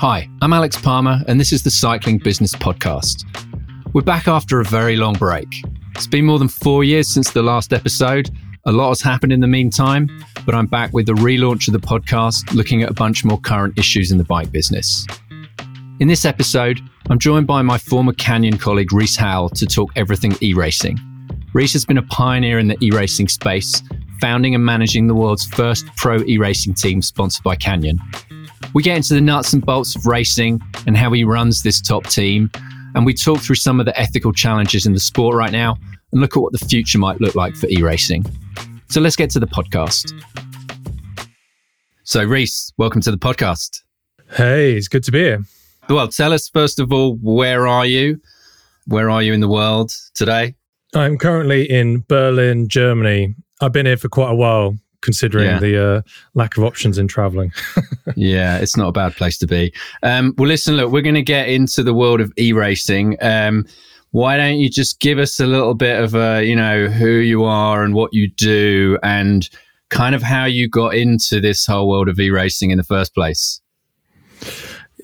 Hi, 0.00 0.30
I'm 0.42 0.52
Alex 0.52 0.80
Palmer, 0.80 1.24
and 1.26 1.40
this 1.40 1.52
is 1.52 1.64
the 1.64 1.72
Cycling 1.72 2.18
Business 2.18 2.54
Podcast. 2.54 3.24
We're 3.92 4.02
back 4.02 4.28
after 4.28 4.60
a 4.60 4.64
very 4.64 4.94
long 4.94 5.14
break. 5.14 5.48
It's 5.96 6.06
been 6.06 6.24
more 6.24 6.38
than 6.38 6.46
four 6.46 6.84
years 6.84 7.08
since 7.08 7.32
the 7.32 7.42
last 7.42 7.72
episode. 7.72 8.30
A 8.66 8.70
lot 8.70 8.90
has 8.90 9.00
happened 9.00 9.32
in 9.32 9.40
the 9.40 9.48
meantime, 9.48 10.08
but 10.46 10.54
I'm 10.54 10.68
back 10.68 10.92
with 10.92 11.06
the 11.06 11.14
relaunch 11.14 11.66
of 11.66 11.72
the 11.72 11.80
podcast, 11.80 12.54
looking 12.54 12.84
at 12.84 12.90
a 12.90 12.94
bunch 12.94 13.24
more 13.24 13.40
current 13.40 13.76
issues 13.76 14.12
in 14.12 14.18
the 14.18 14.24
bike 14.24 14.52
business. 14.52 15.04
In 15.98 16.06
this 16.06 16.24
episode, 16.24 16.80
I'm 17.10 17.18
joined 17.18 17.48
by 17.48 17.62
my 17.62 17.76
former 17.76 18.12
Canyon 18.12 18.56
colleague 18.56 18.92
Rhys 18.92 19.16
Howell 19.16 19.48
to 19.48 19.66
talk 19.66 19.90
everything 19.96 20.36
e 20.40 20.54
racing. 20.54 20.96
Rhys 21.52 21.72
has 21.72 21.84
been 21.84 21.98
a 21.98 22.04
pioneer 22.04 22.60
in 22.60 22.68
the 22.68 22.76
e 22.80 22.92
racing 22.92 23.26
space, 23.26 23.82
founding 24.20 24.54
and 24.54 24.64
managing 24.64 25.08
the 25.08 25.14
world's 25.16 25.46
first 25.46 25.86
pro 25.96 26.22
e 26.22 26.38
racing 26.38 26.74
team 26.74 27.02
sponsored 27.02 27.42
by 27.42 27.56
Canyon. 27.56 27.98
We 28.74 28.82
get 28.82 28.96
into 28.96 29.14
the 29.14 29.20
nuts 29.20 29.52
and 29.52 29.64
bolts 29.64 29.96
of 29.96 30.06
racing 30.06 30.60
and 30.86 30.96
how 30.96 31.12
he 31.12 31.24
runs 31.24 31.62
this 31.62 31.80
top 31.80 32.06
team. 32.06 32.50
And 32.94 33.04
we 33.06 33.14
talk 33.14 33.40
through 33.40 33.56
some 33.56 33.80
of 33.80 33.86
the 33.86 33.98
ethical 33.98 34.32
challenges 34.32 34.86
in 34.86 34.92
the 34.92 35.00
sport 35.00 35.34
right 35.34 35.52
now 35.52 35.76
and 36.12 36.20
look 36.20 36.36
at 36.36 36.40
what 36.40 36.52
the 36.52 36.58
future 36.58 36.98
might 36.98 37.20
look 37.20 37.34
like 37.34 37.54
for 37.54 37.66
e 37.68 37.82
racing. 37.82 38.24
So 38.88 39.00
let's 39.00 39.16
get 39.16 39.30
to 39.30 39.40
the 39.40 39.46
podcast. 39.46 40.12
So, 42.04 42.24
Rhys, 42.24 42.72
welcome 42.78 43.02
to 43.02 43.10
the 43.10 43.18
podcast. 43.18 43.82
Hey, 44.36 44.74
it's 44.74 44.88
good 44.88 45.04
to 45.04 45.12
be 45.12 45.20
here. 45.20 45.42
Well, 45.88 46.08
tell 46.08 46.32
us 46.32 46.48
first 46.48 46.78
of 46.78 46.92
all, 46.92 47.16
where 47.16 47.66
are 47.66 47.86
you? 47.86 48.20
Where 48.86 49.10
are 49.10 49.22
you 49.22 49.34
in 49.34 49.40
the 49.40 49.48
world 49.48 49.92
today? 50.14 50.54
I'm 50.94 51.18
currently 51.18 51.70
in 51.70 52.04
Berlin, 52.08 52.68
Germany. 52.68 53.34
I've 53.60 53.72
been 53.72 53.84
here 53.84 53.98
for 53.98 54.08
quite 54.08 54.30
a 54.30 54.34
while, 54.34 54.76
considering 55.00 55.46
yeah. 55.46 55.58
the 55.58 55.86
uh, 55.86 56.02
lack 56.34 56.56
of 56.56 56.64
options 56.64 56.98
in 56.98 57.08
traveling. 57.08 57.52
yeah, 58.16 58.58
it's 58.58 58.76
not 58.76 58.88
a 58.88 58.92
bad 58.92 59.14
place 59.14 59.38
to 59.38 59.46
be. 59.46 59.72
Um, 60.02 60.34
well, 60.38 60.48
listen, 60.48 60.76
look, 60.76 60.92
we're 60.92 61.02
going 61.02 61.14
to 61.14 61.22
get 61.22 61.48
into 61.48 61.82
the 61.82 61.94
world 61.94 62.20
of 62.20 62.32
e 62.38 62.52
racing. 62.52 63.16
Um, 63.20 63.66
why 64.10 64.36
don't 64.36 64.58
you 64.58 64.70
just 64.70 65.00
give 65.00 65.18
us 65.18 65.38
a 65.38 65.46
little 65.46 65.74
bit 65.74 66.02
of 66.02 66.14
a, 66.14 66.42
you 66.42 66.56
know, 66.56 66.88
who 66.88 67.10
you 67.10 67.44
are 67.44 67.84
and 67.84 67.94
what 67.94 68.12
you 68.14 68.28
do 68.28 68.98
and 69.02 69.48
kind 69.90 70.14
of 70.14 70.22
how 70.22 70.44
you 70.44 70.68
got 70.68 70.94
into 70.94 71.40
this 71.40 71.66
whole 71.66 71.88
world 71.88 72.08
of 72.08 72.18
e 72.18 72.30
racing 72.30 72.70
in 72.70 72.78
the 72.78 72.84
first 72.84 73.14
place? 73.14 73.60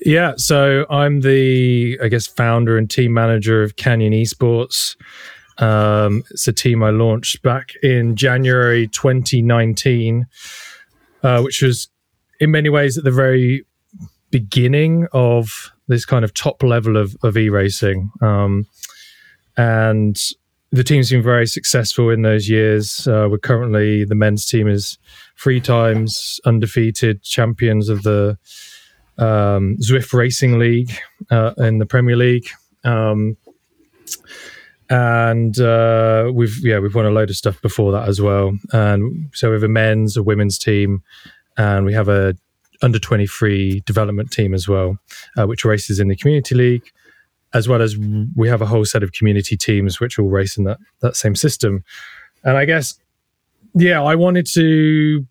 Yeah, 0.05 0.33
so 0.37 0.85
I'm 0.89 1.21
the, 1.21 1.97
I 2.03 2.09
guess, 2.09 2.27
founder 2.27 2.77
and 2.77 2.89
team 2.89 3.13
manager 3.13 3.63
of 3.63 3.75
Canyon 3.75 4.13
Esports. 4.13 4.95
Um, 5.57 6.23
it's 6.31 6.47
a 6.47 6.53
team 6.53 6.83
I 6.83 6.89
launched 6.89 7.41
back 7.41 7.73
in 7.81 8.15
January 8.15 8.87
2019, 8.87 10.27
uh, 11.23 11.41
which 11.41 11.61
was 11.61 11.87
in 12.39 12.51
many 12.51 12.69
ways 12.69 12.97
at 12.97 13.03
the 13.03 13.11
very 13.11 13.65
beginning 14.31 15.07
of 15.13 15.71
this 15.87 16.05
kind 16.05 16.25
of 16.25 16.33
top 16.33 16.61
level 16.63 16.97
of, 16.97 17.15
of 17.23 17.37
e 17.37 17.49
racing. 17.49 18.11
Um, 18.21 18.65
and 19.55 20.19
the 20.71 20.83
team's 20.83 21.09
been 21.09 21.23
very 21.23 21.47
successful 21.47 22.09
in 22.09 22.21
those 22.23 22.49
years. 22.49 23.07
Uh, 23.07 23.27
we're 23.29 23.37
currently, 23.37 24.03
the 24.03 24.15
men's 24.15 24.45
team 24.45 24.67
is 24.67 24.97
three 25.37 25.61
times 25.61 26.39
undefeated 26.45 27.23
champions 27.23 27.87
of 27.87 28.03
the 28.03 28.37
um, 29.17 29.77
Zwift 29.77 30.11
Racing 30.13 30.59
League 30.59 30.91
uh, 31.31 31.53
in 31.57 31.77
the 31.77 31.85
Premier 31.85 32.17
League. 32.17 32.49
Um, 32.83 33.37
and 34.89 35.59
uh, 35.59 36.31
we've 36.33 36.57
yeah 36.63 36.79
we've 36.79 36.95
won 36.95 37.05
a 37.05 37.11
load 37.11 37.29
of 37.29 37.35
stuff 37.35 37.61
before 37.61 37.91
that 37.91 38.07
as 38.07 38.21
well. 38.21 38.57
And 38.71 39.29
so 39.33 39.49
we 39.49 39.55
have 39.55 39.63
a 39.63 39.67
men's, 39.67 40.17
a 40.17 40.23
women's 40.23 40.57
team, 40.57 41.03
and 41.57 41.85
we 41.85 41.93
have 41.93 42.07
a 42.07 42.35
under 42.81 42.99
twenty 42.99 43.27
three 43.27 43.81
development 43.85 44.31
team 44.31 44.53
as 44.53 44.67
well, 44.67 44.97
uh, 45.37 45.45
which 45.45 45.65
races 45.65 45.99
in 45.99 46.07
the 46.07 46.15
community 46.15 46.55
league, 46.55 46.91
as 47.53 47.67
well 47.67 47.81
as 47.81 47.97
we 48.35 48.47
have 48.47 48.61
a 48.61 48.65
whole 48.65 48.85
set 48.85 49.03
of 49.03 49.11
community 49.13 49.57
teams 49.57 49.99
which 49.99 50.19
all 50.19 50.29
race 50.29 50.57
in 50.57 50.65
that 50.65 50.77
that 51.01 51.15
same 51.15 51.35
system. 51.35 51.83
And 52.43 52.57
I 52.57 52.65
guess 52.65 52.99
yeah, 53.75 54.01
I 54.01 54.15
wanted 54.15 54.47
to. 54.53 55.25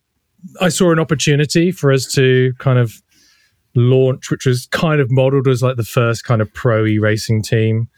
I 0.60 0.69
saw 0.69 0.93
an 0.93 1.00
opportunity 1.00 1.72
for 1.72 1.91
us 1.91 2.12
to 2.14 2.53
kind 2.59 2.78
of 2.78 3.03
launch, 3.75 4.31
which 4.31 4.44
was 4.44 4.66
kind 4.66 5.00
of 5.00 5.10
modeled 5.10 5.48
as 5.48 5.62
like 5.62 5.76
the 5.76 5.84
first 5.84 6.25
kind 6.25 6.43
of 6.43 6.53
pro 6.53 6.84
e 6.84 6.98
racing 6.98 7.43
team. 7.43 7.88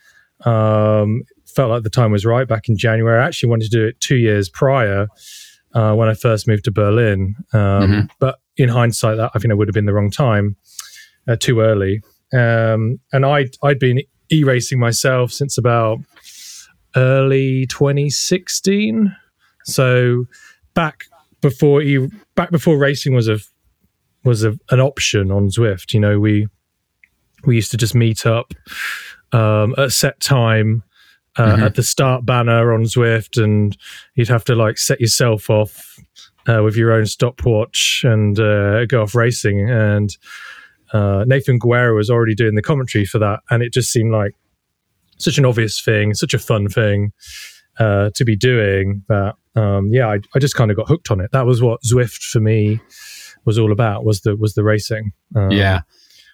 Um, 0.45 1.23
felt 1.57 1.71
like 1.71 1.83
the 1.83 1.91
time 1.91 2.13
was 2.13 2.27
right 2.27 2.47
back 2.47 2.69
in 2.69 2.77
January. 2.77 3.21
I 3.21 3.27
actually 3.27 3.49
wanted 3.49 3.71
to 3.71 3.77
do 3.77 3.87
it 3.87 3.99
two 3.99 4.17
years 4.17 4.51
prior 4.51 5.09
uh, 5.75 5.95
when 5.95 6.09
I 6.09 6.15
first 6.15 6.47
moved 6.47 6.65
to 6.65 6.71
Berlin. 6.71 7.35
Um, 7.55 7.61
mm-hmm. 7.61 8.01
But 8.21 8.39
in 8.59 8.69
hindsight, 8.69 9.17
that 9.17 9.31
I 9.35 9.39
think 9.39 9.51
it 9.51 9.57
would 9.57 9.67
have 9.67 9.75
been 9.75 9.87
the 9.87 9.95
wrong 9.95 10.11
time, 10.11 10.57
uh, 11.27 11.37
too 11.37 11.61
early. 11.61 12.03
Um, 12.33 13.01
and 13.13 13.25
I'd, 13.25 13.57
I'd 13.63 13.79
been 13.79 14.03
e 14.31 14.45
racing 14.45 14.79
myself 14.79 15.33
since 15.33 15.57
about 15.57 15.99
early 16.95 17.67
2016. 17.67 19.15
So 19.65 20.27
back 20.75 21.05
before 21.41 21.81
e 21.83 22.09
back 22.35 22.51
before 22.51 22.77
racing 22.77 23.15
was 23.15 23.29
a 23.29 23.39
was 24.25 24.45
a, 24.45 24.59
an 24.71 24.81
option 24.81 25.31
on 25.31 25.49
Zwift. 25.49 25.95
You 25.95 26.01
know, 26.01 26.19
we 26.19 26.49
we 27.45 27.55
used 27.57 27.71
to 27.71 27.77
just 27.77 27.95
meet 27.95 28.27
up 28.27 28.53
um, 29.33 29.75
at 29.79 29.85
a 29.85 29.91
set 29.91 30.21
time 30.21 30.83
uh, 31.39 31.55
mm-hmm. 31.55 31.63
at 31.63 31.75
the 31.75 31.83
start 31.83 32.25
banner 32.25 32.73
on 32.73 32.85
Zwift, 32.85 33.43
and 33.43 33.77
you'd 34.15 34.29
have 34.29 34.45
to 34.45 34.55
like 34.55 34.79
set 34.79 35.01
yourself 35.01 35.51
off 35.51 35.99
uh, 36.49 36.63
with 36.63 36.77
your 36.77 36.93
own 36.93 37.07
stopwatch 37.07 38.03
and 38.05 38.39
uh, 38.39 38.87
go 38.87 39.03
off 39.03 39.15
racing. 39.15 39.69
And 39.69 40.17
uh, 40.93 41.25
Nathan 41.27 41.59
Guerra 41.59 41.95
was 41.95 42.11
already 42.11 42.35
doing 42.35 42.55
the 42.55 42.63
commentary 42.63 43.05
for 43.05 43.19
that, 43.19 43.41
and 43.51 43.63
it 43.63 43.73
just 43.73 43.93
seemed 43.93 44.13
like 44.13 44.35
such 45.19 45.39
an 45.39 45.45
obvious 45.45 45.81
thing, 45.81 46.15
such 46.15 46.35
a 46.35 46.39
fun 46.39 46.69
thing 46.69 47.13
uh, 47.79 48.11
to 48.15 48.25
be 48.25 48.37
doing 48.37 49.03
that. 49.09 49.35
Um, 49.55 49.89
yeah, 49.91 50.09
I, 50.09 50.21
I 50.35 50.39
just 50.39 50.55
kind 50.55 50.71
of 50.71 50.77
got 50.77 50.89
hooked 50.89 51.11
on 51.11 51.21
it. 51.21 51.33
That 51.33 51.47
was 51.47 51.63
what 51.63 51.81
Zwift 51.83 52.23
for 52.23 52.41
me 52.41 52.81
was 53.45 53.59
all 53.59 53.73
about. 53.73 54.05
Was 54.05 54.21
the 54.21 54.37
was 54.37 54.55
the 54.55 54.65
racing? 54.65 55.13
Um, 55.35 55.51
yeah. 55.51 55.81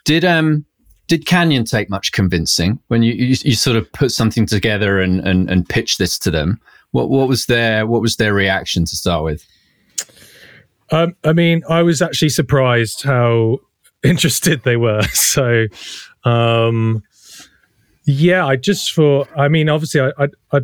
Did 0.04 0.24
um 0.24 0.66
did 1.12 1.26
Canyon 1.26 1.66
take 1.66 1.90
much 1.90 2.10
convincing 2.12 2.78
when 2.88 3.02
you, 3.02 3.12
you, 3.12 3.36
you 3.42 3.54
sort 3.54 3.76
of 3.76 3.92
put 3.92 4.10
something 4.10 4.46
together 4.46 4.98
and, 4.98 5.20
and 5.20 5.50
and 5.50 5.68
pitch 5.68 5.98
this 5.98 6.18
to 6.20 6.30
them? 6.30 6.58
What 6.92 7.10
what 7.10 7.28
was 7.28 7.44
their 7.44 7.86
what 7.86 8.00
was 8.00 8.16
their 8.16 8.32
reaction 8.32 8.86
to 8.86 8.96
start 8.96 9.22
with? 9.22 9.46
Um, 10.90 11.14
I 11.22 11.34
mean, 11.34 11.64
I 11.68 11.82
was 11.82 12.00
actually 12.00 12.30
surprised 12.30 13.02
how 13.02 13.58
interested 14.02 14.62
they 14.62 14.78
were. 14.78 15.02
So, 15.12 15.66
um, 16.24 17.02
yeah, 18.06 18.46
I 18.46 18.56
just 18.56 18.94
thought. 18.94 19.28
I 19.36 19.48
mean, 19.48 19.68
obviously, 19.68 20.00
I, 20.00 20.12
I 20.18 20.28
I 20.50 20.60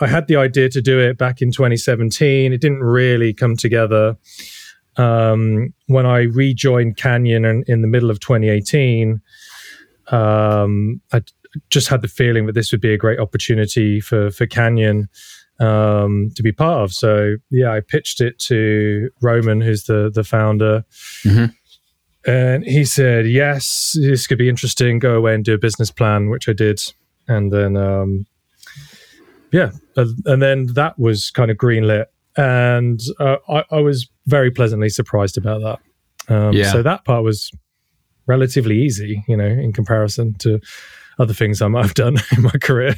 I 0.00 0.06
had 0.06 0.26
the 0.26 0.36
idea 0.36 0.68
to 0.68 0.82
do 0.82 1.00
it 1.00 1.16
back 1.16 1.40
in 1.40 1.50
2017. 1.50 2.52
It 2.52 2.60
didn't 2.60 2.82
really 2.82 3.32
come 3.32 3.56
together 3.56 4.18
um, 4.98 5.72
when 5.86 6.04
I 6.04 6.24
rejoined 6.24 6.98
Canyon 6.98 7.46
in, 7.46 7.64
in 7.66 7.80
the 7.80 7.88
middle 7.88 8.10
of 8.10 8.20
2018 8.20 9.22
um, 10.12 11.00
I 11.12 11.22
just 11.70 11.88
had 11.88 12.02
the 12.02 12.08
feeling 12.08 12.46
that 12.46 12.54
this 12.54 12.70
would 12.72 12.80
be 12.80 12.92
a 12.92 12.98
great 12.98 13.18
opportunity 13.18 14.00
for 14.00 14.30
for 14.30 14.46
Canyon 14.46 15.08
um, 15.58 16.30
to 16.36 16.42
be 16.42 16.52
part 16.52 16.82
of. 16.82 16.92
So 16.92 17.36
yeah, 17.50 17.72
I 17.72 17.80
pitched 17.80 18.20
it 18.20 18.38
to 18.40 19.10
Roman, 19.20 19.60
who's 19.60 19.84
the 19.84 20.10
the 20.12 20.24
founder. 20.24 20.84
Mm-hmm. 21.24 21.46
And 22.24 22.64
he 22.64 22.84
said, 22.84 23.26
"Yes, 23.26 23.96
this 24.00 24.26
could 24.26 24.38
be 24.38 24.48
interesting. 24.48 24.98
Go 24.98 25.16
away 25.16 25.34
and 25.34 25.44
do 25.44 25.54
a 25.54 25.58
business 25.58 25.90
plan," 25.90 26.30
which 26.30 26.48
I 26.48 26.52
did. 26.52 26.80
And 27.28 27.52
then, 27.52 27.76
um, 27.76 28.26
yeah, 29.52 29.70
and 29.96 30.42
then 30.42 30.66
that 30.74 30.98
was 30.98 31.30
kind 31.30 31.50
of 31.50 31.56
greenlit, 31.56 32.06
and 32.36 33.00
uh, 33.18 33.36
I, 33.48 33.64
I, 33.70 33.80
was 33.80 34.08
very 34.26 34.50
pleasantly 34.50 34.88
surprised 34.88 35.38
about 35.38 35.62
that. 35.62 36.34
Um, 36.34 36.52
yeah. 36.52 36.70
So 36.70 36.82
that 36.82 37.04
part 37.04 37.24
was 37.24 37.50
relatively 38.32 38.80
easy, 38.80 39.22
you 39.28 39.36
know, 39.36 39.46
in 39.46 39.72
comparison 39.74 40.34
to 40.38 40.58
other 41.18 41.34
things 41.34 41.60
I 41.60 41.68
might 41.68 41.84
have 41.84 41.94
done 41.94 42.16
in 42.36 42.42
my 42.42 42.56
career. 42.62 42.94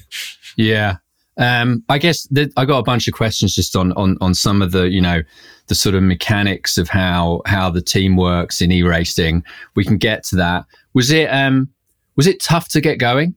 Yeah. 0.56 0.96
Um, 1.36 1.82
I 1.88 1.98
guess 1.98 2.28
that 2.28 2.52
I 2.56 2.64
got 2.64 2.78
a 2.78 2.84
bunch 2.84 3.08
of 3.08 3.14
questions 3.14 3.56
just 3.56 3.75
on, 3.75 3.92
on, 3.94 4.16
on 4.20 4.34
some 4.34 4.62
of 4.62 4.70
the, 4.70 4.88
you 4.88 5.00
know, 5.00 5.22
the 5.66 5.75
sort 5.75 5.96
of 5.96 6.04
mechanics 6.04 6.78
of 6.78 6.88
how, 6.88 7.42
how 7.46 7.69
the 7.70 7.82
team 7.82 8.16
works 8.16 8.60
in 8.60 8.70
e-racing. 8.70 9.42
We 9.75 9.84
can 9.84 9.98
get 9.98 10.22
to 10.25 10.36
that. 10.36 10.64
Was 10.92 11.10
it, 11.10 11.26
um, 11.26 11.69
was 12.14 12.28
it 12.28 12.40
tough 12.40 12.69
to 12.69 12.81
get 12.81 12.98
going? 12.98 13.34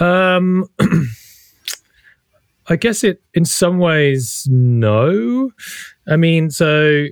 Um, 0.00 0.64
I 2.68 2.76
guess 2.76 3.04
it, 3.04 3.22
in 3.34 3.44
some 3.44 3.78
ways, 3.78 4.48
no. 4.50 5.50
I 6.08 6.16
mean, 6.16 6.50
so 6.50 7.08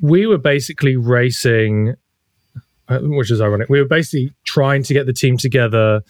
we 0.00 0.26
were 0.26 0.38
basically 0.38 0.96
racing, 0.96 1.94
uh, 2.88 3.00
which 3.02 3.30
is 3.30 3.40
ironic. 3.40 3.68
We 3.68 3.80
were 3.80 3.88
basically 3.88 4.32
trying 4.44 4.82
to 4.84 4.94
get 4.94 5.06
the 5.06 5.12
team 5.12 5.36
together 5.36 6.02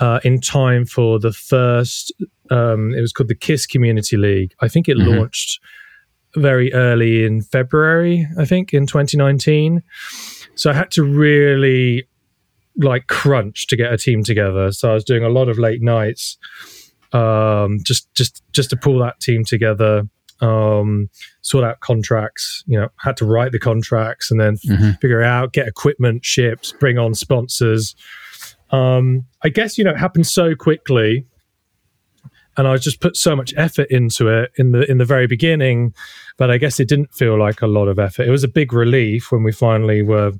uh, 0.00 0.20
in 0.24 0.40
time 0.40 0.84
for 0.84 1.18
the 1.18 1.32
first. 1.32 2.12
Um, 2.50 2.94
it 2.94 3.00
was 3.00 3.12
called 3.12 3.28
the 3.28 3.34
Kiss 3.34 3.66
Community 3.66 4.16
League. 4.16 4.54
I 4.60 4.68
think 4.68 4.88
it 4.88 4.96
mm-hmm. 4.96 5.18
launched 5.18 5.60
very 6.36 6.72
early 6.72 7.24
in 7.24 7.42
February. 7.42 8.26
I 8.38 8.44
think 8.44 8.72
in 8.72 8.86
2019. 8.86 9.82
so 10.54 10.70
I 10.70 10.74
had 10.74 10.90
to 10.92 11.02
really 11.02 12.06
like 12.76 13.06
crunch 13.08 13.66
to 13.68 13.76
get 13.76 13.92
a 13.92 13.98
team 13.98 14.22
together. 14.22 14.72
So 14.72 14.90
I 14.90 14.94
was 14.94 15.04
doing 15.04 15.24
a 15.24 15.28
lot 15.28 15.48
of 15.48 15.58
late 15.58 15.82
nights, 15.82 16.38
um, 17.12 17.78
just 17.84 18.12
just 18.14 18.42
just 18.52 18.70
to 18.70 18.76
pull 18.76 18.98
that 19.00 19.20
team 19.20 19.44
together, 19.44 20.04
um, 20.40 21.08
sort 21.42 21.64
out 21.64 21.80
contracts. 21.80 22.64
You 22.66 22.80
know, 22.80 22.88
had 22.98 23.16
to 23.18 23.24
write 23.24 23.52
the 23.52 23.58
contracts 23.58 24.30
and 24.30 24.40
then 24.40 24.56
mm-hmm. 24.56 24.92
figure 25.00 25.22
out, 25.22 25.52
get 25.52 25.68
equipment 25.68 26.24
shipped, 26.24 26.78
bring 26.78 26.98
on 26.98 27.14
sponsors. 27.14 27.94
Um, 28.70 29.24
I 29.42 29.48
guess 29.48 29.78
you 29.78 29.84
know 29.84 29.90
it 29.90 29.98
happened 29.98 30.26
so 30.26 30.54
quickly, 30.54 31.26
and 32.56 32.68
I 32.68 32.76
just 32.76 33.00
put 33.00 33.16
so 33.16 33.34
much 33.34 33.52
effort 33.56 33.88
into 33.90 34.28
it 34.28 34.52
in 34.56 34.72
the 34.72 34.88
in 34.90 34.98
the 34.98 35.04
very 35.04 35.26
beginning. 35.26 35.94
But 36.36 36.50
I 36.50 36.58
guess 36.58 36.80
it 36.80 36.88
didn't 36.88 37.12
feel 37.12 37.38
like 37.38 37.62
a 37.62 37.66
lot 37.66 37.88
of 37.88 37.98
effort. 37.98 38.26
It 38.26 38.30
was 38.30 38.44
a 38.44 38.48
big 38.48 38.72
relief 38.72 39.32
when 39.32 39.42
we 39.42 39.52
finally 39.52 40.02
were 40.02 40.32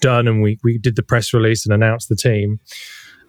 done 0.00 0.28
and 0.28 0.42
we 0.42 0.58
we 0.62 0.78
did 0.78 0.96
the 0.96 1.02
press 1.02 1.32
release 1.32 1.64
and 1.64 1.74
announced 1.74 2.08
the 2.08 2.16
team. 2.16 2.60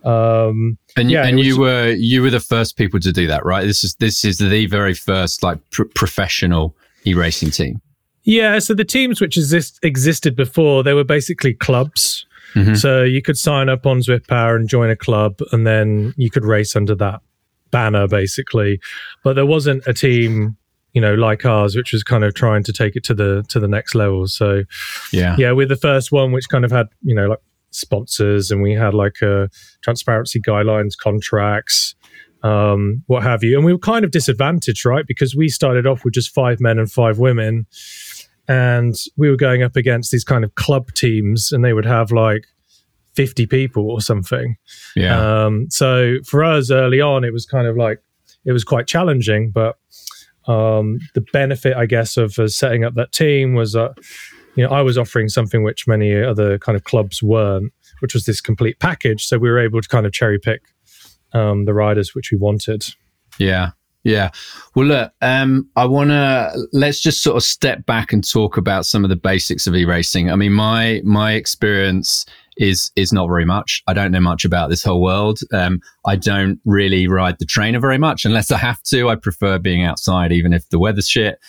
Um, 0.03 0.77
and 0.95 1.11
yeah, 1.11 1.25
and 1.25 1.37
was, 1.37 1.47
you 1.47 1.59
were 1.59 1.89
you 1.91 2.21
were 2.21 2.29
the 2.29 2.39
first 2.39 2.77
people 2.77 2.99
to 2.99 3.11
do 3.11 3.27
that, 3.27 3.45
right? 3.45 3.65
This 3.65 3.83
is 3.83 3.95
this 3.95 4.23
is 4.23 4.37
the 4.37 4.65
very 4.67 4.93
first 4.93 5.43
like 5.43 5.57
pr- 5.71 5.83
professional 5.95 6.75
e 7.05 7.13
racing 7.13 7.51
team. 7.51 7.81
Yeah, 8.23 8.59
so 8.59 8.73
the 8.73 8.85
teams 8.85 9.21
which 9.21 9.37
exist, 9.37 9.79
existed 9.81 10.35
before, 10.35 10.83
they 10.83 10.93
were 10.93 11.03
basically 11.03 11.53
clubs. 11.53 12.25
Mm-hmm. 12.53 12.75
So 12.75 13.03
you 13.03 13.21
could 13.21 13.37
sign 13.37 13.69
up 13.69 13.85
on 13.85 13.99
Zwift 13.99 14.27
Power 14.27 14.55
and 14.55 14.67
join 14.67 14.89
a 14.89 14.95
club, 14.95 15.39
and 15.51 15.65
then 15.65 16.13
you 16.17 16.29
could 16.29 16.45
race 16.45 16.75
under 16.75 16.95
that 16.95 17.21
banner, 17.71 18.07
basically. 18.07 18.79
But 19.23 19.33
there 19.33 19.45
wasn't 19.45 19.85
a 19.87 19.93
team 19.93 20.57
you 20.93 21.01
know 21.01 21.13
like 21.13 21.45
ours 21.45 21.75
which 21.75 21.93
was 21.93 22.03
kind 22.03 22.23
of 22.23 22.33
trying 22.33 22.63
to 22.63 22.73
take 22.73 22.95
it 22.95 23.03
to 23.03 23.13
the 23.13 23.45
to 23.47 23.59
the 23.59 23.67
next 23.67 23.93
level 23.93 24.27
so 24.27 24.63
yeah 25.11 25.35
yeah 25.37 25.51
we're 25.51 25.67
the 25.67 25.75
first 25.75 26.11
one 26.11 26.31
which 26.31 26.49
kind 26.49 26.65
of 26.65 26.71
had 26.71 26.87
you 27.03 27.13
know 27.13 27.27
like 27.27 27.39
sponsors 27.71 28.51
and 28.51 28.61
we 28.61 28.73
had 28.73 28.93
like 28.93 29.21
a 29.21 29.49
transparency 29.81 30.41
guidelines 30.41 30.97
contracts 30.97 31.95
um 32.41 33.03
what 33.07 33.21
have 33.21 33.43
you. 33.43 33.57
And 33.57 33.65
we 33.65 33.73
were 33.73 33.79
kind 33.79 34.05
of 34.05 34.11
disadvantaged 34.11 34.85
right? 34.85 35.05
Because 35.05 35.35
we 35.35 35.49
started 35.49 35.85
off 35.85 36.05
with 36.05 36.13
just 36.13 36.33
five 36.33 36.59
men 36.59 36.79
and 36.79 36.91
five 36.91 37.19
women 37.19 37.65
and 38.47 38.95
we 39.17 39.29
were 39.29 39.35
going 39.35 39.61
up 39.61 39.75
against 39.75 40.11
these 40.11 40.23
kind 40.23 40.43
of 40.43 40.55
club 40.55 40.93
teams 40.93 41.51
and 41.51 41.63
they 41.63 41.73
would 41.73 41.85
have 41.85 42.11
like 42.11 42.45
50 43.15 43.45
people 43.47 43.91
or 43.91 43.99
something. 43.99 44.55
Yeah. 44.95 45.43
Um 45.43 45.67
so 45.69 46.17
for 46.25 46.43
us 46.43 46.71
early 46.71 47.01
on 47.01 47.23
it 47.23 47.33
was 47.33 47.45
kind 47.45 47.67
of 47.67 47.75
like 47.75 48.01
it 48.45 48.53
was 48.53 48.63
quite 48.63 48.87
challenging 48.87 49.51
but 49.51 49.77
um, 50.49 50.99
the 51.13 51.21
benefit, 51.31 51.77
I 51.77 51.85
guess, 51.85 52.17
of 52.17 52.39
uh, 52.39 52.47
setting 52.47 52.83
up 52.83 52.95
that 52.95 53.11
team 53.11 53.53
was 53.53 53.73
that 53.73 53.93
you 54.59 54.67
know 54.67 54.75
I 54.75 54.81
was 54.81 54.97
offering 54.97 55.29
something 55.29 55.63
which 55.63 55.87
many 55.87 56.21
other 56.21 56.59
kind 56.59 56.75
of 56.75 56.83
clubs 56.83 57.23
weren't, 57.23 57.71
which 57.99 58.13
was 58.13 58.25
this 58.25 58.41
complete 58.41 58.77
package. 58.79 59.25
So 59.25 59.37
we 59.37 59.49
were 59.49 59.59
able 59.59 59.79
to 59.79 59.87
kind 59.87 60.05
of 60.05 60.11
cherry 60.11 60.37
pick 60.37 60.61
um, 61.31 61.63
the 61.63 61.73
riders 61.73 62.13
which 62.13 62.29
we 62.29 62.37
wanted. 62.37 62.83
Yeah, 63.37 63.71
yeah. 64.03 64.31
Well, 64.75 64.87
look, 64.87 65.13
um, 65.21 65.69
I 65.77 65.85
want 65.85 66.09
to 66.09 66.51
let's 66.73 66.99
just 66.99 67.23
sort 67.23 67.37
of 67.37 67.43
step 67.43 67.85
back 67.85 68.11
and 68.11 68.29
talk 68.29 68.57
about 68.57 68.85
some 68.85 69.05
of 69.05 69.09
the 69.09 69.15
basics 69.15 69.65
of 69.65 69.75
e-racing. 69.75 70.29
I 70.29 70.35
mean, 70.35 70.51
my 70.51 71.01
my 71.05 71.31
experience 71.33 72.25
is 72.57 72.91
is 72.97 73.13
not 73.13 73.27
very 73.27 73.45
much. 73.45 73.81
I 73.87 73.93
don't 73.93 74.11
know 74.11 74.19
much 74.19 74.43
about 74.43 74.69
this 74.69 74.83
whole 74.83 75.01
world. 75.01 75.39
Um, 75.53 75.79
I 76.05 76.17
don't 76.17 76.59
really 76.65 77.07
ride 77.07 77.39
the 77.39 77.45
trainer 77.45 77.79
very 77.79 77.97
much 77.97 78.25
unless 78.25 78.51
I 78.51 78.57
have 78.57 78.83
to. 78.91 79.07
I 79.07 79.15
prefer 79.15 79.57
being 79.57 79.85
outside, 79.85 80.33
even 80.33 80.51
if 80.51 80.67
the 80.67 80.79
weather's 80.79 81.07
shit. 81.07 81.39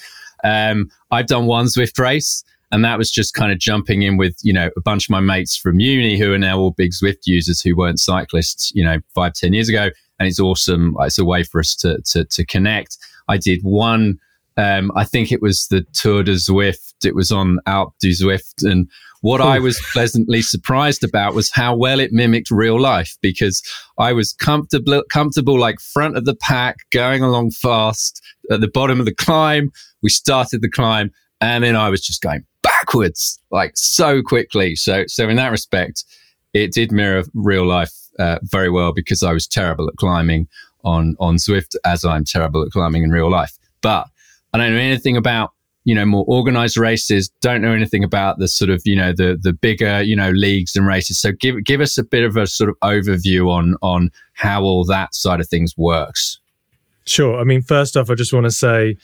Um, 0.45 0.91
I've 1.11 1.27
done 1.27 1.47
one 1.47 1.67
Zwift 1.67 1.99
race, 1.99 2.45
and 2.73 2.85
that 2.85 2.99
was 2.99 3.11
just 3.11 3.35
kind 3.35 3.53
of 3.53 3.59
jumping 3.59 4.03
in 4.03 4.17
with 4.17 4.37
you 4.43 4.53
know 4.53 4.71
a 4.77 4.81
bunch 4.81 5.07
of 5.07 5.11
my 5.11 5.21
mates 5.21 5.57
from 5.57 5.81
uni 5.81 6.19
who 6.19 6.33
are 6.33 6.39
now 6.39 6.59
all 6.59 6.71
big 6.71 6.93
Zwift 6.93 7.27
users 7.27 7.61
who 7.61 7.77
weren't 7.77 8.01
cyclists, 8.01 8.73
you 8.75 8.85
know, 8.85 8.99
five 9.15 9.35
ten 9.35 9.53
years 9.53 9.69
ago, 9.69 9.91
and 10.19 10.29
it's 10.29 10.41
awesome. 10.41 10.97
It's 11.01 11.19
a 11.19 11.25
way 11.25 11.43
for 11.43 11.61
us 11.61 11.75
to 11.77 12.01
to, 12.13 12.25
to 12.25 12.45
connect. 12.45 12.97
I 13.29 13.37
did 13.37 13.61
one. 13.63 14.19
Um, 14.57 14.93
I 14.95 15.05
think 15.05 15.33
it 15.33 15.41
was 15.41 15.69
the 15.69 15.83
Tour 15.93 16.23
de 16.23 16.33
Zwift. 16.33 16.93
It 17.05 17.15
was 17.15 17.31
on 17.31 17.59
Alpe 17.67 17.93
du 18.01 18.11
Zwift, 18.11 18.63
and 18.63 18.89
what 19.23 19.43
I 19.43 19.59
was 19.59 19.79
pleasantly 19.93 20.41
surprised 20.41 21.05
about 21.05 21.35
was 21.35 21.51
how 21.51 21.77
well 21.77 22.01
it 22.01 22.11
mimicked 22.11 22.51
real 22.51 22.81
life 22.81 23.19
because 23.21 23.63
I 23.99 24.15
was 24.15 24.33
comfortable, 24.33 25.03
comfortable 25.11 25.59
like 25.59 25.79
front 25.79 26.17
of 26.17 26.25
the 26.25 26.35
pack, 26.35 26.77
going 26.91 27.23
along 27.23 27.51
fast 27.51 28.23
at 28.51 28.63
the 28.63 28.69
bottom 28.69 28.99
of 28.99 29.05
the 29.05 29.15
climb. 29.15 29.73
We 30.03 30.09
started 30.09 30.63
the 30.63 30.71
climb 30.71 31.11
and 31.41 31.65
then 31.65 31.77
I 31.77 31.91
was 31.91 32.01
just 32.01 32.23
going 32.23 32.45
backwards 32.81 33.41
like 33.51 33.73
so 33.75 34.23
quickly. 34.23 34.77
So, 34.77 35.05
so 35.07 35.29
in 35.29 35.37
that 35.37 35.51
respect, 35.51 36.05
it 36.53 36.73
did 36.73 36.93
mirror 36.93 37.25
real 37.35 37.67
life 37.67 37.93
uh, 38.19 38.39
very 38.43 38.71
well 38.71 38.93
because 38.93 39.23
I 39.23 39.33
was 39.33 39.47
terrible 39.47 39.89
at 39.89 39.97
climbing 39.97 40.49
on, 40.85 41.17
on 41.21 41.37
Zwift 41.37 41.77
as 41.85 42.05
I'm 42.05 42.25
terrible 42.25 42.63
at 42.65 42.73
climbing 42.73 43.03
in 43.03 43.11
real 43.11 43.31
life. 43.31 43.57
But 43.83 44.07
I 44.53 44.59
don't 44.59 44.73
know 44.73 44.81
anything 44.81 45.17
about 45.17 45.53
you 45.85 45.95
know, 45.95 46.05
more 46.05 46.25
organized 46.29 46.77
races, 46.77 47.31
don't 47.41 47.63
know 47.63 47.73
anything 47.73 48.05
about 48.05 48.39
the 48.39 48.49
sort 48.49 48.71
of, 48.71 48.83
you 48.85 48.95
know, 48.95 49.13
the, 49.13 49.39
the 49.41 49.53
bigger, 49.53 50.03
you 50.03 50.15
know, 50.15 50.31
leagues 50.31 50.77
and 50.77 50.87
races. 50.87 51.21
So 51.21 51.33
give, 51.33 51.65
give 51.65 51.81
us 51.81 51.97
a 51.97 52.05
bit 52.05 52.23
of 52.23 52.37
a 52.37 52.47
sort 52.47 52.69
of 52.69 52.77
overview 52.81 53.51
on, 53.51 53.77
on 53.81 54.11
how 54.35 54.63
all 54.63 54.85
that 54.85 55.15
side 55.15 55.41
of 55.41 55.49
things 55.49 55.75
works. 55.79 56.40
Sure. 57.11 57.41
I 57.41 57.45
mean, 57.45 57.61
first 57.61 57.97
off, 57.97 58.09
I 58.09 58.15
just 58.15 58.33
want 58.33 58.45
to 58.45 58.53
say 58.53 58.97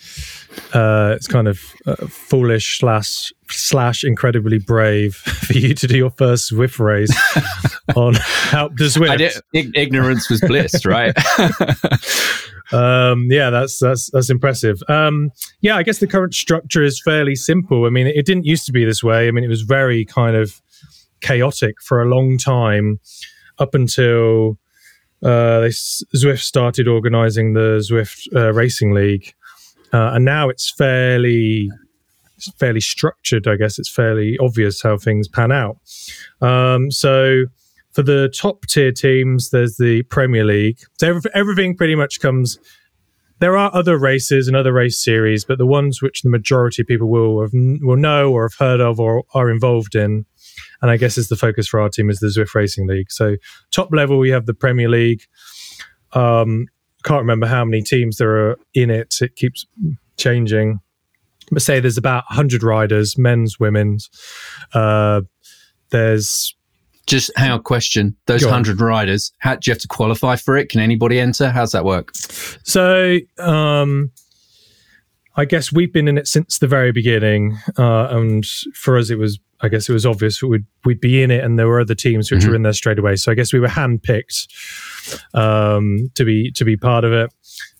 uh, 0.72 1.14
it's 1.16 1.26
kind 1.26 1.48
of 1.48 1.60
uh, 1.86 2.06
foolish 2.06 2.78
slash 2.78 3.32
slash 3.48 4.04
incredibly 4.04 4.60
brave 4.60 5.16
for 5.16 5.54
you 5.54 5.74
to 5.74 5.88
do 5.88 5.96
your 5.96 6.10
first 6.10 6.52
Zwift 6.52 6.78
race 6.78 7.10
on 7.96 8.14
Alpe 8.54 8.76
du 8.76 8.84
Zwift. 8.84 9.40
ignorance 9.52 10.30
was 10.30 10.40
bliss, 10.40 10.86
right? 10.86 11.16
um, 12.72 13.26
yeah, 13.28 13.50
that's 13.50 13.80
that's 13.80 14.08
that's 14.12 14.30
impressive. 14.30 14.80
Um, 14.86 15.32
yeah, 15.60 15.76
I 15.76 15.82
guess 15.82 15.98
the 15.98 16.06
current 16.06 16.32
structure 16.32 16.84
is 16.84 17.02
fairly 17.02 17.34
simple. 17.34 17.86
I 17.86 17.90
mean, 17.90 18.06
it 18.06 18.24
didn't 18.24 18.46
used 18.46 18.66
to 18.66 18.72
be 18.72 18.84
this 18.84 19.02
way. 19.02 19.26
I 19.26 19.32
mean, 19.32 19.42
it 19.42 19.50
was 19.50 19.62
very 19.62 20.04
kind 20.04 20.36
of 20.36 20.62
chaotic 21.22 21.82
for 21.82 22.00
a 22.00 22.04
long 22.04 22.38
time, 22.38 23.00
up 23.58 23.74
until 23.74 24.58
uh, 25.26 25.61
they, 25.61 25.69
Zwift 25.69 26.43
started 26.43 26.87
organizing 26.87 27.55
the 27.55 27.84
Zwift 27.90 28.28
uh, 28.34 28.52
Racing 28.52 28.93
League, 28.93 29.34
uh, 29.93 30.12
and 30.14 30.25
now 30.25 30.49
it's 30.49 30.73
fairly 30.78 31.69
it's 32.37 32.50
fairly 32.52 32.81
structured. 32.81 33.49
I 33.49 33.56
guess 33.56 33.78
it's 33.78 33.90
fairly 33.90 34.38
obvious 34.38 34.82
how 34.82 34.99
things 34.99 35.26
pan 35.26 35.50
out. 35.50 35.78
Um, 36.40 36.90
so 36.92 37.47
for 37.92 38.02
the 38.02 38.28
top 38.28 38.66
tier 38.66 38.92
teams, 38.92 39.50
there's 39.50 39.78
the 39.78 40.02
Premier 40.04 40.45
League. 40.45 40.78
So 40.99 41.21
everything 41.35 41.76
pretty 41.76 41.97
much 41.97 42.21
comes. 42.21 42.59
There 43.38 43.56
are 43.56 43.75
other 43.75 43.99
races 43.99 44.49
and 44.49 44.56
other 44.56 44.73
race 44.73 45.02
series, 45.02 45.45
but 45.45 45.59
the 45.59 45.66
ones 45.66 46.00
which 46.00 46.23
the 46.23 46.30
majority 46.30 46.83
of 46.83 46.88
people 46.88 47.09
will 47.09 47.40
have, 47.40 47.52
will 47.52 47.97
know 47.97 48.33
or 48.33 48.45
have 48.45 48.54
heard 48.59 48.80
of 48.80 49.00
or 49.00 49.25
are 49.35 49.50
involved 49.50 49.95
in, 49.95 50.25
and 50.83 50.90
I 50.90 50.97
guess 50.97 51.18
is 51.18 51.28
the 51.28 51.37
focus 51.37 51.68
for 51.68 51.80
our 51.80 51.88
team 51.88 52.11
is 52.11 52.18
the 52.18 52.26
Zwift 52.26 52.54
Racing 52.54 52.87
League. 52.87 53.11
So 53.11 53.37
top 53.71 53.88
level, 53.92 54.18
we 54.18 54.30
have 54.30 54.47
the 54.47 54.54
Premier 54.54 54.88
League. 54.88 55.23
Um, 56.12 56.66
can't 57.04 57.21
remember 57.21 57.47
how 57.47 57.64
many 57.64 57.83
teams 57.83 58.16
there 58.16 58.50
are 58.50 58.59
in 58.75 58.90
it. 58.90 59.14
It 59.21 59.37
keeps 59.37 59.66
changing. 60.18 60.80
But 61.52 61.62
say 61.62 61.78
there's 61.78 61.99
about 61.99 62.25
100 62.28 62.62
riders, 62.62 63.16
men's, 63.16 63.61
women's. 63.61 64.11
Uh, 64.75 65.23
there's 65.90 66.56
just 67.06 67.30
how 67.37 67.59
question 67.59 68.16
those 68.26 68.45
hundred 68.45 68.80
riders. 68.80 69.33
How 69.38 69.54
do 69.54 69.61
you 69.66 69.73
have 69.73 69.80
to 69.80 69.88
qualify 69.88 70.35
for 70.35 70.56
it? 70.56 70.68
Can 70.68 70.80
anybody 70.80 71.21
enter? 71.21 71.50
How's 71.50 71.71
that 71.73 71.85
work? 71.85 72.11
So, 72.64 73.18
um, 73.38 74.11
I 75.37 75.45
guess 75.45 75.73
we've 75.73 75.93
been 75.93 76.09
in 76.09 76.19
it 76.19 76.26
since 76.26 76.59
the 76.59 76.66
very 76.66 76.93
beginning, 76.93 77.59
uh, 77.78 78.09
and 78.11 78.47
for 78.75 78.99
us, 78.99 79.11
it 79.11 79.19
was 79.19 79.38
I 79.61 79.69
guess 79.69 79.88
it 79.88 79.93
was 79.93 80.05
obvious 80.05 80.43
we'd 80.43 80.64
we'd 80.85 81.00
be 81.00 81.23
in 81.23 81.31
it, 81.31 81.45
and 81.45 81.59
there 81.59 81.69
were 81.69 81.81
other 81.81 81.95
teams 81.95 82.31
which 82.31 82.40
mm-hmm. 82.40 82.50
were 82.50 82.57
in 82.57 82.62
there 82.62 82.73
straight 82.73 82.99
away. 82.99 83.16
So 83.16 83.33
I 83.33 83.35
guess 83.35 83.52
we 83.52 83.61
were 83.61 83.69
handpicked 83.69 84.49
um, 85.35 86.11
to 86.14 86.25
be 86.25 86.50
to 86.52 86.64
be 86.64 86.76
part 86.76 87.05
of 87.05 87.12
it, 87.12 87.33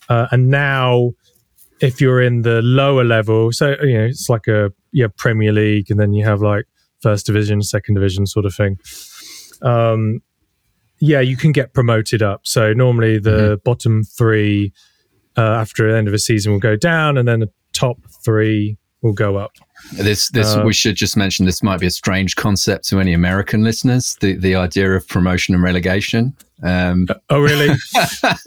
uh, 0.09 0.27
and 0.31 0.49
now 0.49 1.11
if 1.79 2.01
you're 2.01 2.21
in 2.21 2.41
the 2.41 2.61
lower 2.61 3.03
level, 3.03 3.51
so 3.51 3.75
you 3.81 3.97
know 3.97 4.05
it's 4.05 4.29
like 4.29 4.47
a 4.47 4.71
yeah 4.91 5.07
Premier 5.17 5.51
League, 5.51 5.89
and 5.91 5.99
then 5.99 6.13
you 6.13 6.25
have 6.25 6.41
like 6.41 6.65
first 7.01 7.25
division, 7.25 7.61
second 7.61 7.95
division 7.95 8.25
sort 8.25 8.45
of 8.45 8.55
thing 8.55 8.77
um, 9.61 10.21
yeah, 10.99 11.19
you 11.19 11.37
can 11.37 11.51
get 11.51 11.73
promoted 11.73 12.21
up. 12.21 12.41
So 12.43 12.73
normally 12.73 13.19
the 13.19 13.29
mm-hmm. 13.29 13.61
bottom 13.63 14.03
three 14.03 14.73
uh, 15.37 15.41
after 15.41 15.89
the 15.91 15.97
end 15.97 16.07
of 16.07 16.13
a 16.13 16.19
season 16.19 16.51
will 16.51 16.59
go 16.59 16.75
down, 16.75 17.17
and 17.17 17.27
then 17.27 17.39
the 17.39 17.49
top 17.73 17.97
three 18.23 18.77
will 19.01 19.13
go 19.13 19.37
up. 19.37 19.51
This, 19.93 20.29
this, 20.29 20.55
uh, 20.55 20.63
we 20.65 20.73
should 20.73 20.95
just 20.95 21.15
mention 21.15 21.45
this 21.45 21.61
might 21.61 21.79
be 21.79 21.85
a 21.85 21.91
strange 21.91 22.35
concept 22.35 22.87
to 22.89 22.99
any 22.99 23.13
American 23.13 23.63
listeners. 23.63 24.17
The 24.19 24.33
the 24.35 24.55
idea 24.55 24.91
of 24.91 25.07
promotion 25.07 25.53
and 25.53 25.63
relegation. 25.63 26.35
Um, 26.63 27.07
oh, 27.29 27.39
really? 27.39 27.69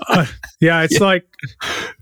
uh, 0.08 0.26
yeah, 0.60 0.82
it's 0.82 0.98
yeah. 0.98 1.06
like 1.06 1.24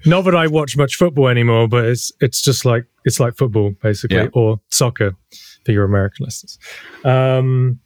not 0.07 0.25
that 0.25 0.35
I 0.35 0.47
watch 0.47 0.77
much 0.77 0.97
football 0.97 1.29
anymore, 1.29 1.69
but 1.69 1.85
it's 1.85 2.11
it's 2.21 2.41
just 2.41 2.65
like 2.65 2.87
it's 3.05 3.21
like 3.21 3.37
football 3.37 3.75
basically, 3.83 4.17
yeah. 4.17 4.29
or 4.33 4.61
soccer 4.71 5.15
for 5.65 5.73
your 5.73 5.85
American 5.85 6.25
listeners. 6.25 6.59
Um, 7.05 7.81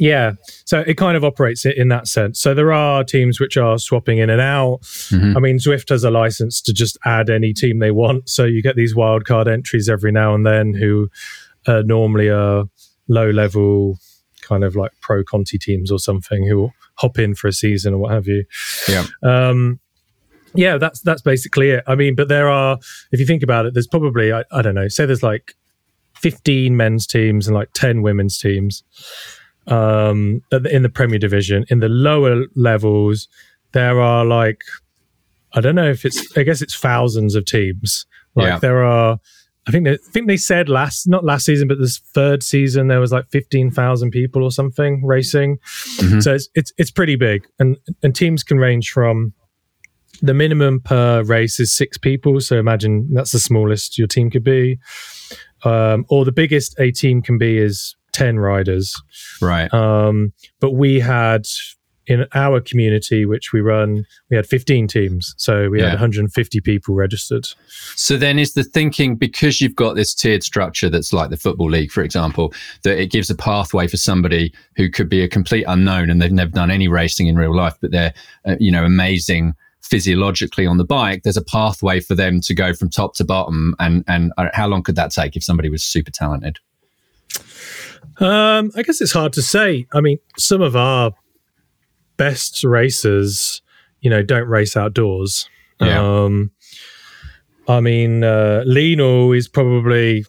yeah, 0.00 0.32
so 0.64 0.80
it 0.80 0.96
kind 0.96 1.14
of 1.14 1.24
operates 1.24 1.66
in 1.66 1.88
that 1.88 2.08
sense. 2.08 2.40
So 2.40 2.54
there 2.54 2.72
are 2.72 3.04
teams 3.04 3.38
which 3.38 3.58
are 3.58 3.78
swapping 3.78 4.16
in 4.16 4.30
and 4.30 4.40
out. 4.40 4.80
Mm-hmm. 4.80 5.36
I 5.36 5.40
mean, 5.40 5.58
Zwift 5.58 5.90
has 5.90 6.04
a 6.04 6.10
license 6.10 6.62
to 6.62 6.72
just 6.72 6.96
add 7.04 7.28
any 7.28 7.52
team 7.52 7.80
they 7.80 7.90
want, 7.90 8.26
so 8.26 8.44
you 8.44 8.62
get 8.62 8.76
these 8.76 8.94
wildcard 8.94 9.46
entries 9.46 9.90
every 9.90 10.10
now 10.10 10.34
and 10.34 10.46
then 10.46 10.72
who 10.72 11.10
uh, 11.66 11.82
normally 11.84 12.30
are 12.30 12.64
low 13.08 13.28
level, 13.28 13.98
kind 14.40 14.64
of 14.64 14.74
like 14.74 14.92
pro 15.02 15.22
Conti 15.22 15.58
teams 15.58 15.92
or 15.92 15.98
something 15.98 16.46
who 16.46 16.70
hop 16.94 17.18
in 17.18 17.34
for 17.34 17.48
a 17.48 17.52
season 17.52 17.92
or 17.92 17.98
what 17.98 18.12
have 18.12 18.26
you. 18.26 18.46
Yeah. 18.88 19.04
Um, 19.22 19.80
yeah, 20.54 20.78
that's 20.78 21.00
that's 21.02 21.20
basically 21.20 21.72
it. 21.72 21.84
I 21.86 21.94
mean, 21.94 22.14
but 22.14 22.28
there 22.28 22.48
are, 22.48 22.78
if 23.12 23.20
you 23.20 23.26
think 23.26 23.42
about 23.42 23.66
it, 23.66 23.74
there's 23.74 23.86
probably 23.86 24.32
I, 24.32 24.44
I 24.50 24.62
don't 24.62 24.74
know, 24.74 24.88
say 24.88 25.04
there's 25.04 25.22
like 25.22 25.56
15 26.14 26.74
men's 26.74 27.06
teams 27.06 27.46
and 27.46 27.54
like 27.54 27.68
10 27.74 28.00
women's 28.00 28.38
teams 28.38 28.82
um, 29.70 30.42
in 30.70 30.82
the 30.82 30.90
Premier 30.90 31.18
Division. 31.18 31.64
In 31.70 31.80
the 31.80 31.88
lower 31.88 32.44
levels, 32.54 33.28
there 33.72 34.00
are 34.00 34.24
like 34.24 34.60
I 35.52 35.60
don't 35.60 35.74
know 35.74 35.88
if 35.88 36.04
it's 36.04 36.36
I 36.36 36.42
guess 36.42 36.62
it's 36.62 36.76
thousands 36.76 37.34
of 37.34 37.44
teams. 37.44 38.06
Like 38.34 38.46
yeah. 38.46 38.58
there 38.58 38.84
are. 38.84 39.18
I 39.66 39.72
think 39.72 39.84
they, 39.84 39.92
I 39.92 40.10
think 40.12 40.26
they 40.26 40.38
said 40.38 40.68
last 40.68 41.06
not 41.06 41.24
last 41.24 41.44
season, 41.44 41.68
but 41.68 41.78
this 41.78 41.98
third 41.98 42.42
season 42.42 42.88
there 42.88 43.00
was 43.00 43.12
like 43.12 43.28
fifteen 43.30 43.70
thousand 43.70 44.10
people 44.10 44.42
or 44.42 44.50
something 44.50 45.04
racing. 45.04 45.58
Mm-hmm. 45.96 46.20
So 46.20 46.34
it's 46.34 46.48
it's 46.54 46.72
it's 46.78 46.90
pretty 46.90 47.16
big, 47.16 47.46
and 47.58 47.76
and 48.02 48.14
teams 48.14 48.42
can 48.42 48.58
range 48.58 48.90
from 48.90 49.34
the 50.22 50.34
minimum 50.34 50.80
per 50.80 51.22
race 51.22 51.60
is 51.60 51.74
six 51.74 51.98
people. 51.98 52.40
So 52.40 52.58
imagine 52.58 53.08
that's 53.12 53.32
the 53.32 53.38
smallest 53.38 53.98
your 53.98 54.08
team 54.08 54.30
could 54.30 54.44
be, 54.44 54.78
um, 55.64 56.04
or 56.08 56.24
the 56.24 56.32
biggest 56.32 56.78
a 56.78 56.90
team 56.90 57.22
can 57.22 57.38
be 57.38 57.58
is 57.58 57.96
10 58.12 58.38
riders. 58.38 59.00
Right. 59.40 59.72
Um, 59.72 60.32
but 60.60 60.72
we 60.72 61.00
had 61.00 61.46
in 62.10 62.26
our 62.34 62.60
community, 62.60 63.24
which 63.24 63.52
we 63.52 63.60
run, 63.60 64.04
we 64.30 64.36
had 64.36 64.44
15 64.44 64.88
teams. 64.88 65.32
So 65.36 65.70
we 65.70 65.78
yeah. 65.78 65.90
had 65.90 65.92
150 65.92 66.60
people 66.60 66.94
registered. 66.96 67.46
So 67.94 68.16
then 68.16 68.38
is 68.38 68.54
the 68.54 68.64
thinking 68.64 69.14
because 69.14 69.60
you've 69.60 69.76
got 69.76 69.94
this 69.94 70.12
tiered 70.12 70.42
structure 70.42 70.90
that's 70.90 71.12
like 71.12 71.30
the 71.30 71.36
Football 71.36 71.70
League, 71.70 71.92
for 71.92 72.02
example, 72.02 72.52
that 72.82 73.00
it 73.00 73.12
gives 73.12 73.30
a 73.30 73.36
pathway 73.36 73.86
for 73.86 73.96
somebody 73.96 74.52
who 74.74 74.90
could 74.90 75.08
be 75.08 75.22
a 75.22 75.28
complete 75.28 75.64
unknown 75.68 76.10
and 76.10 76.20
they've 76.20 76.32
never 76.32 76.50
done 76.50 76.70
any 76.70 76.88
racing 76.88 77.28
in 77.28 77.36
real 77.36 77.54
life, 77.54 77.76
but 77.80 77.92
they're, 77.92 78.12
uh, 78.44 78.56
you 78.58 78.72
know, 78.72 78.84
amazing 78.84 79.54
physiologically 79.82 80.66
on 80.66 80.78
the 80.78 80.84
bike, 80.84 81.22
there's 81.22 81.36
a 81.36 81.44
pathway 81.44 82.00
for 82.00 82.14
them 82.14 82.40
to 82.40 82.54
go 82.54 82.72
from 82.72 82.90
top 82.90 83.14
to 83.14 83.24
bottom. 83.24 83.74
And, 83.78 84.04
and 84.08 84.32
uh, 84.36 84.48
how 84.52 84.66
long 84.66 84.82
could 84.82 84.96
that 84.96 85.10
take 85.10 85.36
if 85.36 85.44
somebody 85.44 85.68
was 85.68 85.84
super 85.84 86.10
talented? 86.10 86.58
Um, 88.18 88.70
I 88.76 88.82
guess 88.82 89.00
it's 89.00 89.12
hard 89.12 89.32
to 89.34 89.42
say. 89.42 89.86
I 89.92 90.00
mean, 90.00 90.18
some 90.38 90.60
of 90.60 90.76
our 90.76 91.12
best 92.16 92.62
racers, 92.64 93.62
you 94.00 94.10
know, 94.10 94.22
don't 94.22 94.46
race 94.48 94.76
outdoors. 94.76 95.48
Yeah. 95.80 96.00
Um, 96.00 96.50
I 97.68 97.80
mean, 97.80 98.24
uh, 98.24 98.62
Lino 98.66 99.32
is 99.32 99.48
probably, 99.48 100.26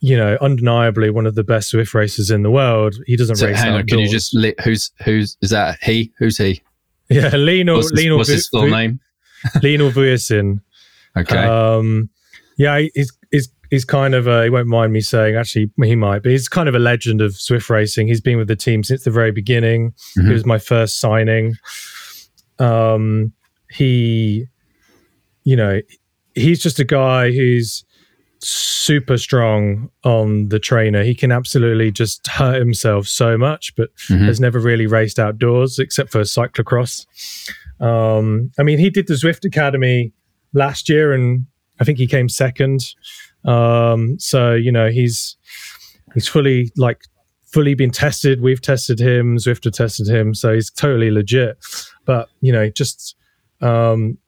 you 0.00 0.16
know, 0.16 0.38
undeniably 0.40 1.10
one 1.10 1.26
of 1.26 1.34
the 1.34 1.44
best 1.44 1.72
Zwift 1.72 1.92
racers 1.94 2.30
in 2.30 2.42
the 2.42 2.50
world. 2.50 2.94
He 3.06 3.16
doesn't 3.16 3.36
so 3.36 3.46
race 3.48 3.58
hang 3.58 3.68
outdoors. 3.74 3.80
On, 3.82 3.86
can 3.86 3.98
you 3.98 4.08
just 4.08 4.34
li- 4.34 4.54
who's 4.64 4.90
who's 5.04 5.36
is 5.42 5.50
that 5.50 5.78
he? 5.82 6.12
Who's 6.18 6.38
he? 6.38 6.62
Yeah, 7.10 7.34
Lino. 7.36 7.76
What's 7.76 7.90
his, 7.90 7.98
Lino. 7.98 8.16
What's 8.16 8.28
his 8.28 8.48
full 8.48 8.62
v- 8.62 8.70
name? 8.70 9.00
Lino 9.62 9.90
Vujasin. 9.90 10.60
Okay. 11.16 11.36
Um, 11.36 12.10
yeah, 12.58 12.80
he's 12.94 13.10
he's 13.70 13.84
kind 13.84 14.14
of 14.14 14.26
a, 14.26 14.44
he 14.44 14.50
won't 14.50 14.68
mind 14.68 14.92
me 14.92 15.00
saying 15.00 15.36
actually 15.36 15.70
he 15.82 15.94
might 15.94 16.22
but 16.22 16.32
he's 16.32 16.48
kind 16.48 16.68
of 16.68 16.74
a 16.74 16.78
legend 16.78 17.20
of 17.20 17.32
Zwift 17.32 17.68
racing. 17.70 18.08
He's 18.08 18.20
been 18.20 18.38
with 18.38 18.48
the 18.48 18.56
team 18.56 18.82
since 18.82 19.04
the 19.04 19.10
very 19.10 19.32
beginning. 19.32 19.90
Mm-hmm. 19.90 20.28
he 20.28 20.32
was 20.32 20.46
my 20.46 20.58
first 20.58 21.00
signing. 21.00 21.54
Um 22.58 23.32
he 23.70 24.46
you 25.44 25.56
know 25.56 25.80
he's 26.34 26.60
just 26.60 26.78
a 26.78 26.84
guy 26.84 27.30
who's 27.30 27.84
super 28.40 29.18
strong 29.18 29.90
on 30.04 30.48
the 30.48 30.58
trainer. 30.58 31.02
He 31.02 31.14
can 31.14 31.32
absolutely 31.32 31.90
just 31.90 32.26
hurt 32.26 32.58
himself 32.58 33.06
so 33.06 33.36
much 33.36 33.74
but 33.76 33.94
mm-hmm. 34.08 34.24
has 34.24 34.40
never 34.40 34.58
really 34.58 34.86
raced 34.86 35.18
outdoors 35.18 35.78
except 35.78 36.10
for 36.10 36.20
cyclocross. 36.20 37.06
Um 37.80 38.50
i 38.58 38.62
mean 38.62 38.78
he 38.78 38.90
did 38.90 39.06
the 39.06 39.14
zwift 39.14 39.44
academy 39.44 40.12
last 40.52 40.88
year 40.88 41.12
and 41.12 41.46
i 41.78 41.84
think 41.84 41.96
he 41.96 42.08
came 42.08 42.28
second 42.28 42.80
um, 43.48 44.18
so 44.18 44.54
you 44.54 44.70
know 44.70 44.90
he's 44.90 45.36
he's 46.14 46.28
fully 46.28 46.70
like 46.76 47.00
fully 47.46 47.74
been 47.74 47.90
tested. 47.90 48.40
We've 48.40 48.60
tested 48.60 49.00
him. 49.00 49.38
Zwift 49.38 49.64
have 49.64 49.72
tested 49.72 50.08
him, 50.08 50.34
so 50.34 50.54
he's 50.54 50.70
totally 50.70 51.10
legit. 51.10 51.56
But 52.04 52.28
you 52.40 52.52
know, 52.52 52.68
just 52.70 53.16
um, 53.60 54.18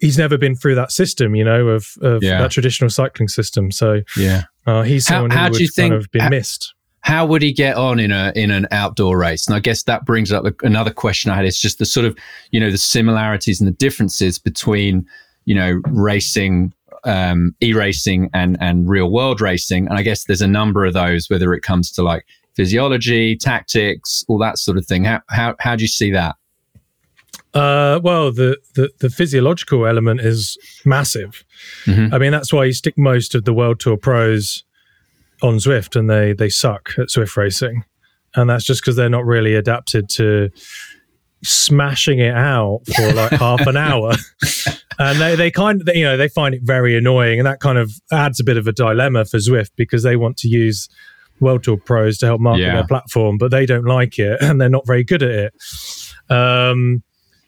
he's 0.00 0.18
never 0.18 0.38
been 0.38 0.54
through 0.54 0.76
that 0.76 0.92
system, 0.92 1.34
you 1.34 1.44
know, 1.44 1.68
of, 1.68 1.88
of 2.00 2.22
yeah. 2.22 2.40
that 2.40 2.50
traditional 2.50 2.90
cycling 2.90 3.28
system. 3.28 3.70
So 3.70 4.02
yeah, 4.16 4.44
uh, 4.66 4.82
he's 4.82 5.06
someone 5.06 5.30
how, 5.30 5.38
how 5.38 5.48
who 5.48 5.54
do 5.54 5.62
you 5.62 5.68
think, 5.68 5.92
kind 5.92 6.02
of 6.02 6.10
been 6.10 6.22
how, 6.22 6.28
missed. 6.28 6.74
How 7.00 7.26
would 7.26 7.42
he 7.42 7.52
get 7.52 7.76
on 7.76 7.98
in 7.98 8.12
a 8.12 8.32
in 8.36 8.50
an 8.50 8.66
outdoor 8.70 9.18
race? 9.18 9.46
And 9.46 9.56
I 9.56 9.60
guess 9.60 9.82
that 9.84 10.04
brings 10.04 10.32
up 10.32 10.44
another 10.62 10.92
question 10.92 11.30
I 11.30 11.36
had. 11.36 11.44
It's 11.44 11.60
just 11.60 11.78
the 11.78 11.86
sort 11.86 12.06
of 12.06 12.16
you 12.52 12.60
know 12.60 12.70
the 12.70 12.78
similarities 12.78 13.60
and 13.60 13.66
the 13.66 13.72
differences 13.72 14.38
between 14.38 15.06
you 15.44 15.54
know 15.56 15.80
racing 15.86 16.72
um, 17.04 17.54
e-racing 17.60 18.30
and 18.34 18.56
and 18.60 18.88
real 18.88 19.10
world 19.10 19.40
racing, 19.40 19.86
and 19.88 19.98
I 19.98 20.02
guess 20.02 20.24
there's 20.24 20.42
a 20.42 20.48
number 20.48 20.84
of 20.84 20.94
those. 20.94 21.28
Whether 21.28 21.54
it 21.54 21.62
comes 21.62 21.90
to 21.92 22.02
like 22.02 22.24
physiology, 22.54 23.36
tactics, 23.36 24.24
all 24.28 24.38
that 24.38 24.58
sort 24.58 24.78
of 24.78 24.86
thing. 24.86 25.04
How 25.04 25.20
how 25.28 25.54
how 25.60 25.76
do 25.76 25.82
you 25.82 25.88
see 25.88 26.10
that? 26.10 26.36
Uh, 27.54 27.98
well, 28.02 28.30
the, 28.30 28.58
the, 28.74 28.90
the 29.00 29.08
physiological 29.08 29.86
element 29.86 30.20
is 30.20 30.58
massive. 30.84 31.44
Mm-hmm. 31.86 32.14
I 32.14 32.18
mean, 32.18 32.30
that's 32.30 32.52
why 32.52 32.64
you 32.66 32.72
stick 32.72 32.98
most 32.98 33.34
of 33.34 33.44
the 33.46 33.54
World 33.54 33.80
Tour 33.80 33.96
pros 33.96 34.64
on 35.42 35.54
Zwift, 35.54 35.96
and 35.96 36.10
they 36.10 36.32
they 36.32 36.48
suck 36.48 36.90
at 36.98 37.08
Zwift 37.08 37.36
racing, 37.36 37.84
and 38.34 38.50
that's 38.50 38.64
just 38.64 38.82
because 38.82 38.96
they're 38.96 39.08
not 39.08 39.24
really 39.24 39.54
adapted 39.54 40.08
to 40.10 40.50
smashing 41.44 42.18
it 42.18 42.34
out 42.34 42.80
for 42.94 43.12
like 43.12 43.32
half 43.32 43.66
an 43.66 43.76
hour. 43.76 44.12
and 44.98 45.20
they, 45.20 45.36
they 45.36 45.50
kind 45.50 45.80
of, 45.80 45.94
you 45.94 46.04
know, 46.04 46.16
they 46.16 46.28
find 46.28 46.54
it 46.54 46.62
very 46.62 46.96
annoying. 46.96 47.38
And 47.38 47.46
that 47.46 47.60
kind 47.60 47.78
of 47.78 47.92
adds 48.12 48.40
a 48.40 48.44
bit 48.44 48.56
of 48.56 48.66
a 48.66 48.72
dilemma 48.72 49.24
for 49.24 49.38
Zwift 49.38 49.70
because 49.76 50.02
they 50.02 50.16
want 50.16 50.36
to 50.38 50.48
use 50.48 50.88
World 51.40 51.62
Tour 51.62 51.76
pros 51.76 52.18
to 52.18 52.26
help 52.26 52.40
market 52.40 52.62
yeah. 52.62 52.74
their 52.74 52.86
platform, 52.86 53.38
but 53.38 53.50
they 53.50 53.66
don't 53.66 53.84
like 53.84 54.18
it 54.18 54.40
and 54.40 54.60
they're 54.60 54.68
not 54.68 54.86
very 54.86 55.04
good 55.04 55.22
at 55.22 55.30
it. 55.30 55.54
Um, 56.30 57.02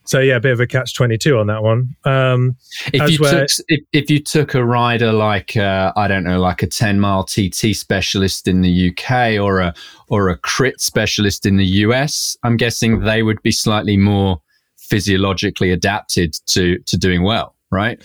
so 0.05 0.19
yeah, 0.19 0.37
a 0.37 0.41
bit 0.41 0.53
of 0.53 0.61
a 0.61 0.67
catch 0.67 0.95
twenty 0.95 1.19
two 1.19 1.39
on 1.39 1.47
that 1.49 1.63
one. 1.63 1.95
Um, 2.05 2.57
if 2.93 3.11
you 3.11 3.19
took 3.19 3.49
if, 3.69 3.81
if, 3.93 4.11
you 4.11 4.19
took 4.21 4.55
a 4.55 4.65
rider 4.65 5.13
like 5.13 5.57
uh, 5.57 5.93
I 5.97 6.09
don't 6.09 6.25
know, 6.25 6.41
like 6.41 6.63
a 6.63 6.67
ten 6.67 7.01
mile 7.01 7.25
TT 7.25 7.75
specialist 7.75 8.49
in 8.49 8.63
the 8.63 8.91
UK 8.91 9.41
or 9.41 9.61
a 9.61 9.75
or 10.09 10.29
a 10.29 10.37
crit 10.39 10.81
specialist 10.81 11.47
in 11.47 11.57
the 11.57 11.67
US, 11.67 12.37
I'm 12.43 12.57
guessing 12.57 13.01
they 13.01 13.23
would 13.23 13.43
be 13.43 13.53
slightly 13.53 13.97
more 13.97 14.41
physiologically 14.79 15.71
adapted 15.71 16.35
to 16.47 16.79
to 16.81 16.97
doing 16.97 17.23
well, 17.23 17.55
right? 17.71 18.01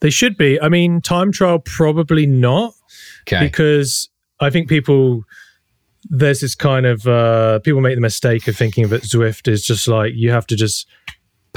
They 0.00 0.10
should 0.10 0.36
be. 0.36 0.60
I 0.60 0.68
mean, 0.68 1.00
time 1.00 1.32
trial 1.32 1.58
probably 1.58 2.26
not, 2.26 2.74
okay. 3.22 3.40
because 3.40 4.08
I 4.40 4.50
think 4.50 4.68
people 4.68 5.24
there's 6.10 6.40
this 6.40 6.54
kind 6.54 6.86
of 6.86 7.06
uh, 7.06 7.58
people 7.60 7.80
make 7.80 7.94
the 7.94 8.00
mistake 8.00 8.46
of 8.48 8.56
thinking 8.56 8.88
that 8.88 9.02
Zwift 9.02 9.48
is 9.48 9.64
just 9.64 9.88
like 9.88 10.12
you 10.14 10.30
have 10.30 10.46
to 10.48 10.56
just 10.56 10.86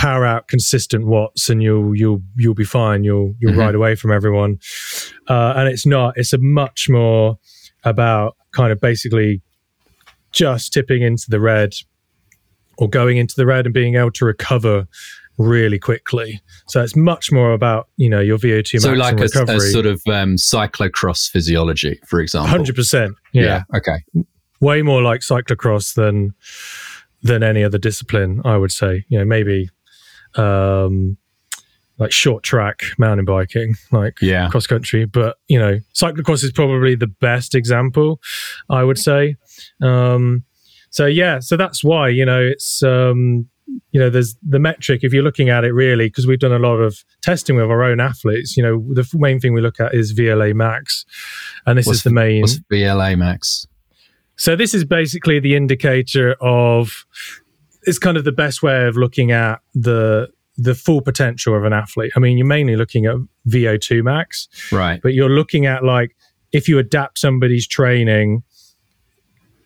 power 0.02 0.26
out 0.26 0.48
consistent 0.48 1.06
watts 1.06 1.48
and 1.48 1.62
you'll 1.62 1.96
you'll 1.96 2.24
you'll 2.36 2.56
be 2.56 2.64
fine. 2.64 3.04
You'll 3.04 3.36
you'll 3.40 3.52
mm-hmm. 3.52 3.62
ride 3.62 3.76
away 3.76 3.94
from 3.94 4.12
everyone. 4.12 4.58
Uh, 5.28 5.54
and 5.56 5.70
it's 5.70 5.86
not. 5.86 6.16
It's 6.18 6.34
a 6.34 6.40
much 6.40 6.88
more 6.90 7.38
about 7.84 8.36
kind 8.52 8.72
of 8.72 8.80
basically 8.82 9.44
just 10.32 10.74
tipping 10.74 11.04
into 11.04 11.26
the 11.30 11.40
red 11.40 11.74
or 12.80 12.90
going 12.90 13.18
into 13.18 13.36
the 13.38 13.46
red 13.46 13.66
and 13.66 13.76
being 13.76 13.96
able 13.96 14.12
to 14.14 14.26
recover 14.26 14.88
really 15.38 15.78
quickly. 15.78 16.42
So 16.68 16.82
it's 16.82 16.96
much 16.96 17.32
more 17.32 17.54
about 17.54 17.88
you 17.98 18.10
know 18.10 18.22
your 18.22 18.40
VO2 18.40 18.82
so 18.82 18.96
max 18.96 19.00
like 19.00 19.20
a, 19.20 19.24
recovery. 19.24 19.56
a 19.58 19.60
sort 19.60 19.86
of 19.86 20.02
um, 20.08 20.36
cyclocross 20.36 21.30
physiology, 21.30 22.00
for 22.08 22.20
example. 22.22 22.50
Hundred 22.50 22.76
percent. 22.76 23.14
Yeah. 23.34 23.64
Okay. 23.76 23.98
Way 24.62 24.82
more 24.82 25.04
like 25.04 25.22
cyclocross 25.22 25.94
than 25.94 26.34
than 27.22 27.44
any 27.44 27.64
other 27.64 27.78
discipline. 27.78 28.42
I 28.44 28.58
would 28.58 28.72
say. 28.72 29.06
You 29.10 29.20
know, 29.20 29.26
maybe 29.26 29.70
um, 30.36 31.18
like 31.98 32.12
short 32.12 32.44
track 32.44 32.82
mountain 32.98 33.26
biking, 33.26 33.76
like 33.92 34.18
Yeah. 34.22 34.50
cross 34.50 34.68
country. 34.68 35.06
But 35.06 35.38
you 35.48 35.60
know, 35.60 35.80
cyclocross 35.94 36.44
is 36.44 36.52
probably 36.52 36.96
the 36.96 37.08
best 37.08 37.54
example, 37.56 38.20
I 38.70 38.84
would 38.84 38.98
say. 38.98 39.36
Um, 39.82 40.44
so 40.90 41.06
yeah, 41.06 41.40
so 41.40 41.56
that's 41.58 41.84
why 41.84 42.10
you 42.10 42.26
know 42.26 42.42
it's 42.42 42.84
um, 42.84 43.48
you 43.92 44.00
know 44.00 44.10
there's 44.10 44.36
the 44.42 44.60
metric 44.60 45.02
if 45.04 45.14
you're 45.14 45.24
looking 45.24 45.50
at 45.50 45.64
it 45.64 45.74
really 45.74 46.08
because 46.08 46.28
we've 46.28 46.40
done 46.40 46.52
a 46.52 46.60
lot 46.60 46.78
of 46.78 47.04
testing 47.22 47.56
with 47.56 47.66
our 47.66 47.84
own 47.84 48.00
athletes. 48.00 48.58
You 48.58 48.64
know, 48.64 48.94
the 48.94 49.08
main 49.14 49.40
thing 49.40 49.54
we 49.54 49.62
look 49.62 49.80
at 49.80 49.94
is 49.94 50.14
VLA 50.14 50.54
max, 50.54 51.06
and 51.66 51.78
this 51.78 51.86
What's 51.86 52.00
is 52.00 52.04
the 52.04 52.10
main. 52.10 52.42
What's 52.42 52.60
VLA 52.72 53.18
max? 53.18 53.68
So 54.36 54.56
this 54.56 54.74
is 54.74 54.84
basically 54.84 55.40
the 55.40 55.56
indicator 55.56 56.34
of 56.42 57.06
it's 57.84 58.00
kind 58.00 58.18
of 58.18 58.24
the 58.24 58.32
best 58.32 58.62
way 58.64 58.86
of 58.88 58.96
looking 58.98 59.32
at 59.32 59.62
the 59.74 60.30
the 60.58 60.76
full 60.76 61.02
potential 61.02 61.56
of 61.56 61.64
an 61.64 61.74
athlete. 61.74 62.12
I 62.16 62.20
mean, 62.20 62.38
you're 62.38 62.46
mainly 62.46 62.76
looking 62.76 63.06
at 63.06 63.16
VO2 63.50 64.04
max, 64.04 64.48
Right. 64.72 65.02
but 65.02 65.14
you're 65.14 65.30
looking 65.30 65.66
at 65.66 65.84
like 65.84 66.16
if 66.52 66.68
you 66.68 66.78
adapt 66.78 67.18
somebody's 67.18 67.66
training, 67.68 68.44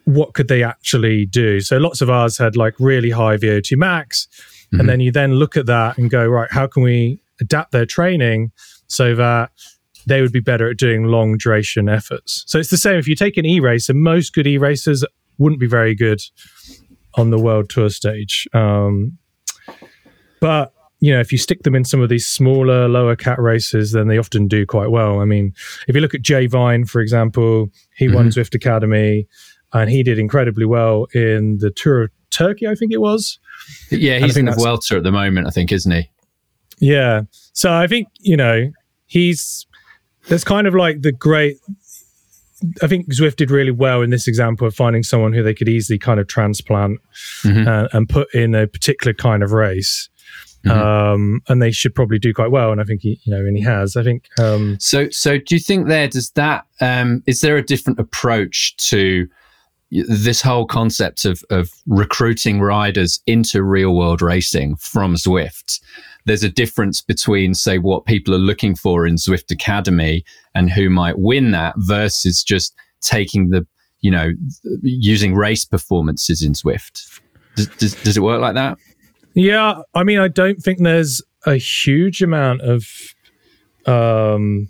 what 0.05 0.33
could 0.35 0.47
they 0.47 0.63
actually 0.63 1.25
do? 1.25 1.59
So 1.59 1.77
lots 1.77 2.01
of 2.01 2.09
ours 2.09 2.37
had 2.37 2.55
like 2.55 2.75
really 2.79 3.09
high 3.09 3.37
VO2 3.37 3.75
max, 3.77 4.27
Mhm. 4.73 4.79
and 4.79 4.89
then 4.89 4.99
you 4.99 5.11
then 5.11 5.33
look 5.33 5.57
at 5.57 5.65
that 5.65 5.97
and 5.97 6.09
go 6.09 6.25
right, 6.27 6.51
how 6.51 6.67
can 6.67 6.83
we 6.83 7.19
adapt 7.41 7.71
their 7.71 7.85
training 7.85 8.51
so 8.87 9.15
that 9.15 9.49
they 10.07 10.21
would 10.21 10.31
be 10.31 10.39
better 10.39 10.69
at 10.69 10.77
doing 10.77 11.05
long 11.05 11.35
duration 11.37 11.89
efforts. 11.89 12.43
So 12.45 12.59
it's 12.59 12.69
the 12.69 12.77
same 12.77 12.97
if 12.99 13.07
you 13.07 13.15
take 13.15 13.37
an 13.37 13.45
e-racer, 13.45 13.93
most 13.95 14.33
good 14.33 14.45
e-racers 14.45 15.03
wouldn't 15.39 15.59
be 15.59 15.67
very 15.67 15.95
good 15.95 16.21
on 17.17 17.29
the 17.29 17.39
world 17.39 17.69
tour 17.69 17.89
stage. 17.89 18.47
Um, 18.53 19.17
but 20.41 20.73
you 21.01 21.13
know, 21.13 21.19
if 21.19 21.31
you 21.31 21.37
stick 21.37 21.63
them 21.63 21.75
in 21.75 21.83
some 21.83 22.01
of 22.01 22.09
these 22.09 22.27
smaller, 22.27 22.87
lower 22.87 23.15
cat 23.15 23.39
races, 23.39 23.91
then 23.91 24.07
they 24.07 24.17
often 24.17 24.47
do 24.47 24.65
quite 24.65 24.89
well. 24.89 25.19
I 25.19 25.25
mean, 25.25 25.53
if 25.87 25.95
you 25.95 26.01
look 26.01 26.15
at 26.15 26.21
Jay 26.21 26.47
Vine, 26.47 26.85
for 26.85 27.01
example, 27.01 27.69
he 27.95 28.07
won 28.07 28.27
Mhm. 28.29 28.33
Zwift 28.33 28.55
Academy, 28.55 29.27
and 29.73 29.89
he 29.89 30.03
did 30.03 30.17
incredibly 30.17 30.65
well 30.65 31.05
in 31.13 31.57
the 31.59 31.69
Tour 31.69 32.03
of 32.03 32.11
Turkey, 32.31 32.65
I 32.65 32.75
think 32.75 32.91
it 32.91 33.01
was. 33.01 33.39
Yeah, 33.91 34.19
he's 34.19 34.37
in 34.37 34.45
the 34.45 34.53
Vuelta 34.53 34.95
at 34.95 35.03
the 35.03 35.11
moment, 35.11 35.47
I 35.47 35.51
think, 35.51 35.71
isn't 35.71 35.91
he? 35.91 36.09
Yeah. 36.79 37.21
So 37.53 37.71
I 37.71 37.87
think, 37.87 38.07
you 38.21 38.37
know, 38.37 38.71
he's 39.05 39.65
there's 40.27 40.43
kind 40.43 40.65
of 40.65 40.73
like 40.73 41.01
the 41.01 41.11
great 41.11 41.57
I 42.81 42.87
think 42.87 43.11
Zwift 43.13 43.35
did 43.35 43.51
really 43.51 43.71
well 43.71 44.01
in 44.01 44.09
this 44.11 44.27
example 44.27 44.65
of 44.67 44.73
finding 44.75 45.03
someone 45.03 45.33
who 45.33 45.43
they 45.43 45.53
could 45.53 45.67
easily 45.69 45.99
kind 45.99 46.19
of 46.19 46.27
transplant 46.27 46.99
Mhm. 47.43 47.67
uh, 47.67 47.87
and 47.91 48.07
put 48.07 48.33
in 48.33 48.55
a 48.55 48.65
particular 48.67 49.13
kind 49.13 49.43
of 49.43 49.51
race. 49.51 50.09
Mhm. 50.65 50.71
Um, 50.71 51.41
and 51.47 51.61
they 51.61 51.69
should 51.71 51.93
probably 51.93 52.17
do 52.17 52.33
quite 52.33 52.49
well. 52.51 52.71
And 52.71 52.81
I 52.81 52.85
think 52.85 53.01
he, 53.01 53.19
you 53.23 53.31
know, 53.33 53.39
and 53.45 53.55
he 53.55 53.61
has. 53.63 53.95
I 53.95 54.03
think, 54.03 54.27
um, 54.39 54.77
So, 54.79 55.09
so 55.11 55.37
do 55.37 55.53
you 55.53 55.59
think 55.59 55.87
there 55.87 56.07
does 56.07 56.31
that? 56.31 56.65
Um, 56.81 57.21
is 57.27 57.41
there 57.41 57.57
a 57.57 57.61
different 57.61 57.99
approach 57.99 58.75
to 58.89 59.27
this 59.91 60.41
whole 60.41 60.65
concept 60.65 61.23
of 61.25 61.43
of 61.51 61.69
recruiting 61.85 62.59
riders 62.61 63.19
into 63.27 63.61
real 63.63 63.95
world 63.95 64.21
racing 64.21 64.75
from 64.77 65.15
Zwift? 65.15 65.79
There's 66.25 66.43
a 66.43 66.49
difference 66.49 67.01
between, 67.01 67.53
say, 67.53 67.77
what 67.77 68.05
people 68.05 68.33
are 68.33 68.39
looking 68.39 68.75
for 68.75 69.05
in 69.05 69.15
Zwift 69.15 69.51
Academy 69.51 70.23
and 70.53 70.71
who 70.71 70.89
might 70.89 71.19
win 71.19 71.51
that 71.51 71.75
versus 71.77 72.43
just 72.43 72.73
taking 73.01 73.49
the, 73.49 73.65
you 74.01 74.11
know, 74.11 74.31
using 74.81 75.35
race 75.35 75.65
performances 75.65 76.41
in 76.41 76.53
Zwift. 76.53 77.19
Does, 77.55 77.67
does, 77.67 77.95
does 78.03 78.17
it 78.17 78.21
work 78.21 78.41
like 78.41 78.55
that? 78.55 78.77
yeah, 79.35 79.81
I 79.93 80.03
mean, 80.03 80.19
I 80.19 80.27
don't 80.29 80.61
think 80.61 80.79
there's 80.79 81.21
a 81.45 81.55
huge 81.55 82.23
amount 82.23 82.61
of 82.61 82.87
um, 83.85 84.69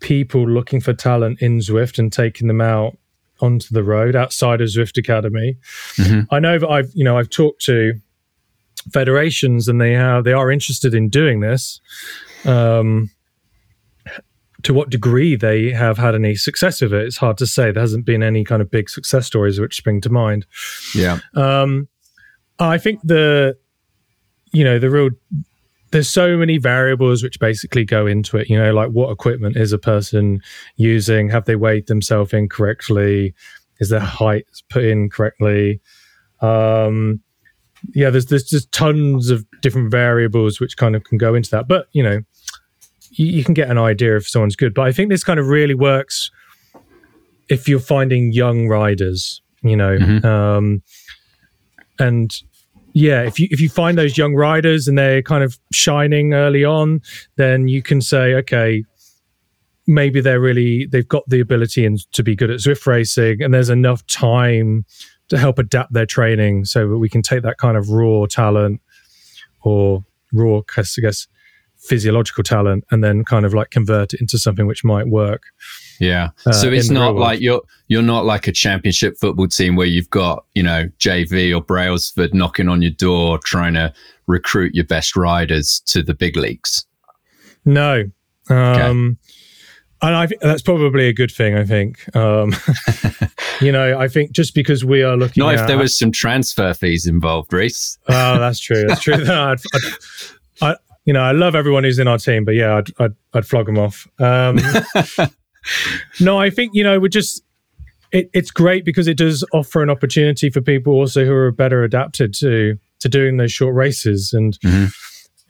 people 0.00 0.48
looking 0.48 0.80
for 0.80 0.92
talent 0.92 1.40
in 1.42 1.58
Zwift 1.58 1.98
and 1.98 2.12
taking 2.12 2.46
them 2.46 2.60
out 2.60 2.96
onto 3.40 3.74
the 3.74 3.82
road 3.82 4.14
outside 4.14 4.60
of 4.60 4.68
Zwift 4.68 4.96
Academy. 4.96 5.56
Mhm. 5.96 6.26
I 6.30 6.38
know 6.38 6.58
that 6.58 6.68
I've 6.68 6.90
you 6.94 7.04
know 7.04 7.18
I've 7.18 7.28
talked 7.30 7.62
to 7.64 7.94
federations 8.92 9.68
and 9.68 9.80
they 9.80 9.92
have 9.92 10.24
they 10.24 10.32
are 10.32 10.50
interested 10.50 10.94
in 10.94 11.08
doing 11.08 11.40
this. 11.40 11.80
Um, 12.44 13.10
to 14.62 14.74
what 14.74 14.90
degree 14.90 15.36
they 15.36 15.70
have 15.70 15.96
had 15.96 16.14
any 16.16 16.34
success 16.34 16.80
with 16.80 16.92
it, 16.92 17.06
it's 17.06 17.16
hard 17.16 17.38
to 17.38 17.46
say. 17.46 17.70
There 17.70 17.80
hasn't 17.80 18.04
been 18.04 18.22
any 18.22 18.42
kind 18.42 18.60
of 18.60 18.68
big 18.68 18.90
success 18.90 19.24
stories 19.24 19.60
which 19.60 19.76
spring 19.76 20.00
to 20.00 20.10
mind. 20.10 20.44
Yeah. 20.92 21.20
Um, 21.34 21.88
I 22.58 22.76
think 22.78 23.00
the, 23.04 23.56
you 24.52 24.64
know, 24.64 24.80
the 24.80 24.90
real, 24.90 25.10
there's 25.92 26.08
so 26.08 26.36
many 26.36 26.58
variables 26.58 27.22
which 27.22 27.38
basically 27.38 27.84
go 27.84 28.06
into 28.06 28.38
it. 28.38 28.48
You 28.48 28.58
know, 28.58 28.72
like 28.72 28.90
what 28.90 29.12
equipment 29.12 29.56
is 29.56 29.72
a 29.72 29.78
person 29.78 30.40
using? 30.76 31.28
Have 31.28 31.44
they 31.44 31.54
weighed 31.54 31.86
themselves 31.86 32.32
in 32.32 32.48
correctly? 32.48 33.34
Is 33.78 33.90
their 33.90 34.00
height 34.00 34.46
put 34.68 34.84
in 34.84 35.10
correctly? 35.10 35.80
Um, 36.40 37.20
yeah, 37.94 38.10
there's 38.10 38.26
there's 38.26 38.44
just 38.44 38.70
tons 38.72 39.30
of 39.30 39.44
different 39.62 39.90
variables 39.90 40.60
which 40.60 40.76
kind 40.76 40.94
of 40.96 41.04
can 41.04 41.18
go 41.18 41.34
into 41.34 41.50
that. 41.50 41.68
But 41.68 41.88
you 41.92 42.02
know, 42.02 42.20
you, 43.12 43.26
you 43.26 43.44
can 43.44 43.54
get 43.54 43.70
an 43.70 43.78
idea 43.78 44.16
if 44.16 44.28
someone's 44.28 44.56
good. 44.56 44.74
But 44.74 44.82
I 44.82 44.92
think 44.92 45.10
this 45.10 45.24
kind 45.24 45.38
of 45.40 45.46
really 45.48 45.74
works 45.74 46.30
if 47.48 47.68
you're 47.68 47.78
finding 47.80 48.32
young 48.32 48.68
riders. 48.68 49.40
You 49.62 49.76
know, 49.76 49.96
Mhm. 49.98 50.24
um, 50.24 50.82
and 51.98 52.30
yeah, 52.92 53.22
if 53.22 53.38
you 53.40 53.48
if 53.50 53.60
you 53.60 53.68
find 53.68 53.98
those 53.98 54.16
young 54.16 54.34
riders 54.34 54.86
and 54.88 54.96
they're 54.96 55.22
kind 55.22 55.42
of 55.44 55.58
shining 55.72 56.34
early 56.34 56.64
on, 56.64 57.00
then 57.36 57.68
you 57.68 57.82
can 57.82 58.00
say, 58.00 58.34
okay, 58.34 58.84
maybe 59.86 60.20
they're 60.20 60.40
really 60.40 60.86
they've 60.86 61.08
got 61.08 61.22
the 61.28 61.40
ability 61.40 61.84
and 61.84 61.98
to 62.12 62.22
be 62.22 62.34
good 62.36 62.50
at 62.50 62.58
Zwift 62.60 62.86
racing, 62.86 63.42
and 63.42 63.52
there's 63.52 63.70
enough 63.70 64.06
time 64.06 64.84
to 65.28 65.38
help 65.38 65.58
adapt 65.58 65.92
their 65.92 66.06
training 66.06 66.64
so 66.64 66.88
that 66.88 66.98
we 66.98 67.08
can 67.08 67.22
take 67.22 67.42
that 67.42 67.58
kind 67.58 67.76
of 67.76 67.90
raw 67.90 68.26
talent 68.26 68.80
or 69.62 70.04
raw, 70.32 70.60
I 70.76 70.82
guess, 71.00 71.26
physiological 71.76 72.42
talent, 72.44 72.84
and 72.90 73.02
then 73.02 73.24
kind 73.24 73.44
of 73.44 73.54
like 73.54 73.70
convert 73.70 74.14
it 74.14 74.20
into 74.20 74.38
something 74.38 74.66
which 74.66 74.84
might 74.84 75.08
work. 75.08 75.42
Yeah. 76.00 76.30
uh, 76.44 76.52
so 76.52 76.70
it's 76.70 76.90
not 76.90 77.14
like 77.16 77.40
you're 77.40 77.62
you're 77.88 78.02
not 78.02 78.24
like 78.24 78.46
a 78.46 78.52
championship 78.52 79.16
football 79.18 79.48
team 79.48 79.76
where 79.76 79.86
you've 79.86 80.10
got, 80.10 80.44
you 80.54 80.62
know, 80.62 80.88
JV 80.98 81.56
or 81.56 81.62
Brailsford 81.62 82.34
knocking 82.34 82.68
on 82.68 82.82
your 82.82 82.90
door 82.90 83.38
trying 83.38 83.74
to 83.74 83.92
recruit 84.26 84.74
your 84.74 84.84
best 84.84 85.16
riders 85.16 85.80
to 85.86 86.02
the 86.02 86.14
big 86.14 86.36
leagues. 86.36 86.84
No. 87.64 88.04
Um, 88.48 89.18
And 90.02 90.14
I 90.14 90.26
think 90.26 90.40
that's 90.42 90.62
probably 90.62 91.08
a 91.08 91.12
good 91.12 91.30
thing. 91.30 91.56
I 91.56 91.64
think, 91.64 92.14
um, 92.14 92.54
you 93.62 93.72
know, 93.72 93.98
I 93.98 94.08
think 94.08 94.32
just 94.32 94.54
because 94.54 94.84
we 94.84 95.02
are 95.02 95.16
looking, 95.16 95.42
Not 95.42 95.54
at, 95.54 95.60
if 95.60 95.66
there 95.66 95.78
was 95.78 95.98
some 95.98 96.12
transfer 96.12 96.74
fees 96.74 97.06
involved, 97.06 97.52
Rhys. 97.52 97.98
Oh, 98.08 98.38
that's 98.38 98.60
true. 98.60 98.84
That's 98.86 99.00
true. 99.00 99.14
I'd, 99.28 99.58
I'd, 99.74 99.82
I, 100.60 100.76
you 101.06 101.12
know, 101.12 101.22
I 101.22 101.32
love 101.32 101.54
everyone 101.54 101.84
who's 101.84 101.98
in 101.98 102.08
our 102.08 102.18
team, 102.18 102.44
but 102.44 102.54
yeah, 102.54 102.76
I'd, 102.76 102.88
I'd, 102.98 103.14
I'd 103.32 103.46
flog 103.46 103.66
them 103.66 103.78
off. 103.78 104.06
Um, 104.18 104.58
no, 106.20 106.38
I 106.38 106.50
think 106.50 106.72
you 106.74 106.84
know 106.84 107.00
we're 107.00 107.08
just. 107.08 107.42
It, 108.12 108.30
it's 108.32 108.52
great 108.52 108.84
because 108.84 109.08
it 109.08 109.16
does 109.16 109.44
offer 109.52 109.82
an 109.82 109.90
opportunity 109.90 110.48
for 110.48 110.60
people 110.60 110.92
also 110.94 111.24
who 111.24 111.32
are 111.32 111.50
better 111.50 111.82
adapted 111.82 112.32
to 112.34 112.78
to 113.00 113.08
doing 113.08 113.36
those 113.36 113.52
short 113.52 113.74
races, 113.74 114.32
and 114.32 114.58
Mhm. 114.60 114.92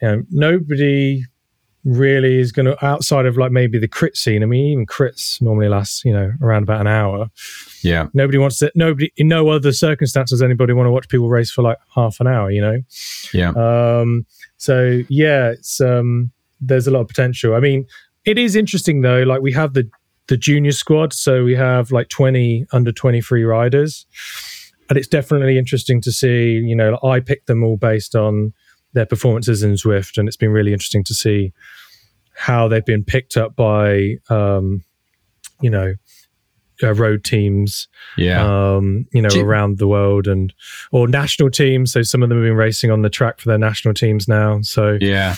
you 0.02 0.08
know, 0.08 0.22
nobody 0.30 1.24
really 1.86 2.40
is 2.40 2.50
going 2.50 2.66
to 2.66 2.84
outside 2.84 3.26
of 3.26 3.38
like 3.38 3.52
maybe 3.52 3.78
the 3.78 3.88
crit 3.88 4.16
scene. 4.16 4.42
I 4.42 4.46
mean, 4.46 4.66
even 4.72 4.86
crits 4.86 5.40
normally 5.40 5.68
last 5.68 6.04
you 6.04 6.12
know 6.12 6.32
around 6.42 6.64
about 6.64 6.80
an 6.80 6.88
hour. 6.88 7.30
Yeah. 7.82 8.08
Nobody 8.12 8.38
wants 8.38 8.58
to. 8.58 8.72
Nobody 8.74 9.12
in 9.16 9.28
no 9.28 9.48
other 9.48 9.72
circumstances 9.72 10.42
anybody 10.42 10.72
want 10.72 10.88
to 10.88 10.90
watch 10.90 11.08
people 11.08 11.28
race 11.28 11.50
for 11.50 11.62
like 11.62 11.78
half 11.94 12.20
an 12.20 12.26
hour. 12.26 12.50
You 12.50 12.60
know. 12.60 12.82
Yeah. 13.32 13.50
Um, 13.50 14.26
so 14.56 15.02
yeah, 15.08 15.50
it's 15.50 15.80
um, 15.80 16.32
there's 16.60 16.86
a 16.86 16.90
lot 16.90 17.00
of 17.00 17.08
potential. 17.08 17.54
I 17.54 17.60
mean, 17.60 17.86
it 18.24 18.36
is 18.36 18.56
interesting 18.56 19.02
though. 19.02 19.22
Like 19.22 19.40
we 19.40 19.52
have 19.52 19.74
the 19.74 19.88
the 20.26 20.36
junior 20.36 20.72
squad, 20.72 21.12
so 21.12 21.44
we 21.44 21.54
have 21.54 21.92
like 21.92 22.08
20 22.08 22.66
under 22.72 22.90
23 22.90 23.44
riders, 23.44 24.06
and 24.88 24.98
it's 24.98 25.06
definitely 25.06 25.56
interesting 25.56 26.00
to 26.00 26.10
see. 26.10 26.54
You 26.54 26.74
know, 26.74 26.98
I 27.04 27.20
picked 27.20 27.46
them 27.46 27.62
all 27.62 27.76
based 27.76 28.16
on 28.16 28.52
their 28.96 29.06
performances 29.06 29.62
in 29.62 29.74
Zwift, 29.74 30.18
and 30.18 30.26
it's 30.26 30.36
been 30.36 30.50
really 30.50 30.72
interesting 30.72 31.04
to 31.04 31.14
see 31.14 31.52
how 32.34 32.66
they've 32.68 32.84
been 32.84 33.04
picked 33.04 33.36
up 33.36 33.54
by, 33.54 34.16
um, 34.28 34.82
you 35.60 35.70
know, 35.70 35.94
uh, 36.82 36.92
road 36.92 37.24
teams 37.24 37.88
Yeah. 38.18 38.44
um, 38.44 39.06
you 39.12 39.22
know, 39.22 39.30
you- 39.32 39.42
around 39.42 39.78
the 39.78 39.86
world 39.86 40.26
and 40.26 40.52
or 40.92 41.08
national 41.08 41.50
teams. 41.50 41.92
So 41.92 42.02
some 42.02 42.22
of 42.22 42.28
them 42.28 42.36
have 42.38 42.44
been 42.46 42.56
racing 42.56 42.90
on 42.90 43.00
the 43.02 43.08
track 43.08 43.40
for 43.40 43.48
their 43.48 43.56
national 43.58 43.94
teams 43.94 44.28
now. 44.28 44.60
So 44.60 44.98
Yeah. 45.00 45.36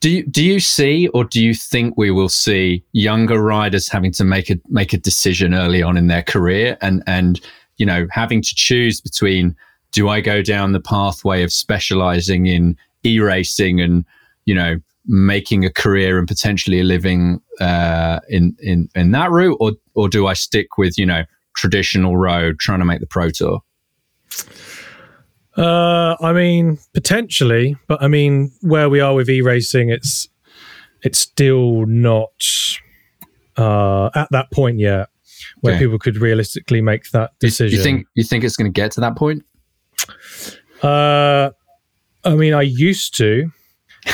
Do 0.00 0.10
you 0.10 0.26
do 0.26 0.44
you 0.44 0.58
see 0.60 1.06
or 1.14 1.24
do 1.24 1.42
you 1.42 1.54
think 1.54 1.96
we 1.96 2.10
will 2.10 2.28
see 2.28 2.82
younger 2.92 3.40
riders 3.40 3.88
having 3.88 4.12
to 4.12 4.24
make 4.24 4.50
a 4.50 4.56
make 4.68 4.92
a 4.92 4.98
decision 4.98 5.54
early 5.54 5.82
on 5.82 5.96
in 5.96 6.08
their 6.08 6.22
career 6.22 6.76
and 6.82 7.02
and 7.06 7.40
you 7.78 7.86
know 7.86 8.06
having 8.10 8.42
to 8.42 8.54
choose 8.56 9.00
between 9.00 9.54
do 9.94 10.08
I 10.08 10.20
go 10.20 10.42
down 10.42 10.72
the 10.72 10.80
pathway 10.80 11.42
of 11.42 11.52
specializing 11.52 12.46
in 12.46 12.76
e-racing 13.04 13.80
and 13.80 14.04
you 14.44 14.54
know 14.54 14.76
making 15.06 15.64
a 15.64 15.70
career 15.70 16.18
and 16.18 16.26
potentially 16.26 16.80
a 16.80 16.84
living 16.84 17.40
uh, 17.60 18.20
in 18.28 18.54
in 18.60 18.88
in 18.94 19.12
that 19.12 19.30
route, 19.30 19.56
or 19.60 19.72
or 19.94 20.08
do 20.08 20.26
I 20.26 20.34
stick 20.34 20.76
with 20.76 20.98
you 20.98 21.06
know 21.06 21.24
traditional 21.56 22.16
road, 22.16 22.58
trying 22.58 22.80
to 22.80 22.84
make 22.84 23.00
the 23.00 23.06
pro 23.06 23.30
tour? 23.30 23.60
Uh, 25.56 26.16
I 26.20 26.32
mean, 26.32 26.78
potentially, 26.92 27.76
but 27.86 28.02
I 28.02 28.08
mean, 28.08 28.50
where 28.60 28.90
we 28.90 29.00
are 29.00 29.14
with 29.14 29.30
e 29.30 29.40
racing, 29.40 29.88
it's 29.90 30.28
it's 31.02 31.18
still 31.18 31.86
not 31.86 32.32
uh, 33.56 34.10
at 34.14 34.28
that 34.32 34.50
point 34.50 34.80
yet 34.80 35.08
where 35.60 35.74
okay. 35.74 35.84
people 35.84 35.98
could 35.98 36.16
realistically 36.16 36.80
make 36.80 37.10
that 37.10 37.38
decision. 37.38 37.72
You, 37.72 37.78
you 37.78 37.82
think 37.84 38.06
you 38.14 38.24
think 38.24 38.42
it's 38.42 38.56
going 38.56 38.72
to 38.72 38.80
get 38.80 38.90
to 38.92 39.00
that 39.00 39.16
point? 39.16 39.44
Uh, 40.82 41.50
I 42.24 42.34
mean, 42.34 42.54
I 42.54 42.62
used 42.62 43.16
to. 43.16 43.50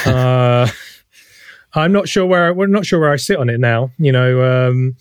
Uh, 0.07 0.69
I'm 1.75 1.93
not 1.93 2.09
sure 2.09 2.27
where 2.27 2.53
we're 2.53 2.67
not 2.67 2.85
sure 2.85 3.01
where 3.01 3.13
I 3.13 3.17
sit 3.17 3.39
on 3.39 3.49
it 3.49 3.61
now. 3.61 3.91
You 3.99 4.13
know, 4.13 4.69
um, 4.69 4.97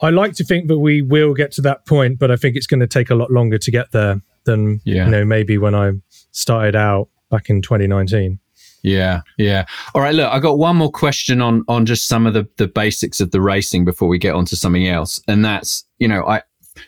I 0.00 0.10
like 0.10 0.34
to 0.34 0.44
think 0.44 0.68
that 0.68 0.78
we 0.78 1.02
will 1.02 1.34
get 1.34 1.52
to 1.52 1.62
that 1.62 1.86
point, 1.86 2.18
but 2.18 2.30
I 2.30 2.36
think 2.36 2.56
it's 2.56 2.66
going 2.66 2.80
to 2.80 2.86
take 2.86 3.10
a 3.10 3.14
lot 3.14 3.30
longer 3.30 3.58
to 3.58 3.70
get 3.70 3.92
there 3.92 4.20
than 4.44 4.80
yeah. 4.84 5.04
you 5.04 5.10
know 5.10 5.24
maybe 5.24 5.58
when 5.58 5.74
I 5.74 5.92
started 6.32 6.74
out 6.74 7.08
back 7.30 7.48
in 7.48 7.62
2019. 7.62 8.40
Yeah, 8.82 9.20
yeah. 9.36 9.66
All 9.94 10.00
right, 10.00 10.14
look, 10.14 10.32
I 10.32 10.38
got 10.38 10.58
one 10.58 10.76
more 10.76 10.90
question 10.90 11.40
on 11.42 11.64
on 11.68 11.86
just 11.86 12.08
some 12.08 12.26
of 12.26 12.34
the 12.34 12.48
the 12.56 12.66
basics 12.66 13.20
of 13.20 13.30
the 13.30 13.40
racing 13.40 13.84
before 13.84 14.08
we 14.08 14.18
get 14.18 14.34
on 14.34 14.46
to 14.46 14.56
something 14.56 14.88
else, 14.88 15.20
and 15.28 15.44
that's 15.44 15.84
you 15.98 16.08
know 16.08 16.24
I 16.26 16.42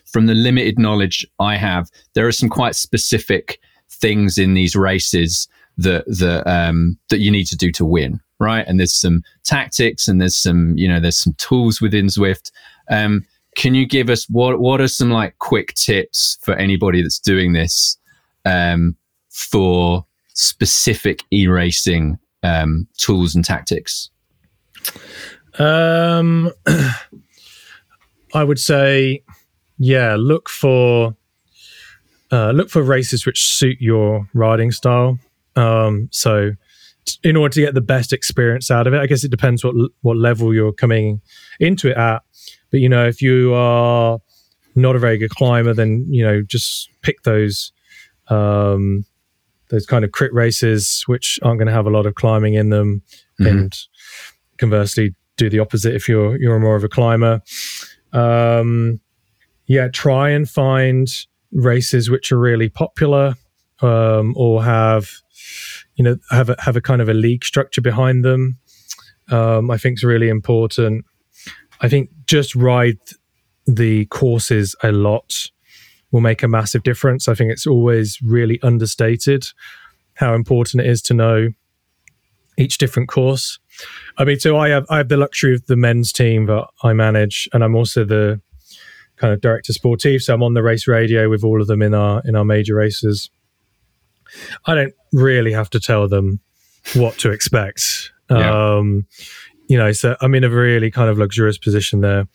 from 0.05 0.27
the 0.27 0.35
limited 0.35 0.79
knowledge 0.79 1.27
I 1.39 1.57
have, 1.57 1.91
there 2.15 2.27
are 2.27 2.33
some 2.33 2.49
quite 2.49 2.75
specific 2.75 3.61
things 3.91 4.39
in 4.39 4.55
these 4.55 4.75
races 4.75 5.49
that 5.79 6.05
that 6.07 6.47
um, 6.47 6.99
that 7.09 7.21
you 7.21 7.31
need 7.31 7.47
to 7.47 7.57
do 7.57 7.71
to 7.73 7.85
win, 7.85 8.21
right? 8.39 8.67
And 8.67 8.79
there's 8.79 8.95
some 8.95 9.23
tactics 9.45 10.09
and 10.09 10.21
there's 10.21 10.37
some 10.37 10.77
you 10.77 10.89
know 10.89 11.01
there's 11.01 11.19
some 11.19 11.35
tools 11.39 11.81
within 11.81 12.07
Zwift. 12.07 12.51
Um, 12.91 13.25
can 13.57 13.75
you 13.75 13.87
give 13.87 14.11
us 14.11 14.27
what 14.29 14.61
what 14.61 14.81
are 14.81 14.89
some 14.89 15.11
like 15.11 15.39
quick 15.39 15.75
tips 15.75 16.39
for 16.43 16.55
anybody 16.55 17.03
that's 17.03 17.19
doing 17.19 17.53
this 17.53 17.99
um, 18.45 18.97
for 19.31 20.07
specific 20.35 21.23
e-racing 21.31 22.19
um, 22.43 22.87
tools 22.97 23.35
and 23.35 23.45
tactics? 23.45 24.11
Um, 25.59 26.51
I 28.35 28.45
would 28.45 28.59
say, 28.59 29.23
yeah, 29.83 30.15
look 30.17 30.49
for 30.49 31.17
uh, 32.31 32.53
look 32.53 32.71
for 32.71 32.83
races 32.83 33.27
which 33.27 33.45
suit 33.45 33.79
your 33.81 34.29
riding 34.33 34.71
style. 34.71 35.19
Um, 35.57 36.09
so, 36.13 36.53
in 37.25 37.35
order 37.37 37.53
to 37.55 37.61
get 37.63 37.75
the 37.75 37.81
best 37.81 38.13
experience 38.13 38.71
out 38.71 38.87
of 38.87 38.95
it, 38.95 39.01
I 39.01 39.07
guess 39.07 39.25
it 39.25 39.33
depends 39.33 39.65
what 39.65 39.75
what 40.03 40.17
level 40.17 40.55
you're 40.55 40.73
coming 40.73 41.21
into 41.59 41.91
it 41.91 41.97
at. 41.97 42.23
But 42.71 42.79
you 42.79 42.89
know, 42.89 43.07
if 43.07 43.21
you 43.21 43.55
are 43.55 44.21
not 44.77 44.95
a 44.95 45.01
very 45.01 45.19
good 45.19 45.31
climber, 45.31 45.75
then 45.75 46.07
you 46.09 46.25
know 46.25 46.43
just 46.43 46.89
pick 47.03 47.23
those 47.23 47.73
um, 48.29 49.05
those 49.71 49.85
kind 49.85 50.05
of 50.05 50.13
crit 50.13 50.33
races 50.33 51.03
which 51.07 51.41
aren't 51.43 51.59
going 51.59 51.67
to 51.67 51.75
have 51.75 51.87
a 51.87 51.91
lot 51.91 52.07
of 52.07 52.15
climbing 52.15 52.55
in 52.55 52.69
them, 52.69 53.03
mm-hmm. 53.41 53.47
and 53.49 53.79
conversely, 54.59 55.17
do 55.37 55.51
the 55.51 55.59
opposite 55.59 55.97
if 55.97 56.09
you're 56.09 56.41
you're 56.41 56.61
more 56.61 56.77
of 56.77 56.85
a 56.85 56.89
climber. 56.89 57.43
Um, 58.13 59.01
yeah, 59.67 59.89
try 59.89 60.31
and 60.31 60.49
find 60.49 61.09
races 61.53 62.11
which 62.11 62.33
are 62.33 62.39
really 62.39 62.69
popular 62.69 63.35
um, 63.83 64.35
or 64.37 64.65
have 64.65 65.11
you 65.97 66.05
know 66.05 66.17
have 66.31 66.51
a, 66.51 66.57
have 66.61 66.77
a 66.77 66.81
kind 66.81 67.03
of 67.03 67.09
a 67.09 67.15
league 67.15 67.45
structure 67.45 67.81
behind 67.81 68.25
them. 68.25 68.59
Um, 69.31 69.71
I 69.71 69.79
think 69.79 69.99
is 69.99 70.05
really 70.05 70.29
important. 70.29 71.05
I 71.81 71.89
think 71.89 72.11
just 72.27 72.55
ride 72.55 72.99
the 73.67 74.07
courses 74.07 74.75
a 74.83 74.93
lot 74.93 75.51
will 76.11 76.21
make 76.21 76.43
a 76.43 76.49
massive 76.49 76.83
difference. 76.83 77.29
I 77.29 77.35
think 77.35 77.51
it's 77.51 77.67
always 77.67 78.19
really 78.23 78.61
understated 78.63 79.47
how 80.15 80.35
important 80.35 80.85
it 80.85 80.91
is 80.91 81.01
to 81.03 81.15
know 81.15 81.49
each 82.59 82.79
different 82.79 83.09
course. 83.09 83.59
I 84.19 84.25
mean, 84.25 84.39
so 84.39 84.59
I 84.59 84.69
have 84.69 84.87
I 84.91 84.99
have 84.99 85.09
the 85.09 85.17
luxury 85.17 85.55
of 85.55 85.67
the 85.67 85.77
men's 85.77 86.13
team 86.13 86.47
that 86.47 86.67
I 86.83 86.93
manage, 86.93 87.49
and 87.53 87.65
I'm 87.65 87.75
also 87.75 88.05
the 88.05 88.41
kind 89.23 89.33
of 89.33 89.41
director 89.41 89.73
sportive. 89.73 90.21
So 90.21 90.35
I'm 90.35 90.43
on 90.43 90.55
the 90.55 90.63
race 90.65 90.89
radio 90.89 91.31
with 91.31 91.45
all 91.45 91.63
of 91.63 91.69
them 91.69 91.81
in 91.81 91.95
our 91.95 92.21
in 92.25 92.35
our 92.35 92.45
major 92.45 92.75
races. 92.75 93.31
I 94.67 94.75
don't 94.75 94.95
really 95.13 95.53
have 95.53 95.71
to 95.71 95.81
tell 95.81 96.09
them 96.09 96.41
what 96.95 97.19
to 97.19 97.31
expect. 97.31 98.11
Yeah. 98.29 98.77
Um, 98.77 99.07
you 99.69 99.79
know, 99.79 99.93
so 99.93 100.17
I'm 100.21 100.35
in 100.35 100.43
a 100.43 100.51
really 100.51 100.91
kind 100.91 101.09
of 101.09 101.19
luxurious 101.19 101.57
position 101.57 102.01
there, 102.01 102.27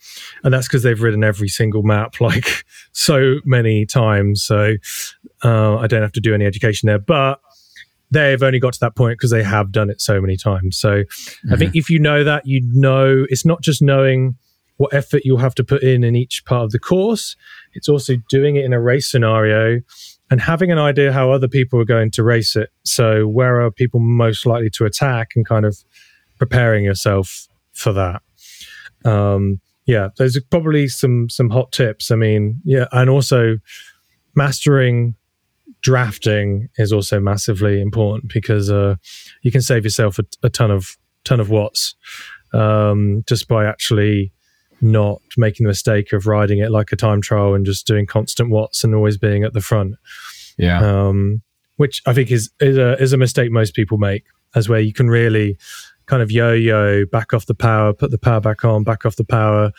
and 0.42 0.54
that's 0.54 0.66
because 0.66 0.82
they've 0.82 1.00
ridden 1.00 1.22
every 1.22 1.48
single 1.48 1.82
map 1.82 2.20
like 2.20 2.64
so 2.92 3.36
many 3.44 3.84
times. 3.84 4.42
So 4.42 4.76
uh, 5.44 5.76
I 5.76 5.86
don't 5.86 6.02
have 6.02 6.12
to 6.12 6.20
do 6.20 6.34
any 6.34 6.46
education 6.46 6.86
there, 6.86 6.98
but 6.98 7.40
they've 8.10 8.42
only 8.42 8.58
got 8.58 8.72
to 8.72 8.80
that 8.80 8.96
point 8.96 9.18
because 9.18 9.30
they 9.30 9.42
have 9.42 9.70
done 9.70 9.90
it 9.90 10.00
so 10.00 10.20
many 10.22 10.38
times. 10.38 10.78
So 10.78 11.02
mm-hmm. 11.02 11.52
I 11.52 11.56
think 11.56 11.76
if 11.76 11.90
you 11.90 11.98
know 11.98 12.24
that, 12.24 12.46
you 12.46 12.62
know 12.72 13.26
it's 13.28 13.44
not 13.44 13.60
just 13.60 13.82
knowing 13.82 14.36
what 14.78 14.92
effort 14.92 15.22
you'll 15.24 15.38
have 15.38 15.54
to 15.56 15.64
put 15.64 15.82
in 15.82 16.02
in 16.02 16.16
each 16.16 16.44
part 16.44 16.64
of 16.64 16.70
the 16.70 16.78
course. 16.78 17.36
It's 17.74 17.88
also 17.88 18.14
doing 18.28 18.56
it 18.56 18.64
in 18.64 18.72
a 18.72 18.80
race 18.80 19.10
scenario 19.10 19.80
and 20.30 20.40
having 20.40 20.72
an 20.72 20.78
idea 20.78 21.12
how 21.12 21.30
other 21.30 21.48
people 21.48 21.80
are 21.80 21.84
going 21.84 22.10
to 22.12 22.24
race 22.24 22.56
it. 22.56 22.70
So, 22.84 23.28
where 23.28 23.60
are 23.60 23.70
people 23.70 24.00
most 24.00 24.46
likely 24.46 24.70
to 24.70 24.84
attack 24.84 25.32
and 25.36 25.46
kind 25.46 25.64
of 25.64 25.84
preparing 26.38 26.84
yourself 26.84 27.48
for 27.72 27.92
that. 27.92 28.22
Um, 29.04 29.60
yeah, 29.86 30.08
there's 30.16 30.38
probably 30.50 30.88
some 30.88 31.28
some 31.28 31.50
hot 31.50 31.72
tips. 31.72 32.10
I 32.10 32.16
mean, 32.16 32.60
yeah, 32.64 32.86
and 32.92 33.10
also 33.10 33.58
mastering 34.34 35.14
drafting 35.80 36.68
is 36.76 36.92
also 36.92 37.20
massively 37.20 37.80
important 37.80 38.32
because 38.32 38.70
uh, 38.70 38.96
you 39.42 39.50
can 39.50 39.62
save 39.62 39.84
yourself 39.84 40.18
a, 40.18 40.24
a 40.42 40.50
ton 40.50 40.70
of 40.70 40.98
ton 41.24 41.40
of 41.40 41.50
watts 41.50 41.94
um, 42.52 43.24
just 43.26 43.48
by 43.48 43.64
actually 43.64 44.32
not 44.80 45.20
making 45.36 45.64
the 45.64 45.68
mistake 45.68 46.12
of 46.12 46.26
riding 46.26 46.58
it 46.58 46.70
like 46.70 46.92
a 46.92 46.96
time 46.96 47.20
trial 47.20 47.54
and 47.54 47.66
just 47.66 47.86
doing 47.86 48.06
constant 48.06 48.50
watts 48.50 48.84
and 48.84 48.94
always 48.94 49.16
being 49.16 49.44
at 49.44 49.52
the 49.52 49.60
front. 49.60 49.94
Yeah. 50.56 50.80
Um, 50.80 51.42
which 51.76 52.02
I 52.06 52.12
think 52.12 52.30
is 52.30 52.50
is 52.60 52.76
a 52.76 53.00
is 53.00 53.12
a 53.12 53.16
mistake 53.16 53.50
most 53.50 53.74
people 53.74 53.98
make, 53.98 54.24
as 54.54 54.68
where 54.68 54.80
you 54.80 54.92
can 54.92 55.08
really 55.08 55.56
kind 56.06 56.22
of 56.22 56.30
yo-yo, 56.30 57.04
back 57.06 57.32
off 57.34 57.46
the 57.46 57.54
power, 57.54 57.92
put 57.92 58.10
the 58.10 58.18
power 58.18 58.40
back 58.40 58.64
on, 58.64 58.82
back 58.82 59.04
off 59.04 59.16
the 59.16 59.24
power, 59.24 59.70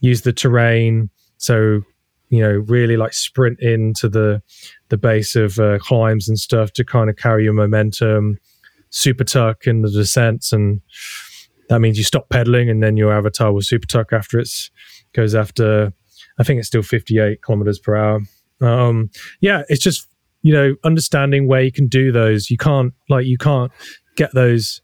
use 0.00 0.22
the 0.22 0.32
terrain. 0.32 1.10
So 1.36 1.82
you 2.30 2.42
know, 2.42 2.64
really 2.68 2.96
like 2.96 3.12
sprint 3.12 3.60
into 3.60 4.08
the 4.08 4.42
the 4.88 4.96
base 4.96 5.36
of 5.36 5.58
uh, 5.58 5.78
climbs 5.78 6.28
and 6.28 6.38
stuff 6.38 6.72
to 6.72 6.84
kind 6.84 7.08
of 7.08 7.16
carry 7.16 7.44
your 7.44 7.52
momentum. 7.52 8.38
Super 8.90 9.24
tuck 9.24 9.66
in 9.66 9.82
the 9.82 9.90
descents 9.90 10.52
and 10.52 10.80
that 11.68 11.80
means 11.80 11.98
you 11.98 12.04
stop 12.04 12.28
pedaling 12.28 12.70
and 12.70 12.82
then 12.82 12.96
your 12.96 13.12
avatar 13.12 13.52
will 13.52 13.62
super 13.62 13.86
tuck 13.86 14.12
after 14.12 14.38
it 14.38 14.48
goes 15.12 15.34
after 15.34 15.92
i 16.38 16.42
think 16.42 16.58
it's 16.58 16.68
still 16.68 16.82
58 16.82 17.42
kilometers 17.42 17.78
per 17.78 17.96
hour. 17.96 18.20
Um, 18.60 19.10
yeah 19.40 19.62
it's 19.68 19.82
just 19.82 20.08
you 20.42 20.52
know 20.52 20.74
understanding 20.84 21.46
where 21.46 21.62
you 21.62 21.72
can 21.72 21.86
do 21.86 22.12
those. 22.12 22.50
You 22.50 22.56
can't 22.56 22.92
like 23.08 23.26
you 23.26 23.38
can't 23.38 23.72
get 24.16 24.32
those 24.34 24.80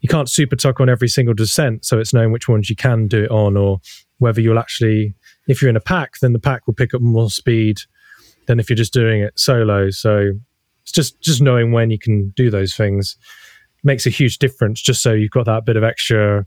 you 0.00 0.08
can't 0.08 0.28
super 0.28 0.56
tuck 0.56 0.80
on 0.80 0.90
every 0.90 1.08
single 1.08 1.32
descent 1.32 1.86
so 1.86 1.98
it's 1.98 2.12
knowing 2.12 2.30
which 2.32 2.48
ones 2.48 2.68
you 2.68 2.76
can 2.76 3.06
do 3.06 3.24
it 3.24 3.30
on 3.30 3.56
or 3.56 3.80
whether 4.18 4.40
you'll 4.40 4.58
actually 4.58 5.14
if 5.48 5.62
you're 5.62 5.70
in 5.70 5.76
a 5.76 5.80
pack 5.80 6.18
then 6.20 6.34
the 6.34 6.38
pack 6.38 6.66
will 6.66 6.74
pick 6.74 6.92
up 6.92 7.00
more 7.00 7.30
speed 7.30 7.78
than 8.46 8.60
if 8.60 8.68
you're 8.68 8.76
just 8.76 8.92
doing 8.92 9.22
it 9.22 9.38
solo. 9.38 9.90
So 9.90 10.32
it's 10.82 10.92
just 10.92 11.20
just 11.20 11.40
knowing 11.40 11.72
when 11.72 11.90
you 11.90 11.98
can 11.98 12.30
do 12.36 12.50
those 12.50 12.74
things 12.74 13.16
makes 13.84 14.06
a 14.06 14.10
huge 14.10 14.38
difference 14.38 14.80
just 14.80 15.02
so 15.02 15.12
you've 15.12 15.30
got 15.30 15.46
that 15.46 15.64
bit 15.64 15.76
of 15.76 15.84
extra 15.84 16.46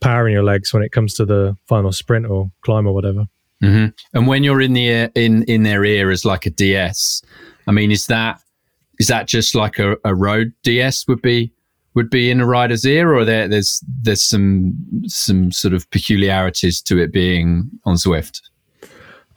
power 0.00 0.26
in 0.26 0.32
your 0.32 0.42
legs 0.42 0.74
when 0.74 0.82
it 0.82 0.92
comes 0.92 1.14
to 1.14 1.24
the 1.24 1.56
final 1.66 1.92
sprint 1.92 2.26
or 2.26 2.50
climb 2.62 2.86
or 2.86 2.94
whatever. 2.94 3.26
Mm-hmm. 3.62 3.86
And 4.12 4.26
when 4.26 4.42
you're 4.42 4.60
in 4.60 4.72
the 4.72 5.10
in 5.14 5.44
in 5.44 5.62
their 5.62 5.84
ear 5.84 6.10
as 6.10 6.24
like 6.24 6.46
a 6.46 6.50
DS, 6.50 7.22
I 7.68 7.72
mean, 7.72 7.92
is 7.92 8.06
that 8.06 8.40
is 8.98 9.06
that 9.06 9.28
just 9.28 9.54
like 9.54 9.78
a, 9.78 9.96
a 10.04 10.14
road 10.14 10.52
DS 10.64 11.06
would 11.06 11.22
be 11.22 11.52
would 11.94 12.10
be 12.10 12.30
in 12.30 12.40
a 12.40 12.46
rider's 12.46 12.84
ear, 12.84 13.14
or 13.14 13.24
there, 13.24 13.46
there's 13.46 13.82
there's 14.02 14.22
some 14.22 14.74
some 15.06 15.52
sort 15.52 15.74
of 15.74 15.88
peculiarities 15.90 16.82
to 16.82 16.98
it 16.98 17.12
being 17.12 17.70
on 17.84 17.94
Zwift? 17.94 18.40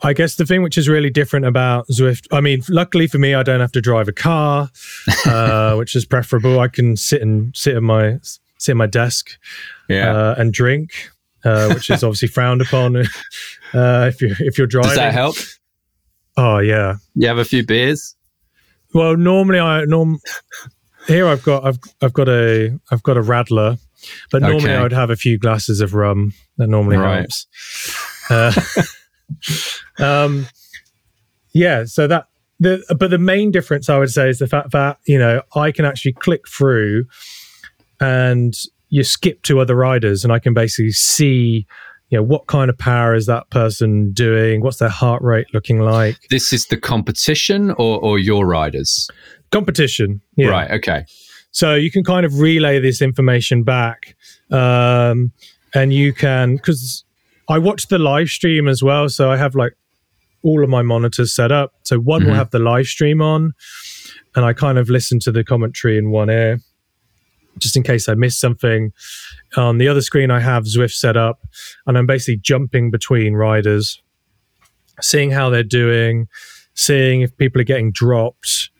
I 0.06 0.12
guess 0.12 0.36
the 0.36 0.46
thing 0.46 0.62
which 0.62 0.78
is 0.78 0.88
really 0.88 1.10
different 1.10 1.46
about 1.46 1.88
Zwift, 1.88 2.28
I 2.30 2.40
mean, 2.40 2.62
luckily 2.68 3.08
for 3.08 3.18
me, 3.18 3.34
I 3.34 3.42
don't 3.42 3.58
have 3.58 3.72
to 3.72 3.80
drive 3.80 4.06
a 4.06 4.12
car, 4.12 4.70
uh, 5.26 5.74
which 5.74 5.96
is 5.96 6.04
preferable. 6.04 6.60
I 6.60 6.68
can 6.68 6.96
sit 6.96 7.22
and 7.22 7.54
sit 7.56 7.74
at 7.74 7.82
my 7.82 8.20
sit 8.58 8.70
at 8.72 8.76
my 8.76 8.86
desk, 8.86 9.30
yeah. 9.88 10.14
uh, 10.14 10.34
and 10.38 10.52
drink, 10.52 11.10
uh, 11.44 11.70
which 11.74 11.90
is 11.90 12.04
obviously 12.04 12.28
frowned 12.28 12.62
upon 12.62 12.96
uh, 12.96 13.04
if 13.74 14.22
you 14.22 14.32
if 14.38 14.56
you're 14.58 14.68
driving. 14.68 14.90
Does 14.90 14.98
that 14.98 15.12
help? 15.12 15.34
Oh 16.36 16.58
yeah. 16.58 16.98
You 17.16 17.26
have 17.26 17.38
a 17.38 17.44
few 17.44 17.66
beers. 17.66 18.14
Well, 18.94 19.16
normally 19.16 19.58
I 19.58 19.86
norm 19.86 20.20
here 21.08 21.26
I've 21.26 21.42
got 21.42 21.64
I've 21.64 21.78
I've 22.00 22.12
got 22.12 22.28
a 22.28 22.78
I've 22.92 23.02
got 23.02 23.16
a 23.16 23.22
Radler, 23.22 23.80
but 24.30 24.42
normally 24.42 24.66
Okay. 24.70 24.76
I 24.76 24.82
would 24.84 24.92
have 24.92 25.10
a 25.10 25.16
few 25.16 25.36
glasses 25.36 25.80
of 25.80 25.94
rum. 25.94 26.32
That 26.58 26.68
normally 26.68 26.96
Right. 26.96 27.28
helps. 28.30 28.96
Um, 29.98 30.46
yeah. 31.52 31.84
So 31.84 32.06
that 32.06 32.26
the 32.60 32.82
but 32.98 33.10
the 33.10 33.18
main 33.18 33.50
difference 33.50 33.88
I 33.88 33.98
would 33.98 34.10
say 34.10 34.28
is 34.28 34.38
the 34.38 34.46
fact 34.46 34.72
that 34.72 34.98
you 35.06 35.18
know 35.18 35.42
I 35.54 35.72
can 35.72 35.84
actually 35.84 36.12
click 36.12 36.48
through, 36.48 37.06
and 38.00 38.54
you 38.88 39.04
skip 39.04 39.42
to 39.42 39.60
other 39.60 39.74
riders, 39.74 40.24
and 40.24 40.32
I 40.32 40.38
can 40.38 40.54
basically 40.54 40.92
see. 40.92 41.66
You 42.08 42.18
know 42.18 42.22
what 42.22 42.46
kind 42.46 42.70
of 42.70 42.78
power 42.78 43.16
is 43.16 43.26
that 43.26 43.50
person 43.50 44.12
doing? 44.12 44.60
What's 44.60 44.76
their 44.76 44.88
heart 44.88 45.22
rate 45.22 45.48
looking 45.52 45.80
like? 45.80 46.16
This 46.30 46.52
is 46.52 46.66
the 46.66 46.76
competition 46.76 47.72
or, 47.72 47.98
or 47.98 48.16
your 48.16 48.46
riders? 48.46 49.10
Competition, 49.50 50.20
yeah. 50.36 50.50
Right. 50.50 50.70
Okay. 50.70 51.04
So 51.50 51.74
you 51.74 51.90
can 51.90 52.04
kind 52.04 52.24
of 52.24 52.38
relay 52.38 52.78
this 52.78 53.02
information 53.02 53.64
back, 53.64 54.14
um, 54.52 55.32
and 55.74 55.92
you 55.92 56.12
can 56.12 56.54
because 56.54 57.04
I 57.48 57.58
watch 57.58 57.88
the 57.88 57.98
live 57.98 58.28
stream 58.28 58.68
as 58.68 58.82
well. 58.82 59.08
So 59.08 59.30
I 59.30 59.36
have 59.36 59.54
like 59.54 59.72
all 60.42 60.62
of 60.62 60.70
my 60.70 60.82
monitors 60.82 61.34
set 61.34 61.50
up. 61.52 61.72
So 61.84 61.98
one 61.98 62.24
will 62.24 62.32
Mhm. 62.32 62.36
have 62.36 62.50
the 62.50 62.58
live 62.58 62.86
stream 62.86 63.20
on, 63.20 63.52
and 64.34 64.44
I 64.44 64.52
kind 64.52 64.78
of 64.78 64.88
listen 64.88 65.18
to 65.20 65.32
the 65.32 65.42
commentary 65.44 65.96
in 65.98 66.10
one 66.10 66.30
ear, 66.30 66.60
just 67.58 67.76
in 67.76 67.82
case 67.82 68.08
I 68.08 68.14
miss 68.14 68.38
something. 68.38 68.92
On 69.56 69.78
the 69.78 69.88
other 69.88 70.02
screen, 70.02 70.30
I 70.30 70.40
have 70.40 70.64
Zwift 70.64 70.92
set 70.92 71.16
up, 71.16 71.40
and 71.86 71.96
I'm 71.96 72.06
basically 72.06 72.36
jumping 72.36 72.90
between 72.90 73.34
riders, 73.34 74.00
seeing 75.00 75.30
how 75.30 75.50
they're 75.50 75.62
doing, 75.62 76.28
seeing 76.74 77.22
if 77.22 77.36
people 77.36 77.60
are 77.60 77.64
getting 77.64 77.90
dropped, 77.92 78.70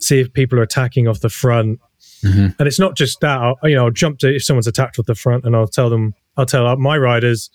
see 0.00 0.20
if 0.20 0.32
people 0.32 0.58
are 0.58 0.62
attacking 0.62 1.08
off 1.08 1.20
the 1.20 1.28
front. 1.30 1.80
Mhm. 2.22 2.54
And 2.58 2.66
it's 2.68 2.78
not 2.80 2.96
just 2.96 3.20
that. 3.20 3.38
I'll, 3.38 3.56
you 3.64 3.76
know, 3.76 3.84
I'll 3.84 3.90
jump 3.90 4.18
to 4.20 4.34
if 4.34 4.44
someone's 4.44 4.66
attacked 4.66 4.98
off 4.98 5.06
the 5.06 5.14
front, 5.14 5.44
and 5.44 5.54
I'll 5.54 5.68
tell 5.68 5.88
them, 5.88 6.14
I'll 6.36 6.46
tell 6.46 6.76
my 6.76 6.98
riders, 6.98 7.48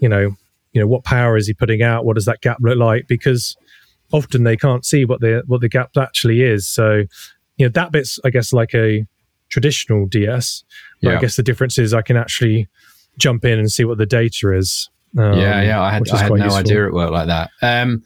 you 0.00 0.08
know, 0.08 0.36
you 0.72 0.80
know, 0.80 0.86
what 0.86 1.04
power 1.04 1.36
is 1.36 1.46
he 1.46 1.54
putting 1.54 1.82
out? 1.82 2.04
What 2.04 2.14
does 2.14 2.26
that 2.26 2.40
gap 2.40 2.58
look 2.60 2.76
like? 2.78 3.06
Because 3.08 3.56
often 4.12 4.44
they 4.44 4.56
can't 4.56 4.84
see 4.84 5.04
what 5.04 5.20
the 5.20 5.42
what 5.46 5.60
the 5.60 5.68
gap 5.68 5.90
actually 5.96 6.42
is. 6.42 6.66
So, 6.66 7.04
you 7.56 7.66
know, 7.66 7.68
that 7.70 7.92
bit's 7.92 8.20
I 8.24 8.30
guess 8.30 8.52
like 8.52 8.74
a 8.74 9.06
traditional 9.48 10.06
DS. 10.06 10.64
But 11.02 11.10
Yeah. 11.10 11.18
I 11.18 11.20
guess 11.20 11.36
the 11.36 11.42
difference 11.42 11.78
is 11.78 11.94
I 11.94 12.02
can 12.02 12.16
actually 12.16 12.68
jump 13.18 13.44
in 13.44 13.58
and 13.58 13.70
see 13.70 13.84
what 13.84 13.98
the 13.98 14.06
data 14.06 14.52
is. 14.54 14.90
Um, 15.18 15.38
yeah, 15.38 15.62
yeah. 15.62 15.80
I 15.80 15.90
had, 15.92 16.02
I 16.10 16.18
had 16.18 16.30
no 16.32 16.44
useful. 16.44 16.58
idea 16.60 16.86
it 16.88 16.92
worked 16.92 17.12
like 17.12 17.28
that. 17.28 17.50
Um, 17.62 18.02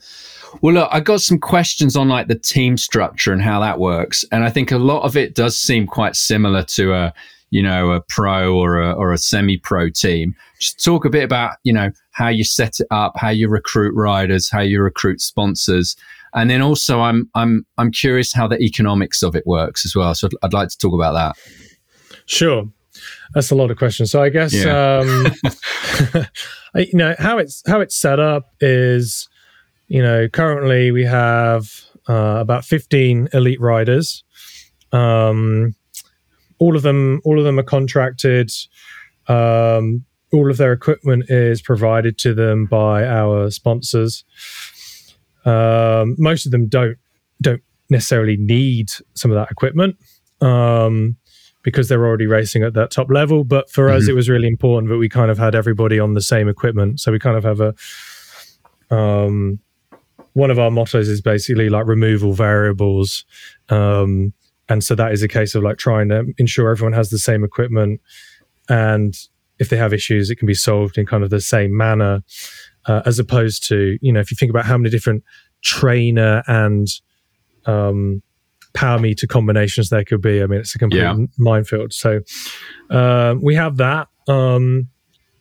well, 0.61 0.73
look, 0.75 0.89
I 0.91 1.01
got 1.01 1.19
some 1.21 1.39
questions 1.39 1.95
on 1.97 2.07
like 2.07 2.27
the 2.27 2.35
team 2.39 2.77
structure 2.77 3.33
and 3.33 3.41
how 3.41 3.59
that 3.59 3.79
works, 3.79 4.23
and 4.31 4.43
I 4.45 4.49
think 4.49 4.71
a 4.71 4.77
lot 4.77 5.03
of 5.03 5.17
it 5.17 5.35
does 5.35 5.57
seem 5.57 5.87
quite 5.87 6.15
similar 6.15 6.63
to 6.63 6.93
a, 6.93 7.13
you 7.51 7.61
know, 7.61 7.91
a 7.91 8.01
pro 8.09 8.55
or 8.57 8.81
a 8.81 8.91
or 8.93 9.13
a 9.13 9.17
semi-pro 9.17 9.89
team. 9.91 10.35
Just 10.59 10.83
talk 10.83 11.05
a 11.05 11.09
bit 11.09 11.23
about 11.23 11.57
you 11.63 11.71
know 11.73 11.91
how 12.11 12.27
you 12.29 12.43
set 12.43 12.79
it 12.79 12.87
up, 12.91 13.13
how 13.17 13.29
you 13.29 13.47
recruit 13.47 13.93
riders, 13.95 14.49
how 14.49 14.61
you 14.61 14.81
recruit 14.81 15.21
sponsors, 15.21 15.95
and 16.33 16.49
then 16.49 16.61
also 16.61 17.01
I'm 17.01 17.29
I'm 17.35 17.65
I'm 17.77 17.91
curious 17.91 18.33
how 18.33 18.47
the 18.47 18.59
economics 18.59 19.21
of 19.21 19.35
it 19.35 19.45
works 19.45 19.85
as 19.85 19.95
well. 19.95 20.15
So 20.15 20.27
I'd, 20.27 20.33
I'd 20.47 20.53
like 20.53 20.69
to 20.69 20.77
talk 20.77 20.93
about 20.93 21.13
that. 21.13 21.35
Sure. 22.25 22.67
That's 23.33 23.51
a 23.51 23.55
lot 23.55 23.71
of 23.71 23.77
questions. 23.77 24.11
So 24.11 24.21
I 24.21 24.29
guess 24.29 24.53
Yeah. 24.53 24.99
um, 25.03 25.27
I- 26.75 26.79
you 26.81 26.93
know 26.97 27.15
how 27.19 27.37
it's 27.37 27.63
how 27.67 27.81
it's 27.81 27.95
set 27.97 28.19
up 28.19 28.53
is 28.61 29.27
you 29.87 30.01
know 30.01 30.27
currently 30.29 30.91
we 30.91 31.03
have 31.05 31.69
uh, 32.09 32.37
about 32.39 32.63
15 32.65 33.29
elite 33.33 33.59
riders. 33.61 34.23
Um, 34.91 35.75
all 36.61 36.75
of 36.75 36.83
them 36.83 37.19
all 37.25 37.39
of 37.39 37.43
them 37.43 37.59
are 37.59 37.63
contracted. 37.77 38.51
Um, 39.27 40.05
all 40.31 40.49
of 40.49 40.57
their 40.57 40.71
equipment 40.71 41.25
is 41.29 41.61
provided 41.61 42.17
to 42.19 42.33
them 42.33 42.65
by 42.65 43.03
our 43.05 43.49
sponsors. 43.51 44.23
Um, 45.43 46.15
most 46.17 46.45
of 46.45 46.51
them 46.51 46.67
don't 46.67 46.97
don't 47.41 47.63
necessarily 47.89 48.37
need 48.37 48.91
some 49.15 49.31
of 49.31 49.35
that 49.35 49.51
equipment. 49.51 49.97
Um, 50.39 51.17
because 51.63 51.87
they're 51.89 52.05
already 52.05 52.25
racing 52.25 52.63
at 52.63 52.73
that 52.73 52.89
top 52.89 53.11
level. 53.11 53.43
But 53.43 53.69
for 53.69 53.89
us, 53.89 54.05
Mhm. 54.05 54.09
it 54.09 54.13
was 54.13 54.27
really 54.29 54.47
important 54.47 54.89
that 54.89 54.97
we 54.97 55.07
kind 55.09 55.29
of 55.29 55.37
had 55.37 55.53
everybody 55.53 55.99
on 55.99 56.15
the 56.15 56.21
same 56.21 56.49
equipment. 56.49 56.99
So 56.99 57.11
we 57.11 57.19
kind 57.19 57.37
of 57.37 57.43
have 57.43 57.61
a, 57.61 57.75
um, 58.95 59.59
one 60.33 60.49
of 60.49 60.57
our 60.57 60.71
mottos 60.71 61.07
is 61.07 61.21
basically 61.21 61.69
like 61.69 61.85
removal 61.85 62.33
variables. 62.33 63.25
Um, 63.69 64.33
and 64.71 64.83
so 64.83 64.95
that 64.95 65.11
is 65.11 65.21
a 65.23 65.27
case 65.27 65.55
of 65.55 65.61
like 65.63 65.77
trying 65.77 66.09
to 66.09 66.19
ensure 66.37 66.69
everyone 66.71 66.93
has 66.93 67.09
the 67.09 67.17
same 67.29 67.43
equipment. 67.43 67.99
And 68.69 69.13
if 69.59 69.67
they 69.69 69.77
have 69.77 69.93
issues, 69.93 70.29
it 70.29 70.37
can 70.39 70.47
be 70.47 70.53
solved 70.53 70.97
in 70.97 71.05
kind 71.05 71.23
of 71.23 71.29
the 71.29 71.41
same 71.41 71.71
manner, 71.85 72.13
uh, 72.89 73.01
as 73.05 73.19
opposed 73.19 73.67
to, 73.69 73.77
you 74.01 74.11
know, 74.13 74.19
if 74.19 74.31
you 74.31 74.37
think 74.39 74.49
about 74.49 74.65
how 74.65 74.77
many 74.77 74.89
different 74.89 75.23
trainer 75.61 76.41
and, 76.47 76.87
um, 77.65 78.21
power 78.73 78.99
meter 78.99 79.27
combinations 79.27 79.89
there 79.89 80.05
could 80.05 80.21
be. 80.21 80.41
I 80.41 80.45
mean, 80.45 80.61
it's 80.61 80.73
a 80.75 80.79
complete 80.79 81.01
Yeah. 81.01 81.15
minefield. 81.37 81.91
So 81.93 82.21
um, 82.89 83.41
we 83.41 83.53
have 83.55 83.75
that. 83.77 84.07
Um, 84.27 84.87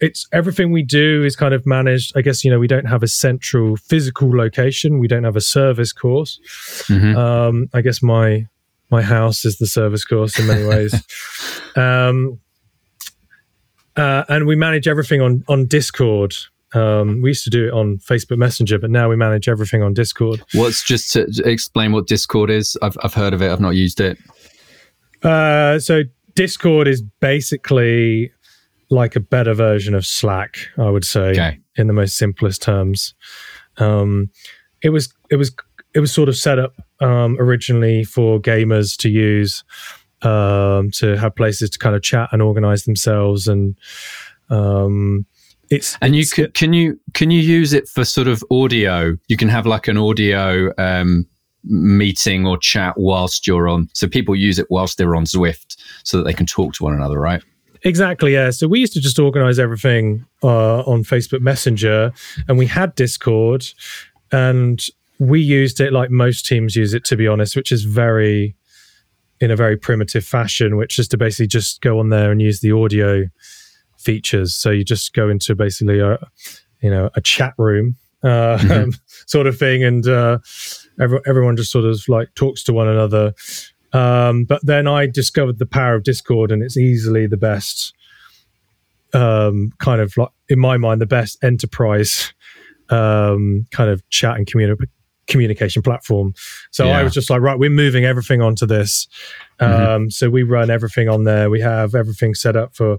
it's 0.01 0.27
everything 0.33 0.73
we 0.73 0.83
do 0.83 1.23
is 1.25 1.37
kind 1.37 1.55
of 1.55 1.65
managed. 1.67 2.09
I 2.17 2.23
guess 2.23 2.43
you 2.45 2.51
know 2.51 2.59
we 2.59 2.67
don't 2.67 2.87
have 2.95 3.03
a 3.05 3.09
central 3.27 3.77
physical 3.77 4.29
location. 4.37 4.99
We 4.99 5.09
don't 5.09 5.25
have 5.25 5.37
a 5.37 5.41
service 5.59 5.93
course. 5.93 6.41
Mhm. 6.89 7.15
Um, 7.17 7.69
I 7.73 7.81
guess 7.83 8.03
my 8.03 8.47
my 8.91 9.03
house 9.03 9.45
is 9.45 9.59
the 9.59 9.67
service 9.67 10.05
course 10.05 10.39
in 10.39 10.47
many 10.47 10.65
ways. 10.65 10.95
um, 11.77 12.39
uh, 13.97 14.25
and 14.29 14.47
we 14.47 14.57
manage 14.57 14.89
everything 14.89 15.21
on 15.21 15.45
on 15.49 15.67
Discord. 15.67 16.35
Um, 16.73 17.21
we 17.21 17.31
used 17.31 17.43
to 17.45 17.51
do 17.51 17.67
it 17.67 17.73
on 17.73 17.99
Facebook 17.99 18.39
Messenger, 18.39 18.79
but 18.79 18.91
now 18.91 19.09
we 19.09 19.17
manage 19.17 19.49
everything 19.49 19.83
on 19.83 19.93
Discord. 19.93 20.41
What's 20.55 20.85
just 20.85 21.13
to 21.15 21.27
explain 21.45 21.93
what 21.93 22.07
Discord 22.07 22.51
is? 22.51 22.77
I've 22.83 22.97
I've 23.03 23.15
heard 23.15 23.35
of 23.35 23.43
it. 23.43 23.51
I've 23.51 23.61
not 23.61 23.75
used 23.75 24.01
it. 24.01 24.19
Uh, 25.23 25.79
so 25.79 26.03
Discord 26.35 26.87
is 26.89 27.03
basically 27.21 28.33
like 28.89 29.17
a 29.17 29.21
better 29.21 29.55
version 29.55 29.95
of 29.95 30.05
Slack, 30.07 30.57
I 30.79 30.89
would 30.91 31.05
say, 31.05 31.31
Okay. 31.31 31.59
in 31.77 31.87
the 31.87 31.93
most 31.93 32.17
simplest 32.17 32.63
terms. 32.63 33.15
Um, 33.77 34.31
it 34.83 34.91
was 34.91 35.13
it 35.31 35.37
was 35.37 35.53
it 35.95 36.01
was 36.01 36.13
sort 36.13 36.29
of 36.29 36.37
set 36.37 36.59
up 36.59 36.75
um, 37.01 37.37
originally 37.41 38.05
for 38.05 38.41
gamers 38.41 38.97
to 38.99 39.09
use 39.09 39.65
um, 40.23 40.91
to 40.93 41.17
have 41.17 41.35
places 41.35 41.71
to 41.71 41.79
kind 41.79 41.97
of 41.97 42.03
chat 42.03 42.29
and 42.33 42.43
organize 42.43 42.85
themselves 42.85 43.49
and 43.49 43.77
um, 44.51 45.25
it's 45.71 45.97
And 46.03 46.15
you 46.17 46.21
it's- 46.23 46.33
can 46.33 46.51
can 46.53 46.73
you 46.73 46.99
can 47.15 47.31
you 47.31 47.41
use 47.41 47.73
it 47.73 47.89
for 47.89 48.05
sort 48.05 48.27
of 48.29 48.43
audio? 48.51 49.17
You 49.29 49.37
can 49.37 49.49
have 49.49 49.67
like 49.67 49.87
an 49.89 49.97
audio 49.97 50.73
um, 50.79 51.27
meeting 51.65 52.47
or 52.47 52.59
chat 52.59 52.95
whilst 52.97 53.47
you're 53.47 53.69
on. 53.69 53.89
So 53.95 54.09
people 54.09 54.35
use 54.35 54.59
it 54.59 54.67
whilst 54.71 54.99
they're 54.99 55.15
on 55.15 55.25
Zwift, 55.25 55.77
so 56.05 56.17
that 56.19 56.25
they 56.25 56.33
can 56.33 56.47
talk 56.47 56.75
to 56.75 56.85
one 56.85 56.95
another, 56.95 57.21
right? 57.21 57.43
Exactly, 57.83 58.33
yeah. 58.35 58.51
So 58.51 58.67
we 58.69 58.81
used 58.81 58.93
to 58.95 59.01
just 59.01 59.19
organize 59.19 59.59
everything 59.59 60.27
uh, 60.43 60.81
on 60.81 61.03
Facebook 61.05 61.41
Messenger, 61.41 62.13
and 62.49 62.59
we 62.59 62.67
had 62.67 62.95
Discord, 62.97 63.65
and 64.33 64.85
we 65.21 65.41
used 65.41 65.81
it 65.81 65.93
like 65.93 66.11
most 66.11 66.45
teams 66.47 66.75
use 66.75 66.93
it, 66.95 67.05
to 67.05 67.17
be 67.17 67.29
honest, 67.29 67.55
which 67.55 67.71
is 67.71 67.85
very 67.85 68.57
in 69.41 69.51
a 69.51 69.57
very 69.57 69.77
primitive 69.77 70.25
fashion, 70.25 70.77
which 70.77 70.99
is 70.99 71.07
to 71.09 71.17
basically 71.17 71.47
just 71.47 71.81
go 71.81 71.99
on 72.01 72.09
there 72.09 72.31
and 72.33 72.43
use 72.43 72.61
the 72.61 72.73
audio 72.73 73.25
features. 73.97 74.55
So 74.55 74.71
you 74.71 74.83
just 74.85 75.13
go 75.15 75.29
into 75.29 75.55
basically 75.55 76.01
a 76.01 76.19
you 76.83 76.91
know 76.91 77.11
a 77.15 77.21
chat 77.21 77.55
room 77.59 77.97
uh, 78.23 78.59
Mhm. 78.59 78.99
sort 79.27 79.47
of 79.47 79.57
thing, 79.59 79.85
and 79.85 80.07
uh, 80.09 80.39
every, 81.01 81.21
everyone 81.27 81.57
just 81.57 81.71
sort 81.71 81.85
of 81.85 82.01
like 82.09 82.35
talks 82.35 82.63
to 82.65 82.73
one 82.73 82.89
another. 82.89 83.35
Um, 83.93 84.45
but 84.45 84.65
then 84.65 84.87
I 84.87 85.07
discovered 85.07 85.59
the 85.59 85.67
power 85.67 85.95
of 85.97 86.03
Discord, 86.05 86.53
and 86.53 86.63
it's 86.63 86.77
easily 86.77 87.27
the 87.27 87.37
best, 87.37 87.93
um, 89.13 89.73
kind 89.79 90.01
of 90.01 90.17
like 90.17 90.29
in 90.49 90.59
my 90.59 90.77
mind, 90.77 91.01
the 91.01 91.07
best 91.07 91.43
enterprise 91.43 92.33
um, 92.91 93.67
kind 93.71 93.91
of 93.91 94.07
chat 94.11 94.37
and 94.37 94.47
communi- 94.47 94.87
communication 95.31 95.81
platform. 95.83 96.35
So 96.71 96.89
I 96.89 97.03
was 97.03 97.15
just 97.15 97.31
like, 97.31 97.41
right, 97.41 97.59
we're 97.59 97.71
moving 97.71 98.05
everything 98.05 98.43
onto 98.43 98.67
this. 98.67 99.07
Mhm. 99.61 99.89
Um, 99.89 100.11
so 100.11 100.29
we 100.29 100.43
run 100.43 100.69
everything 100.71 101.09
on 101.09 101.25
there. 101.25 101.49
We 101.49 101.61
have 101.61 101.95
everything 101.95 102.35
set 102.35 102.57
up 102.57 102.75
for 102.77 102.99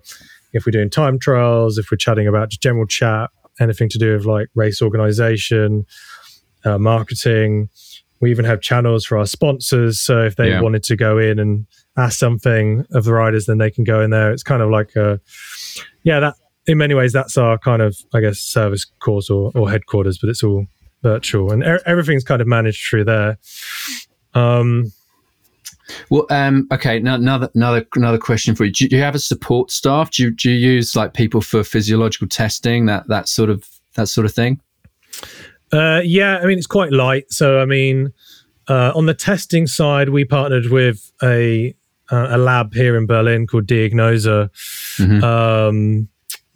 if 0.54 0.66
we're 0.66 0.72
doing 0.72 0.90
time 0.90 1.20
trials, 1.20 1.78
if 1.78 1.92
we're 1.92 1.98
chatting 1.98 2.28
about 2.28 2.50
just 2.50 2.62
general 2.62 2.86
chat, 2.88 3.30
anything 3.60 3.90
to 3.90 3.98
do 4.00 4.14
with 4.14 4.26
like 4.26 4.48
race 4.56 4.82
organization, 4.82 5.86
uh, 6.66 6.78
marketing. 6.78 7.70
We 8.22 8.30
even 8.32 8.46
have 8.46 8.62
channels 8.62 9.06
for 9.06 9.18
our 9.18 9.26
sponsors. 9.26 10.00
So 10.00 10.22
if 10.22 10.36
they 10.36 10.50
Yeah. 10.50 10.62
wanted 10.62 10.84
to 10.84 10.96
go 10.96 11.18
in 11.18 11.40
and 11.40 11.66
ask 11.98 12.20
something 12.20 12.86
of 12.92 13.04
the 13.04 13.14
riders, 13.14 13.46
then 13.46 13.58
they 13.58 13.72
can 13.72 13.84
go 13.84 14.02
in 14.02 14.10
there. 14.12 14.32
It's 14.32 14.44
kind 14.44 14.62
of 14.62 14.70
like 14.70 14.96
a, 14.96 15.20
yeah, 16.04 16.20
that 16.20 16.36
in 16.68 16.78
many 16.78 16.94
ways, 16.94 17.12
that's 17.12 17.38
our 17.38 17.58
kind 17.58 17.82
of, 17.82 17.98
I 18.14 18.20
guess, 18.22 18.38
service 18.40 18.86
course 19.00 19.30
or, 19.32 19.52
or 19.56 19.72
headquarters, 19.72 20.20
but 20.20 20.30
it's 20.30 20.44
all 20.44 20.68
virtual 21.02 21.52
and 21.52 21.64
er- 21.64 21.82
everything's 21.86 22.24
kind 22.24 22.42
of 22.42 22.48
managed 22.48 22.88
through 22.88 23.06
there. 23.06 23.38
Um, 24.34 24.92
Well, 26.10 26.26
um, 26.30 26.68
okay. 26.72 27.00
Now, 27.00 27.16
another 27.16 27.50
another 27.54 27.86
another 27.96 28.18
question 28.18 28.56
for 28.56 28.66
you. 28.66 28.72
Do 28.72 28.88
you 28.90 29.02
have 29.02 29.16
a 29.16 29.20
support 29.20 29.72
staff? 29.72 30.12
Do 30.12 30.24
you, 30.24 30.32
do 30.32 30.50
you 30.50 30.74
use 30.74 30.96
like 30.96 31.14
people 31.14 31.42
for 31.42 31.64
physiological 31.64 32.28
testing 32.30 32.86
that 32.86 33.08
that 33.10 33.28
sort 33.28 33.50
of 33.50 33.68
that 33.96 34.08
sort 34.08 34.26
of 34.26 34.34
thing? 34.34 34.62
Uh, 35.74 36.02
yeah, 36.04 36.38
I 36.38 36.46
mean 36.46 36.58
it's 36.58 36.68
quite 36.68 36.92
light. 36.92 37.32
So 37.32 37.60
I 37.60 37.66
mean, 37.66 38.14
uh, 38.68 38.92
on 38.96 39.06
the 39.06 39.14
testing 39.14 39.68
side, 39.68 40.10
we 40.10 40.24
partnered 40.24 40.68
with 40.68 41.12
a 41.22 41.76
uh, 42.10 42.28
a 42.32 42.38
lab 42.38 42.74
here 42.74 42.96
in 42.96 43.06
Berlin 43.06 43.48
called 43.48 43.68
Diagnosa. 43.68 44.50
Mm-hmm. 44.98 45.24
Um, 45.24 46.08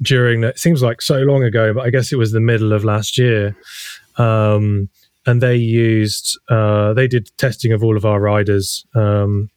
during 0.01 0.41
that, 0.41 0.55
it 0.55 0.59
seems 0.59 0.81
like 0.81 1.01
so 1.01 1.19
long 1.19 1.43
ago, 1.43 1.73
but 1.73 1.85
I 1.85 1.89
guess 1.89 2.11
it 2.11 2.17
was 2.17 2.31
the 2.31 2.41
middle 2.41 2.73
of 2.73 2.83
last 2.83 3.17
year. 3.17 3.55
Um, 4.17 4.89
and 5.25 5.41
they 5.41 5.55
used 5.55 6.39
uh, 6.49 6.93
they 6.93 7.07
did 7.07 7.31
testing 7.37 7.71
of 7.71 7.83
all 7.83 7.97
of 7.97 8.05
our 8.05 8.19
riders. 8.19 8.85
Um, 8.93 9.49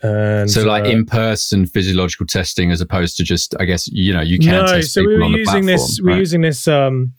and, 0.00 0.50
so 0.50 0.64
like 0.64 0.84
uh, 0.84 0.88
in 0.88 1.06
person 1.06 1.66
physiological 1.66 2.26
testing 2.26 2.70
as 2.70 2.80
opposed 2.80 3.16
to 3.16 3.24
just 3.24 3.54
I 3.58 3.64
guess 3.64 3.88
you 3.88 4.12
know 4.12 4.20
you 4.20 4.38
can 4.38 4.52
no, 4.52 4.66
test 4.66 4.94
so 4.94 5.00
we 5.00 5.16
were 5.16 5.24
using 5.24 5.44
platform, 5.44 5.66
this 5.66 6.00
right? 6.00 6.12
we're 6.12 6.18
using 6.18 6.40
this 6.40 6.68
um, 6.68 7.14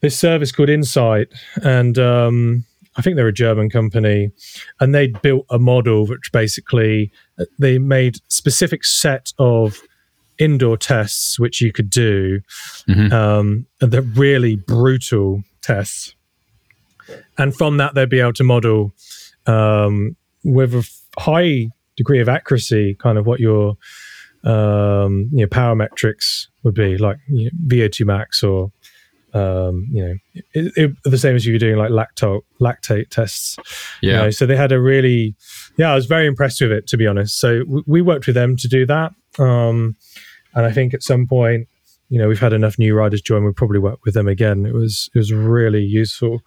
this 0.00 0.16
service 0.16 0.52
called 0.52 0.68
INSCYD 0.68 1.26
and 1.64 1.98
um, 1.98 2.64
I 2.96 3.02
think 3.02 3.16
they're 3.16 3.26
a 3.26 3.32
German 3.32 3.70
company 3.70 4.30
and 4.78 4.94
they 4.94 5.08
built 5.08 5.46
a 5.50 5.58
model 5.58 6.06
which 6.06 6.30
basically 6.32 7.10
uh, 7.40 7.44
they 7.58 7.78
made 7.78 8.18
specific 8.28 8.84
set 8.84 9.32
of 9.38 9.80
indoor 10.38 10.76
tests 10.76 11.38
which 11.38 11.60
you 11.60 11.72
could 11.72 11.90
do 11.90 12.40
mm-hmm. 12.88 13.12
um, 13.12 13.66
they're 13.80 14.02
really 14.02 14.56
brutal 14.56 15.42
tests 15.62 16.14
and 17.38 17.54
from 17.54 17.76
that 17.76 17.94
they'd 17.94 18.08
be 18.08 18.20
able 18.20 18.32
to 18.32 18.44
model 18.44 18.92
um, 19.46 20.16
with 20.42 20.74
a 20.74 20.88
high 21.18 21.68
degree 21.96 22.20
of 22.20 22.28
accuracy 22.28 22.94
kind 22.94 23.18
of 23.18 23.26
what 23.26 23.40
your 23.40 23.76
um, 24.44 25.28
you 25.32 25.40
know 25.40 25.46
power 25.46 25.74
metrics 25.74 26.48
would 26.62 26.74
be 26.74 26.96
like 26.96 27.18
you 27.28 27.44
know, 27.44 27.50
VO2 27.66 28.06
max 28.06 28.42
or 28.42 28.72
um, 29.34 29.86
you 29.90 30.04
know 30.04 30.14
it, 30.54 30.72
it, 30.76 30.90
the 31.04 31.18
same 31.18 31.34
as 31.34 31.44
you 31.44 31.52
were 31.52 31.58
doing 31.58 31.76
like 31.76 31.90
lactate 31.90 32.42
lactate 32.60 33.10
tests. 33.10 33.56
Yeah. 34.00 34.12
you 34.12 34.16
know? 34.18 34.30
so 34.30 34.46
they 34.46 34.56
had 34.56 34.72
a 34.72 34.80
really 34.80 35.34
yeah 35.76 35.90
I 35.90 35.94
was 35.94 36.06
very 36.06 36.26
impressed 36.26 36.60
with 36.60 36.72
it 36.72 36.86
to 36.88 36.96
be 36.96 37.06
honest. 37.06 37.38
So 37.38 37.60
w- 37.60 37.84
we 37.86 38.00
worked 38.00 38.26
with 38.26 38.36
them 38.36 38.56
to 38.56 38.68
do 38.68 38.86
that 38.86 39.12
um, 39.38 39.96
and 40.54 40.64
I 40.64 40.72
think 40.72 40.94
at 40.94 41.02
some 41.02 41.26
point 41.26 41.68
you 42.08 42.18
know 42.18 42.28
we've 42.28 42.40
had 42.40 42.52
enough 42.52 42.78
new 42.78 42.94
riders 42.94 43.20
join 43.20 43.42
we'll 43.42 43.52
probably 43.52 43.80
work 43.80 44.04
with 44.04 44.14
them 44.14 44.28
again. 44.28 44.66
It 44.66 44.74
was 44.74 45.10
it 45.14 45.18
was 45.18 45.32
really 45.32 45.82
useful. 45.82 46.40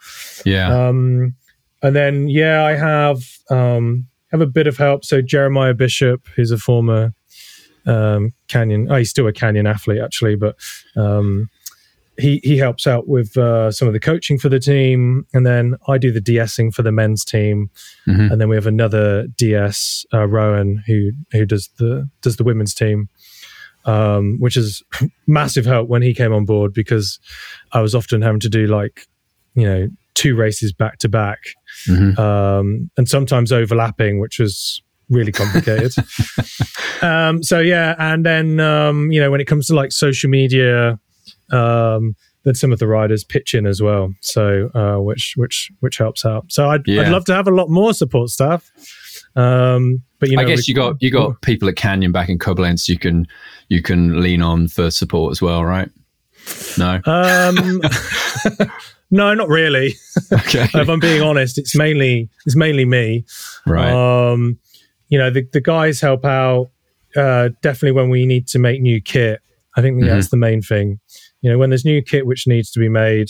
Yeah. 0.45 0.88
Um 0.88 1.36
and 1.84 1.95
then 1.95 2.28
yeah 2.28 2.65
i 2.65 2.76
have 2.76 3.19
um 3.52 4.08
have 4.32 4.41
a 4.41 4.47
bit 4.47 4.65
of 4.67 4.78
help. 4.78 5.04
So 5.04 5.21
jeremiah 5.21 5.73
bishop 5.73 6.28
who's 6.36 6.52
a 6.52 6.58
former 6.58 7.13
um 7.86 8.34
canyon 8.47 8.88
oh 8.89 8.95
he's 8.95 9.10
still 9.10 9.28
a 9.28 9.34
canyon 9.34 9.67
athlete 9.67 10.02
actually 10.02 10.36
but 10.36 10.56
um 10.95 11.50
he 12.17 12.39
he 12.43 12.58
helps 12.58 12.88
out 12.88 13.08
with 13.08 13.38
uh, 13.38 13.71
some 13.71 13.88
of 13.88 13.93
the 13.93 13.99
coaching 13.99 14.38
for 14.38 14.49
the 14.49 14.60
team, 14.60 15.25
and 15.34 15.45
then 15.45 15.75
I 15.88 15.97
do 15.97 16.12
the 16.12 16.21
DSing 16.21 16.73
for 16.73 16.84
the 16.84 16.91
men's 16.91 17.23
team, 17.23 17.69
mm-hmm. 18.08 18.32
and 18.32 18.41
then 18.41 18.49
we 18.49 18.56
have 18.56 18.67
another 18.67 19.27
DS 19.27 20.06
uh, 20.13 20.27
Rowan 20.27 20.84
who 20.88 21.12
who 21.32 21.45
does 21.45 21.69
the 21.77 22.10
does 22.21 22.38
the 22.38 22.43
women's 22.43 22.73
team 22.73 23.10
um, 23.88 24.38
which 24.39 24.58
is 24.58 24.84
massive 25.27 25.65
help 25.65 25.89
when 25.89 26.01
he 26.03 26.13
came 26.13 26.34
on 26.34 26.45
board 26.45 26.73
because 26.73 27.19
I 27.71 27.82
was 27.82 27.95
often 27.95 28.21
having 28.21 28.41
to 28.41 28.49
do 28.49 28.67
like, 28.67 29.08
you 29.56 29.65
know, 29.65 29.88
two 30.13 30.36
races 30.36 30.73
back 30.73 30.99
to 30.99 31.10
back, 31.10 31.39
mm-hmm. 31.88 32.19
um, 32.19 32.91
and 32.97 33.08
sometimes 33.08 33.51
overlapping, 33.51 34.19
which 34.19 34.39
was 34.39 34.82
really 35.10 35.32
complicated. 35.32 35.93
um, 37.01 37.41
so 37.41 37.60
yeah, 37.60 37.95
and 37.97 38.25
then 38.25 38.60
um, 38.60 39.12
you 39.12 39.19
know 39.19 39.32
when 39.32 39.41
it 39.41 39.45
comes 39.45 39.67
to 39.67 39.75
like 39.75 39.91
social 39.91 40.30
media, 40.30 40.99
um, 41.51 42.15
then 42.43 42.55
some 42.55 42.71
of 42.71 42.79
the 42.79 42.88
riders 42.88 43.23
pitch 43.23 43.53
in 43.53 43.65
as 43.65 43.81
well, 43.81 44.13
so 44.21 44.69
uh, 44.73 45.01
which 45.01 45.33
which 45.36 45.71
which 45.79 45.97
helps 45.97 46.25
out. 46.25 46.45
So 46.51 46.69
I'd, 46.69 46.88
yeah. 46.88 47.01
I'd 47.01 47.12
love 47.12 47.25
to 47.25 47.33
have 47.33 47.47
a 47.47 47.51
lot 47.51 47.69
more 47.69 47.93
support 47.93 48.29
staff. 48.29 48.71
Um, 49.36 50.01
but 50.19 50.29
you 50.29 50.38
know, 50.38 50.43
I 50.43 50.45
guess 50.45 50.67
you 50.67 50.73
got 50.73 51.01
you 51.01 51.12
got 51.12 51.41
people 51.41 51.69
at 51.69 51.75
Canyon 51.75 52.12
back 52.12 52.29
in 52.29 52.39
Koblenz 52.39 52.88
you 52.88 52.97
can 52.97 53.27
you 53.69 53.81
can 53.81 54.21
lean 54.21 54.41
on 54.41 54.67
for 54.67 54.89
support 54.89 55.31
as 55.31 55.41
well, 55.41 55.63
right? 55.63 55.89
No. 56.77 57.01
Um, 57.05 57.81
no, 59.12 59.33
not 59.33 59.49
really. 59.49 59.93
Okay. 60.31 60.67
if 60.73 60.89
I'm 60.89 60.99
being 60.99 61.21
honest, 61.21 61.57
it's 61.57 61.75
mainly 61.75 62.29
it's 62.45 62.55
mainly 62.55 62.86
me. 62.86 63.25
Right. 63.65 63.91
Um, 63.91 64.57
you 65.10 65.17
know, 65.17 65.29
the 65.29 65.47
the 65.53 65.62
guys 65.62 66.01
help 66.01 66.25
out 66.25 66.69
uh, 67.15 67.49
definitely 67.62 67.91
when 67.91 68.10
we 68.10 68.25
need 68.25 68.47
to 68.49 68.60
make 68.60 68.81
new 68.81 69.01
kit. 69.01 69.41
I 69.75 69.81
think 69.81 69.97
mm-hmm. 69.97 70.07
that's 70.07 70.29
the 70.29 70.38
main 70.38 70.62
thing. 70.62 70.99
You 71.41 71.52
know, 71.52 71.58
when 71.58 71.69
there's 71.69 71.86
new 71.86 72.02
kit 72.02 72.26
which 72.26 72.47
needs 72.47 72.71
to 72.71 72.80
be 72.80 72.89
made, 72.89 73.30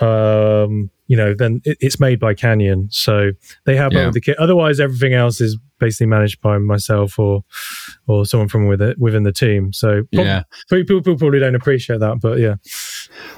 um, 0.00 0.90
you 1.06 1.16
know, 1.16 1.34
then 1.34 1.60
it, 1.64 1.78
it's 1.80 2.00
made 2.00 2.18
by 2.20 2.34
Canyon. 2.34 2.88
So 2.90 3.30
they 3.64 3.76
have 3.76 3.92
yeah. 3.92 4.10
the 4.10 4.20
kit. 4.20 4.38
Otherwise, 4.38 4.80
everything 4.80 5.14
else 5.14 5.40
is 5.40 5.56
basically 5.78 6.06
managed 6.06 6.40
by 6.40 6.58
myself 6.58 7.18
or 7.18 7.44
or 8.06 8.24
someone 8.26 8.48
from 8.48 8.66
with 8.66 8.82
it, 8.82 8.98
within 8.98 9.22
the 9.22 9.32
team. 9.32 9.72
So 9.72 10.02
yeah, 10.10 10.42
people, 10.70 11.00
people 11.00 11.16
probably 11.16 11.40
don't 11.40 11.54
appreciate 11.54 12.00
that, 12.00 12.20
but 12.20 12.38
yeah. 12.38 12.56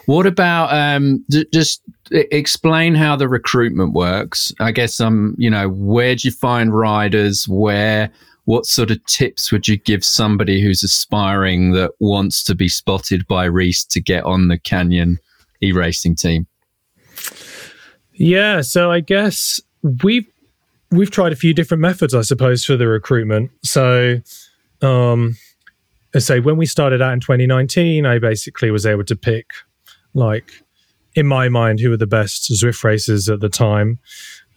What 0.06 0.26
about 0.26 0.72
um, 0.72 1.24
d- 1.28 1.46
just 1.52 1.82
explain 2.10 2.94
how 2.94 3.16
the 3.16 3.28
recruitment 3.28 3.92
works? 3.92 4.52
I 4.60 4.72
guess 4.72 5.00
um, 5.00 5.34
you 5.38 5.50
know, 5.50 5.68
where 5.68 6.14
do 6.14 6.26
you 6.26 6.32
find 6.32 6.74
riders? 6.74 7.46
Where 7.46 8.10
what 8.48 8.64
sort 8.64 8.90
of 8.90 9.04
tips 9.04 9.52
would 9.52 9.68
you 9.68 9.76
give 9.76 10.02
somebody 10.02 10.62
who's 10.62 10.82
aspiring 10.82 11.72
that 11.72 11.90
wants 12.00 12.42
to 12.42 12.54
be 12.54 12.66
spotted 12.66 13.26
by 13.26 13.44
Rhys 13.44 13.84
to 13.84 14.00
get 14.00 14.24
on 14.24 14.48
the 14.48 14.58
Canyon 14.58 15.18
e-racing 15.62 16.16
team? 16.16 16.46
Yeah, 18.14 18.62
so 18.62 18.90
I 18.90 19.00
guess 19.00 19.60
we've 20.02 20.26
we've 20.90 21.10
tried 21.10 21.32
a 21.32 21.36
few 21.36 21.52
different 21.52 21.82
methods, 21.82 22.14
I 22.14 22.22
suppose, 22.22 22.64
for 22.64 22.74
the 22.78 22.88
recruitment. 22.88 23.50
So, 23.64 24.16
um, 24.80 25.36
say 26.16 26.40
when 26.40 26.56
we 26.56 26.64
started 26.64 27.02
out 27.02 27.12
in 27.12 27.20
2019, 27.20 28.06
I 28.06 28.18
basically 28.18 28.70
was 28.70 28.86
able 28.86 29.04
to 29.04 29.14
pick, 29.14 29.50
like, 30.14 30.50
in 31.14 31.26
my 31.26 31.50
mind, 31.50 31.80
who 31.80 31.90
were 31.90 31.98
the 31.98 32.06
best 32.06 32.50
Zwift 32.50 32.82
racers 32.82 33.28
at 33.28 33.40
the 33.40 33.50
time, 33.50 33.98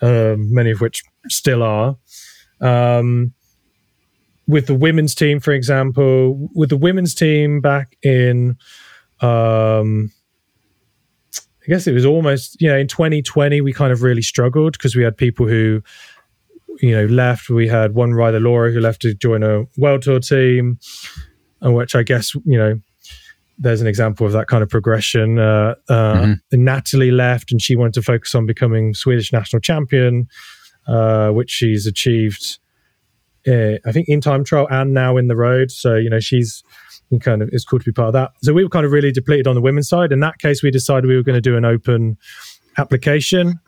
um, 0.02 0.54
many 0.54 0.72
of 0.72 0.80
which 0.80 1.04
still 1.28 1.62
are. 1.62 1.98
Um, 2.62 3.34
with 4.52 4.68
the 4.68 4.76
women's 4.76 5.16
team, 5.16 5.40
for 5.40 5.54
example, 5.54 6.50
with 6.54 6.70
the 6.70 6.78
women's 6.78 7.16
team 7.16 7.62
back 7.62 7.96
in 8.04 8.58
um, 9.22 10.12
I 11.64 11.68
guess 11.68 11.88
it 11.88 11.94
was 11.94 12.06
almost, 12.06 12.60
you 12.60 12.68
know, 12.68 12.78
in 12.78 12.88
2020, 12.88 13.62
we 13.62 13.72
kind 13.72 13.94
of 13.94 14.02
really 14.02 14.24
struggled 14.24 14.74
because 14.74 14.96
we 14.96 15.04
had 15.04 15.16
people 15.16 15.48
who, 15.48 15.82
you 16.82 16.92
know, 16.92 17.06
left. 17.06 17.50
We 17.50 17.68
had 17.68 17.94
one 17.94 18.14
rider, 18.14 18.40
Laura, 18.40 18.72
who 18.72 18.80
left 18.80 19.02
to 19.04 19.14
join 19.14 19.44
a 19.44 19.64
World 19.78 20.02
Tour 20.02 20.20
team, 20.20 20.80
and 21.62 21.76
which 21.76 21.96
I 21.96 22.02
guess, 22.02 22.34
you 22.46 22.58
know, 22.58 22.80
there's 23.60 23.80
an 23.80 23.86
example 23.86 24.26
of 24.26 24.34
that 24.34 24.48
kind 24.48 24.64
of 24.64 24.70
progression. 24.70 25.38
Uh, 25.38 25.76
uh, 25.88 25.94
mm-hmm. 26.16 26.64
Natalie 26.64 27.12
left 27.12 27.52
and 27.52 27.62
she 27.62 27.76
wanted 27.76 27.94
to 27.94 28.02
focus 28.02 28.34
on 28.34 28.48
becoming 28.48 28.96
Swedish 28.96 29.32
national 29.32 29.60
champion, 29.60 30.28
uh, 30.88 31.30
which 31.30 31.52
she's 31.52 31.86
achieved, 31.86 32.58
uh, 33.48 33.78
I 33.86 33.92
think, 33.92 34.08
in 34.08 34.22
time 34.22 34.44
trial 34.44 34.68
and 34.70 34.94
now 34.94 35.18
in 35.18 35.28
the 35.28 35.36
road. 35.36 35.72
So, 35.72 35.96
you 35.96 36.10
know, 36.10 36.20
she's 36.20 36.64
kind 37.20 37.42
of 37.42 37.50
it's 37.52 37.66
cool 37.66 37.80
to 37.80 37.86
be 37.86 37.92
part 37.92 38.08
of 38.08 38.14
that. 38.14 38.32
So 38.42 38.54
we 38.54 38.64
were 38.64 38.70
kind 38.70 38.86
of 38.86 38.92
really 38.92 39.12
depleted 39.12 39.48
on 39.48 39.56
the 39.56 39.62
women's 39.62 39.90
side. 39.90 40.12
In 40.12 40.20
that 40.22 40.40
case, 40.40 40.64
we 40.64 40.72
decided 40.72 41.08
we 41.08 41.16
were 41.16 41.24
going 41.24 41.36
to 41.36 41.42
do 41.42 41.58
an 41.58 41.66
open 41.66 42.18
application. 42.78 43.60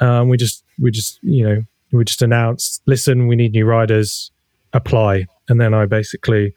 Um, 0.00 0.28
we 0.28 0.36
just 0.36 0.64
we 0.80 0.90
just 0.90 1.18
you 1.22 1.46
know 1.46 1.62
we 1.92 2.04
just 2.04 2.22
announced, 2.22 2.82
listen, 2.86 3.26
we 3.26 3.36
need 3.36 3.52
new 3.52 3.64
riders, 3.64 4.30
apply, 4.72 5.26
and 5.48 5.60
then 5.60 5.74
I 5.74 5.86
basically 5.86 6.54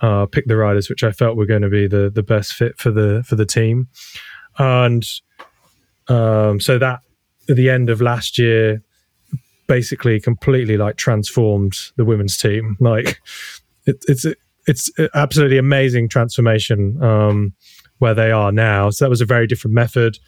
uh, 0.00 0.26
picked 0.26 0.48
the 0.48 0.56
riders 0.56 0.88
which 0.88 1.04
I 1.04 1.12
felt 1.12 1.36
were 1.36 1.46
going 1.46 1.62
to 1.62 1.68
be 1.68 1.86
the 1.86 2.10
the 2.10 2.22
best 2.22 2.54
fit 2.54 2.78
for 2.78 2.90
the 2.90 3.22
for 3.26 3.36
the 3.36 3.46
team, 3.46 3.88
and 4.58 5.04
um, 6.08 6.60
so 6.60 6.78
that 6.78 7.00
at 7.48 7.56
the 7.56 7.68
end 7.68 7.90
of 7.90 8.00
last 8.00 8.38
year 8.38 8.82
basically 9.72 10.20
completely 10.20 10.76
like 10.76 10.96
transformed 10.96 11.74
the 11.96 12.04
women's 12.04 12.36
team 12.36 12.76
like 12.78 13.22
it, 13.86 14.04
it's 14.06 14.26
it's 14.66 14.90
absolutely 15.14 15.58
amazing 15.58 16.08
transformation 16.08 17.02
um, 17.02 17.52
where 17.98 18.14
they 18.14 18.30
are 18.30 18.52
now. 18.52 18.90
So 18.90 19.04
that 19.04 19.10
was 19.10 19.20
a 19.20 19.24
very 19.24 19.46
different 19.46 19.74
method. 19.74 20.18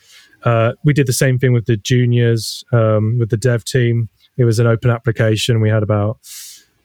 Uh, 0.45 0.73
we 0.85 0.93
did 0.93 1.07
the 1.07 1.13
same 1.13 1.39
thing 1.39 1.53
with 1.53 1.67
the 1.67 1.77
juniors 1.77 2.65
um, 2.73 3.19
with 3.19 3.31
the 3.31 3.37
dev 3.37 3.65
team. 3.65 4.09
It 4.37 4.45
was 4.45 4.59
an 4.59 4.67
open 4.67 4.91
application. 4.91 5.61
We 5.61 5.71
had 5.71 5.83
about 5.83 6.19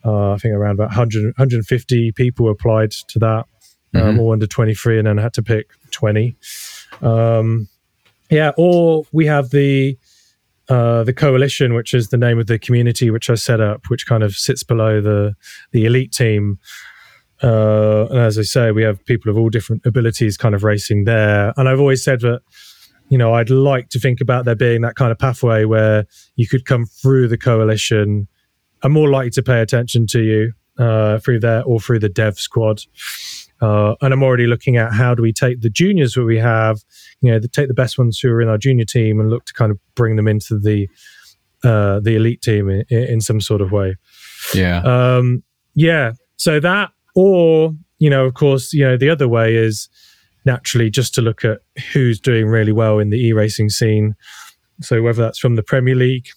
uh, 0.05 0.31
I 0.31 0.37
think 0.37 0.53
around 0.53 0.75
about 0.75 0.89
100, 0.89 1.25
150 1.37 2.11
people 2.13 2.49
applied 2.49 2.91
to 2.91 3.19
that, 3.19 3.45
um, 3.93 4.01
mm-hmm. 4.01 4.19
all 4.19 4.31
under 4.31 4.47
23, 4.47 4.97
and 4.97 5.07
then 5.07 5.17
had 5.17 5.33
to 5.33 5.43
pick 5.43 5.67
20. 5.91 6.35
Um, 7.01 7.67
yeah, 8.29 8.51
or 8.57 9.03
we 9.11 9.25
have 9.25 9.49
the 9.49 9.97
uh, 10.69 11.03
the 11.03 11.13
coalition, 11.13 11.73
which 11.73 11.93
is 11.93 12.09
the 12.09 12.17
name 12.17 12.39
of 12.39 12.47
the 12.47 12.59
community 12.59 13.09
which 13.09 13.29
I 13.29 13.35
set 13.35 13.59
up, 13.59 13.89
which 13.89 14.05
kind 14.05 14.23
of 14.23 14.35
sits 14.35 14.63
below 14.63 15.01
the 15.01 15.35
the 15.71 15.85
elite 15.85 16.11
team. 16.11 16.59
Uh, 17.41 18.05
and 18.09 18.19
as 18.19 18.37
I 18.37 18.43
say, 18.43 18.71
we 18.71 18.83
have 18.83 19.03
people 19.05 19.31
of 19.31 19.37
all 19.37 19.49
different 19.49 19.85
abilities 19.85 20.37
kind 20.37 20.53
of 20.53 20.63
racing 20.63 21.05
there. 21.05 21.53
And 21.57 21.69
I've 21.69 21.79
always 21.79 22.03
said 22.03 22.19
that, 22.21 22.41
you 23.07 23.17
know, 23.17 23.33
I'd 23.33 23.49
like 23.49 23.89
to 23.89 23.99
think 23.99 24.19
about 24.19 24.45
there 24.45 24.55
being 24.55 24.81
that 24.81 24.95
kind 24.95 25.11
of 25.11 25.17
pathway 25.17 25.63
where 25.63 26.05
you 26.35 26.47
could 26.47 26.65
come 26.65 26.85
through 26.85 27.29
the 27.29 27.37
coalition. 27.37 28.27
I'm 28.83 28.91
more 28.91 29.09
likely 29.09 29.31
to 29.31 29.41
pay 29.41 29.61
attention 29.61 30.05
to 30.07 30.21
you 30.21 30.53
uh, 30.77 31.19
through 31.19 31.39
there 31.39 31.63
or 31.63 31.79
through 31.79 31.99
the 31.99 32.09
dev 32.09 32.39
squad. 32.39 32.81
Uh, 33.61 33.95
and 34.01 34.13
I'm 34.13 34.23
already 34.23 34.47
looking 34.47 34.77
at 34.77 34.93
how 34.93 35.13
do 35.13 35.21
we 35.21 35.33
take 35.33 35.61
the 35.61 35.69
juniors 35.69 36.13
that 36.13 36.23
we 36.23 36.37
have, 36.37 36.79
you 37.21 37.31
know, 37.31 37.39
the, 37.39 37.47
take 37.47 37.67
the 37.67 37.73
best 37.73 37.97
ones 37.97 38.19
who 38.19 38.29
are 38.29 38.41
in 38.41 38.47
our 38.47 38.57
junior 38.57 38.85
team 38.85 39.19
and 39.19 39.29
look 39.29 39.45
to 39.45 39.53
kind 39.53 39.71
of 39.71 39.79
bring 39.95 40.15
them 40.15 40.27
into 40.27 40.57
the 40.57 40.87
uh, 41.63 41.99
the 41.99 42.15
elite 42.15 42.41
team 42.41 42.69
in, 42.69 42.85
in, 42.89 43.19
some 43.19 43.41
sort 43.41 43.59
of 43.59 43.69
way. 43.69 43.93
Yeah. 44.53 44.81
Um, 44.83 45.43
yeah. 45.75 46.13
So 46.37 46.61
that, 46.61 46.91
or 47.15 47.73
you 47.97 48.09
know, 48.09 48.25
of 48.25 48.33
course, 48.33 48.71
you 48.71 48.85
know, 48.85 48.95
the 48.95 49.09
other 49.09 49.27
way 49.27 49.55
is 49.55 49.89
naturally 50.45 50.89
just 50.89 51.13
to 51.15 51.21
look 51.21 51.43
at 51.43 51.59
who's 51.91 52.17
doing 52.17 52.47
really 52.47 52.71
well 52.71 52.97
in 52.97 53.09
the 53.09 53.17
e-racing 53.17 53.69
scene. 53.69 54.15
So 54.81 55.01
whether 55.01 55.21
that's 55.21 55.39
from 55.39 55.57
the 55.57 55.63
Premier 55.63 55.95
League 55.95 56.29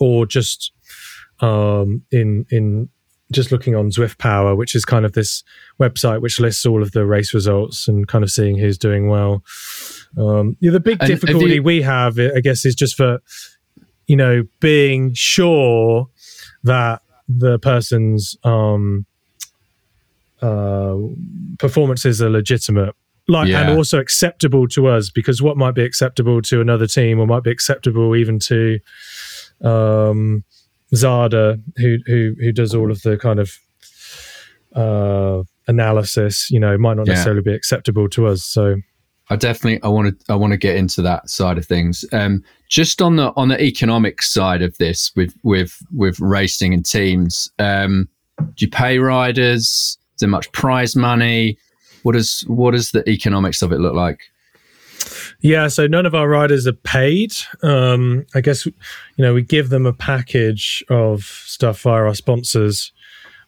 or 0.00 0.26
just 0.26 0.72
um, 1.40 2.02
in 2.10 2.46
in 2.50 2.88
just 3.32 3.52
looking 3.52 3.74
on 3.74 3.90
Zwift 3.90 4.18
Power, 4.18 4.54
which 4.54 4.74
is 4.74 4.84
kind 4.84 5.04
of 5.04 5.12
this 5.12 5.44
website 5.80 6.20
which 6.20 6.40
lists 6.40 6.66
all 6.66 6.82
of 6.82 6.92
the 6.92 7.06
race 7.06 7.32
results 7.32 7.88
and 7.88 8.08
kind 8.08 8.24
of 8.24 8.30
seeing 8.30 8.58
who's 8.58 8.78
doing 8.78 9.08
well. 9.08 9.44
Um, 10.18 10.56
yeah, 10.60 10.72
the 10.72 10.80
big 10.80 10.98
and 11.00 11.08
difficulty 11.08 11.54
you- 11.54 11.62
we 11.62 11.82
have, 11.82 12.18
I 12.18 12.40
guess, 12.40 12.64
is 12.64 12.74
just 12.74 12.96
for 12.96 13.20
you 14.06 14.16
know 14.16 14.44
being 14.60 15.14
sure 15.14 16.08
that 16.64 17.02
the 17.28 17.58
person's 17.58 18.36
um, 18.42 19.06
uh, 20.42 20.96
performances 21.58 22.20
are 22.20 22.30
legitimate. 22.30 22.94
Like 23.28 23.48
yeah. 23.48 23.60
and 23.60 23.78
also 23.78 24.00
acceptable 24.00 24.66
to 24.68 24.88
us 24.88 25.08
because 25.08 25.40
what 25.40 25.56
might 25.56 25.76
be 25.76 25.84
acceptable 25.84 26.42
to 26.42 26.60
another 26.60 26.88
team 26.88 27.20
or 27.20 27.28
might 27.28 27.44
be 27.44 27.50
acceptable 27.52 28.16
even 28.16 28.40
to 28.40 28.80
um, 29.62 30.42
Zada, 30.94 31.58
who 31.76 31.98
who 32.06 32.34
who 32.40 32.52
does 32.52 32.74
all 32.74 32.90
of 32.90 33.02
the 33.02 33.16
kind 33.16 33.40
of 33.40 33.58
uh, 34.74 35.42
analysis, 35.66 36.50
you 36.50 36.60
know, 36.60 36.76
might 36.78 36.96
not 36.96 37.06
necessarily 37.06 37.42
yeah. 37.44 37.52
be 37.52 37.56
acceptable 37.56 38.08
to 38.10 38.26
us. 38.26 38.44
So 38.44 38.76
I 39.30 39.36
definitely 39.36 39.80
I 39.82 39.88
want 39.88 40.18
to 40.18 40.32
I 40.32 40.36
want 40.36 40.52
to 40.52 40.56
get 40.56 40.76
into 40.76 41.02
that 41.02 41.30
side 41.30 41.56
of 41.56 41.64
things. 41.64 42.04
Um, 42.12 42.42
just 42.68 43.00
on 43.00 43.16
the 43.16 43.32
on 43.36 43.48
the 43.48 43.62
economic 43.62 44.22
side 44.22 44.62
of 44.62 44.76
this 44.78 45.12
with 45.14 45.34
with 45.44 45.80
with 45.94 46.18
racing 46.18 46.74
and 46.74 46.84
teams, 46.84 47.50
um, 47.58 48.08
do 48.38 48.64
you 48.64 48.70
pay 48.70 48.98
riders? 48.98 49.62
Is 49.62 50.20
there 50.20 50.28
much 50.28 50.50
prize 50.52 50.96
money? 50.96 51.56
What 52.02 52.12
does 52.12 52.42
what 52.48 52.72
does 52.72 52.90
the 52.90 53.08
economics 53.08 53.62
of 53.62 53.72
it 53.72 53.78
look 53.78 53.94
like? 53.94 54.20
Yeah, 55.40 55.68
so 55.68 55.86
none 55.86 56.06
of 56.06 56.14
our 56.14 56.28
riders 56.28 56.66
are 56.66 56.72
paid. 56.72 57.32
Um, 57.62 58.26
I 58.34 58.40
guess 58.40 58.66
you 58.66 58.72
know 59.18 59.34
we 59.34 59.42
give 59.42 59.70
them 59.70 59.86
a 59.86 59.92
package 59.92 60.84
of 60.90 61.24
stuff 61.24 61.80
via 61.82 62.04
our 62.04 62.14
sponsors, 62.14 62.92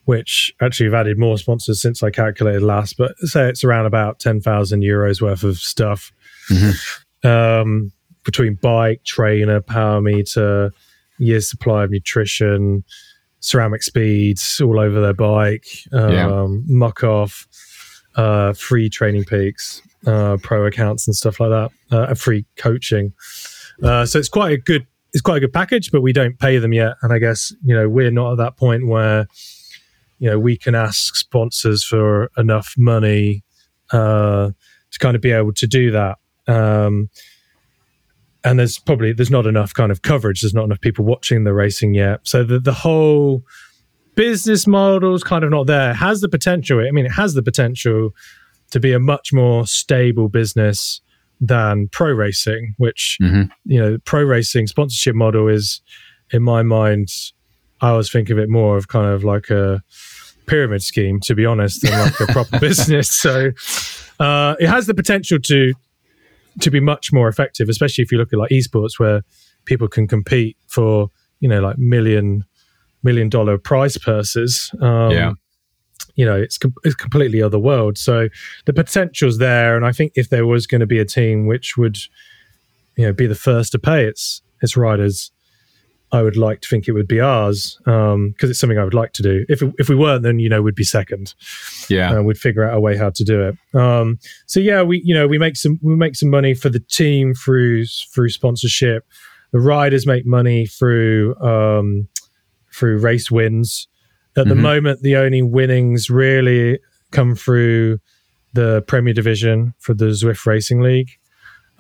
which 0.05 0.53
actually 0.61 0.87
have 0.87 0.95
added 0.95 1.19
more 1.19 1.39
sponsors 1.39 1.81
since 1.81 2.03
I 2.03 2.11
calculated 2.11 2.63
last. 2.63 2.97
But 2.97 3.17
say 3.19 3.49
it's 3.49 3.65
around 3.65 3.87
about 3.87 4.21
ten 4.21 4.41
thousand 4.41 4.83
euros 4.83 5.21
worth 5.21 5.45
of 5.45 5.59
stuff 5.59 6.13
mm-hmm. 6.51 7.29
um, 7.29 7.93
between 8.25 8.55
bike, 8.55 9.05
trainer, 9.05 9.61
power 9.61 10.01
meter, 10.01 10.73
year's 11.19 11.49
supply 11.49 11.85
of 11.85 11.91
nutrition, 11.91 12.85
ceramic 13.41 13.83
speeds 13.83 14.61
all 14.61 14.81
over 14.81 15.01
their 15.01 15.15
bike, 15.15 15.67
um, 15.93 16.13
yeah. 16.13 16.47
Muc-Off, 16.75 17.47
uh, 18.17 18.53
free 18.55 18.89
training 18.89 19.25
peaks 19.25 19.83
uh, 20.07 20.37
pro 20.43 20.67
accounts 20.67 21.07
and 21.07 21.15
stuff 21.15 21.41
like 21.41 21.51
that, 21.51 21.71
uh, 21.97 22.15
free 22.15 22.45
coaching. 22.57 23.13
Uh, 23.83 24.07
so 24.07 24.19
it's 24.19 24.29
quite 24.29 24.53
a 24.53 24.59
good 24.59 24.87
it's 25.13 25.21
quite 25.21 25.37
a 25.37 25.41
good 25.41 25.53
package, 25.53 25.91
but 25.91 26.01
we 26.01 26.13
don't 26.13 26.39
pay 26.39 26.59
them 26.59 26.73
yet. 26.73 26.95
And 27.03 27.13
I 27.13 27.19
guess 27.19 27.53
you 27.65 27.75
know 27.75 27.89
we're 27.89 28.11
not 28.11 28.33
at 28.33 28.39
that 28.39 28.57
point 28.57 28.87
where 28.87 29.27
you 30.19 30.31
know 30.31 30.39
we 30.39 30.57
can 30.57 30.75
ask 30.75 31.17
sponsors 31.17 31.85
for 31.85 32.31
enough 32.37 32.75
money 32.77 33.45
uh, 33.93 34.51
to 34.91 34.99
kind 34.99 35.17
of 35.17 35.23
be 35.23 35.33
able 35.33 35.53
to 35.55 35.67
do 35.67 35.91
that. 35.91 36.19
Um, 36.47 37.11
and 38.45 38.59
there's 38.59 38.79
probably 38.79 39.13
there's 39.13 39.31
not 39.31 39.47
enough 39.47 39.75
kind 39.75 39.93
of 39.93 40.03
coverage. 40.03 40.41
There's 40.41 40.55
not 40.55 40.65
enough 40.65 40.81
people 40.81 41.05
watching 41.05 41.45
the 41.45 41.53
racing 41.53 41.95
yet. 41.95 42.21
So 42.25 42.45
the 42.45 42.59
the 42.59 42.73
whole 42.73 43.45
business 44.15 44.67
model 44.67 45.15
is 45.15 45.23
kind 45.23 45.45
of 45.45 45.51
not 45.51 45.67
there. 45.67 45.91
It 45.91 45.95
has 45.97 46.21
the 46.21 46.29
potential. 46.29 46.81
I 46.81 46.91
mean, 46.91 47.07
it 47.07 47.13
has 47.13 47.35
the 47.35 47.43
potential 47.43 48.11
to 48.73 48.81
be 48.81 48.93
a 48.93 48.99
much 48.99 49.33
more 49.33 49.67
stable 49.67 50.29
business 50.29 51.01
than 51.41 51.89
pro 51.89 52.11
racing, 52.11 52.75
which 52.79 53.19
mm-hmm. 53.21 53.43
you 53.65 53.79
know, 53.79 53.99
pro 54.05 54.23
racing 54.23 54.67
sponsorship 54.67 55.15
model 55.15 55.47
is, 55.47 55.83
in 56.33 56.43
my 56.43 56.63
mind, 56.63 57.09
I 57.83 57.91
always 57.91 58.11
think 58.11 58.31
of 58.31 58.39
it 58.39 58.49
more 58.49 58.79
of 58.79 58.89
kind 58.89 59.07
of 59.07 59.25
like 59.25 59.51
a 59.51 59.83
pyramid 60.47 60.83
scheme, 60.83 61.21
to 61.21 61.35
be 61.35 61.45
honest, 61.45 61.83
than 61.83 61.99
like 61.99 62.19
a 62.21 62.27
proper 62.33 62.59
business. 62.61 63.11
So 63.11 63.51
uh, 64.19 64.55
it 64.59 64.69
has 64.69 64.87
the 64.87 64.95
potential 64.95 65.39
to 65.39 65.75
to 66.61 66.71
be 66.71 66.81
much 66.81 67.13
more 67.13 67.29
effective, 67.29 67.69
especially 67.69 68.03
if 68.03 68.13
you 68.13 68.19
look 68.19 68.33
at 68.33 68.39
like 68.39 68.51
esports, 68.51 68.99
where 68.99 69.23
people 69.67 69.89
can 69.89 70.09
compete 70.09 70.57
for 70.67 71.09
you 71.41 71.49
know 71.49 71.61
like 71.61 71.77
million 71.77 72.47
million 73.03 73.29
dollar 73.29 73.59
prize 73.59 73.99
purses. 73.99 74.71
Um, 74.81 75.11
yeah 75.11 75.33
you 76.15 76.25
know 76.25 76.37
it's, 76.37 76.59
com- 76.59 76.75
it's 76.85 76.95
completely 76.95 77.43
other 77.43 77.59
world. 77.59 77.99
So 77.99 78.29
the 78.67 78.73
potential's 78.73 79.39
there 79.39 79.77
and 79.77 79.85
i 79.85 79.93
think 79.93 80.13
if 80.15 80.29
there 80.31 80.47
was 80.47 80.67
going 80.67 80.81
to 80.81 80.87
be 80.87 80.99
a 80.99 81.05
team 81.05 81.47
which 81.47 81.77
would 81.77 81.97
you 82.97 83.07
know 83.07 83.13
be 83.13 83.27
the 83.27 83.35
first 83.35 83.73
to 83.73 83.79
pay 83.79 84.05
its 84.05 84.43
its 84.63 84.77
riders 84.77 85.31
i 86.13 86.23
would 86.23 86.37
like 86.37 86.61
to 86.61 86.69
think 86.69 86.87
it 86.87 86.93
would 86.93 87.09
be 87.09 87.21
ours 87.21 87.79
because 87.85 88.15
um, 88.15 88.35
it's 88.43 88.59
something 88.59 88.79
i 88.79 88.85
would 88.85 88.95
like 88.95 89.13
to 89.13 89.23
do. 89.23 89.45
If, 89.49 89.63
if 89.79 89.89
we 89.89 89.95
weren't 89.95 90.23
then 90.23 90.39
you 90.39 90.49
know 90.49 90.63
we'd 90.63 90.75
be 90.75 90.85
second. 90.85 91.35
Yeah. 91.89 92.19
Uh, 92.19 92.23
we'd 92.23 92.39
figure 92.39 92.69
out 92.69 92.77
a 92.77 92.81
way 92.81 92.97
how 92.97 93.11
to 93.11 93.25
do 93.25 93.43
it. 93.43 93.79
Um, 93.79 94.19
so 94.47 94.61
yeah 94.61 94.83
we 94.83 95.03
you 95.05 95.15
know 95.15 95.27
we 95.27 95.39
make 95.39 95.57
some 95.57 95.79
we 95.83 95.97
make 95.97 96.17
some 96.17 96.31
money 96.31 96.55
for 96.55 96.69
the 96.69 96.81
team 96.81 97.35
through 97.35 97.87
through 97.87 98.31
sponsorship. 98.31 99.07
The 99.53 99.61
riders 99.61 100.07
make 100.07 100.25
money 100.27 100.67
through 100.67 101.35
um, 101.41 102.09
through 102.73 102.99
race 102.99 103.31
wins 103.31 103.89
at 104.37 104.43
mm-hmm. 104.43 104.49
the 104.49 104.55
moment, 104.55 105.03
the 105.03 105.17
only 105.17 105.43
winnings 105.43 106.11
really 106.11 106.79
come 107.11 107.35
through 107.35 107.99
the 108.53 108.83
Premier 108.87 109.15
Division 109.15 109.75
for 109.79 109.95
the 109.95 110.07
Zwift 110.07 110.45
Racing 110.47 110.81
League. 110.81 111.11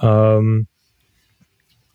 Um, 0.01 0.67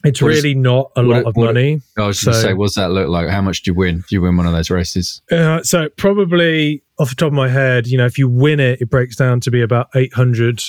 it's 0.04 0.22
what 0.22 0.30
really 0.30 0.52
is, 0.52 0.58
not 0.58 0.92
a 0.96 1.02
lot 1.02 1.26
of 1.26 1.36
what, 1.36 1.48
money. 1.48 1.82
I 1.98 2.08
was 2.08 2.20
so, 2.20 2.32
going 2.32 2.42
to 2.42 2.48
say, 2.50 2.54
what's 2.54 2.76
that 2.76 2.92
look 2.92 3.10
like? 3.10 3.30
How 3.30 3.42
much 3.42 3.64
do 3.64 3.72
you 3.72 3.76
win? 3.76 3.98
Do 3.98 4.16
you 4.16 4.22
win 4.22 4.38
one 4.38 4.46
of 4.46 4.54
those 4.54 4.70
races? 4.70 5.22
Uh, 5.32 5.62
so 5.64 5.90
probably 5.98 6.84
off 7.00 7.10
the 7.10 7.16
top 7.16 7.28
of 7.28 7.34
my 7.34 7.50
head, 7.50 7.88
you 7.88 7.98
know, 7.98 8.06
if 8.06 8.18
you 8.18 8.30
win 8.30 8.60
it, 8.60 8.82
it 8.82 8.90
breaks 8.90 9.16
down 9.16 9.40
to 9.42 9.52
be 9.52 9.62
about 9.62 9.90
800 9.96 10.62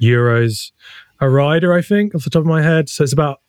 euros 0.00 0.72
a 1.20 1.28
rider, 1.28 1.72
I 1.72 1.82
think, 1.82 2.14
off 2.14 2.24
the 2.24 2.30
top 2.30 2.40
of 2.40 2.46
my 2.46 2.62
head. 2.62 2.88
So 2.88 3.04
it's 3.04 3.12
about, 3.12 3.40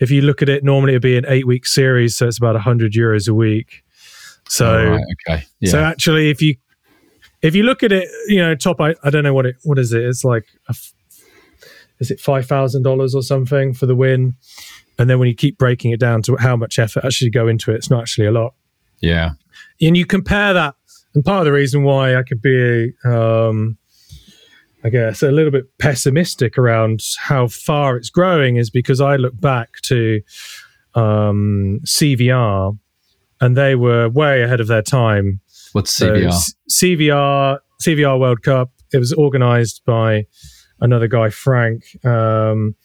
if 0.00 0.10
you 0.10 0.22
look 0.22 0.42
at 0.42 0.48
it, 0.48 0.64
normally 0.64 0.92
it'd 0.92 1.02
be 1.02 1.16
an 1.16 1.26
eight 1.28 1.46
week 1.46 1.66
series. 1.66 2.16
So 2.16 2.26
it's 2.26 2.38
about 2.38 2.54
100 2.54 2.92
euros 2.92 3.28
a 3.28 3.34
week. 3.34 3.83
So 4.48 4.90
right, 4.90 5.04
okay, 5.28 5.44
yeah. 5.60 5.70
so 5.70 5.80
actually, 5.80 6.30
if 6.30 6.42
you 6.42 6.56
if 7.42 7.54
you 7.54 7.62
look 7.62 7.82
at 7.82 7.92
it, 7.92 8.08
you 8.26 8.38
know, 8.38 8.54
top 8.54 8.80
I, 8.80 8.94
I 9.02 9.10
don't 9.10 9.24
know 9.24 9.34
what 9.34 9.46
it 9.46 9.56
what 9.62 9.78
is 9.78 9.92
it? 9.92 10.02
It's 10.02 10.24
like 10.24 10.44
a, 10.68 10.74
is 12.00 12.10
it 12.10 12.20
five 12.20 12.46
thousand 12.46 12.82
dollars 12.82 13.14
or 13.14 13.22
something 13.22 13.74
for 13.74 13.86
the 13.86 13.94
win, 13.94 14.34
and 14.98 15.08
then 15.08 15.18
when 15.18 15.28
you 15.28 15.34
keep 15.34 15.58
breaking 15.58 15.92
it 15.92 16.00
down 16.00 16.22
to 16.22 16.36
how 16.36 16.56
much 16.56 16.78
effort 16.78 17.04
actually 17.04 17.30
go 17.30 17.48
into 17.48 17.70
it, 17.72 17.76
it's 17.76 17.90
not 17.90 18.02
actually 18.02 18.26
a 18.26 18.32
lot. 18.32 18.54
Yeah, 19.00 19.32
and 19.80 19.96
you 19.96 20.06
compare 20.06 20.52
that, 20.52 20.74
and 21.14 21.24
part 21.24 21.40
of 21.40 21.44
the 21.46 21.52
reason 21.52 21.82
why 21.82 22.16
I 22.16 22.22
could 22.22 22.42
be, 22.42 22.92
um, 23.04 23.78
I 24.82 24.90
guess, 24.90 25.22
a 25.22 25.30
little 25.30 25.50
bit 25.50 25.66
pessimistic 25.78 26.58
around 26.58 27.02
how 27.18 27.48
far 27.48 27.96
it's 27.96 28.10
growing 28.10 28.56
is 28.56 28.70
because 28.70 29.00
I 29.00 29.16
look 29.16 29.38
back 29.40 29.80
to 29.82 30.20
um, 30.94 31.80
CVR 31.84 32.78
and 33.40 33.56
they 33.56 33.74
were 33.74 34.08
way 34.08 34.42
ahead 34.42 34.60
of 34.60 34.66
their 34.66 34.82
time. 34.82 35.40
What's 35.72 35.98
CVR? 35.98 36.32
So, 36.32 36.52
CVR 36.70 37.58
CVR 37.82 38.18
World 38.18 38.42
Cup. 38.42 38.70
It 38.92 38.98
was 38.98 39.12
organised 39.12 39.84
by 39.84 40.26
another 40.80 41.08
guy, 41.08 41.30
Frank, 41.30 41.84
um, 42.04 42.76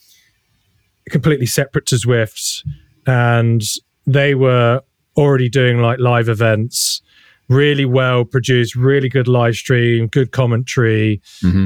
completely 1.10 1.46
separate 1.46 1.86
to 1.88 1.96
Zwift, 1.96 2.64
and 3.06 3.62
they 4.06 4.36
were 4.36 4.82
already 5.18 5.50
doing 5.50 5.80
like 5.80 6.00
live 6.00 6.30
events, 6.30 7.02
really 7.48 7.86
well 7.86 8.26
produced, 8.26 8.76
really 8.76 9.10
good 9.10 9.28
live 9.28 9.56
stream, 9.56 10.08
good 10.08 10.32
commentary. 10.32 11.22
Mm-hmm. 11.44 11.66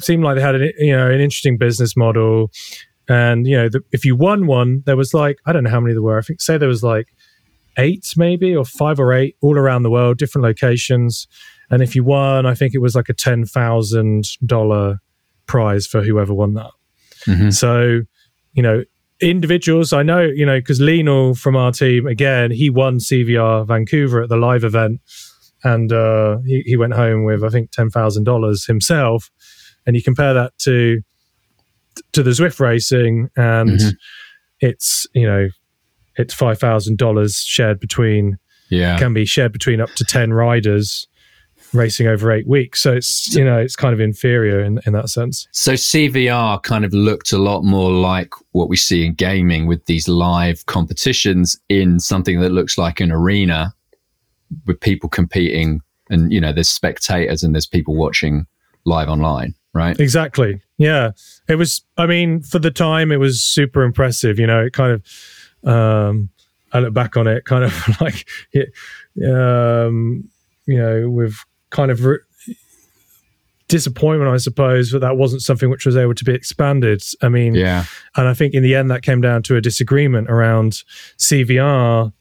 Seemed 0.00 0.24
like 0.24 0.36
they 0.36 0.42
had 0.42 0.56
an 0.56 0.72
you 0.78 0.96
know 0.96 1.08
an 1.08 1.20
interesting 1.20 1.56
business 1.56 1.96
model. 1.96 2.50
And 3.06 3.46
you 3.46 3.56
know, 3.56 3.68
the, 3.68 3.80
if 3.92 4.04
you 4.04 4.16
won 4.16 4.46
one, 4.46 4.82
there 4.86 4.96
was 4.96 5.14
like 5.14 5.38
I 5.46 5.52
don't 5.52 5.64
know 5.64 5.70
how 5.70 5.80
many 5.80 5.92
there 5.92 6.02
were. 6.02 6.18
I 6.18 6.22
think 6.22 6.40
say 6.40 6.58
there 6.58 6.68
was 6.68 6.82
like 6.82 7.13
eight, 7.78 8.12
maybe 8.16 8.54
or 8.54 8.64
five 8.64 8.98
or 8.98 9.12
eight, 9.12 9.36
all 9.40 9.58
around 9.58 9.82
the 9.82 9.90
world, 9.90 10.18
different 10.18 10.44
locations. 10.44 11.26
And 11.70 11.82
if 11.82 11.94
you 11.94 12.04
won, 12.04 12.46
I 12.46 12.54
think 12.54 12.74
it 12.74 12.78
was 12.78 12.94
like 12.94 13.08
a 13.08 13.14
ten 13.14 13.44
thousand 13.44 14.24
dollar 14.44 15.00
prize 15.46 15.86
for 15.86 16.02
whoever 16.02 16.34
won 16.34 16.54
that. 16.54 16.70
Mm-hmm. 17.26 17.50
So, 17.50 18.02
you 18.52 18.62
know, 18.62 18.84
individuals, 19.20 19.92
I 19.92 20.02
know, 20.02 20.20
you 20.20 20.44
know, 20.44 20.58
because 20.58 20.80
Lionel 20.80 21.34
from 21.34 21.56
our 21.56 21.72
team, 21.72 22.06
again, 22.06 22.50
he 22.50 22.70
won 22.70 22.98
CVR 22.98 23.66
Vancouver 23.66 24.22
at 24.22 24.28
the 24.28 24.36
live 24.36 24.64
event. 24.64 25.00
And 25.62 25.90
uh, 25.92 26.38
he, 26.44 26.62
he 26.66 26.76
went 26.76 26.92
home 26.92 27.24
with, 27.24 27.42
I 27.42 27.48
think, 27.48 27.70
$10,000 27.70 28.66
himself. 28.66 29.30
And 29.86 29.96
you 29.96 30.02
compare 30.02 30.34
that 30.34 30.52
to 30.60 31.00
to 32.12 32.22
the 32.22 32.30
Zwift 32.30 32.60
racing, 32.60 33.28
and 33.36 33.70
mm-hmm. 33.70 33.88
it's, 34.60 35.06
you 35.14 35.26
know, 35.26 35.48
it's 36.16 36.34
$5,000 36.34 37.44
shared 37.44 37.80
between, 37.80 38.38
yeah, 38.68 38.98
can 38.98 39.14
be 39.14 39.24
shared 39.24 39.52
between 39.52 39.80
up 39.80 39.90
to 39.94 40.04
10 40.04 40.32
riders 40.32 41.06
racing 41.74 42.06
over 42.06 42.30
eight 42.32 42.46
weeks. 42.46 42.80
So 42.80 42.92
it's 42.92 43.34
you 43.34 43.44
know 43.44 43.58
it's 43.58 43.76
kind 43.76 43.92
of 43.92 44.00
inferior 44.00 44.60
in 44.60 44.80
in 44.86 44.92
that 44.92 45.08
sense. 45.08 45.48
So 45.52 45.72
CVR 45.74 46.62
kind 46.62 46.84
of 46.84 46.94
looked 46.94 47.32
a 47.32 47.38
lot 47.38 47.62
more 47.62 47.90
like 47.90 48.32
what 48.52 48.68
we 48.68 48.76
see 48.76 49.04
in 49.04 49.14
gaming 49.14 49.66
with 49.66 49.84
these 49.86 50.08
live 50.08 50.64
competitions 50.66 51.58
in 51.68 52.00
something 52.00 52.40
that 52.40 52.50
looks 52.50 52.78
like 52.78 53.00
an 53.00 53.10
arena 53.10 53.74
with 54.66 54.80
people 54.80 55.08
competing, 55.08 55.80
and 56.08 56.32
you 56.32 56.40
know 56.40 56.52
there's 56.52 56.70
spectators 56.70 57.42
and 57.42 57.54
there's 57.54 57.66
people 57.66 57.94
watching 57.94 58.46
live 58.84 59.08
online. 59.08 59.54
Right. 59.72 59.98
Exactly. 59.98 60.60
Yeah. 60.78 61.10
It 61.48 61.56
was, 61.56 61.82
I 61.96 62.06
mean, 62.06 62.42
for 62.42 62.60
the 62.60 62.70
time, 62.70 63.10
it 63.10 63.18
was 63.18 63.42
super 63.42 63.82
impressive. 63.82 64.38
You 64.38 64.46
know, 64.46 64.64
it 64.64 64.72
kind 64.72 64.92
of, 64.92 65.02
um, 65.64 66.30
I 66.72 66.80
look 66.80 66.94
back 66.94 67.16
on 67.16 67.26
it 67.26 67.44
kind 67.44 67.64
of 67.64 67.88
like, 68.00 68.28
it, 68.52 68.72
um, 69.24 70.28
you 70.66 70.78
know, 70.78 71.08
with 71.08 71.36
kind 71.70 71.90
of 71.90 72.04
re- 72.04 72.18
disappointment, 73.68 74.30
I 74.30 74.36
suppose, 74.36 74.90
that 74.90 75.00
that 75.00 75.16
wasn't 75.16 75.42
something 75.42 75.70
which 75.70 75.86
was 75.86 75.96
able 75.96 76.14
to 76.14 76.24
be 76.24 76.34
expanded. 76.34 77.02
I 77.22 77.28
mean, 77.28 77.54
yeah. 77.54 77.84
And 78.16 78.28
I 78.28 78.34
think 78.34 78.54
in 78.54 78.62
the 78.62 78.74
end, 78.74 78.90
that 78.90 79.02
came 79.02 79.20
down 79.20 79.42
to 79.44 79.56
a 79.56 79.60
disagreement 79.60 80.30
around 80.30 80.82
CVR 81.18 82.12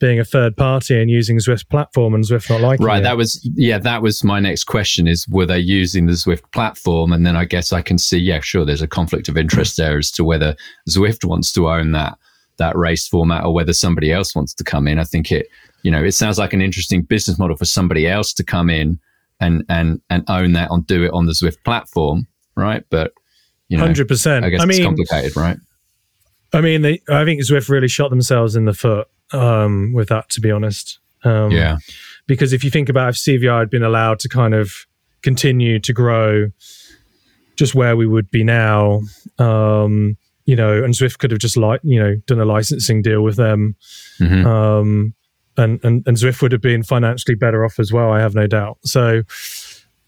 being 0.00 0.18
a 0.18 0.24
third 0.24 0.56
party 0.56 1.00
and 1.00 1.10
using 1.10 1.38
Zwift 1.38 1.68
platform 1.68 2.14
and 2.14 2.24
Zwift 2.24 2.50
not 2.50 2.60
liking 2.60 2.84
right, 2.84 2.98
it. 2.98 3.04
that 3.04 3.16
was 3.16 3.48
yeah, 3.54 3.78
that 3.78 4.02
was 4.02 4.22
my 4.24 4.40
next 4.40 4.64
question 4.64 5.06
is 5.06 5.26
were 5.28 5.46
they 5.46 5.58
using 5.58 6.06
the 6.06 6.12
Zwift 6.12 6.42
platform? 6.52 7.12
And 7.12 7.26
then 7.26 7.36
I 7.36 7.44
guess 7.44 7.72
I 7.72 7.80
can 7.80 7.96
see, 7.96 8.18
yeah, 8.18 8.40
sure, 8.40 8.64
there's 8.64 8.82
a 8.82 8.88
conflict 8.88 9.28
of 9.28 9.36
interest 9.36 9.76
there 9.76 9.98
as 9.98 10.10
to 10.12 10.24
whether 10.24 10.56
Zwift 10.88 11.24
wants 11.24 11.52
to 11.52 11.70
own 11.70 11.92
that 11.92 12.18
that 12.58 12.76
race 12.76 13.06
format 13.06 13.44
or 13.44 13.52
whether 13.52 13.72
somebody 13.72 14.12
else 14.12 14.34
wants 14.34 14.54
to 14.54 14.64
come 14.64 14.86
in. 14.88 14.98
I 14.98 15.04
think 15.04 15.30
it 15.32 15.48
you 15.84 15.90
know, 15.90 16.02
it 16.02 16.12
sounds 16.12 16.38
like 16.38 16.54
an 16.54 16.62
interesting 16.62 17.02
business 17.02 17.38
model 17.38 17.56
for 17.56 17.66
somebody 17.66 18.08
else 18.08 18.32
to 18.34 18.42
come 18.42 18.70
in 18.70 18.98
and 19.38 19.64
and 19.68 20.00
and 20.10 20.24
own 20.28 20.52
that 20.54 20.70
and 20.70 20.84
do 20.86 21.04
it 21.04 21.12
on 21.12 21.26
the 21.26 21.32
Zwift 21.32 21.62
platform, 21.62 22.26
right? 22.56 22.84
But 22.90 23.12
you 23.68 23.76
know, 23.76 23.84
hundred 23.84 24.08
percent. 24.08 24.44
I 24.44 24.50
guess 24.50 24.60
I 24.60 24.64
it's 24.64 24.78
mean, 24.78 24.84
complicated, 24.84 25.36
right? 25.36 25.58
I 26.54 26.60
mean, 26.62 26.82
they, 26.82 27.02
I 27.08 27.24
think 27.24 27.40
Zwift 27.42 27.68
really 27.68 27.88
shot 27.88 28.10
themselves 28.10 28.56
in 28.56 28.64
the 28.64 28.72
foot 28.72 29.08
um, 29.32 29.92
with 29.92 30.08
that, 30.08 30.30
to 30.30 30.40
be 30.40 30.50
honest. 30.50 30.98
Um, 31.22 31.50
yeah, 31.50 31.76
because 32.26 32.54
if 32.54 32.64
you 32.64 32.70
think 32.70 32.88
about 32.88 33.10
if 33.10 33.16
CVR 33.16 33.60
had 33.60 33.70
been 33.70 33.82
allowed 33.82 34.20
to 34.20 34.28
kind 34.28 34.54
of 34.54 34.86
continue 35.22 35.78
to 35.80 35.92
grow, 35.92 36.50
just 37.56 37.74
where 37.74 37.94
we 37.94 38.06
would 38.06 38.30
be 38.30 38.42
now, 38.42 39.02
um, 39.38 40.16
you 40.44 40.56
know, 40.56 40.82
and 40.82 40.94
Zwift 40.94 41.18
could 41.18 41.30
have 41.30 41.40
just 41.40 41.56
like 41.56 41.80
you 41.82 42.00
know 42.00 42.16
done 42.26 42.40
a 42.40 42.44
licensing 42.44 43.02
deal 43.02 43.22
with 43.22 43.36
them. 43.36 43.76
Mm-hmm. 44.18 44.46
Um, 44.46 45.14
and, 45.56 45.82
and 45.84 46.02
and 46.06 46.16
Zwift 46.16 46.42
would 46.42 46.52
have 46.52 46.60
been 46.60 46.82
financially 46.82 47.34
better 47.34 47.64
off 47.64 47.78
as 47.78 47.92
well. 47.92 48.10
I 48.10 48.20
have 48.20 48.34
no 48.34 48.46
doubt. 48.46 48.78
So, 48.84 49.22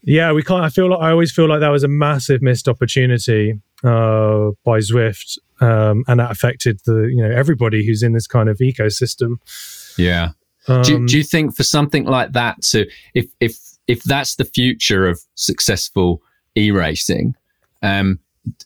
yeah, 0.01 0.31
we 0.31 0.43
can't. 0.43 0.63
I 0.63 0.69
feel 0.69 0.89
like 0.89 0.99
I 1.01 1.11
always 1.11 1.31
feel 1.31 1.47
like 1.47 1.61
that 1.61 1.69
was 1.69 1.83
a 1.83 1.87
massive 1.87 2.41
missed 2.41 2.67
opportunity 2.67 3.53
uh, 3.83 4.51
by 4.63 4.79
Zwift, 4.79 5.37
um, 5.61 6.03
and 6.07 6.19
that 6.19 6.31
affected 6.31 6.79
the 6.85 7.09
you 7.13 7.23
know 7.23 7.31
everybody 7.31 7.85
who's 7.85 8.03
in 8.03 8.13
this 8.13 8.27
kind 8.27 8.49
of 8.49 8.57
ecosystem. 8.57 9.37
Yeah. 9.97 10.31
Um, 10.67 10.81
do, 10.81 11.07
do 11.07 11.17
you 11.17 11.23
think 11.23 11.55
for 11.55 11.63
something 11.63 12.05
like 12.05 12.33
that 12.33 12.61
to 12.71 12.89
if 13.13 13.25
if 13.39 13.57
if 13.87 14.03
that's 14.03 14.35
the 14.35 14.45
future 14.45 15.07
of 15.07 15.21
successful 15.35 16.21
e-racing, 16.55 17.35
um, 17.81 18.19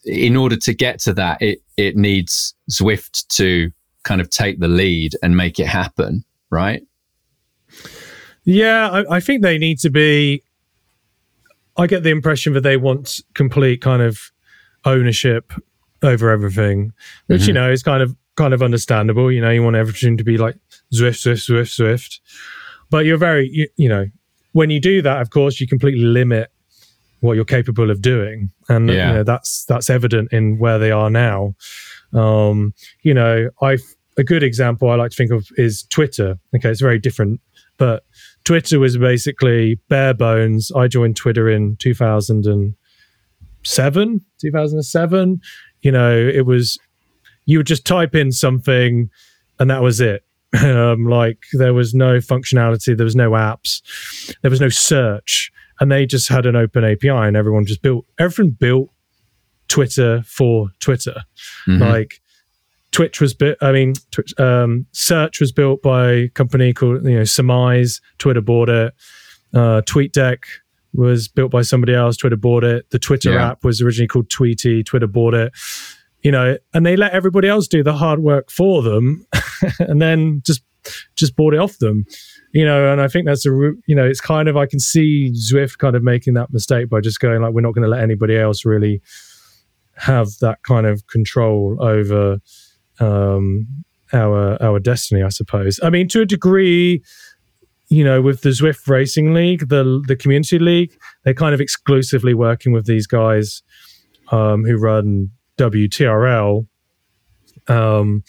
in 0.05 0.35
order 0.35 0.55
to 0.57 0.73
get 0.73 0.99
to 1.01 1.13
that, 1.13 1.41
it 1.41 1.61
it 1.77 1.95
needs 1.95 2.55
Zwift 2.69 3.27
to 3.35 3.71
kind 4.03 4.21
of 4.21 4.29
take 4.29 4.59
the 4.59 4.67
lead 4.67 5.15
and 5.21 5.37
make 5.37 5.59
it 5.59 5.67
happen 5.67 6.23
right? 6.51 6.83
Yeah, 8.43 8.89
I, 8.89 9.15
I 9.15 9.19
think 9.19 9.41
they 9.41 9.57
need 9.57 9.79
to 9.79 9.89
be. 9.89 10.43
I 11.77 11.87
get 11.87 12.03
the 12.03 12.09
impression 12.09 12.53
that 12.53 12.61
they 12.61 12.77
want 12.77 13.21
complete 13.33 13.81
kind 13.81 14.03
of 14.03 14.31
ownership 14.85 15.53
over 16.03 16.29
everything, 16.29 16.91
which 17.27 17.41
mm-hmm. 17.41 17.47
you 17.47 17.53
know 17.53 17.71
is 17.71 17.81
kind 17.81 18.03
of 18.03 18.15
kind 18.35 18.53
of 18.53 18.61
understandable. 18.61 19.31
You 19.31 19.41
know, 19.41 19.49
you 19.49 19.63
want 19.63 19.77
everything 19.77 20.17
to 20.17 20.23
be 20.23 20.37
like 20.37 20.55
Zwift, 20.93 21.25
Zwift, 21.25 21.49
Zwift, 21.49 21.79
Zwift. 21.79 22.19
But 22.89 23.05
you're 23.05 23.17
very, 23.17 23.49
you, 23.49 23.69
you 23.77 23.87
know, 23.87 24.07
when 24.51 24.69
you 24.69 24.81
do 24.81 25.01
that, 25.01 25.21
of 25.21 25.29
course, 25.29 25.61
you 25.61 25.67
completely 25.67 26.03
limit 26.03 26.51
what 27.21 27.33
you're 27.33 27.45
capable 27.45 27.89
of 27.89 28.01
doing, 28.01 28.51
and 28.69 28.89
yeah. 28.89 29.07
you 29.07 29.13
know 29.13 29.23
that's 29.23 29.65
that's 29.65 29.89
evident 29.89 30.31
in 30.31 30.59
where 30.59 30.77
they 30.77 30.91
are 30.91 31.09
now. 31.09 31.55
Um, 32.13 32.73
you 33.01 33.13
know, 33.13 33.49
I've 33.61 33.81
a 34.17 34.23
good 34.23 34.43
example 34.43 34.89
I 34.89 34.95
like 34.95 35.11
to 35.11 35.17
think 35.17 35.31
of 35.31 35.47
is 35.55 35.83
Twitter. 35.83 36.37
Okay, 36.55 36.69
it's 36.69 36.81
very 36.81 36.99
different, 36.99 37.39
but 37.77 38.03
Twitter 38.43 38.79
was 38.79 38.97
basically 38.97 39.75
bare 39.89 40.13
bones. 40.13 40.71
I 40.71 40.87
joined 40.87 41.15
Twitter 41.15 41.49
in 41.49 41.77
2007, 41.77 44.25
2007. 44.39 45.41
You 45.81 45.91
know, 45.91 46.15
it 46.15 46.45
was, 46.45 46.77
you 47.45 47.57
would 47.59 47.67
just 47.67 47.85
type 47.85 48.15
in 48.15 48.31
something 48.31 49.09
and 49.59 49.69
that 49.69 49.81
was 49.81 49.99
it. 50.01 50.23
Um, 50.53 51.05
like 51.05 51.37
there 51.53 51.73
was 51.73 51.93
no 51.93 52.17
functionality, 52.17 52.97
there 52.97 53.05
was 53.05 53.15
no 53.15 53.31
apps, 53.31 53.81
there 54.41 54.51
was 54.51 54.59
no 54.59 54.67
search, 54.67 55.49
and 55.81 55.91
they 55.91 56.05
just 56.05 56.29
had 56.29 56.45
an 56.45 56.55
open 56.55 56.85
API 56.85 57.09
and 57.09 57.35
everyone 57.35 57.65
just 57.65 57.81
built, 57.81 58.05
everyone 58.19 58.51
built 58.51 58.89
Twitter 59.67 60.21
for 60.25 60.69
Twitter. 60.79 61.23
Mm-hmm. 61.67 61.81
Like, 61.81 62.21
Twitch 62.91 63.19
was 63.19 63.33
built. 63.33 63.57
I 63.61 63.71
mean, 63.71 63.93
Twitch, 64.11 64.37
um, 64.39 64.85
Search 64.91 65.39
was 65.39 65.51
built 65.51 65.81
by 65.81 66.11
a 66.11 66.29
company 66.29 66.73
called 66.73 67.03
you 67.03 67.15
know 67.15 67.21
Summize. 67.21 68.01
Twitter 68.19 68.41
bought 68.41 68.69
it. 68.69 68.93
Uh, 69.53 69.81
TweetDeck 69.81 70.43
was 70.93 71.27
built 71.27 71.51
by 71.51 71.61
somebody 71.61 71.93
else. 71.93 72.17
Twitter 72.17 72.35
bought 72.35 72.63
it. 72.63 72.89
The 72.89 72.99
Twitter 72.99 73.31
yeah. 73.31 73.51
app 73.51 73.63
was 73.63 73.81
originally 73.81 74.07
called 74.07 74.29
Tweetie. 74.29 74.85
Twitter 74.85 75.07
bought 75.07 75.33
it. 75.33 75.53
You 76.21 76.31
know, 76.31 76.57
and 76.73 76.85
they 76.85 76.95
let 76.95 77.13
everybody 77.13 77.47
else 77.47 77.67
do 77.67 77.81
the 77.81 77.93
hard 77.93 78.19
work 78.19 78.51
for 78.51 78.83
them, 78.83 79.25
and 79.79 80.01
then 80.01 80.41
just 80.45 80.61
just 81.15 81.35
bought 81.35 81.53
it 81.53 81.59
off 81.59 81.77
them. 81.77 82.05
You 82.53 82.65
know, 82.65 82.91
and 82.91 83.01
I 83.01 83.07
think 83.07 83.25
that's 83.25 83.45
a 83.45 83.49
you 83.49 83.95
know, 83.95 84.05
it's 84.05 84.21
kind 84.21 84.49
of 84.49 84.57
I 84.57 84.65
can 84.65 84.79
see 84.79 85.31
Zwift 85.31 85.77
kind 85.77 85.95
of 85.95 86.03
making 86.03 86.33
that 86.33 86.51
mistake 86.51 86.89
by 86.89 86.99
just 86.99 87.19
going 87.19 87.41
like, 87.41 87.53
we're 87.53 87.61
not 87.61 87.73
going 87.73 87.83
to 87.83 87.89
let 87.89 88.01
anybody 88.01 88.37
else 88.37 88.65
really 88.65 89.01
have 89.95 90.27
that 90.41 90.63
kind 90.63 90.85
of 90.85 91.07
control 91.07 91.77
over 91.79 92.39
um, 92.99 93.67
our 94.13 94.61
our 94.61 94.79
destiny, 94.79 95.23
I 95.23 95.29
suppose. 95.29 95.79
I 95.81 95.89
mean, 95.89 96.07
to 96.09 96.21
a 96.21 96.25
degree, 96.25 97.03
you 97.89 98.03
know, 98.03 98.21
with 98.21 98.41
the 98.41 98.49
Zwift 98.49 98.87
Racing 98.87 99.33
League, 99.33 99.69
the 99.69 100.03
the 100.07 100.15
community 100.15 100.59
league, 100.59 100.97
they're 101.23 101.33
kind 101.33 101.53
of 101.53 101.61
exclusively 101.61 102.33
working 102.33 102.73
with 102.73 102.85
these 102.85 103.07
guys 103.07 103.63
um, 104.31 104.63
who 104.63 104.77
run 104.77 105.29
WTRL. 105.57 106.67
Um, 107.67 108.23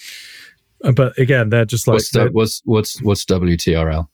but 0.95 1.17
again, 1.19 1.49
they're 1.51 1.65
just 1.65 1.87
like 1.87 1.95
what's 1.95 2.11
the, 2.11 2.29
what's 2.33 2.63
what's 2.65 3.03
what's 3.03 3.25
WTRL? 3.25 4.09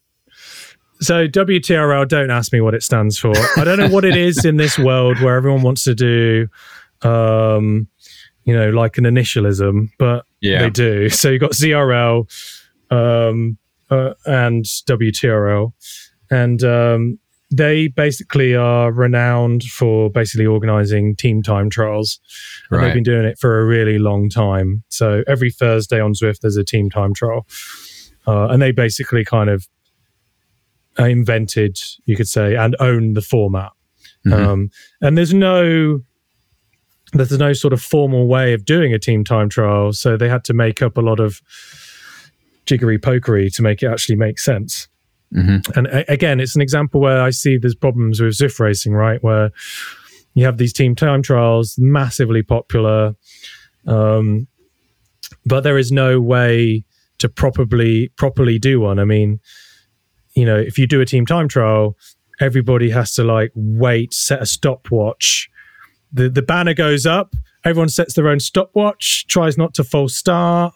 So 1.00 1.28
WTRL, 1.28 2.08
don't 2.08 2.30
ask 2.30 2.52
me 2.52 2.60
what 2.60 2.74
it 2.74 2.82
stands 2.82 3.18
for. 3.18 3.32
I 3.56 3.64
don't 3.64 3.78
know 3.78 3.88
what 3.88 4.04
it 4.04 4.16
is 4.16 4.44
in 4.44 4.56
this 4.56 4.78
world 4.78 5.20
where 5.20 5.36
everyone 5.36 5.62
wants 5.62 5.84
to 5.84 5.94
do, 5.94 6.48
um, 7.02 7.88
you 8.44 8.54
know, 8.54 8.70
like 8.70 8.98
an 8.98 9.04
initialism, 9.04 9.90
but 9.98 10.24
yeah. 10.40 10.62
they 10.62 10.70
do. 10.70 11.08
So 11.08 11.30
you've 11.30 11.40
got 11.40 11.52
ZRL 11.52 12.26
um, 12.90 13.58
uh, 13.90 14.14
and 14.26 14.64
WTRL, 14.64 15.72
and 16.30 16.62
um, 16.64 17.18
they 17.50 17.88
basically 17.88 18.54
are 18.54 18.92
renowned 18.92 19.64
for 19.64 20.10
basically 20.10 20.46
organizing 20.46 21.16
team 21.16 21.42
time 21.42 21.70
trials. 21.70 22.20
And 22.70 22.78
right. 22.78 22.86
they've 22.86 22.94
been 22.94 23.02
doing 23.02 23.24
it 23.24 23.38
for 23.38 23.60
a 23.60 23.64
really 23.64 23.98
long 23.98 24.28
time. 24.28 24.84
So 24.88 25.22
every 25.26 25.50
Thursday 25.50 26.00
on 26.00 26.12
Zwift, 26.12 26.40
there's 26.40 26.56
a 26.56 26.64
team 26.64 26.90
time 26.90 27.14
trial. 27.14 27.46
Uh, 28.26 28.48
and 28.48 28.60
they 28.60 28.72
basically 28.72 29.24
kind 29.24 29.48
of 29.48 29.66
invented, 31.06 31.78
you 32.04 32.16
could 32.16 32.28
say, 32.28 32.56
and 32.56 32.76
own 32.80 33.14
the 33.14 33.22
format. 33.22 33.72
Mm-hmm. 34.26 34.32
Um, 34.32 34.70
and 35.00 35.16
there's 35.16 35.34
no 35.34 36.00
there's 37.12 37.38
no 37.38 37.54
sort 37.54 37.72
of 37.72 37.80
formal 37.80 38.26
way 38.26 38.52
of 38.52 38.64
doing 38.64 38.92
a 38.92 38.98
team 38.98 39.24
time 39.24 39.48
trial, 39.48 39.92
so 39.92 40.16
they 40.16 40.28
had 40.28 40.44
to 40.44 40.54
make 40.54 40.82
up 40.82 40.96
a 40.98 41.00
lot 41.00 41.20
of 41.20 41.40
jiggery 42.66 42.98
pokery 42.98 43.54
to 43.54 43.62
make 43.62 43.82
it 43.82 43.86
actually 43.86 44.16
make 44.16 44.38
sense. 44.38 44.88
Mm-hmm. 45.34 45.78
And 45.78 45.86
a- 45.86 46.10
again, 46.12 46.40
it's 46.40 46.54
an 46.54 46.60
example 46.62 47.00
where 47.00 47.22
I 47.22 47.30
see 47.30 47.56
there's 47.56 47.74
problems 47.74 48.20
with 48.20 48.34
Zwift 48.34 48.60
racing, 48.60 48.92
right? 48.92 49.22
Where 49.22 49.50
you 50.34 50.44
have 50.44 50.58
these 50.58 50.72
team 50.72 50.94
time 50.94 51.22
trials, 51.22 51.76
massively 51.78 52.42
popular, 52.42 53.14
um, 53.86 54.46
but 55.46 55.62
there 55.62 55.78
is 55.78 55.90
no 55.90 56.20
way 56.20 56.84
to 57.18 57.28
properly 57.28 58.08
properly 58.16 58.58
do 58.58 58.80
one. 58.80 58.98
I 58.98 59.04
mean, 59.04 59.40
you 60.38 60.44
know, 60.44 60.56
if 60.56 60.78
you 60.78 60.86
do 60.86 61.00
a 61.00 61.04
team 61.04 61.26
time 61.26 61.48
trial, 61.48 61.96
everybody 62.40 62.90
has 62.90 63.12
to 63.14 63.24
like 63.24 63.50
wait, 63.56 64.14
set 64.14 64.40
a 64.40 64.46
stopwatch. 64.46 65.50
The 66.12 66.28
the 66.28 66.42
banner 66.42 66.74
goes 66.74 67.06
up, 67.06 67.34
everyone 67.64 67.88
sets 67.88 68.14
their 68.14 68.28
own 68.28 68.38
stopwatch, 68.38 69.26
tries 69.26 69.58
not 69.58 69.74
to 69.74 69.84
false 69.84 70.14
start, 70.14 70.74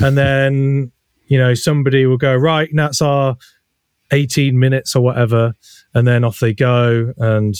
and 0.00 0.18
then 0.18 0.90
you 1.28 1.38
know 1.38 1.54
somebody 1.54 2.04
will 2.04 2.16
go 2.16 2.34
right. 2.34 2.68
and 2.68 2.78
That's 2.78 3.00
our 3.00 3.36
18 4.10 4.58
minutes 4.58 4.96
or 4.96 5.02
whatever, 5.02 5.54
and 5.94 6.04
then 6.04 6.24
off 6.24 6.40
they 6.40 6.52
go. 6.52 7.12
And 7.16 7.54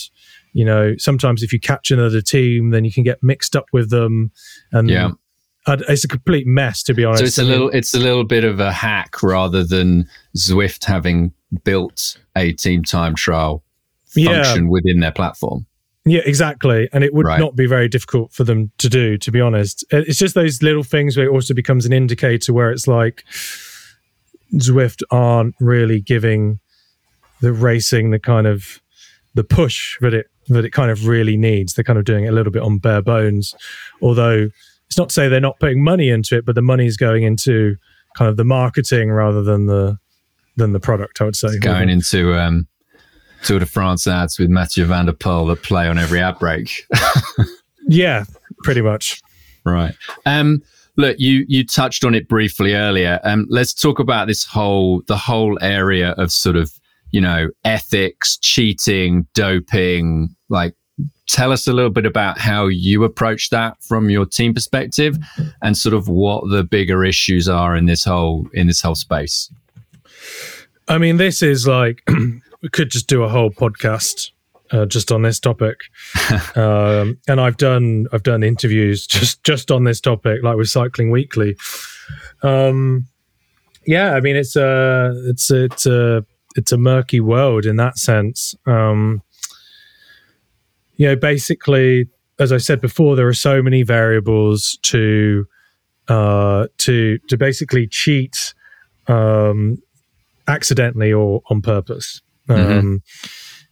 you 0.51 0.65
know, 0.65 0.95
sometimes 0.97 1.43
if 1.43 1.53
you 1.53 1.61
catch 1.61 1.91
another 1.91 2.19
team, 2.19 2.71
then 2.71 2.83
you 2.83 2.91
can 2.91 3.03
get 3.03 3.23
mixed 3.23 3.55
up 3.55 3.67
with 3.71 3.89
them, 3.89 4.31
and 4.73 4.89
yeah. 4.89 5.11
It's 5.69 6.05
a 6.05 6.07
complete 6.07 6.47
mess, 6.47 6.81
to 6.83 6.93
be 6.93 7.03
honest. 7.03 7.19
So 7.19 7.25
it's 7.25 7.37
a 7.37 7.43
little, 7.43 7.69
it's 7.71 7.93
a 7.93 7.99
little 7.99 8.23
bit 8.23 8.45
of 8.45 8.61
a 8.61 8.71
hack 8.71 9.21
rather 9.21 9.65
than 9.65 10.07
Zwift 10.37 10.85
having 10.85 11.33
built 11.63 12.17
a 12.35 12.53
team 12.53 12.83
time 12.83 13.15
trial 13.15 13.63
function 14.05 14.65
yeah. 14.65 14.69
within 14.69 14.99
their 14.99 15.11
platform. 15.11 15.65
Yeah, 16.05 16.21
exactly. 16.25 16.87
And 16.93 17.03
it 17.03 17.13
would 17.13 17.25
right. 17.25 17.39
not 17.39 17.55
be 17.55 17.65
very 17.65 17.89
difficult 17.89 18.31
for 18.31 18.45
them 18.45 18.71
to 18.77 18.87
do, 18.87 19.17
to 19.17 19.31
be 19.31 19.41
honest. 19.41 19.83
Uh, 19.91 20.03
it's 20.07 20.17
just 20.17 20.35
those 20.35 20.63
little 20.63 20.83
things 20.83 21.17
where 21.17 21.25
it 21.25 21.29
also 21.29 21.53
becomes 21.53 21.85
an 21.85 21.91
indicator 21.91 22.53
where 22.53 22.71
it's 22.71 22.87
like 22.87 23.25
Zwift 24.53 25.03
aren't 25.11 25.55
really 25.59 25.99
giving 25.99 26.59
the 27.41 27.51
racing 27.51 28.11
the 28.11 28.19
kind 28.19 28.47
of 28.47 28.81
the 29.35 29.43
push 29.43 29.97
that 29.99 30.13
it 30.13 30.27
that 30.47 30.63
it 30.63 30.71
kind 30.71 30.89
of 30.89 31.07
really 31.07 31.35
needs. 31.35 31.73
They're 31.73 31.83
kind 31.83 31.99
of 31.99 32.05
doing 32.05 32.23
it 32.23 32.29
a 32.29 32.31
little 32.31 32.53
bit 32.53 32.61
on 32.61 32.77
bare 32.77 33.01
bones. 33.01 33.53
Although 34.01 34.49
it's 34.87 34.97
not 34.97 35.09
to 35.09 35.13
say 35.13 35.27
they're 35.27 35.41
not 35.41 35.59
putting 35.59 35.83
money 35.83 36.09
into 36.09 36.37
it, 36.37 36.45
but 36.45 36.55
the 36.55 36.61
money 36.61 36.85
is 36.85 36.95
going 36.95 37.23
into 37.23 37.75
kind 38.15 38.29
of 38.29 38.37
the 38.37 38.45
marketing 38.45 39.11
rather 39.11 39.43
than 39.43 39.65
the 39.65 39.97
than 40.57 40.73
the 40.73 40.79
product. 40.79 41.21
I 41.21 41.25
would 41.25 41.35
say 41.35 41.47
it's 41.47 41.59
going 41.59 41.89
into 41.89 42.33
um, 42.33 42.67
Tour 43.43 43.59
de 43.59 43.65
France 43.65 44.07
ads 44.07 44.37
with 44.37 44.49
Mathieu 44.49 44.85
van 44.85 45.05
der 45.05 45.13
Poel 45.13 45.47
that 45.47 45.63
play 45.63 45.87
on 45.87 45.97
every 45.97 46.19
ad 46.19 46.37
break. 46.39 46.85
yeah, 47.87 48.25
pretty 48.63 48.81
much. 48.81 49.21
Right. 49.63 49.95
Um, 50.25 50.61
look, 50.97 51.17
you 51.19 51.45
you 51.47 51.65
touched 51.65 52.03
on 52.03 52.15
it 52.15 52.27
briefly 52.27 52.73
earlier. 52.73 53.19
Um, 53.23 53.45
let's 53.49 53.73
talk 53.73 53.99
about 53.99 54.27
this 54.27 54.43
whole 54.43 55.01
the 55.07 55.17
whole 55.17 55.57
area 55.61 56.11
of 56.11 56.31
sort 56.31 56.55
of 56.55 56.73
you 57.11 57.21
know 57.21 57.49
ethics, 57.63 58.37
cheating, 58.37 59.27
doping, 59.33 60.35
like 60.49 60.73
tell 61.27 61.51
us 61.51 61.67
a 61.67 61.73
little 61.73 61.91
bit 61.91 62.05
about 62.05 62.39
how 62.39 62.67
you 62.67 63.03
approach 63.03 63.49
that 63.49 63.81
from 63.83 64.09
your 64.09 64.25
team 64.25 64.53
perspective 64.53 65.17
and 65.61 65.77
sort 65.77 65.93
of 65.93 66.07
what 66.07 66.49
the 66.49 66.63
bigger 66.63 67.03
issues 67.03 67.47
are 67.47 67.75
in 67.75 67.85
this 67.85 68.03
whole 68.03 68.47
in 68.53 68.67
this 68.67 68.81
whole 68.81 68.95
space 68.95 69.51
i 70.87 70.97
mean 70.97 71.17
this 71.17 71.41
is 71.41 71.67
like 71.67 72.01
we 72.61 72.69
could 72.69 72.89
just 72.89 73.07
do 73.07 73.23
a 73.23 73.29
whole 73.29 73.49
podcast 73.49 74.31
uh, 74.71 74.85
just 74.85 75.13
on 75.13 75.21
this 75.21 75.39
topic. 75.39 75.77
Um, 76.55 77.19
and 77.27 77.39
i've 77.39 77.57
done 77.57 78.07
i've 78.11 78.23
done 78.23 78.43
interviews 78.43 79.07
just 79.07 79.43
just 79.43 79.71
on 79.71 79.83
this 79.85 80.01
topic 80.01 80.43
like 80.43 80.57
with 80.57 80.69
cycling 80.69 81.11
weekly. 81.11 81.55
Um, 82.43 83.07
yeah 83.85 84.15
i 84.15 84.19
mean 84.19 84.35
it's 84.35 84.55
a 84.57 85.13
it's 85.27 85.49
a, 85.51 85.63
it's 85.65 85.85
a 85.85 86.25
it's 86.57 86.71
a 86.71 86.77
murky 86.77 87.19
world 87.21 87.65
in 87.65 87.77
that 87.77 87.97
sense. 87.97 88.55
Um, 88.65 89.21
you 90.97 91.07
know, 91.07 91.15
basically, 91.15 92.09
as 92.39 92.51
I 92.51 92.57
said 92.57 92.81
before, 92.81 93.15
there 93.15 93.27
are 93.27 93.33
so 93.33 93.61
many 93.61 93.83
variables 93.83 94.77
to 94.81 95.47
uh, 96.07 96.67
to 96.79 97.19
to 97.19 97.37
basically 97.37 97.87
cheat 97.87 98.55
um, 99.07 99.81
accidentally 100.47 101.11
or 101.11 101.41
on 101.49 101.61
purpose. 101.61 102.21
Mm-hmm. 102.49 102.79
Um, 102.79 103.03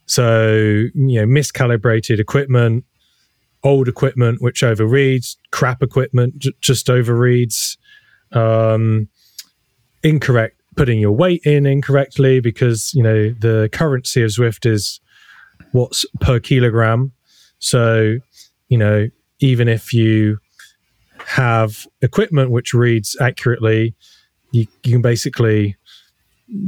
so 0.06 0.48
you 0.48 0.92
know, 0.94 1.26
miscalibrated 1.26 2.18
equipment, 2.20 2.84
old 3.64 3.88
equipment 3.88 4.40
which 4.40 4.62
overreads, 4.62 5.36
crap 5.50 5.82
equipment 5.82 6.38
j- 6.38 6.52
just 6.60 6.86
overreads, 6.86 7.76
um, 8.32 9.08
incorrect 10.02 10.60
putting 10.76 11.00
your 11.00 11.12
weight 11.12 11.40
in 11.46 11.64
incorrectly 11.64 12.38
because 12.38 12.92
you 12.92 13.02
know 13.02 13.30
the 13.30 13.68
currency 13.72 14.22
of 14.22 14.30
Zwift 14.30 14.70
is 14.70 15.00
what's 15.72 16.04
per 16.20 16.38
kilogram 16.38 17.12
so, 17.58 18.18
you 18.68 18.78
know, 18.78 19.08
even 19.40 19.68
if 19.68 19.92
you 19.92 20.38
have 21.18 21.86
equipment 22.02 22.50
which 22.50 22.74
reads 22.74 23.16
accurately, 23.20 23.94
you, 24.52 24.66
you 24.84 24.92
can 24.92 25.02
basically 25.02 25.76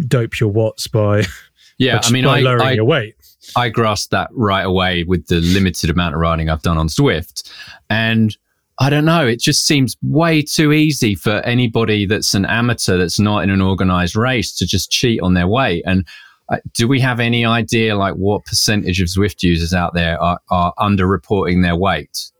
dope 0.07 0.41
your 0.41 0.51
watts 0.51 0.87
by 0.87 1.24
yeah, 1.79 2.01
I 2.03 2.11
mean, 2.11 2.24
by 2.24 2.39
I, 2.39 2.41
lowering 2.41 2.62
I, 2.62 2.72
your 2.72 2.85
weight. 2.85 3.14
I 3.57 3.68
grasped 3.68 4.11
that 4.11 4.29
right 4.33 4.66
away 4.66 5.05
with 5.05 5.26
the 5.26 5.41
limited 5.41 5.91
amount 5.91 6.14
of 6.14 6.20
riding 6.20 6.51
I've 6.51 6.62
done 6.62 6.79
on 6.79 6.89
Zwift, 6.89 7.51
and 7.89 8.37
I 8.81 8.91
don't 8.91 9.05
know, 9.05 9.26
it 9.26 9.41
just 9.41 9.66
seems 9.66 9.97
way 10.03 10.41
too 10.41 10.72
easy 10.72 11.16
for 11.16 11.41
anybody 11.41 12.07
that's 12.07 12.35
an 12.35 12.47
amateur 12.47 12.97
that's 12.97 13.18
not 13.18 13.43
in 13.43 13.51
an 13.51 13.61
organized 13.61 14.14
race 14.14 14.55
to 14.57 14.66
just 14.66 14.91
cheat 14.91 15.20
on 15.20 15.35
their 15.35 15.49
weight. 15.49 15.83
And 15.85 16.07
uh, 16.49 16.59
do 16.74 16.87
we 16.87 17.01
have 17.01 17.18
any 17.18 17.45
idea 17.45 17.97
like 17.97 18.14
what 18.14 18.45
percentage 18.45 19.01
of 19.01 19.09
Zwift 19.09 19.43
users 19.43 19.74
out 19.74 19.95
there 19.95 20.20
are, 20.22 20.39
are 20.51 20.72
underreporting 20.79 21.62
their 21.62 21.74
weight? 21.74 22.31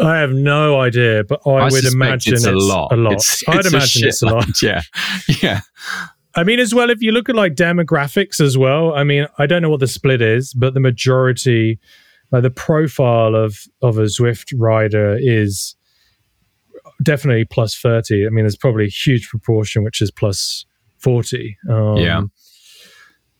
I 0.00 0.18
have 0.18 0.32
no 0.32 0.80
idea, 0.80 1.24
but 1.24 1.40
I, 1.46 1.50
I 1.50 1.68
would 1.68 1.84
imagine 1.84 2.34
it's, 2.34 2.46
a 2.46 2.52
lot. 2.52 2.92
A 2.92 2.96
lot. 2.96 3.14
It's, 3.14 3.46
I'd 3.46 3.60
it's 3.60 3.72
imagine 3.72 4.08
it's 4.08 4.22
a 4.22 4.26
lot. 4.26 4.46
Yeah, 4.62 4.82
yeah. 5.42 5.60
I 6.34 6.44
mean, 6.44 6.60
as 6.60 6.74
well, 6.74 6.88
if 6.88 7.02
you 7.02 7.12
look 7.12 7.28
at 7.28 7.34
like 7.34 7.54
demographics 7.54 8.40
as 8.40 8.56
well, 8.56 8.94
I 8.94 9.04
mean, 9.04 9.26
I 9.38 9.46
don't 9.46 9.60
know 9.60 9.68
what 9.68 9.80
the 9.80 9.86
split 9.86 10.22
is, 10.22 10.54
but 10.54 10.72
the 10.72 10.80
majority, 10.80 11.78
like 12.30 12.42
the 12.42 12.50
profile 12.50 13.34
of 13.34 13.58
of 13.82 13.98
a 13.98 14.04
Zwift 14.04 14.54
rider 14.56 15.16
is 15.20 15.76
definitely 17.02 17.44
plus 17.44 17.76
thirty. 17.76 18.26
I 18.26 18.30
mean, 18.30 18.44
there's 18.44 18.56
probably 18.56 18.86
a 18.86 18.90
huge 18.90 19.28
proportion 19.28 19.84
which 19.84 20.00
is 20.00 20.10
plus 20.10 20.64
forty. 20.96 21.58
Um, 21.68 21.96
yeah, 21.98 22.22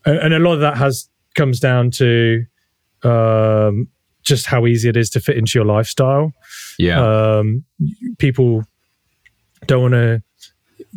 and 0.05 0.35
a 0.35 0.39
lot 0.39 0.55
of 0.55 0.61
that 0.61 0.77
has 0.77 1.09
comes 1.35 1.61
down 1.61 1.91
to 1.93 2.45
um, 3.05 3.89
just 4.23 4.47
how 4.47 4.67
easy 4.67 4.89
it 4.89 4.97
is 4.97 5.11
to 5.11 5.21
fit 5.21 5.37
into 5.37 5.59
your 5.59 5.67
lifestyle. 5.67 6.33
Yeah, 6.79 7.39
um, 7.39 7.65
people 8.19 8.65
don't 9.67 9.83
want 9.83 9.95
to 9.95 10.23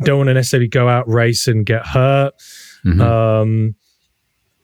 don't 0.00 0.18
want 0.18 0.28
to 0.28 0.34
necessarily 0.34 0.68
go 0.68 0.88
out 0.88 1.08
race 1.08 1.46
and 1.46 1.64
get 1.64 1.86
hurt. 1.86 2.34
Mm-hmm. 2.84 3.00
Um, 3.00 3.74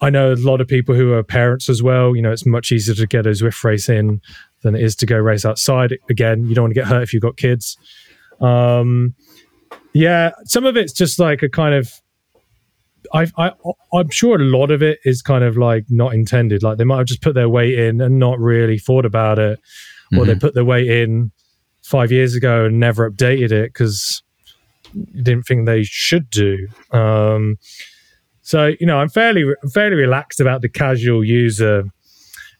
I 0.00 0.10
know 0.10 0.32
a 0.32 0.34
lot 0.34 0.60
of 0.60 0.66
people 0.66 0.94
who 0.94 1.12
are 1.12 1.22
parents 1.22 1.68
as 1.68 1.82
well. 1.82 2.16
You 2.16 2.22
know, 2.22 2.32
it's 2.32 2.44
much 2.44 2.72
easier 2.72 2.94
to 2.94 3.06
get 3.06 3.26
a 3.26 3.30
Zwift 3.30 3.62
race 3.62 3.88
in 3.88 4.20
than 4.62 4.74
it 4.74 4.82
is 4.82 4.96
to 4.96 5.06
go 5.06 5.16
race 5.16 5.44
outside. 5.44 5.96
Again, 6.10 6.44
you 6.46 6.54
don't 6.54 6.64
want 6.64 6.74
to 6.74 6.80
get 6.80 6.88
hurt 6.88 7.02
if 7.02 7.12
you've 7.12 7.22
got 7.22 7.36
kids. 7.36 7.78
Um, 8.40 9.14
yeah, 9.92 10.32
some 10.44 10.66
of 10.66 10.76
it's 10.76 10.92
just 10.92 11.18
like 11.18 11.42
a 11.42 11.48
kind 11.48 11.74
of 11.74 11.92
I, 13.12 13.26
I 13.36 13.52
I'm 13.94 14.10
sure 14.10 14.40
a 14.40 14.44
lot 14.44 14.70
of 14.70 14.82
it 14.82 15.00
is 15.04 15.22
kind 15.22 15.44
of 15.44 15.56
like 15.56 15.84
not 15.88 16.14
intended. 16.14 16.62
Like 16.62 16.78
they 16.78 16.84
might 16.84 16.98
have 16.98 17.06
just 17.06 17.22
put 17.22 17.34
their 17.34 17.48
weight 17.48 17.78
in 17.78 18.00
and 18.00 18.18
not 18.18 18.38
really 18.38 18.78
thought 18.78 19.04
about 19.04 19.38
it, 19.38 19.58
or 20.12 20.18
mm-hmm. 20.18 20.26
they 20.26 20.34
put 20.34 20.54
their 20.54 20.64
weight 20.64 20.88
in 20.88 21.32
five 21.82 22.12
years 22.12 22.34
ago 22.34 22.66
and 22.66 22.78
never 22.78 23.10
updated 23.10 23.50
it 23.50 23.72
because 23.72 24.22
didn't 25.14 25.44
think 25.44 25.66
they 25.66 25.82
should 25.82 26.30
do. 26.30 26.68
Um, 26.92 27.56
so 28.42 28.72
you 28.78 28.86
know, 28.86 28.98
I'm 28.98 29.08
fairly 29.08 29.44
fairly 29.72 29.96
relaxed 29.96 30.40
about 30.40 30.62
the 30.62 30.68
casual 30.68 31.24
user 31.24 31.84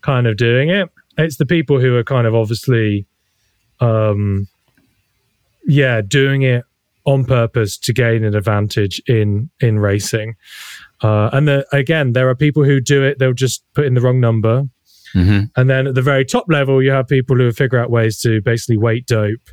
kind 0.03 0.27
of 0.27 0.37
doing 0.37 0.71
it. 0.71 0.89
It's 1.19 1.37
the 1.37 1.47
people 1.47 1.81
who 1.81 1.97
are 1.97 2.05
kind 2.05 2.27
of 2.27 2.35
obviously, 2.35 3.07
um, 3.81 4.49
yeah, 5.67 6.01
doing 6.01 6.43
it 6.43 6.65
on 7.05 7.25
purpose 7.25 7.77
to 7.79 7.93
gain 7.93 8.25
an 8.25 8.35
advantage 8.35 9.03
in 9.07 9.51
in 9.61 9.79
racing. 9.79 10.35
Uh, 11.03 11.31
and 11.33 11.49
the, 11.49 11.67
again, 11.73 12.13
there 12.13 12.29
are 12.29 12.35
people 12.35 12.65
who 12.65 12.81
do 12.81 13.03
it; 13.03 13.19
they'll 13.19 13.33
just 13.33 13.65
put 13.75 13.85
in 13.85 13.95
the 13.95 14.01
wrong 14.01 14.21
number. 14.21 14.65
Mm-hmm. 15.15 15.45
And 15.57 15.69
then 15.69 15.87
at 15.87 15.95
the 15.95 16.03
very 16.03 16.25
top 16.25 16.47
level, 16.49 16.83
you 16.83 16.91
have 16.91 17.07
people 17.07 17.37
who 17.37 17.53
figure 17.53 17.79
out 17.79 17.91
ways 17.91 18.21
to 18.21 18.41
basically 18.41 18.79
weight 18.79 19.07
dope, 19.07 19.51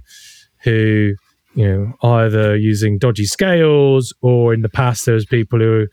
who 0.64 1.16
you 1.56 1.68
know 1.68 1.94
either 2.08 2.56
using 2.56 2.98
dodgy 2.98 3.26
scales 3.26 4.14
or 4.22 4.54
in 4.54 4.62
the 4.62 4.70
past 4.70 5.06
there 5.06 5.16
was 5.16 5.26
people 5.26 5.60
who 5.60 5.88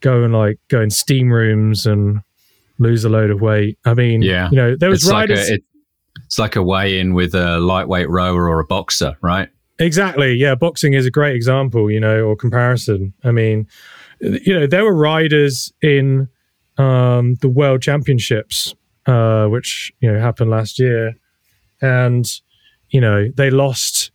go 0.00 0.24
and 0.24 0.32
like 0.32 0.58
go 0.68 0.80
in 0.80 0.90
steam 0.90 1.30
rooms 1.30 1.86
and 1.86 2.20
lose 2.78 3.04
a 3.04 3.08
load 3.08 3.30
of 3.30 3.40
weight. 3.40 3.78
I 3.84 3.94
mean, 3.94 4.22
yeah, 4.22 4.48
you 4.50 4.56
know, 4.56 4.76
there 4.76 4.90
was 4.90 5.04
it's 5.04 5.12
riders. 5.12 5.38
Like 5.38 5.50
a, 5.50 5.54
it, 5.54 5.64
It's 6.24 6.38
like 6.38 6.56
a 6.56 6.62
weigh 6.62 6.98
in 6.98 7.14
with 7.14 7.34
a 7.34 7.58
lightweight 7.60 8.08
rower 8.08 8.48
or 8.48 8.58
a 8.58 8.64
boxer, 8.64 9.16
right? 9.22 9.48
Exactly. 9.78 10.34
Yeah, 10.34 10.54
boxing 10.54 10.94
is 10.94 11.06
a 11.06 11.10
great 11.10 11.34
example, 11.34 11.90
you 11.90 12.00
know, 12.00 12.24
or 12.24 12.36
comparison. 12.36 13.14
I 13.24 13.30
mean, 13.30 13.66
you 14.20 14.58
know, 14.58 14.66
there 14.66 14.84
were 14.84 14.94
riders 14.94 15.72
in 15.82 16.28
um, 16.78 17.36
the 17.36 17.48
World 17.48 17.82
Championships, 17.82 18.74
uh, 19.06 19.46
which 19.46 19.92
you 20.00 20.10
know 20.10 20.20
happened 20.20 20.50
last 20.50 20.78
year, 20.78 21.14
and 21.80 22.30
you 22.90 23.00
know 23.00 23.28
they 23.34 23.50
lost 23.50 24.10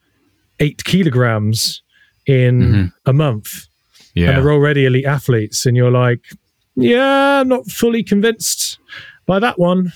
eight 0.59 0.83
kilograms 0.83 1.81
in 2.25 2.59
mm-hmm. 2.61 2.85
a 3.05 3.13
month, 3.13 3.67
yeah. 4.13 4.29
and 4.29 4.37
they're 4.37 4.53
already 4.53 4.85
elite 4.85 5.05
athletes, 5.05 5.65
and 5.65 5.75
you're 5.75 5.91
like, 5.91 6.25
yeah, 6.75 7.41
I'm 7.41 7.47
not 7.47 7.67
fully 7.67 8.03
convinced 8.03 8.79
by 9.25 9.39
that 9.39 9.59
one. 9.59 9.91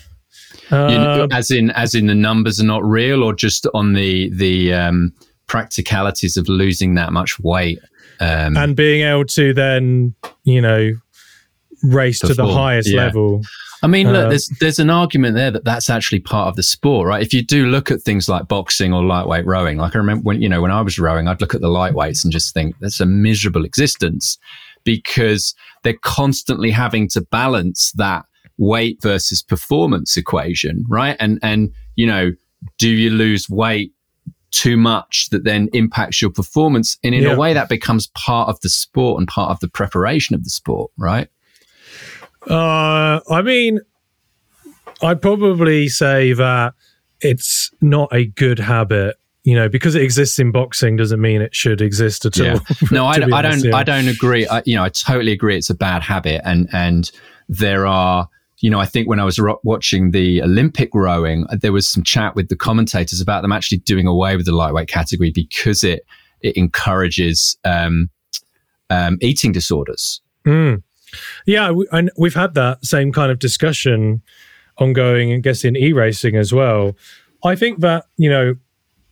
Uh, 0.69 0.87
you 0.89 0.97
know, 0.97 1.27
as 1.31 1.51
in, 1.51 1.69
as 1.71 1.95
in, 1.95 2.07
the 2.07 2.15
numbers 2.15 2.59
are 2.59 2.65
not 2.65 2.83
real, 2.83 3.23
or 3.23 3.33
just 3.33 3.67
on 3.73 3.93
the 3.93 4.29
the 4.31 4.73
um, 4.73 5.13
practicalities 5.51 6.37
of 6.37 6.47
losing 6.47 6.95
that 6.95 7.11
much 7.11 7.37
weight 7.41 7.77
um, 8.21 8.55
and 8.55 8.73
being 8.73 9.01
able 9.01 9.25
to 9.25 9.53
then, 9.53 10.15
you 10.45 10.61
know, 10.61 10.93
race 11.83 12.21
perform. 12.21 12.37
to 12.37 12.41
the 12.41 12.53
highest 12.53 12.89
yeah. 12.89 13.03
level. 13.07 13.41
I 13.83 13.87
mean, 13.87 14.13
look, 14.13 14.27
uh, 14.27 14.29
there's 14.29 14.47
there's 14.61 14.79
an 14.79 14.89
argument 14.89 15.35
there 15.35 15.51
that 15.51 15.65
that's 15.65 15.89
actually 15.89 16.21
part 16.21 16.47
of 16.47 16.55
the 16.55 16.63
sport, 16.63 17.05
right? 17.05 17.21
If 17.21 17.33
you 17.33 17.43
do 17.43 17.65
look 17.65 17.91
at 17.91 18.01
things 18.01 18.29
like 18.29 18.47
boxing 18.47 18.93
or 18.93 19.03
lightweight 19.03 19.45
rowing, 19.45 19.77
like 19.77 19.93
I 19.93 19.97
remember 19.97 20.23
when 20.23 20.41
you 20.41 20.47
know 20.47 20.61
when 20.61 20.71
I 20.71 20.81
was 20.81 20.97
rowing, 20.97 21.27
I'd 21.27 21.41
look 21.41 21.53
at 21.53 21.59
the 21.59 21.67
lightweights 21.67 22.23
and 22.23 22.31
just 22.31 22.53
think 22.53 22.77
that's 22.79 23.01
a 23.01 23.05
miserable 23.05 23.65
existence 23.65 24.37
because 24.85 25.53
they're 25.83 25.99
constantly 26.01 26.71
having 26.71 27.09
to 27.09 27.21
balance 27.29 27.91
that 27.97 28.23
weight 28.57 29.01
versus 29.01 29.43
performance 29.43 30.15
equation, 30.15 30.85
right? 30.87 31.17
And 31.19 31.39
and 31.43 31.73
you 31.97 32.07
know, 32.07 32.31
do 32.77 32.89
you 32.89 33.09
lose 33.09 33.49
weight 33.49 33.91
too 34.51 34.77
much 34.77 35.29
that 35.31 35.43
then 35.43 35.69
impacts 35.73 36.21
your 36.21 36.31
performance. 36.31 36.97
And 37.03 37.15
in 37.15 37.23
yeah. 37.23 37.33
a 37.33 37.37
way, 37.37 37.53
that 37.53 37.69
becomes 37.69 38.07
part 38.07 38.49
of 38.49 38.59
the 38.61 38.69
sport 38.69 39.19
and 39.19 39.27
part 39.27 39.49
of 39.49 39.59
the 39.59 39.67
preparation 39.67 40.35
of 40.35 40.43
the 40.43 40.49
sport, 40.49 40.91
right? 40.97 41.29
Uh, 42.49 43.19
I 43.29 43.41
mean, 43.41 43.79
I'd 45.01 45.21
probably 45.21 45.87
say 45.87 46.33
that 46.33 46.73
it's 47.21 47.71
not 47.81 48.09
a 48.13 48.25
good 48.25 48.59
habit. 48.59 49.17
You 49.43 49.55
know, 49.55 49.67
because 49.67 49.95
it 49.95 50.03
exists 50.03 50.37
in 50.37 50.51
boxing 50.51 50.97
doesn't 50.97 51.19
mean 51.19 51.41
it 51.41 51.55
should 51.55 51.81
exist 51.81 52.27
at 52.27 52.37
yeah. 52.37 52.53
all. 52.53 52.59
no, 52.91 53.07
I, 53.07 53.13
I 53.13 53.41
don't. 53.41 53.63
Yeah. 53.63 53.75
I 53.75 53.81
don't 53.81 54.07
agree. 54.07 54.47
I, 54.47 54.61
you 54.67 54.75
know, 54.75 54.83
I 54.83 54.89
totally 54.89 55.31
agree. 55.31 55.57
It's 55.57 55.71
a 55.71 55.75
bad 55.75 56.03
habit, 56.03 56.41
and 56.45 56.69
and 56.71 57.09
there 57.49 57.87
are 57.87 58.29
you 58.61 58.69
know, 58.69 58.79
I 58.79 58.85
think 58.85 59.09
when 59.09 59.19
I 59.19 59.25
was 59.25 59.39
ro- 59.39 59.59
watching 59.63 60.11
the 60.11 60.41
Olympic 60.41 60.93
rowing, 60.93 61.45
there 61.51 61.73
was 61.73 61.87
some 61.87 62.03
chat 62.03 62.35
with 62.35 62.49
the 62.49 62.55
commentators 62.55 63.19
about 63.19 63.41
them 63.41 63.51
actually 63.51 63.79
doing 63.79 64.07
away 64.07 64.37
with 64.37 64.45
the 64.45 64.55
lightweight 64.55 64.87
category 64.87 65.31
because 65.31 65.83
it 65.83 66.05
it 66.41 66.55
encourages 66.57 67.57
um, 67.65 68.09
um, 68.89 69.17
eating 69.21 69.51
disorders. 69.51 70.21
Mm. 70.45 70.83
Yeah, 71.45 71.71
we, 71.71 71.87
and 71.91 72.09
we've 72.17 72.35
had 72.35 72.53
that 72.53 72.85
same 72.85 73.11
kind 73.11 73.31
of 73.31 73.39
discussion 73.39 74.21
ongoing, 74.77 75.33
I 75.33 75.37
guess, 75.37 75.65
in 75.65 75.75
e 75.75 75.91
racing 75.91 76.35
as 76.35 76.53
well. 76.53 76.95
I 77.43 77.55
think 77.55 77.79
that 77.79 78.05
you 78.17 78.29
know 78.29 78.55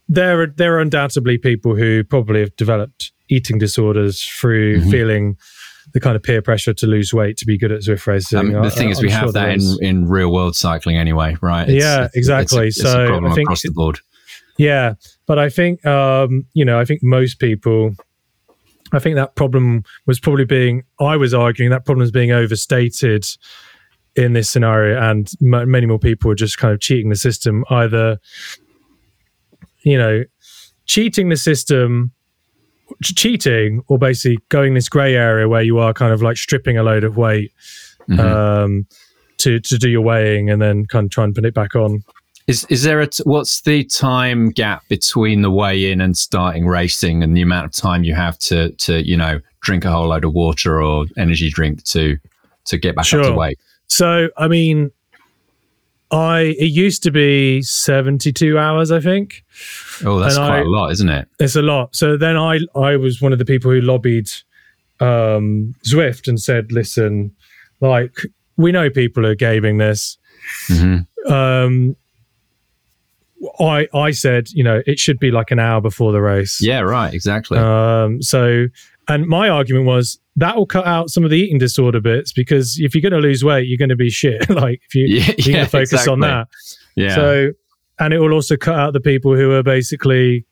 there 0.08 0.41
are 0.41 0.47
there 0.47 0.76
are 0.76 0.80
undoubtedly 0.80 1.38
people 1.38 1.76
who 1.76 2.04
probably 2.04 2.41
have 2.41 2.56
developed 2.56 3.12
eating 3.30 3.58
disorders 3.58 4.24
through 4.24 4.80
mm-hmm. 4.80 4.91
feeling 4.91 5.38
the 5.94 6.00
kind 6.00 6.16
of 6.16 6.24
peer 6.24 6.42
pressure 6.42 6.74
to 6.74 6.88
lose 6.88 7.14
weight 7.14 7.38
to 7.38 7.46
be 7.46 7.58
good 7.58 7.72
at 7.72 7.82
Zwift 7.82 8.06
racing. 8.08 8.56
Um, 8.56 8.64
the 8.64 8.72
thing 8.72 8.88
I, 8.88 8.92
is, 8.92 9.00
I'm 9.00 9.06
we 9.06 9.10
sure 9.10 9.20
have 9.20 9.34
that 9.34 9.50
in, 9.50 9.78
in 9.82 10.08
real 10.08 10.32
world 10.32 10.56
cycling 10.56 10.98
anyway, 10.98 11.36
right? 11.42 11.68
It's, 11.70 11.84
yeah, 11.84 12.06
it's, 12.06 12.16
exactly. 12.16 12.68
It's 12.68 12.80
a, 12.80 12.84
so 12.84 13.26
I 13.26 13.34
think 13.34 13.48
across 13.48 13.62
the 13.62 13.72
board. 13.72 14.00
Yeah, 14.58 14.96
but 15.26 15.40
I 15.40 15.50
think 15.50 15.86
um, 15.86 16.46
you 16.54 16.66
know, 16.66 16.80
I 16.80 16.86
think 16.86 17.02
most 17.04 17.40
people. 17.40 17.96
I 18.92 18.98
think 18.98 19.16
that 19.18 19.36
problem 19.36 19.84
was 20.08 20.20
probably 20.20 20.46
being. 20.46 20.84
I 21.00 21.16
was 21.16 21.34
arguing 21.34 21.70
that 21.72 21.86
problem 21.86 22.04
is 22.04 22.12
being 22.12 22.32
overstated 22.32 23.26
in 24.16 24.34
this 24.34 24.50
scenario, 24.50 25.00
and 25.00 25.32
m- 25.42 25.70
many 25.70 25.86
more 25.86 26.00
people 26.00 26.32
are 26.32 26.36
just 26.36 26.58
kind 26.58 26.74
of 26.74 26.80
cheating 26.80 27.10
the 27.10 27.16
system, 27.16 27.64
either 27.70 28.20
you 29.84 29.98
know, 29.98 30.24
cheating 30.86 31.30
the 31.30 31.38
system 31.38 32.12
cheating 33.04 33.84
or 33.88 33.98
basically 33.98 34.40
going 34.50 34.74
this 34.74 34.90
grey 34.90 35.16
area 35.16 35.48
where 35.48 35.62
you 35.62 35.80
are 35.80 35.94
kind 35.94 36.14
of 36.14 36.22
like 36.22 36.38
stripping 36.38 36.78
a 36.78 36.84
load 36.84 37.04
of 37.04 37.18
weight 37.18 37.52
mm-hmm. 38.10 38.20
um, 38.20 38.88
to 39.38 39.60
to 39.60 39.78
do 39.78 39.90
your 39.90 40.02
weighing 40.02 40.50
and 40.50 40.62
then 40.62 40.86
kind 40.86 41.06
of 41.06 41.12
try 41.12 41.24
and 41.24 41.36
put 41.36 41.46
it 41.46 41.54
back 41.54 41.76
on. 41.76 42.04
Is 42.48 42.66
is 42.70 42.84
there 42.84 43.00
a 43.00 43.08
t- 43.08 43.24
what's 43.26 43.62
the 43.62 43.84
time 43.84 44.50
gap 44.50 44.88
between 44.90 45.42
the 45.42 45.52
weigh 45.52 45.92
in 45.92 46.02
and 46.02 46.18
starting 46.18 46.68
racing 46.68 47.22
and 47.22 47.38
the 47.38 47.42
amount 47.42 47.66
of 47.66 47.72
time 47.72 48.04
you 48.04 48.16
have 48.16 48.38
to 48.40 48.72
to 48.72 49.08
you 49.08 49.16
know 49.16 49.40
drink 49.62 49.86
a 49.86 49.92
whole 49.92 50.08
load 50.08 50.26
of 50.26 50.34
water 50.34 50.82
or 50.82 51.06
energy 51.18 51.50
drink 51.50 51.84
to 51.84 52.18
to 52.66 52.78
get 52.78 52.96
back 52.96 53.06
sure. 53.06 53.22
up 53.22 53.28
to 53.28 53.34
weight? 53.34 53.60
So 53.88 54.30
I 54.38 54.48
mean, 54.48 54.92
I 56.12 56.55
it 56.57 56.72
used 56.72 57.03
to 57.03 57.12
be 57.12 57.62
72 57.62 58.57
hours, 58.57 58.91
I 58.91 58.99
think. 58.99 59.43
Oh, 60.03 60.20
that's 60.20 60.36
and 60.36 60.45
quite 60.45 60.60
I, 60.60 60.62
a 60.62 60.66
lot, 60.66 60.91
isn't 60.91 61.10
it? 61.10 61.28
It's 61.39 61.55
a 61.55 61.62
lot. 61.62 61.95
So 61.95 62.18
then 62.18 62.36
I 62.36 62.60
I 62.76 62.95
was 62.95 63.22
one 63.22 63.32
of 63.32 63.39
the 63.39 63.45
people 63.45 63.72
who 63.72 63.82
lobbied 63.82 64.30
um, 64.99 65.76
Zwift 65.86 66.28
and 66.28 66.41
said, 66.41 66.72
listen, 66.72 67.36
like 67.80 68.18
we 68.57 68.72
know 68.72 68.89
people 68.89 69.26
are 69.26 69.36
gaming 69.36 69.78
this. 69.78 70.18
Mm-hmm. 70.68 71.32
Um, 71.32 71.95
I 73.60 73.88
I 73.93 74.12
said, 74.12 74.49
you 74.51 74.64
know, 74.64 74.82
it 74.86 74.99
should 74.99 75.20
be 75.20 75.32
like 75.32 75.51
an 75.51 75.60
hour 75.60 75.82
before 75.82 76.12
the 76.12 76.22
race. 76.22 76.60
Yeah, 76.62 76.80
right, 76.82 77.14
exactly. 77.14 77.57
Um, 77.57 78.22
so, 78.22 78.68
and 79.10 79.28
my 79.28 79.49
argument 79.49 79.86
was 79.86 80.20
that 80.36 80.55
will 80.55 80.66
cut 80.66 80.86
out 80.86 81.10
some 81.10 81.24
of 81.24 81.32
the 81.32 81.38
eating 81.38 81.57
disorder 81.57 81.99
bits 81.99 82.32
because 82.32 82.80
if 82.80 82.93
you're 82.93 83.01
going 83.01 83.20
to 83.20 83.28
lose 83.28 83.43
weight, 83.43 83.68
you're 83.68 83.78
going 83.78 83.89
to 83.89 83.95
be 83.95 84.10
shit. 84.10 84.49
like 84.49 84.82
if 84.88 84.95
you, 84.95 85.07
yeah, 85.07 85.34
you're 85.38 85.53
going 85.53 85.66
to 85.66 85.72
focus 85.72 85.91
exactly. 85.91 86.14
on 86.14 86.20
that. 86.22 86.47
Yeah. 86.95 87.16
So, 87.16 87.51
and 87.99 88.14
it 88.14 88.20
will 88.20 88.34
also 88.34 88.55
cut 88.55 88.76
out 88.76 88.93
the 88.93 89.01
people 89.01 89.36
who 89.36 89.51
are 89.51 89.64
basically, 89.64 90.45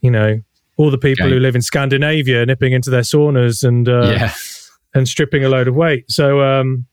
you 0.00 0.10
know, 0.10 0.40
all 0.76 0.90
the 0.90 0.98
people 0.98 1.26
okay. 1.26 1.34
who 1.34 1.40
live 1.40 1.54
in 1.54 1.62
Scandinavia 1.62 2.46
nipping 2.46 2.72
into 2.72 2.88
their 2.88 3.02
saunas 3.02 3.62
and 3.62 3.88
uh, 3.88 4.10
yeah. 4.10 4.32
and 4.94 5.06
stripping 5.06 5.44
a 5.44 5.48
load 5.48 5.68
of 5.68 5.74
weight. 5.74 6.10
So, 6.10 6.40
um, 6.40 6.86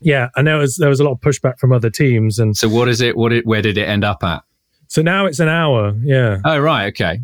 yeah, 0.00 0.28
and 0.36 0.46
there 0.46 0.58
was 0.58 0.76
there 0.76 0.90
was 0.90 1.00
a 1.00 1.04
lot 1.04 1.12
of 1.12 1.20
pushback 1.20 1.58
from 1.58 1.72
other 1.72 1.88
teams. 1.88 2.38
And 2.38 2.54
so, 2.56 2.68
what 2.68 2.88
is 2.88 3.00
it? 3.00 3.16
What 3.16 3.32
it? 3.32 3.46
Where 3.46 3.62
did 3.62 3.78
it 3.78 3.88
end 3.88 4.04
up 4.04 4.22
at? 4.22 4.42
So 4.88 5.02
now 5.02 5.26
it's 5.26 5.40
an 5.40 5.48
hour. 5.48 5.94
Yeah. 6.02 6.40
Oh 6.44 6.58
right. 6.58 6.86
Okay. 6.88 7.20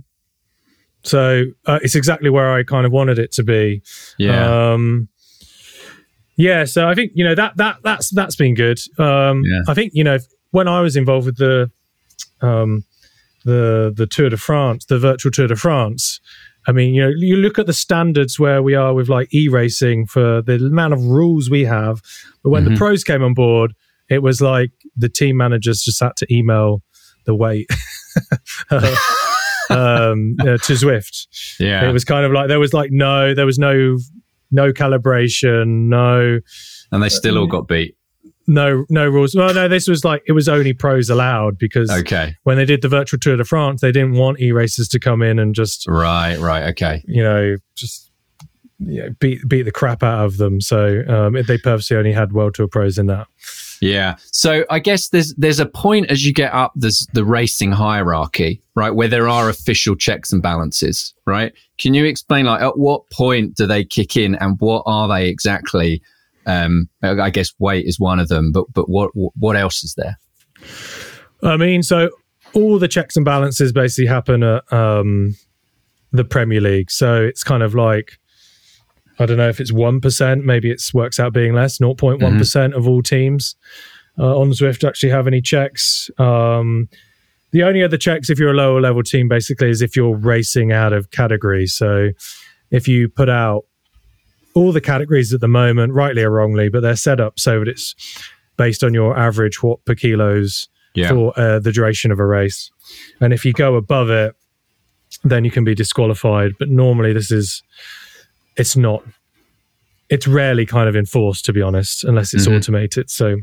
So 1.05 1.45
uh, 1.67 1.79
it's 1.83 1.95
exactly 1.95 2.31
where 2.31 2.53
I 2.53 2.63
kind 2.63 2.87
of 2.87 2.93
wanted 2.93 3.19
it 3.19 3.33
to 3.33 3.43
be. 3.43 3.83
Yeah. 4.19 4.73
Um, 4.73 5.09
yeah. 6.37 6.65
So 6.65 6.89
I 6.89 6.95
think 6.95 7.13
you 7.15 7.25
know 7.25 7.35
that 7.35 7.57
that 7.57 7.79
that's 7.83 8.11
that's 8.11 8.37
been 8.37 8.55
good. 8.55 8.79
Um, 8.99 9.43
yeah. 9.45 9.61
I 9.69 9.75
think 9.75 9.93
you 9.95 10.05
know 10.05 10.19
when 10.51 10.69
I 10.69 10.81
was 10.81 10.97
involved 10.97 11.27
with 11.27 11.37
the 11.37 11.71
um, 12.41 12.85
the 13.45 13.93
the 13.95 14.07
Tour 14.07 14.31
de 14.31 14.37
France, 14.37 14.85
the 14.87 14.99
virtual 14.99 15.33
Tour 15.33 15.49
de 15.49 15.57
France. 15.57 16.21
I 16.67 16.71
mean, 16.71 16.95
you 16.95 17.03
know, 17.03 17.13
you 17.17 17.37
look 17.37 17.59
at 17.59 17.67
the 17.67 17.73
standards 17.73 18.39
where 18.39 18.63
we 18.63 18.77
are 18.77 18.95
with 18.95 19.09
like 19.09 19.35
e-racing 19.35 20.07
for 20.07 20.43
the 20.43 20.55
amount 20.55 20.93
of 20.93 21.05
rules 21.05 21.51
we 21.51 21.65
have. 21.65 22.01
But 22.45 22.51
when 22.51 22.63
mm-hmm. 22.63 22.75
the 22.75 22.79
pros 22.79 23.03
came 23.03 23.21
on 23.21 23.35
board, 23.35 23.75
it 24.09 24.23
was 24.23 24.41
like 24.41 24.71
the 24.97 25.09
team 25.09 25.37
managers 25.37 25.83
just 25.83 26.01
had 26.01 26.15
to 26.19 26.33
email 26.33 26.83
the 27.25 27.35
weight. 27.35 27.69
um, 29.73 30.37
uh, 30.41 30.45
to 30.45 30.73
Zwift. 30.75 31.27
Yeah, 31.59 31.89
it 31.89 31.93
was 31.93 32.05
kind 32.05 32.25
of 32.25 32.33
like 32.33 32.49
there 32.49 32.61
was 32.61 32.73
like 32.73 32.91
no, 32.91 33.35
there 33.35 33.47
was 33.47 33.59
no 33.59 33.99
no 34.51 34.73
calibration, 34.73 35.89
no, 35.89 36.41
and 36.91 37.03
they 37.03 37.09
still 37.09 37.39
all 37.39 37.47
got 37.47 37.69
beat. 37.69 37.97
No, 38.47 38.85
no 38.91 39.09
rules. 39.09 39.35
Well, 39.35 39.55
no, 39.55 39.69
this 39.69 39.87
was 39.89 40.05
like 40.05 40.23
it 40.27 40.33
was 40.33 40.49
only 40.49 40.73
pros 40.73 41.09
allowed 41.09 41.59
because 41.59 41.91
okay, 41.91 42.35
when 42.43 42.57
they 42.57 42.65
did 42.65 42.83
the 42.83 42.89
virtual 42.89 43.19
Tour 43.19 43.37
de 43.37 43.45
France, 43.45 43.81
they 43.81 43.93
didn't 43.93 44.15
want 44.15 44.41
e 44.41 44.53
racers 44.53 44.89
to 44.89 44.99
come 44.99 45.23
in 45.23 45.39
and 45.39 45.55
just 45.55 45.87
right, 45.89 46.39
right, 46.39 46.65
okay, 46.71 47.05
you 47.07 47.23
know, 47.23 47.57
just 47.77 48.11
you 48.79 49.03
know, 49.03 49.09
beat 49.21 49.47
beat 49.49 49.63
the 49.63 49.73
crap 49.73 50.03
out 50.03 50.25
of 50.25 50.37
them. 50.39 50.61
So 50.61 51.03
um, 51.09 51.37
they 51.47 51.59
purposely 51.59 51.97
only 51.97 52.13
had 52.13 52.33
World 52.33 52.55
Tour 52.55 52.69
pros 52.69 52.99
in 52.99 53.07
that. 53.07 53.27
Yeah. 53.83 54.15
So 54.31 54.65
I 54.71 54.79
guess 54.79 55.09
there's 55.09 55.35
there's 55.35 55.59
a 55.59 55.67
point 55.67 56.09
as 56.09 56.25
you 56.25 56.33
get 56.33 56.55
up 56.55 56.73
there's 56.77 57.05
the 57.15 57.25
racing 57.25 57.73
hierarchy, 57.73 58.63
right, 58.77 58.93
where 58.93 59.09
there 59.09 59.29
are 59.29 59.49
official 59.49 59.97
checks 59.97 60.33
and 60.33 60.41
balances, 60.41 61.13
right? 61.27 61.53
Can 61.79 61.93
you 61.93 62.05
explain 62.05 62.47
like 62.47 62.63
at 62.63 62.79
what 62.79 63.11
point 63.11 63.57
do 63.57 63.67
they 63.67 63.85
kick 63.85 64.17
in 64.17 64.37
and 64.37 64.57
what 64.61 64.85
are 64.87 65.09
they 65.09 65.29
exactly? 65.29 66.01
Um, 66.47 66.89
I 67.03 67.31
guess 67.31 67.53
weight 67.59 67.87
is 67.87 67.99
one 67.99 68.21
of 68.21 68.29
them, 68.29 68.53
but 68.53 68.73
but 68.73 68.89
what 68.89 69.11
what 69.15 69.57
else 69.57 69.83
is 69.83 69.95
there? 69.97 70.17
I 71.43 71.57
mean, 71.57 71.83
so 71.83 72.09
all 72.55 72.79
the 72.79 72.87
checks 72.87 73.17
and 73.17 73.25
balances 73.25 73.73
basically 73.73 74.07
happen 74.07 74.45
at 74.45 74.73
um, 74.73 75.35
the 76.13 76.25
Premier 76.25 76.61
League. 76.61 76.91
So 76.93 77.21
it's 77.21 77.43
kind 77.43 77.65
of 77.65 77.75
like 77.75 78.21
I 79.19 79.27
don't 79.27 79.37
know 79.37 79.49
if 79.49 79.61
it's 79.61 79.73
1%, 79.73 80.45
maybe 80.45 80.71
it 80.71 80.83
works 80.95 81.21
out 81.21 81.33
being 81.33 81.55
less, 81.55 81.79
0.1% 81.79 82.19
mm-hmm. 82.19 82.77
of 82.77 82.89
all 82.89 83.03
teams 83.03 83.57
uh, 84.19 84.39
on 84.39 84.51
Zwift 84.51 84.87
actually 84.87 85.11
have 85.11 85.27
any 85.27 85.41
checks. 85.41 86.11
Um, 86.19 86.89
the 87.51 87.63
only 87.63 87.83
other 87.83 87.99
checks, 87.99 88.31
if 88.31 88.39
you're 88.39 88.51
a 88.51 88.55
lower 88.55 88.81
level 88.81 89.03
team, 89.03 89.29
basically, 89.29 89.71
is 89.71 89.83
if 89.83 89.95
you're 89.97 90.17
racing 90.17 90.73
out 90.73 90.93
of 90.93 91.11
categories. 91.11 91.75
So 91.75 92.11
if 92.71 92.89
you 92.89 93.09
put 93.09 93.29
out 93.29 93.65
all 94.55 94.73
the 94.73 94.81
categories 94.81 95.33
at 95.33 95.41
the 95.41 95.49
moment, 95.49 95.93
rightly 95.93 96.23
or 96.23 96.31
wrongly, 96.31 96.69
but 96.69 96.81
they're 96.81 96.97
set 96.97 97.21
up 97.21 97.39
so 97.39 97.61
that 97.61 97.69
it's 97.69 97.95
based 98.57 98.83
on 98.85 98.95
your 98.95 99.17
average 99.19 99.63
watt 99.63 99.85
per 99.85 99.95
kilos 99.95 100.69
Yeah. 100.95 101.09
for 101.09 101.39
uh, 101.39 101.59
the 101.59 101.73
duration 101.73 102.11
of 102.11 102.19
a 102.19 102.27
race. 102.27 102.71
And 103.21 103.33
if 103.33 103.45
you 103.45 103.53
go 103.53 103.77
above 103.77 104.11
it, 104.11 104.35
then 105.25 105.45
you 105.45 105.51
can 105.51 105.65
be 105.65 105.75
disqualified. 105.75 106.53
But 106.59 106.69
normally, 106.69 107.13
this 107.13 107.31
is 107.31 107.63
it's 108.57 108.77
not. 108.77 109.03
It's 110.09 110.27
rarely 110.29 110.67
kind 110.67 110.89
of 110.89 110.97
enforced, 110.97 111.45
to 111.47 111.53
be 111.53 111.63
honest, 111.63 112.05
unless 112.05 112.35
it's 112.35 112.47
Mhm. 112.47 112.57
automated. 112.59 113.09
So 113.11 113.37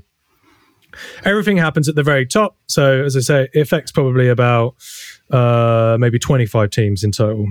everything 1.25 1.57
happens 1.57 1.89
at 1.89 1.95
the 1.95 2.03
very 2.03 2.25
top. 2.25 2.55
So 2.67 3.03
as 3.03 3.15
I 3.17 3.21
say, 3.21 3.47
it 3.53 3.61
affects 3.61 3.91
probably 3.91 4.27
about 4.27 4.75
uh, 5.31 5.97
maybe 5.99 6.19
twenty 6.19 6.45
five 6.45 6.69
teams 6.71 7.03
in 7.03 7.11
total. 7.11 7.47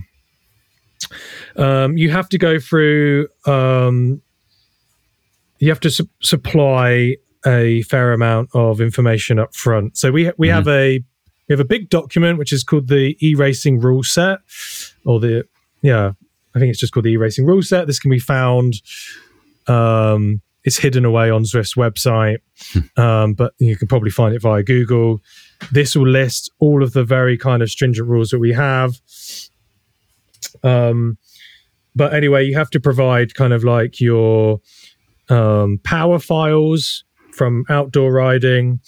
Um, 1.57 1.97
you 1.97 2.11
have 2.11 2.29
to 2.31 2.39
go 2.39 2.59
through. 2.59 3.29
Um, 3.47 4.21
you 5.59 5.69
have 5.71 5.81
to 5.81 5.91
su- 5.91 6.09
supply 6.21 7.17
a 7.47 7.83
fair 7.83 8.13
amount 8.13 8.51
of 8.55 8.81
information 8.81 9.39
up 9.39 9.55
front. 9.55 9.97
So 9.97 10.11
we 10.11 10.31
we 10.39 10.49
have 10.49 10.67
a 10.69 10.99
we 11.49 11.53
have 11.53 11.61
a 11.61 11.65
big 11.65 11.89
document 11.89 12.39
which 12.39 12.53
is 12.53 12.63
called 12.63 12.89
the 12.89 13.17
e-racing 13.27 13.81
rule 13.81 14.03
set, 14.03 14.39
or 15.05 15.19
the 15.21 15.45
yeah, 15.83 16.13
I 16.59 16.61
think 16.61 16.71
it's 16.71 16.81
just 16.81 16.93
called 16.93 17.05
the 17.05 17.13
e-racing 17.13 17.47
rule 17.47 17.63
set. 17.63 17.87
This 17.87 18.01
can 18.01 18.11
be 18.11 18.19
found. 18.19 18.75
Um, 19.69 20.43
it's 20.65 20.79
hidden 20.79 21.05
away 21.05 21.31
on 21.31 21.45
Zwift's 21.45 21.75
website, 21.75 22.39
um, 22.97 23.35
but 23.35 23.55
you 23.59 23.77
can 23.77 23.87
probably 23.87 24.11
find 24.11 24.35
it 24.35 24.43
via 24.43 24.63
Google. 24.63 25.21
This 25.71 25.95
will 25.95 26.09
list 26.09 26.51
all 26.59 26.83
of 26.83 26.93
the 26.93 27.05
very 27.05 27.39
kind 27.39 27.63
of 27.63 27.71
stringent 27.71 28.09
rules 28.09 28.31
that 28.31 28.39
we 28.39 28.53
have. 28.53 29.01
Um, 30.65 31.17
but 31.95 32.13
anyway, 32.13 32.45
you 32.45 32.57
have 32.57 32.71
to 32.71 32.81
provide 32.81 33.35
kind 33.35 33.53
of 33.53 33.65
like 33.65 34.01
your 34.01 34.61
um, 35.29 35.79
power 35.85 36.19
files 36.19 37.05
from 37.33 37.65
outdoor 37.69 38.13
riding. 38.13 38.81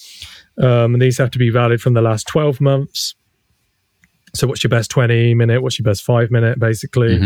Um, 0.60 0.94
and 0.94 1.00
these 1.00 1.18
have 1.18 1.30
to 1.30 1.38
be 1.38 1.50
valid 1.50 1.80
from 1.80 1.94
the 1.94 2.02
last 2.02 2.26
12 2.26 2.60
months. 2.60 3.14
So, 4.34 4.46
what's 4.46 4.62
your 4.62 4.68
best 4.68 4.90
20 4.90 5.34
minute? 5.34 5.62
What's 5.62 5.78
your 5.78 5.84
best 5.84 6.02
five 6.02 6.30
minute, 6.30 6.58
basically? 6.58 7.16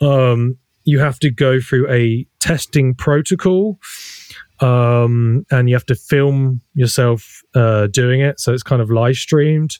Um, 0.00 0.56
you 0.84 0.98
have 0.98 1.18
to 1.20 1.30
go 1.30 1.60
through 1.60 1.88
a 1.90 2.26
testing 2.40 2.94
protocol 2.94 3.78
um, 4.60 5.44
and 5.50 5.68
you 5.68 5.74
have 5.74 5.86
to 5.86 5.94
film 5.94 6.60
yourself 6.74 7.42
uh, 7.54 7.86
doing 7.88 8.20
it. 8.20 8.40
So, 8.40 8.52
it's 8.52 8.62
kind 8.62 8.82
of 8.82 8.90
live 8.90 9.16
streamed. 9.16 9.76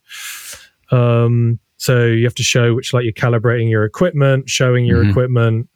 Um, 0.90 1.58
so, 1.76 2.06
you 2.06 2.24
have 2.24 2.34
to 2.34 2.42
show 2.42 2.74
which, 2.74 2.92
like, 2.92 3.04
you're 3.04 3.12
calibrating 3.12 3.70
your 3.70 3.84
equipment, 3.84 4.48
showing 4.48 4.84
your 4.84 5.02
Mhm. 5.04 5.10
equipment, 5.10 5.68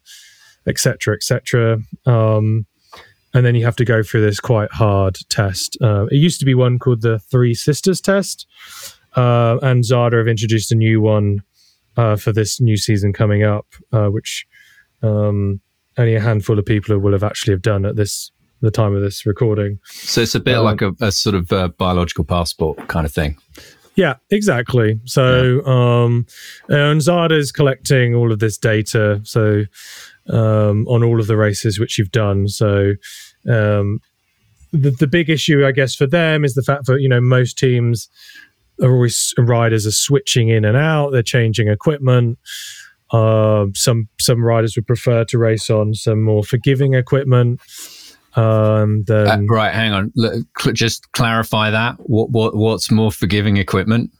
etc., 0.67 1.15
etc. 1.15 1.79
Um, 2.07 2.67
and 3.33 3.45
then 3.45 3.55
you 3.55 3.65
have 3.65 3.77
to 3.77 3.85
go 3.85 4.03
through 4.03 4.21
this 4.23 4.41
quite 4.41 4.71
hard 4.73 5.17
test. 5.29 5.77
Uh, 5.83 6.07
it 6.11 6.17
used 6.17 6.39
to 6.41 6.47
be 6.47 6.55
one 6.55 6.79
called 6.79 7.03
the 7.03 7.19
Three 7.19 7.55
Sisters 7.55 8.01
test, 8.01 8.47
uh, 9.17 9.59
and 9.63 9.85
Zada 9.85 10.19
have 10.19 10.29
introduced 10.29 10.71
a 10.73 10.75
new 10.77 11.01
one 11.01 11.41
uh, 11.97 12.17
for 12.17 12.33
this 12.33 12.61
new 12.61 12.77
season 12.77 13.13
coming 13.13 13.43
up, 13.43 13.67
uh, 13.93 14.09
which 14.09 14.47
um, 15.03 15.61
only 15.97 16.15
a 16.15 16.21
handful 16.21 16.59
of 16.59 16.65
people 16.65 16.99
will 16.99 17.13
have 17.13 17.23
actually 17.25 17.53
have 17.53 17.63
done 17.63 17.85
at 17.87 17.97
this 17.97 18.31
the 18.61 18.71
time 18.71 18.95
of 18.95 19.03
this 19.03 19.27
recording. 19.27 19.79
So 19.85 20.23
it's 20.23 20.35
a 20.35 20.41
bit 20.41 20.57
Um, 20.57 20.65
like 20.65 20.81
a, 20.81 20.95
a 21.01 21.13
sort 21.13 21.35
of 21.35 21.53
uh 21.53 21.69
biological 21.69 22.25
passport 22.25 22.89
kind 22.89 23.05
of 23.05 23.13
thing. 23.13 23.37
Yeah, 23.97 24.15
exactly. 24.31 25.01
So, 25.05 25.65
um, 25.67 26.27
and 26.69 27.01
Zada 27.01 27.37
is 27.37 27.53
collecting 27.53 28.15
all 28.15 28.33
of 28.33 28.41
this 28.41 28.59
data. 28.59 29.21
So, 29.23 29.65
um, 30.29 30.89
on 30.89 31.05
all 31.05 31.21
of 31.21 31.29
the 31.29 31.37
races 31.37 31.79
which 31.79 31.97
you've 31.99 32.11
done. 32.11 32.49
So, 32.49 32.95
um, 33.49 34.01
the 34.73 34.91
the 34.91 35.07
big 35.07 35.31
issue, 35.31 35.65
I 35.65 35.71
guess, 35.71 35.95
for 35.95 36.07
them 36.07 36.45
is 36.45 36.55
the 36.55 36.63
fact 36.63 36.87
that 36.87 37.01
you 37.01 37.09
know 37.09 37.21
most 37.21 37.57
teams 37.57 38.09
are 38.83 38.93
always 38.93 39.35
riders 39.39 39.87
are 39.87 39.93
switching 39.93 40.49
in 40.49 40.65
and 40.65 40.77
out. 40.77 41.11
They're 41.11 41.23
changing 41.23 41.69
equipment. 41.69 42.39
Um, 43.11 43.73
some 43.75 44.09
some 44.21 44.43
riders 44.43 44.77
would 44.77 44.87
prefer 44.87 45.25
to 45.27 45.39
race 45.39 45.71
on 45.71 45.95
some 45.95 46.23
more 46.23 46.43
forgiving 46.43 46.95
equipment. 46.95 47.61
Um, 48.37 49.05
Uh, 49.09 49.39
right, 49.49 49.73
hang 49.73 49.93
on. 49.93 50.13
L- 50.19 50.43
cl- 50.59 50.75
just 50.75 51.11
clarify 51.13 51.71
that. 51.71 51.97
What 51.99 52.31
what 52.31 52.57
what's 52.57 52.91
more 52.91 53.13
forgiving 53.13 53.57
equipment? 53.59 54.11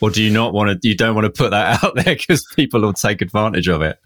Or 0.00 0.10
do 0.10 0.22
you 0.22 0.30
not 0.30 0.52
want 0.52 0.82
to? 0.82 0.88
You 0.88 0.94
don't 0.96 1.14
want 1.14 1.24
to 1.24 1.30
put 1.30 1.50
that 1.52 1.82
out 1.84 1.94
there 1.94 2.16
because 2.16 2.44
people 2.54 2.80
will 2.82 2.92
take 2.92 3.22
advantage 3.22 3.68
of 3.68 3.80
it. 3.80 3.98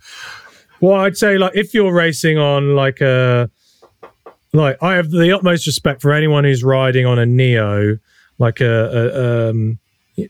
Well, 0.80 1.00
I'd 1.00 1.16
say 1.16 1.38
like 1.38 1.56
if 1.56 1.74
you're 1.74 1.92
racing 1.92 2.38
on 2.38 2.76
like 2.76 3.00
a 3.00 3.50
like 4.52 4.80
I 4.80 4.94
have 4.94 5.10
the 5.10 5.32
utmost 5.34 5.66
respect 5.66 6.00
for 6.02 6.12
anyone 6.12 6.44
who's 6.44 6.62
riding 6.62 7.04
on 7.06 7.18
a 7.18 7.26
Neo, 7.26 7.98
like 8.38 8.60
a 8.60 8.66
a, 8.66 9.50
um, 9.50 9.78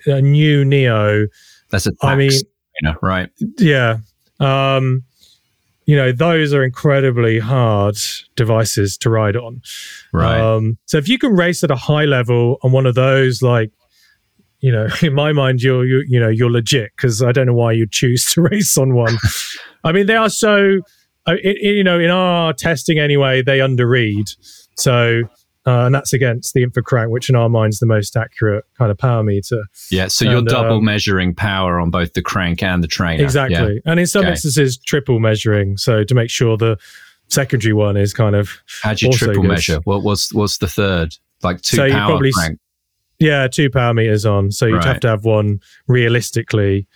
a 0.07 0.21
new 0.23 0.65
Neo. 0.65 1.27
That's 1.71 1.87
a 1.87 1.93
Tacx, 1.93 1.97
I 2.03 2.15
mean, 2.17 2.31
you 2.31 2.41
know, 2.83 2.95
right? 3.03 3.29
yeah, 3.59 3.99
um, 4.41 5.03
you 5.87 5.97
know 5.97 6.13
those 6.13 6.53
are 6.53 6.63
incredibly 6.63 7.39
hard 7.39 7.97
devices 8.37 8.97
to 8.99 9.11
ride 9.11 9.37
on. 9.37 9.63
Right. 10.13 10.41
Um, 10.41 10.79
so 10.87 10.99
if 10.99 11.09
you 11.09 11.19
can 11.19 11.33
race 11.35 11.63
at 11.65 11.71
a 11.71 11.77
high 11.77 12.05
level 12.05 12.59
on 12.63 12.73
one 12.73 12.87
of 12.87 12.95
those, 12.95 13.43
like 13.43 13.71
you 14.61 14.73
know, 14.73 14.89
in 15.03 15.15
my 15.15 15.33
mind, 15.33 15.63
you're 15.63 15.85
you 15.85 16.05
you 16.09 16.21
know 16.21 16.29
you're 16.29 16.51
legit 16.51 16.93
because 16.97 17.23
I 17.23 17.33
don't 17.33 17.47
know 17.47 17.55
why 17.55 17.73
you'd 17.73 17.93
choose 17.93 18.25
to 18.33 18.43
race 18.51 18.77
on 18.79 18.95
one. 18.95 19.17
I 19.85 19.93
mean, 19.93 20.07
they 20.07 20.17
are 20.17 20.31
so. 20.31 20.81
I- 21.27 21.35
It, 21.35 21.57
it- 21.61 21.75
you 21.77 21.85
know, 21.85 21.99
in 22.01 22.11
our 22.11 22.53
testing 22.55 22.99
anyway, 22.99 23.43
they 23.43 23.59
underread. 23.59 24.35
So, 24.77 25.23
uh, 25.69 25.85
and 25.87 25.95
that's 25.95 26.13
against 26.13 26.55
the 26.55 26.65
InfoCrank, 26.65 27.11
which 27.11 27.29
in 27.29 27.37
our 27.37 27.49
mind's 27.49 27.77
is 27.77 27.81
the 27.81 27.87
most 27.87 28.17
accurate 28.17 28.65
kind 28.79 28.91
of 28.91 28.97
power 28.99 29.23
meter. 29.23 29.65
yeah. 29.91 30.09
So 30.09 30.25
you're 30.25 30.39
and, 30.39 30.47
double 30.49 30.79
um, 30.79 30.85
measuring 30.85 31.35
power 31.35 31.79
on 31.79 31.91
both 31.91 32.15
the 32.15 32.23
crank 32.23 32.63
and 32.63 32.83
the 32.83 32.89
trainer. 32.89 33.23
Exactly. 33.23 33.75
Yeah. 33.75 33.91
And 33.91 34.01
in 34.01 34.07
some 34.07 34.23
Okay. 34.23 34.31
instances, 34.31 34.79
triple 34.79 35.21
measuring. 35.21 35.77
So 35.77 36.05
to 36.05 36.15
make 36.15 36.31
sure 36.31 36.57
the 36.57 36.79
secondary 37.29 37.75
one 37.75 37.97
is 37.99 38.15
kind 38.15 38.35
of 38.35 38.51
How 38.83 38.95
do 38.95 39.07
you 39.07 39.13
triple 39.13 39.43
good. 39.43 39.49
measure? 39.49 39.81
What 39.85 40.03
was 40.03 40.31
what's 40.33 40.57
the 40.59 40.69
third? 40.69 41.15
Like 41.43 41.61
two 41.61 41.77
So 41.77 41.85
you 41.85 41.93
power 41.93 42.09
probably 42.13 42.33
crank. 42.33 42.59
Yeah, 43.19 43.49
two 43.49 43.69
power 43.69 43.93
meters 43.93 44.25
on. 44.25 44.51
So 44.53 44.67
you'd 44.67 44.77
Right. 44.77 44.85
have 44.87 45.01
to 45.01 45.09
have 45.09 45.25
one 45.25 45.61
realistically. 45.87 46.87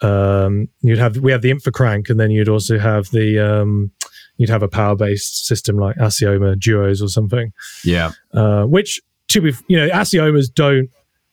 Um, 0.00 0.68
you'd 0.82 0.98
have 0.98 1.16
we 1.18 1.32
have 1.32 1.42
the 1.42 1.50
InfoCrank, 1.50 2.10
and 2.10 2.18
then 2.18 2.30
you'd 2.30 2.48
also 2.48 2.78
have 2.78 3.10
the 3.10 3.38
um, 3.38 3.90
you'd 4.36 4.50
have 4.50 4.62
a 4.62 4.68
power 4.68 4.96
based 4.96 5.46
system 5.46 5.76
like 5.76 5.96
Assioma 5.96 6.58
Duos 6.58 7.00
or 7.02 7.08
something. 7.08 7.52
Yeah. 7.84 8.12
Uh, 8.32 8.64
which 8.64 9.00
to 9.28 9.40
be 9.40 9.52
you 9.68 9.76
know 9.76 9.88
Assiomas 9.90 10.52
don't 10.52 10.88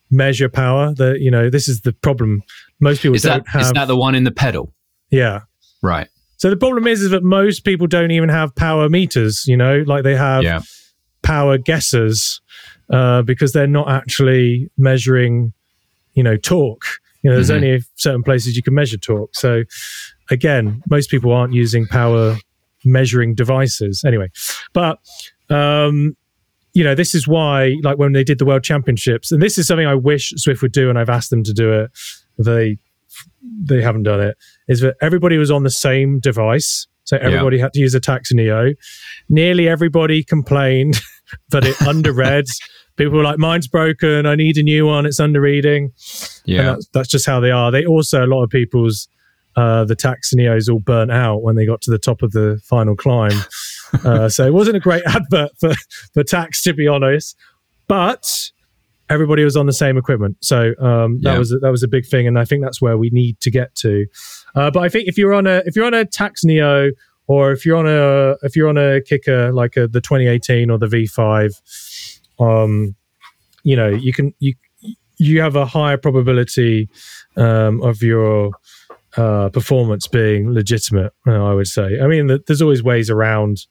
measure 0.09 0.49
power. 0.49 0.93
The 0.93 1.17
you 1.19 1.31
know 1.31 1.49
this 1.49 1.67
is 1.67 1.81
the 1.81 1.93
problem. 1.93 2.43
Most 2.79 3.01
people 3.01 3.15
Is 3.15 3.23
don't 3.23 3.47
have. 3.47 3.61
is 3.61 3.71
that 3.73 3.85
the 3.85 3.95
one 3.97 4.15
in 4.15 4.23
the 4.23 4.31
pedal? 4.31 4.73
yeah. 5.09 5.41
Right. 5.83 6.07
So 6.37 6.49
the 6.49 6.57
problem 6.57 6.87
is, 6.87 7.01
is 7.01 7.09
that 7.11 7.23
most 7.23 7.63
people 7.65 7.85
don't 7.87 8.11
even 8.11 8.29
have 8.29 8.55
power 8.55 8.89
meters. 8.89 9.45
You 9.47 9.57
know, 9.57 9.83
like 9.85 10.03
they 10.03 10.15
have 10.15 10.43
Yeah. 10.43 10.61
power 11.23 11.57
guessers 11.57 12.39
uh, 12.89 13.21
because 13.23 13.51
they're 13.53 13.67
not 13.67 13.89
actually 13.89 14.69
measuring, 14.77 15.53
you 16.13 16.23
know, 16.23 16.35
torque. 16.37 16.85
You 17.23 17.29
know, 17.29 17.35
there's 17.35 17.49
Mhm. 17.51 17.55
only 17.55 17.79
certain 17.95 18.23
places 18.23 18.55
you 18.57 18.63
can 18.63 18.73
measure 18.73 18.97
torque. 18.97 19.33
So 19.35 19.63
again, 20.31 20.81
most 20.89 21.09
people 21.11 21.31
aren't 21.31 21.53
using 21.53 21.85
power 21.87 22.37
measuring 22.85 23.35
devices 23.35 24.03
anyway. 24.05 24.29
But 24.73 24.99
um, 25.49 26.15
you 26.73 26.83
know, 26.83 26.95
this 26.95 27.13
is 27.13 27.27
why, 27.27 27.75
like 27.83 27.97
when 27.97 28.13
they 28.13 28.23
did 28.23 28.39
the 28.39 28.45
World 28.45 28.63
Championships, 28.63 29.31
and 29.31 29.41
this 29.41 29.57
is 29.57 29.67
something 29.67 29.87
I 29.87 29.95
wish 29.95 30.33
Zwift 30.33 30.61
would 30.61 30.71
do, 30.71 30.89
and 30.89 30.97
I've 30.97 31.09
asked 31.09 31.29
them 31.29 31.43
to 31.43 31.53
do 31.53 31.71
it. 31.73 31.91
They 32.37 32.77
they 33.63 33.81
haven't 33.81 34.03
done 34.03 34.21
it. 34.21 34.37
Is 34.67 34.79
that 34.81 34.95
everybody 35.01 35.37
was 35.37 35.51
on 35.51 35.63
the 35.63 35.69
same 35.69 36.19
device, 36.19 36.87
so 37.03 37.17
everybody 37.17 37.57
had 37.59 37.73
to 37.73 37.79
use 37.79 37.93
a 37.93 37.99
Tacx 37.99 38.33
Neo. 38.33 38.73
Nearly 39.29 39.67
everybody 39.67 40.23
complained 40.23 41.01
that 41.49 41.65
it 41.65 41.75
underread. 41.77 42.45
People 42.95 43.17
were 43.17 43.23
like, 43.23 43.37
"Mine's 43.37 43.67
broken. 43.67 44.25
I 44.25 44.35
need 44.35 44.57
a 44.57 44.63
new 44.63 44.85
one. 44.85 45.05
It's 45.05 45.19
underreading." 45.19 45.89
Yeah. 46.45 46.63
that's, 46.63 46.87
that's 46.93 47.09
just 47.09 47.25
how 47.25 47.39
they 47.39 47.51
are. 47.51 47.71
They 47.71 47.85
also 47.85 48.23
a 48.23 48.27
lot 48.27 48.43
of 48.43 48.49
people's 48.49 49.09
uh, 49.55 49.85
the 49.85 49.95
Tacx 49.95 50.33
Neos 50.35 50.69
all 50.71 50.79
burnt 50.79 51.11
out 51.11 51.43
when 51.43 51.55
they 51.55 51.65
got 51.65 51.81
to 51.81 51.91
the 51.91 51.99
top 51.99 52.21
of 52.21 52.31
the 52.31 52.59
final 52.63 52.95
climb. 52.95 53.37
uh, 54.05 54.29
so 54.29 54.45
it 54.45 54.53
wasn't 54.53 54.77
a 54.77 54.79
great 54.79 55.03
advert 55.05 55.51
for 55.59 55.73
for 56.13 56.23
Tacx, 56.23 56.61
to 56.63 56.73
be 56.73 56.87
honest. 56.87 57.35
But 57.87 58.25
everybody 59.09 59.43
was 59.43 59.57
on 59.57 59.65
the 59.65 59.73
same 59.73 59.97
equipment, 59.97 60.37
so 60.41 60.73
um, 60.79 61.19
that 61.21 61.33
Yeah. 61.33 61.37
was 61.37 61.51
a, 61.51 61.57
that 61.59 61.69
was 61.71 61.83
a 61.83 61.87
big 61.87 62.05
thing, 62.05 62.27
and 62.27 62.39
I 62.39 62.45
think 62.45 62.63
that's 62.63 62.81
where 62.81 62.97
we 62.97 63.09
need 63.11 63.39
to 63.41 63.51
get 63.51 63.75
to. 63.75 64.05
Uh, 64.55 64.71
but 64.71 64.81
I 64.81 64.89
think 64.89 65.07
if 65.09 65.17
you're 65.17 65.33
on 65.33 65.47
a 65.47 65.61
if 65.65 65.75
you're 65.75 65.85
on 65.85 65.93
a 65.93 66.05
Tacx 66.05 66.43
Neo 66.45 66.91
or 67.27 67.51
if 67.51 67.65
you're 67.65 67.77
on 67.77 67.87
a 67.87 68.35
if 68.45 68.55
you're 68.55 68.69
on 68.69 68.77
a 68.77 69.01
Kickr 69.01 69.53
like 69.53 69.75
a, 69.77 69.87
the 69.87 69.99
2018 70.01 70.69
or 70.69 70.77
the 70.77 70.87
V5 70.87 71.51
um, 72.39 72.95
you 73.63 73.75
know, 73.75 73.89
you 73.89 74.13
can 74.13 74.33
you 74.39 74.53
you 75.17 75.39
have 75.41 75.55
a 75.55 75.65
higher 75.65 75.97
probability 75.97 76.89
um, 77.37 77.81
of 77.83 78.01
your 78.01 78.51
uh, 79.17 79.49
performance 79.49 80.07
being 80.07 80.51
legitimate. 80.53 81.13
Uh, 81.27 81.43
I 81.43 81.53
would 81.53 81.67
say. 81.67 81.99
I 81.99 82.07
mean, 82.07 82.39
there's 82.47 82.61
always 82.61 82.83
ways 82.83 83.09
around 83.09 83.65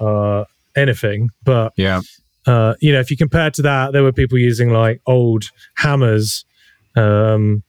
uh, 0.00 0.44
anything, 0.76 1.30
but 1.44 1.72
yeah, 1.76 2.00
uh, 2.46 2.74
you 2.80 2.92
know, 2.92 3.00
if 3.00 3.10
you 3.10 3.16
compare 3.16 3.50
to 3.50 3.62
that, 3.62 3.92
there 3.92 4.02
were 4.02 4.12
people 4.12 4.38
using 4.38 4.70
like 4.70 5.00
old 5.06 5.44
hammers, 5.76 6.44
um, 6.94 7.62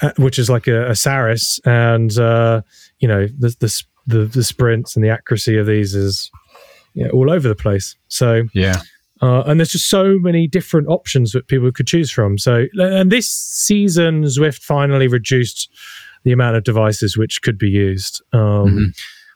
uh, 0.00 0.12
which 0.18 0.38
is 0.38 0.48
like 0.48 0.66
a, 0.66 0.90
a 0.90 0.94
Saris, 0.94 1.60
and 1.64 2.16
uh, 2.18 2.62
you 2.98 3.08
know, 3.08 3.26
the, 3.26 3.54
the 3.60 3.82
the 4.06 4.24
the 4.24 4.44
sprints 4.44 4.96
and 4.96 5.04
the 5.04 5.10
accuracy 5.10 5.58
of 5.58 5.66
these 5.66 5.94
is 5.94 6.30
know, 6.94 7.10
all 7.10 7.30
over 7.30 7.48
the 7.48 7.54
place. 7.54 7.96
So 8.08 8.44
yeah. 8.54 8.80
Uh, 9.22 9.42
and 9.46 9.60
there's 9.60 9.70
just 9.70 9.88
so 9.88 10.18
many 10.18 10.48
different 10.48 10.88
options 10.88 11.32
that 11.32 11.46
people 11.46 11.70
could 11.70 11.86
choose 11.86 12.10
from. 12.10 12.36
So, 12.36 12.66
and 12.74 13.10
this 13.10 13.30
season, 13.30 14.24
Zwift 14.24 14.62
finally 14.62 15.06
reduced 15.06 15.70
the 16.24 16.32
amount 16.32 16.56
of 16.56 16.64
devices 16.64 17.16
which 17.16 17.40
could 17.40 17.56
be 17.56 17.70
used, 17.70 18.20
um, 18.32 18.40
mm-hmm. 18.40 18.84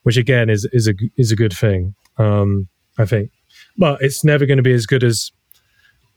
which 0.02 0.16
again 0.16 0.50
is 0.50 0.68
is 0.72 0.88
a 0.88 0.94
is 1.16 1.30
a 1.30 1.36
good 1.36 1.52
thing. 1.52 1.94
Um, 2.18 2.68
I 2.98 3.04
think 3.04 3.30
but 3.78 4.00
it's 4.02 4.24
never 4.24 4.46
going 4.46 4.56
to 4.56 4.62
be 4.62 4.72
as 4.72 4.86
good 4.86 5.04
as 5.04 5.30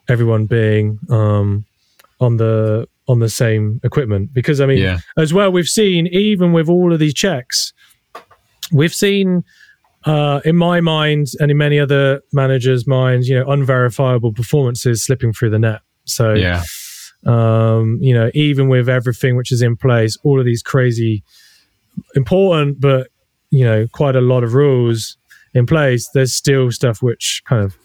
everyone 0.07 0.45
being 0.45 0.99
um, 1.09 1.65
on 2.20 2.38
the 2.38 2.88
on 3.07 3.20
the 3.20 3.30
same 3.30 3.82
equipment 3.84 4.34
because 4.34 4.61
I 4.61 4.65
mean, 4.65 4.80
yeah. 4.80 4.99
as 5.17 5.34
well, 5.34 5.51
we've 5.51 5.67
seen 5.67 6.07
even 6.07 6.53
with 6.53 6.70
all 6.70 6.93
of 6.93 6.99
these 6.99 7.13
checks, 7.13 7.74
we've 8.72 8.93
seen 8.93 9.43
uh, 10.06 10.39
in 10.45 10.56
my 10.56 10.82
mind 10.82 11.28
and 11.39 11.52
in 11.52 11.58
many 11.58 11.80
other 11.80 12.22
managers' 12.32 12.88
minds, 12.88 13.28
you 13.28 13.38
know, 13.38 13.50
unverifiable 13.50 14.34
performances 14.34 15.04
slipping 15.04 15.34
through 15.34 15.50
the 15.50 15.60
net. 15.60 15.82
So, 16.06 16.34
yeah. 16.34 16.64
Um, 17.26 17.97
you 18.02 18.14
know, 18.14 18.32
even 18.34 18.70
with 18.70 18.88
everything 18.88 19.36
which 19.36 19.52
is 19.52 19.62
in 19.62 19.76
place, 19.76 20.18
all 20.24 20.39
of 20.39 20.45
these 20.45 20.64
crazy, 20.64 21.24
important, 22.16 22.80
but 22.80 23.10
you 23.52 23.66
know, 23.66 23.88
quite 23.91 24.16
a 24.16 24.22
lot 24.22 24.43
of 24.43 24.54
rules 24.54 25.18
in 25.54 25.66
place, 25.66 26.10
there's 26.14 26.34
still 26.34 26.72
stuff 26.72 27.02
which 27.02 27.41
kind 27.45 27.64
of 27.64 27.76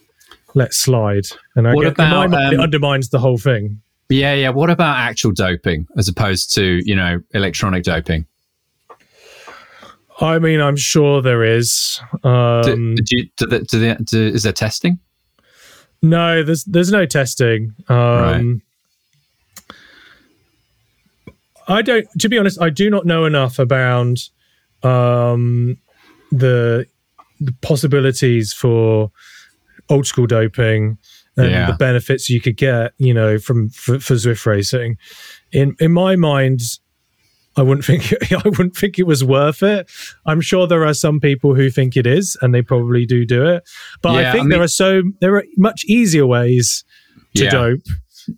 lets 0.55 0.77
slide, 0.77 1.25
and 1.57 1.67
I 1.67 1.75
what 1.75 1.83
get, 1.83 1.93
about, 1.95 2.31
mind, 2.31 2.35
um, 2.35 2.55
it 2.55 2.61
undermines 2.61 3.09
the 3.09 3.19
whole 3.19 3.39
thing. 3.39 3.81
Yeah, 4.09 4.35
yeah. 4.35 4.51
What 4.51 4.71
about 4.71 4.99
actual 4.99 5.33
doping 5.33 5.89
as 5.97 6.09
opposed 6.09 6.55
to 6.55 6.81
you 6.85 6.95
know 6.95 7.21
electronic 7.33 7.85
doping? 7.85 8.27
I 10.21 10.39
mean, 10.39 10.61
I'm 10.61 10.77
sure 10.77 11.21
there 11.21 11.43
is. 11.43 12.01
Um, 12.23 12.62
do, 12.62 12.95
do, 12.97 13.17
you, 13.17 13.29
do, 13.37 13.47
the, 13.47 13.59
do, 13.61 13.79
the, 13.81 13.95
do 14.05 14.27
is 14.29 14.45
there 14.45 14.53
testing? 14.53 15.01
No, 16.03 16.43
there's 16.43 16.65
there's 16.65 16.93
no 16.93 17.07
testing. 17.07 17.75
Um, 17.89 18.62
right. 21.27 21.37
I 21.67 21.83
don't. 21.83 22.07
To 22.21 22.29
be 22.29 22.39
honest, 22.39 22.61
I 22.61 22.71
do 22.71 22.91
not 22.91 23.07
know 23.07 23.25
enough 23.25 23.59
about 23.59 24.19
um, 24.83 25.79
the 26.31 26.87
the 27.41 27.55
possibilities 27.62 28.53
for 28.53 29.11
old 29.89 30.07
school 30.07 30.27
doping 30.27 30.99
and 31.37 31.51
yeah. 31.51 31.67
the 31.67 31.77
benefits 31.77 32.31
you 32.31 32.41
could 32.41 32.57
get, 32.57 32.93
you 32.99 33.12
know, 33.12 33.39
from 33.39 33.71
for, 33.71 33.99
for 33.99 34.15
Zwift 34.15 34.47
racing. 34.47 34.97
In 35.53 35.75
in 35.81 35.93
my 35.93 36.17
mind, 36.17 36.61
I 37.57 37.62
wouldn't 37.62 37.84
think 37.84 38.12
I 38.32 38.42
wouldn't 38.44 38.76
think 38.76 38.98
it 38.98 39.07
was 39.07 39.24
worth 39.24 39.62
it. 39.62 39.90
I'm 40.26 40.40
sure 40.40 40.66
there 40.66 40.84
are 40.84 40.94
some 40.94 41.20
people 41.20 41.55
who 41.55 41.70
think 41.70 41.96
it 41.96 42.07
is, 42.07 42.36
and 42.42 42.55
they 42.55 42.62
probably 42.62 43.07
do 43.07 43.24
do 43.24 43.46
it. 43.46 43.64
But 44.02 44.14
yeah, 44.14 44.28
I 44.28 44.32
think 44.32 44.34
I 44.34 44.42
mean, 44.42 44.48
there 44.50 44.62
are 44.62 44.68
so 44.68 45.02
there 45.20 45.36
are 45.36 45.44
much 45.57 45.84
easier 45.84 46.26
ways 46.26 46.84
to 47.36 47.44
yeah. 47.44 47.50
dope. 47.50 47.80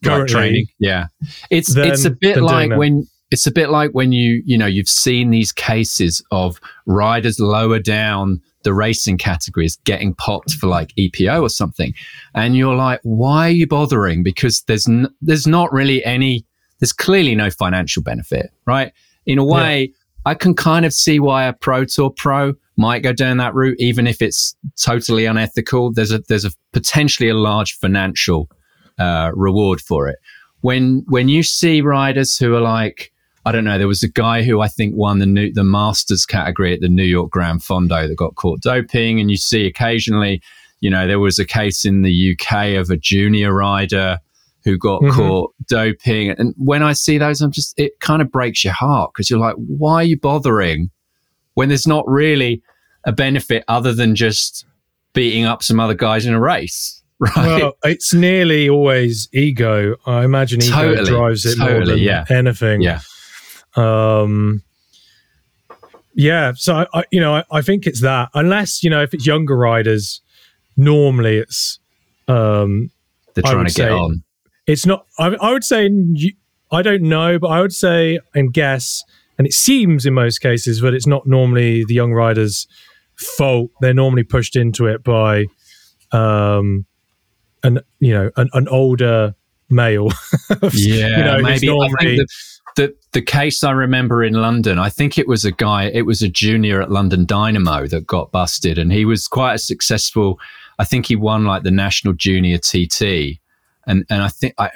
Currently, 0.02 0.34
training, 0.34 0.66
yeah. 0.80 1.06
It's 1.48 1.74
than, 1.74 1.86
it's 1.88 2.04
a 2.04 2.10
bit 2.10 2.42
like 2.42 2.72
when 2.76 3.06
it's 3.30 3.46
a 3.46 3.52
bit 3.52 3.70
like 3.70 3.92
when 3.92 4.10
you 4.12 4.42
you 4.44 4.58
know 4.58 4.66
you've 4.66 4.88
seen 4.88 5.30
these 5.30 5.52
cases 5.52 6.24
of 6.32 6.58
riders 6.86 7.38
lower 7.38 7.78
down 7.78 8.40
the 8.66 8.74
racing 8.74 9.16
categories 9.16 9.76
getting 9.84 10.12
popped 10.12 10.50
for 10.54 10.66
like 10.66 10.92
EPO 10.98 11.40
or 11.40 11.48
something. 11.48 11.94
And 12.34 12.56
you're 12.56 12.74
like, 12.74 12.98
why 13.04 13.46
are 13.46 13.52
you 13.52 13.64
bothering? 13.64 14.24
Because 14.24 14.62
there's, 14.62 14.88
n- 14.88 15.06
there's 15.22 15.46
not 15.46 15.72
really 15.72 16.04
any, 16.04 16.44
there's 16.80 16.92
clearly 16.92 17.36
no 17.36 17.48
financial 17.48 18.02
benefit, 18.02 18.50
right? 18.66 18.92
In 19.26 19.38
a 19.38 19.44
way, 19.44 19.80
yeah. 19.80 19.96
I 20.24 20.34
can 20.34 20.54
kind 20.54 20.84
of 20.84 20.92
see 20.92 21.20
why 21.20 21.44
a 21.44 21.52
Pro 21.52 21.84
Tour 21.84 22.10
pro 22.10 22.54
might 22.76 23.02
go 23.02 23.12
down 23.12 23.38
that 23.38 23.54
route, 23.54 23.76
even 23.78 24.06
if 24.06 24.20
it's 24.20 24.56
totally 24.80 25.26
unethical. 25.26 25.92
There's 25.92 26.12
a, 26.12 26.18
there's 26.28 26.44
a 26.44 26.52
potentially 26.72 27.28
a 27.28 27.34
large 27.34 27.76
financial, 27.78 28.50
uh, 28.98 29.30
reward 29.34 29.80
for 29.80 30.08
it. 30.08 30.18
When, 30.60 31.04
when 31.08 31.28
you 31.28 31.42
see 31.42 31.80
riders 31.80 32.36
who 32.36 32.54
are 32.54 32.60
like, 32.60 33.12
I 33.46 33.52
don't 33.52 33.62
know. 33.62 33.78
There 33.78 33.86
was 33.86 34.02
a 34.02 34.08
guy 34.08 34.42
who 34.42 34.60
I 34.60 34.66
think 34.66 34.96
won 34.96 35.20
the 35.20 35.26
new, 35.26 35.52
the 35.52 35.62
Masters 35.62 36.26
category 36.26 36.74
at 36.74 36.80
the 36.80 36.88
New 36.88 37.04
York 37.04 37.30
Gran 37.30 37.60
Fondo 37.60 38.08
that 38.08 38.16
got 38.16 38.34
caught 38.34 38.60
doping, 38.60 39.20
and 39.20 39.30
you 39.30 39.36
see 39.36 39.66
occasionally, 39.66 40.42
you 40.80 40.90
know, 40.90 41.06
there 41.06 41.20
was 41.20 41.38
a 41.38 41.44
case 41.44 41.84
in 41.84 42.02
the 42.02 42.32
UK 42.32 42.74
of 42.76 42.90
a 42.90 42.96
junior 42.96 43.54
rider 43.54 44.18
who 44.66 44.76
got 44.76 45.00
mm-hmm. 45.00 45.16
caught 45.16 45.54
doping, 45.68 46.30
and 46.30 46.54
when 46.58 46.82
I 46.82 46.92
see 46.92 47.16
those, 47.16 47.40
I'm 47.40 47.52
just 47.52 47.78
it 47.78 47.98
kind 48.00 48.20
of 48.20 48.30
breaks 48.30 48.64
your 48.64 48.74
heart 48.74 49.12
because 49.14 49.30
you're 49.30 49.38
like, 49.38 49.54
why 49.54 49.94
are 49.94 50.04
you 50.04 50.18
bothering 50.18 50.90
when 51.54 51.68
there's 51.68 51.86
not 51.86 52.06
really 52.06 52.62
a 53.04 53.12
benefit 53.12 53.64
other 53.68 53.94
than 53.94 54.16
just 54.16 54.66
beating 55.14 55.44
up 55.44 55.62
some 55.62 55.80
other 55.80 55.94
guys 55.94 56.26
in 56.26 56.34
a 56.34 56.40
race? 56.40 56.92
Right. 57.18 57.34
Well, 57.34 57.72
it's 57.82 58.12
nearly 58.12 58.68
always 58.68 59.30
ego. 59.32 59.96
I 60.04 60.22
imagine 60.24 60.62
ego 60.62 60.74
totally, 60.74 61.08
drives 61.08 61.46
it 61.46 61.56
totally, 61.56 61.78
more 61.78 61.86
than 61.86 61.98
yeah. 61.98 62.24
anything. 62.28 62.82
Yeah. 62.82 63.00
Um, 63.74 64.62
yeah, 66.14 66.52
so 66.54 66.74
I, 66.74 66.86
I 66.92 67.04
you 67.10 67.20
know, 67.20 67.36
I, 67.36 67.44
I, 67.50 67.62
think 67.62 67.86
it's 67.86 68.02
that. 68.02 68.28
Unless 68.34 68.82
you 68.82 68.90
know, 68.90 69.02
if 69.02 69.14
it's 69.14 69.26
younger 69.26 69.56
riders, 69.56 70.20
normally 70.76 71.38
it's 71.38 71.78
um, 72.28 72.90
they're 73.34 73.42
trying 73.42 73.66
to 73.66 73.72
get 73.72 73.92
on. 73.92 74.22
It's 74.66 74.86
not. 74.86 75.06
I, 75.18 75.28
I 75.40 75.52
would 75.52 75.64
say 75.64 75.88
I 76.70 76.82
don't 76.82 77.02
know, 77.02 77.38
but 77.38 77.48
I 77.48 77.60
would 77.60 77.74
say 77.74 78.18
and 78.34 78.52
guess, 78.52 79.04
and 79.38 79.46
it 79.46 79.52
seems 79.52 80.06
in 80.06 80.14
most 80.14 80.40
cases 80.40 80.80
that 80.80 80.94
it's 80.94 81.06
not 81.06 81.26
normally 81.26 81.84
the 81.84 81.94
young 81.94 82.12
riders' 82.12 82.66
fault. 83.14 83.70
They're 83.80 83.94
normally 83.94 84.24
pushed 84.24 84.56
into 84.56 84.86
it 84.86 85.04
by, 85.04 85.46
um, 86.12 86.86
an 87.62 87.80
you 88.00 88.12
know, 88.12 88.30
an, 88.36 88.48
an 88.54 88.68
older 88.68 89.34
male. 89.70 90.08
yeah, 90.50 90.68
you 90.72 91.24
know, 91.24 91.38
maybe. 91.40 91.68
Normally, 91.68 92.18
the 92.76 92.94
the 93.12 93.22
case 93.22 93.64
I 93.64 93.70
remember 93.70 94.22
in 94.22 94.34
London, 94.34 94.78
I 94.78 94.88
think 94.88 95.18
it 95.18 95.26
was 95.26 95.44
a 95.44 95.52
guy, 95.52 95.84
it 95.84 96.02
was 96.02 96.22
a 96.22 96.28
junior 96.28 96.82
at 96.82 96.90
London 96.90 97.24
Dynamo 97.24 97.86
that 97.86 98.06
got 98.06 98.32
busted, 98.32 98.78
and 98.78 98.92
he 98.92 99.04
was 99.04 99.28
quite 99.28 99.54
a 99.54 99.58
successful. 99.58 100.38
I 100.78 100.84
think 100.84 101.06
he 101.06 101.16
won 101.16 101.46
like 101.46 101.62
the 101.62 101.70
national 101.70 102.12
junior 102.14 102.58
TT, 102.58 103.40
and 103.86 104.04
and 104.10 104.22
I 104.22 104.28
think 104.28 104.54
I, 104.58 104.70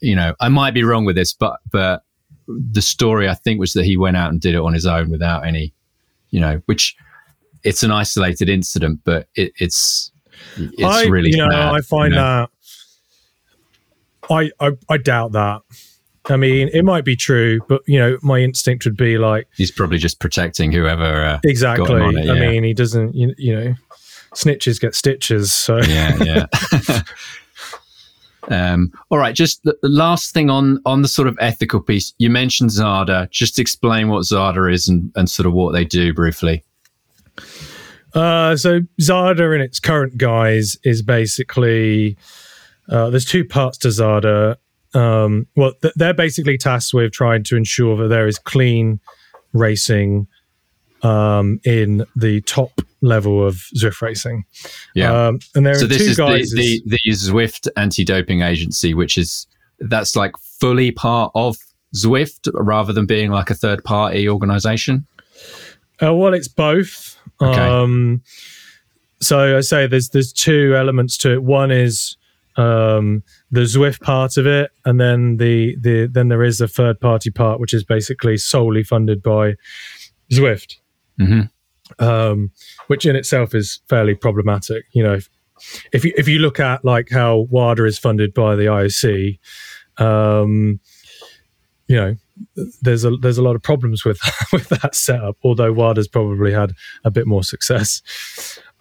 you 0.00 0.16
know, 0.16 0.34
I 0.40 0.48
might 0.48 0.74
be 0.74 0.82
wrong 0.82 1.04
with 1.04 1.16
this, 1.16 1.32
but 1.32 1.60
but 1.70 2.02
the 2.48 2.82
story 2.82 3.28
I 3.28 3.34
think 3.34 3.60
was 3.60 3.72
that 3.72 3.84
he 3.84 3.96
went 3.96 4.16
out 4.16 4.30
and 4.30 4.40
did 4.40 4.54
it 4.54 4.60
on 4.60 4.72
his 4.72 4.86
own 4.86 5.10
without 5.10 5.46
any, 5.46 5.74
you 6.30 6.40
know, 6.40 6.62
which 6.66 6.96
it's 7.64 7.82
an 7.82 7.90
isolated 7.90 8.48
incident, 8.48 9.00
but 9.04 9.28
it, 9.34 9.52
it's 9.58 10.12
it's 10.56 10.82
I, 10.82 11.06
really 11.06 11.30
you 11.30 11.38
know 11.38 11.48
bad, 11.48 11.74
I 11.74 11.80
find 11.80 12.12
you 12.12 12.20
know? 12.20 12.46
that 12.46 12.50
I, 14.30 14.50
I 14.60 14.72
I 14.88 14.96
doubt 14.98 15.32
that. 15.32 15.62
I 16.28 16.36
mean, 16.36 16.68
it 16.72 16.84
might 16.84 17.04
be 17.04 17.14
true, 17.14 17.60
but 17.68 17.82
you 17.86 17.98
know, 17.98 18.18
my 18.22 18.40
instinct 18.40 18.84
would 18.84 18.96
be 18.96 19.18
like 19.18 19.48
he's 19.56 19.70
probably 19.70 19.98
just 19.98 20.18
protecting 20.20 20.72
whoever. 20.72 21.24
Uh, 21.24 21.38
exactly. 21.44 21.94
It, 21.94 22.24
yeah. 22.24 22.32
I 22.32 22.40
mean, 22.40 22.64
he 22.64 22.74
doesn't. 22.74 23.14
You, 23.14 23.34
you, 23.38 23.54
know, 23.54 23.74
snitches 24.34 24.80
get 24.80 24.94
stitches. 24.94 25.52
So 25.52 25.78
yeah, 25.78 26.16
yeah. 26.22 26.46
um, 28.48 28.92
all 29.10 29.18
right. 29.18 29.34
Just 29.34 29.62
the, 29.64 29.76
the, 29.82 29.88
last 29.88 30.32
thing 30.32 30.50
on 30.50 30.80
on 30.86 31.02
the 31.02 31.08
sort 31.08 31.28
of 31.28 31.36
ethical 31.40 31.80
piece. 31.80 32.14
You 32.18 32.30
mentioned 32.30 32.70
Zada. 32.70 33.28
Just 33.30 33.58
explain 33.58 34.08
what 34.08 34.24
Zada 34.24 34.66
is 34.66 34.88
and, 34.88 35.12
and 35.16 35.28
sort 35.28 35.46
of 35.46 35.52
what 35.52 35.72
they 35.72 35.84
do 35.84 36.14
briefly. 36.14 36.64
Uh, 38.14 38.56
so 38.56 38.80
Zada 39.00 39.52
in 39.52 39.60
its 39.60 39.80
current 39.80 40.16
guise 40.16 40.76
is 40.84 41.02
basically 41.02 42.16
uh, 42.88 43.10
there's 43.10 43.24
two 43.24 43.44
parts 43.44 43.78
to 43.78 43.90
Zada 43.90 44.56
um, 44.96 45.46
well, 45.56 45.72
th- 45.82 45.94
they're 45.94 46.14
basically 46.14 46.56
tasked 46.56 46.94
with 46.94 47.12
trying 47.12 47.44
to 47.44 47.56
ensure 47.56 47.96
that 47.98 48.08
there 48.08 48.26
is 48.26 48.38
clean 48.38 48.98
racing 49.52 50.26
um, 51.02 51.60
in 51.64 52.06
the 52.16 52.40
top 52.42 52.80
level 53.06 53.46
of 53.46 53.54
Zwift 53.76 54.00
racing. 54.02 54.44
Yeah, 54.94 55.28
um, 55.28 55.38
and 55.54 55.64
there 55.64 55.74
so 55.74 55.84
are 55.84 55.88
this 55.88 55.98
two 55.98 56.10
is 56.10 56.16
guys. 56.16 56.50
The, 56.50 56.82
the, 56.86 56.98
the 57.04 57.10
Zwift 57.12 57.68
anti-doping 57.76 58.42
agency, 58.42 58.94
which 58.94 59.16
is 59.16 59.46
that's 59.80 60.16
like 60.16 60.36
fully 60.38 60.90
part 60.90 61.32
of 61.34 61.56
Zwift 61.94 62.48
rather 62.54 62.92
than 62.92 63.06
being 63.06 63.30
like 63.30 63.50
a 63.50 63.54
third-party 63.54 64.28
organization. 64.28 65.06
Uh, 66.02 66.14
well, 66.14 66.34
it's 66.34 66.48
both. 66.48 67.18
Okay. 67.40 67.60
Um, 67.60 68.22
so 69.20 69.56
I 69.56 69.60
say 69.60 69.86
there's 69.86 70.10
there's 70.10 70.32
two 70.32 70.74
elements 70.76 71.16
to 71.18 71.32
it. 71.32 71.42
One 71.42 71.70
is 71.70 72.16
um, 72.56 73.22
the 73.50 73.62
Zwift 73.62 74.00
part 74.00 74.36
of 74.36 74.46
it, 74.46 74.70
and 74.84 75.00
then 75.00 75.38
the 75.38 75.76
the 75.80 76.06
then 76.10 76.28
there 76.28 76.42
is 76.42 76.60
a 76.60 76.68
third 76.68 77.00
party 77.00 77.30
part, 77.30 77.60
which 77.60 77.72
is 77.72 77.84
basically 77.84 78.36
solely 78.36 78.82
funded 78.82 79.22
by 79.22 79.54
Zwift, 80.30 80.76
Mm-hmm. 81.20 81.40
Um, 81.98 82.50
which 82.86 83.06
in 83.06 83.16
itself 83.16 83.54
is 83.54 83.80
fairly 83.88 84.14
problematic. 84.14 84.84
You 84.92 85.02
know, 85.02 85.14
if, 85.14 85.28
if 85.92 86.04
you 86.04 86.12
if 86.16 86.28
you 86.28 86.38
look 86.38 86.60
at 86.60 86.84
like 86.84 87.08
how 87.10 87.46
WADA 87.50 87.84
is 87.84 87.98
funded 87.98 88.34
by 88.34 88.56
the 88.56 88.64
IOC, 88.64 89.38
um, 89.98 90.80
you 91.88 91.96
know, 91.96 92.16
there's 92.82 93.04
a 93.04 93.10
there's 93.16 93.38
a 93.38 93.42
lot 93.42 93.56
of 93.56 93.62
problems 93.62 94.04
with 94.04 94.20
with 94.52 94.68
that 94.68 94.94
setup. 94.94 95.36
Although 95.42 95.72
WADA's 95.72 96.08
probably 96.08 96.52
had 96.52 96.72
a 97.04 97.10
bit 97.10 97.26
more 97.26 97.42
success. 97.42 98.02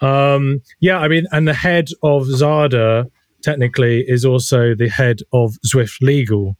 Um, 0.01 0.62
yeah, 0.80 0.99
I 0.99 1.08
mean, 1.08 1.26
and 1.32 1.47
the 1.47 1.53
head 1.53 1.88
of 2.03 2.26
Zada 2.26 3.08
technically 3.41 4.01
is 4.08 4.26
also 4.26 4.76
the 4.76 4.89
head 4.89 5.20
of 5.32 5.56
Zwift 5.66 6.01
Legal, 6.01 6.58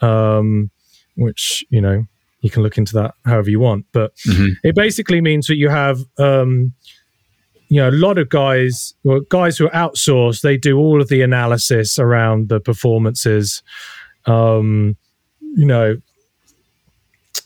um, 0.00 0.70
which 1.16 1.64
you 1.68 1.80
know 1.80 2.04
you 2.48 2.52
can 2.54 2.62
look 2.62 2.78
into 2.78 2.94
that 2.94 3.14
however 3.24 3.50
you 3.50 3.60
want. 3.60 3.84
But 3.92 4.14
Mhm. 4.26 4.52
it 4.64 4.74
basically 4.74 5.20
means 5.20 5.46
that 5.48 5.56
you 5.56 5.68
have 5.68 5.98
um, 6.18 6.72
you 7.68 7.76
know 7.80 7.88
a 7.90 7.98
lot 8.06 8.16
of 8.18 8.28
guys, 8.30 8.94
well, 9.04 9.20
guys 9.28 9.58
who 9.58 9.66
are 9.66 9.70
outsourced. 9.84 10.40
They 10.40 10.56
do 10.56 10.78
all 10.78 11.00
of 11.02 11.08
the 11.08 11.20
analysis 11.22 11.98
around 11.98 12.48
the 12.48 12.60
performances. 12.60 13.62
Um, 14.26 14.96
you 15.56 15.66
know, 15.66 15.96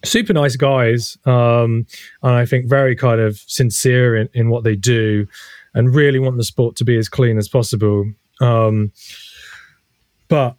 super 0.05 0.33
nice 0.33 0.57
guys, 0.57 1.17
um, 1.27 1.87
and 2.23 2.33
I 2.43 2.47
think 2.47 2.67
very 2.69 2.97
kind 2.97 3.21
of 3.21 3.39
sincere 3.47 4.17
in, 4.17 4.29
in 4.35 4.49
what 4.49 4.65
they 4.65 4.77
do, 4.77 5.27
and 5.75 5.95
really 5.95 6.19
want 6.19 6.37
the 6.37 6.45
sport 6.45 6.77
to 6.77 6.85
be 6.85 6.97
as 6.97 7.09
clean 7.09 7.39
as 7.39 7.49
possible. 7.49 8.11
Um, 8.41 8.93
but 10.29 10.57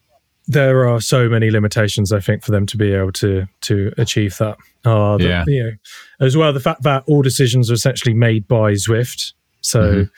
there 0.47 0.87
are 0.87 0.99
so 1.01 1.29
many 1.29 1.49
limitations, 1.51 2.11
I 2.11 2.19
think, 2.19 2.43
for 2.43 2.51
them 2.51 2.65
to 2.67 2.77
be 2.77 2.91
able 2.93 3.11
to 3.13 3.47
to 3.61 3.93
achieve 3.97 4.37
that. 4.39 4.57
Uh, 4.85 5.17
the- 5.17 5.23
Yeah. 5.23 5.43
you 5.47 5.63
know, 5.63 5.71
as 6.19 6.35
well, 6.35 6.51
the 6.53 6.59
fact 6.59 6.83
that 6.83 7.03
all 7.07 7.21
decisions 7.21 7.71
are 7.71 7.73
essentially 7.73 8.13
made 8.13 8.47
by 8.47 8.73
Zwift, 8.73 9.33
so 9.61 9.81
Mhm. 9.81 10.09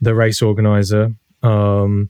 the 0.00 0.14
race 0.14 0.40
organizer. 0.42 1.12
Um, 1.42 2.08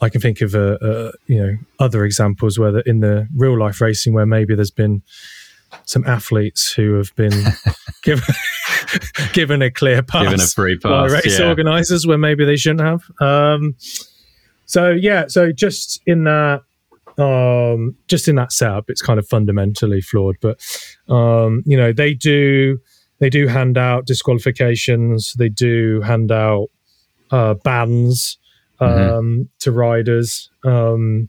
I 0.00 0.08
can 0.08 0.20
think 0.20 0.40
of 0.40 0.54
uh, 0.54 0.78
uh, 0.82 1.12
you 1.26 1.42
know 1.42 1.56
other 1.78 2.04
examples 2.04 2.58
where 2.58 2.72
the, 2.72 2.88
in 2.88 3.00
the 3.00 3.28
real 3.36 3.58
life 3.58 3.80
racing 3.80 4.12
where 4.14 4.26
maybe 4.26 4.54
there's 4.54 4.70
been 4.72 5.02
some 5.84 6.04
athletes 6.06 6.72
who 6.72 6.94
have 6.94 7.14
been 7.16 7.32
given 8.02 8.24
given 9.32 9.62
a 9.62 9.70
clear 9.70 10.02
pass 10.02 10.24
Given 10.24 10.40
a 10.40 10.46
free 10.46 10.76
pass 10.78 10.90
by 10.90 11.06
race 11.18 11.38
yeah. 11.38 11.48
organizers 11.48 12.06
where 12.06 12.18
maybe 12.18 12.44
they 12.44 12.56
shouldn't 12.56 12.80
have. 12.80 13.02
Um, 13.20 13.74
so 14.66 14.90
yeah, 14.90 15.26
so 15.28 15.52
just 15.52 16.00
in 16.06 16.24
that, 16.24 16.62
um, 17.18 17.94
just 18.08 18.28
in 18.28 18.36
that 18.36 18.52
setup, 18.52 18.88
it's 18.88 19.02
kind 19.02 19.18
of 19.18 19.26
fundamentally 19.28 20.00
flawed. 20.00 20.36
But 20.40 20.60
um, 21.08 21.62
you 21.66 21.76
know, 21.76 21.92
they 21.92 22.14
do 22.14 22.78
they 23.18 23.30
do 23.30 23.46
hand 23.46 23.78
out 23.78 24.06
disqualifications. 24.06 25.34
They 25.34 25.48
do 25.48 26.00
hand 26.02 26.32
out 26.32 26.68
uh, 27.30 27.54
bans 27.64 28.38
um, 28.80 28.88
Mhm. 28.88 29.48
to 29.60 29.72
riders. 29.72 30.50
Um, 30.64 31.28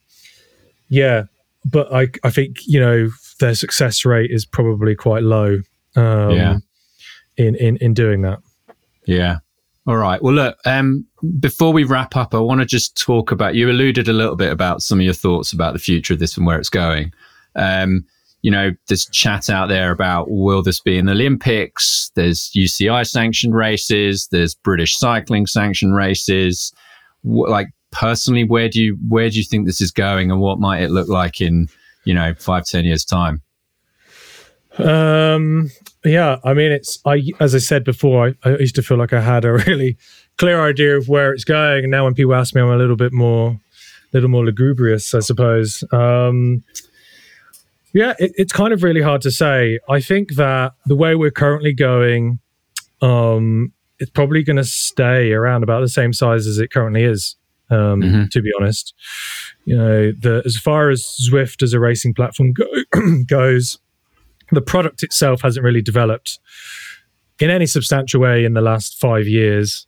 yeah, 0.90 1.24
but 1.66 1.94
I 1.94 2.08
I 2.24 2.30
think 2.30 2.58
you 2.66 2.80
know 2.80 3.10
their 3.40 3.56
success 3.56 4.06
rate 4.06 4.32
is 4.32 4.46
probably 4.46 4.96
quite 4.96 5.24
low. 5.24 5.60
Um, 5.96 6.32
Yeah. 6.32 6.58
In, 7.38 7.56
in 7.56 7.78
in 7.78 7.94
doing 7.94 8.22
that. 8.24 8.40
Yeah. 9.06 9.38
All 9.88 9.98
right. 9.98 10.22
Well, 10.22 10.34
look, 10.36 10.58
um, 10.66 11.06
before 11.40 11.72
we 11.72 11.84
wrap 11.84 12.16
up, 12.16 12.34
I 12.34 12.40
want 12.40 12.60
to 12.62 12.66
just 12.66 12.98
talk 12.98 13.32
about, 13.32 13.56
you 13.56 13.70
alluded 13.70 14.08
a 14.08 14.14
little 14.14 14.36
bit 14.36 14.52
about 14.52 14.82
some 14.82 15.00
of 15.00 15.06
your 15.06 15.14
thoughts 15.14 15.54
about 15.54 15.74
the 15.74 15.80
future 15.80 16.14
of 16.14 16.20
this 16.20 16.36
and 16.36 16.46
where 16.46 16.60
it's 16.60 16.70
going. 16.70 17.14
Um, 17.56 18.06
you 18.42 18.52
know, 18.52 18.72
there's 18.88 19.06
chat 19.06 19.50
out 19.50 19.70
there 19.70 19.92
about 19.92 20.30
will 20.30 20.62
this 20.62 20.82
be 20.82 20.98
in 20.98 21.06
the 21.06 21.14
Olympics? 21.14 22.12
There's 22.16 22.52
UCI 22.52 23.08
sanctioned 23.08 23.56
races. 23.56 24.28
There's 24.32 24.54
British 24.54 24.98
cycling 24.98 25.48
sanctioned 25.48 25.96
races. 25.96 26.74
Wh- 27.22 27.48
like 27.48 27.68
personally, 27.92 28.44
where 28.44 28.68
do 28.68 28.82
you, 28.82 28.98
where 29.08 29.30
do 29.30 29.38
you 29.38 29.46
think 29.46 29.66
this 29.66 29.80
is 29.80 29.92
going 29.92 30.30
and 30.30 30.42
what 30.42 30.60
might 30.60 30.82
it 30.82 30.92
look 30.92 31.08
like 31.08 31.40
in, 31.40 31.70
you 32.04 32.14
know, 32.14 32.34
five, 32.34 32.66
ten 32.66 32.84
years 32.84 33.06
time? 33.06 33.42
Um, 34.78 35.70
yeah, 36.04 36.40
I 36.44 36.54
mean, 36.54 36.72
it's 36.72 37.00
I 37.06 37.32
as 37.40 37.54
I 37.54 37.60
said 37.60 37.84
before, 37.84 38.34
I, 38.44 38.50
I 38.50 38.58
used 38.58 38.76
to 38.76 38.82
feel 38.82 38.98
like 38.98 39.14
I 39.14 39.22
had 39.22 39.46
a 39.46 39.54
really 39.68 39.98
clear 40.38 40.62
idea 40.62 40.98
of 40.98 41.08
where 41.10 41.34
it's 41.34 41.44
going, 41.44 41.84
and 41.84 41.92
now 41.92 42.06
when 42.06 42.14
people 42.14 42.34
ask 42.36 42.54
me, 42.56 42.62
I'm 42.62 42.70
a 42.70 42.78
little 42.78 42.96
bit 42.96 43.14
more, 43.14 43.60
little 44.14 44.30
more 44.30 44.46
lugubrious, 44.46 45.14
I 45.14 45.20
suppose. 45.20 45.84
Um, 45.92 46.64
yeah, 47.94 48.14
it, 48.20 48.32
it's 48.36 48.52
kind 48.54 48.74
of 48.74 48.82
really 48.84 49.02
hard 49.02 49.22
to 49.22 49.32
say. 49.32 49.80
I 49.90 50.02
think 50.02 50.34
that 50.36 50.74
the 50.86 50.96
way 50.96 51.16
we're 51.16 51.32
currently 51.32 51.74
going, 51.74 52.40
um, 53.02 53.72
it's 54.00 54.10
probably 54.12 54.44
going 54.44 54.58
to 54.58 54.64
stay 54.64 55.32
around 55.32 55.64
about 55.64 55.82
the 55.82 55.90
same 55.90 56.12
size 56.14 56.48
as 56.48 56.58
it 56.58 56.72
currently 56.72 57.04
is. 57.04 57.36
Um, 57.70 58.02
Mhm. 58.02 58.30
To 58.32 58.42
be 58.42 58.52
honest, 58.60 58.94
you 59.66 59.76
know, 59.78 60.12
the 60.12 60.42
as 60.46 60.58
far 60.58 60.90
as 60.90 61.02
Zwift 61.28 61.64
as 61.64 61.74
a 61.74 61.80
racing 61.80 62.14
platform 62.14 62.52
go, 62.54 62.66
goes, 63.28 63.80
the 64.52 64.62
product 64.62 65.02
itself 65.02 65.42
hasn't 65.42 65.64
really 65.64 65.82
developed 65.82 66.40
in 67.40 67.50
any 67.50 67.66
substantial 67.66 68.20
way 68.22 68.44
in 68.46 68.54
the 68.54 68.62
last 68.62 69.00
five 69.00 69.28
years. 69.28 69.88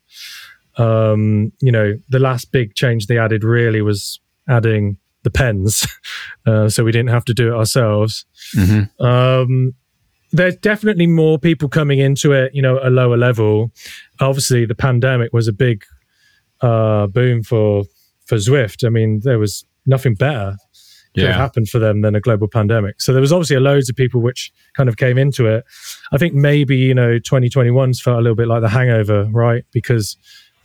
Um, 0.77 1.51
you 1.61 1.71
know, 1.71 1.93
the 2.09 2.19
last 2.19 2.51
big 2.51 2.75
change 2.75 3.07
they 3.07 3.17
added 3.17 3.43
really 3.43 3.81
was 3.81 4.19
adding 4.47 4.97
the 5.23 5.29
pens, 5.31 5.87
uh, 6.45 6.69
so 6.69 6.83
we 6.83 6.91
didn't 6.91 7.09
have 7.09 7.25
to 7.25 7.33
do 7.33 7.53
it 7.53 7.57
ourselves. 7.57 8.25
Mm-hmm. 8.55 9.03
Um, 9.03 9.73
there's 10.31 10.55
definitely 10.57 11.07
more 11.07 11.39
people 11.39 11.69
coming 11.69 11.99
into 11.99 12.33
it, 12.33 12.53
you 12.53 12.61
know, 12.61 12.77
at 12.77 12.85
a 12.87 12.89
lower 12.89 13.15
level. 13.17 13.71
Obviously, 14.19 14.65
the 14.65 14.75
pandemic 14.75 15.31
was 15.33 15.47
a 15.47 15.53
big 15.53 15.83
uh, 16.61 17.07
boom 17.07 17.41
for 17.43 17.83
for 18.25 18.35
Zwift. 18.35 18.85
I 18.85 18.89
mean, 18.89 19.21
there 19.23 19.39
was 19.39 19.65
nothing 19.85 20.15
better 20.15 20.57
could 21.13 21.23
have 21.23 21.31
Yeah. 21.31 21.37
happened 21.37 21.69
for 21.69 21.79
them 21.79 22.01
than 22.01 22.13
a 22.13 22.19
global 22.19 22.49
pandemic. 22.49 23.01
So 23.01 23.13
there 23.13 23.21
was 23.21 23.31
obviously 23.31 23.57
loads 23.57 23.89
of 23.89 23.95
people 23.95 24.19
which 24.21 24.51
kind 24.75 24.89
of 24.89 24.97
came 24.97 25.17
into 25.17 25.45
it. 25.45 25.63
I 26.11 26.17
think 26.17 26.33
maybe 26.33 26.75
you 26.75 26.93
know 26.93 27.19
2021's 27.19 28.01
felt 28.01 28.17
a 28.17 28.21
little 28.21 28.35
bit 28.35 28.47
like 28.49 28.61
the 28.61 28.67
hangover, 28.69 29.23
right? 29.31 29.63
Because 29.71 30.17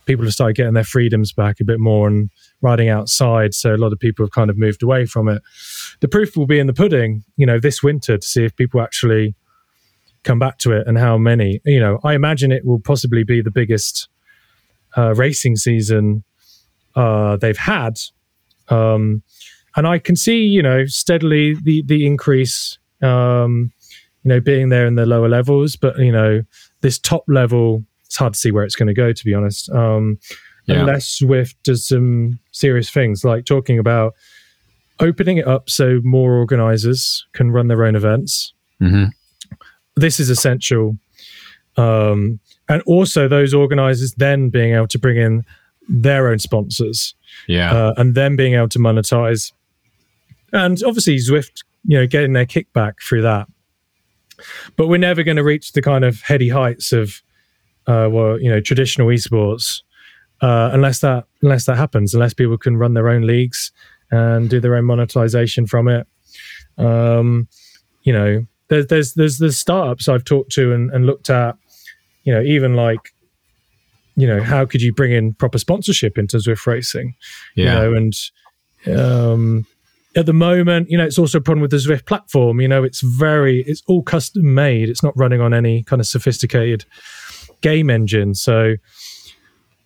people 0.05 0.25
have 0.25 0.33
started 0.33 0.55
getting 0.55 0.73
their 0.73 0.83
freedoms 0.83 1.31
back 1.31 1.59
a 1.59 1.65
bit 1.65 1.79
more 1.79 2.07
and 2.07 2.29
riding 2.61 2.89
outside. 2.89 3.53
So 3.53 3.73
a 3.73 3.77
lot 3.77 3.93
of 3.93 3.99
people 3.99 4.25
have 4.25 4.31
kind 4.31 4.49
of 4.49 4.57
moved 4.57 4.83
away 4.83 5.05
from 5.05 5.27
it. 5.27 5.41
The 5.99 6.07
proof 6.07 6.35
will 6.35 6.47
be 6.47 6.59
in 6.59 6.67
the 6.67 6.73
pudding, 6.73 7.23
you 7.37 7.45
know, 7.45 7.59
this 7.59 7.83
winter 7.83 8.17
to 8.17 8.27
see 8.27 8.43
if 8.43 8.55
people 8.55 8.81
actually 8.81 9.35
come 10.23 10.39
back 10.39 10.57
to 10.59 10.71
it 10.71 10.87
and 10.87 10.97
how 10.97 11.17
many. 11.17 11.61
You 11.65 11.79
know, 11.79 11.99
I 12.03 12.13
imagine 12.13 12.51
it 12.51 12.65
will 12.65 12.79
possibly 12.79 13.23
be 13.23 13.41
the 13.41 13.51
biggest 13.51 14.07
uh, 14.97 15.13
racing 15.15 15.55
season 15.55 16.23
uh, 16.95 17.37
they've 17.37 17.57
had. 17.57 17.99
Um, 18.69 19.23
and 19.75 19.87
I 19.87 19.99
can 19.99 20.15
see, 20.15 20.43
you 20.43 20.61
know, 20.61 20.85
steadily 20.85 21.55
the 21.55 21.83
the 21.85 22.05
increase, 22.05 22.77
um, 23.01 23.71
you 24.23 24.29
know, 24.29 24.39
being 24.39 24.69
there 24.69 24.85
in 24.85 24.95
the 24.95 25.05
lower 25.05 25.29
levels. 25.29 25.75
But 25.75 25.97
you 25.97 26.11
know, 26.11 26.43
this 26.81 26.99
top 26.99 27.23
level, 27.27 27.85
it's 28.11 28.17
hard 28.17 28.33
to 28.33 28.39
see 28.39 28.51
where 28.51 28.65
it's 28.65 28.75
going 28.75 28.87
to 28.87 28.93
go. 28.93 29.13
To 29.13 29.23
be 29.25 29.33
honest, 29.33 29.69
um, 29.71 30.19
Yeah. 30.65 30.81
unless 30.81 31.19
Zwift 31.21 31.55
does 31.63 31.87
some 31.87 32.39
serious 32.51 32.89
things 32.89 33.23
like 33.23 33.45
talking 33.45 33.79
about 33.79 34.13
opening 34.99 35.37
it 35.37 35.47
up 35.47 35.69
so 35.69 36.01
more 36.03 36.33
organizers 36.33 37.25
can 37.31 37.51
run 37.51 37.67
their 37.69 37.85
own 37.85 37.95
events. 37.95 38.53
Mm-hmm. 38.81 39.05
This 39.95 40.19
is 40.19 40.29
essential, 40.29 40.97
um, 41.77 42.39
and 42.67 42.81
also 42.85 43.29
those 43.29 43.53
organizers 43.53 44.13
then 44.15 44.49
being 44.49 44.73
able 44.75 44.87
to 44.87 44.99
bring 44.99 45.15
in 45.17 45.43
their 45.87 46.27
own 46.27 46.39
sponsors 46.39 47.15
Yeah. 47.47 47.71
uh, 47.71 47.93
and 47.95 48.13
then 48.13 48.35
being 48.35 48.55
able 48.55 48.69
to 48.69 48.79
monetize. 48.79 49.53
And 50.51 50.83
obviously, 50.83 51.15
Zwift, 51.17 51.63
you 51.85 51.97
know, 51.97 52.07
getting 52.07 52.33
their 52.33 52.45
kickback 52.45 52.95
through 53.01 53.21
that. 53.21 53.47
But 54.75 54.87
we're 54.87 54.97
never 54.97 55.23
going 55.23 55.37
to 55.37 55.43
reach 55.43 55.71
the 55.71 55.81
kind 55.81 56.03
of 56.03 56.21
heady 56.21 56.49
heights 56.49 56.91
of, 56.91 57.21
uh, 57.91 58.09
well, 58.09 58.39
you 58.39 58.49
know, 58.49 58.61
traditional 58.61 59.07
esports, 59.07 59.81
uh, 60.41 60.69
unless 60.73 60.99
that 60.99 61.25
unless 61.41 61.65
that 61.65 61.77
happens, 61.77 62.13
unless 62.13 62.33
people 62.33 62.57
can 62.57 62.77
run 62.77 62.93
their 62.93 63.09
own 63.09 63.27
leagues 63.27 63.71
and 64.11 64.49
do 64.49 64.59
their 64.59 64.75
own 64.75 64.85
monetization 64.85 65.67
from 65.67 65.87
it. 65.87 66.07
Um, 66.77 67.47
you 68.03 68.13
know, 68.13 68.45
there's 68.69 68.87
there's 68.87 69.13
there's 69.15 69.37
the 69.37 69.51
startups 69.51 70.07
I've 70.07 70.23
talked 70.23 70.51
to 70.53 70.73
and, 70.73 70.89
and 70.91 71.05
looked 71.05 71.29
at. 71.29 71.57
You 72.23 72.33
know, 72.33 72.41
even 72.41 72.75
like 72.75 73.13
you 74.15 74.27
know, 74.27 74.41
how 74.41 74.65
could 74.65 74.81
you 74.81 74.93
bring 74.93 75.11
in 75.11 75.33
proper 75.33 75.57
sponsorship 75.57 76.17
into 76.17 76.37
Zwift 76.37 76.65
racing? 76.67 77.15
yeah. 77.55 77.65
You 77.65 77.71
know, 77.79 77.97
and 77.97 78.99
um, 78.99 79.65
at 80.15 80.25
the 80.25 80.33
moment, 80.33 80.89
you 80.89 80.97
know, 80.97 81.05
it's 81.05 81.17
also 81.17 81.37
a 81.37 81.41
problem 81.41 81.61
with 81.61 81.71
the 81.71 81.77
Zwift 81.77 82.05
platform. 82.05 82.59
You 82.61 82.67
know, 82.67 82.83
it's 82.83 83.01
very, 83.01 83.63
it's 83.63 83.81
all 83.87 84.03
custom 84.03 84.53
made. 84.53 84.89
It's 84.89 85.03
not 85.03 85.13
running 85.17 85.41
on 85.41 85.53
any 85.53 85.83
kind 85.83 85.99
of 85.99 86.07
sophisticated 86.07 86.85
game 87.61 87.89
engine. 87.89 88.33
So, 88.33 88.75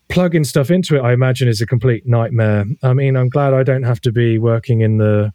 plugging 0.10 0.44
stuff 0.44 0.70
into 0.72 0.96
it, 0.96 1.02
I 1.02 1.14
imagine, 1.14 1.48
is 1.48 1.62
a 1.62 1.66
complete 1.66 2.06
nightmare. 2.06 2.66
I 2.84 2.94
mean, 2.94 3.16
I'm 3.16 3.30
glad 3.30 3.54
I 3.54 3.64
don't 3.64 3.84
have 3.84 4.02
to 4.02 4.12
be 4.12 4.38
working 4.38 4.82
in 4.82 4.98
the 4.98 5.34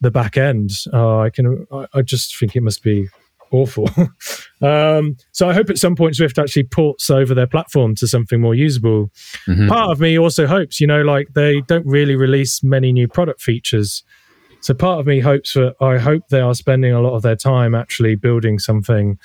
the 0.00 0.10
back 0.10 0.36
end. 0.36 0.70
Uh, 0.92 1.18
I 1.18 1.30
can. 1.30 1.66
I, 1.72 1.86
I, 1.94 2.02
just 2.02 2.38
think 2.38 2.56
it 2.56 2.62
must 2.62 2.82
be 2.82 3.08
awful. 3.50 3.88
um, 4.62 5.16
so 5.32 5.48
I 5.48 5.52
hope 5.52 5.70
at 5.70 5.78
some 5.78 5.94
point 5.94 6.14
Zwift 6.14 6.42
actually 6.42 6.64
ports 6.64 7.10
over 7.10 7.34
their 7.34 7.46
platform 7.46 7.94
to 7.96 8.06
something 8.06 8.40
more 8.40 8.54
usable. 8.54 9.10
Mm-hmm. 9.46 9.68
Part 9.68 9.90
of 9.90 10.00
me 10.00 10.18
also 10.18 10.46
hopes, 10.46 10.80
you 10.80 10.86
know, 10.86 11.02
like 11.02 11.28
they 11.34 11.60
don't 11.62 11.86
really 11.86 12.16
release 12.16 12.62
many 12.62 12.92
new 12.92 13.08
product 13.08 13.40
features. 13.40 14.02
So 14.62 14.74
part 14.74 15.00
of 15.00 15.06
me 15.06 15.20
hopes 15.20 15.54
that 15.54 15.74
I 15.80 15.98
hope 15.98 16.28
they 16.28 16.40
are 16.40 16.54
spending 16.54 16.92
a 16.92 17.00
lot 17.00 17.14
of 17.14 17.22
their 17.22 17.36
time 17.36 17.74
actually 17.74 18.14
building 18.14 18.58
something 18.58 19.18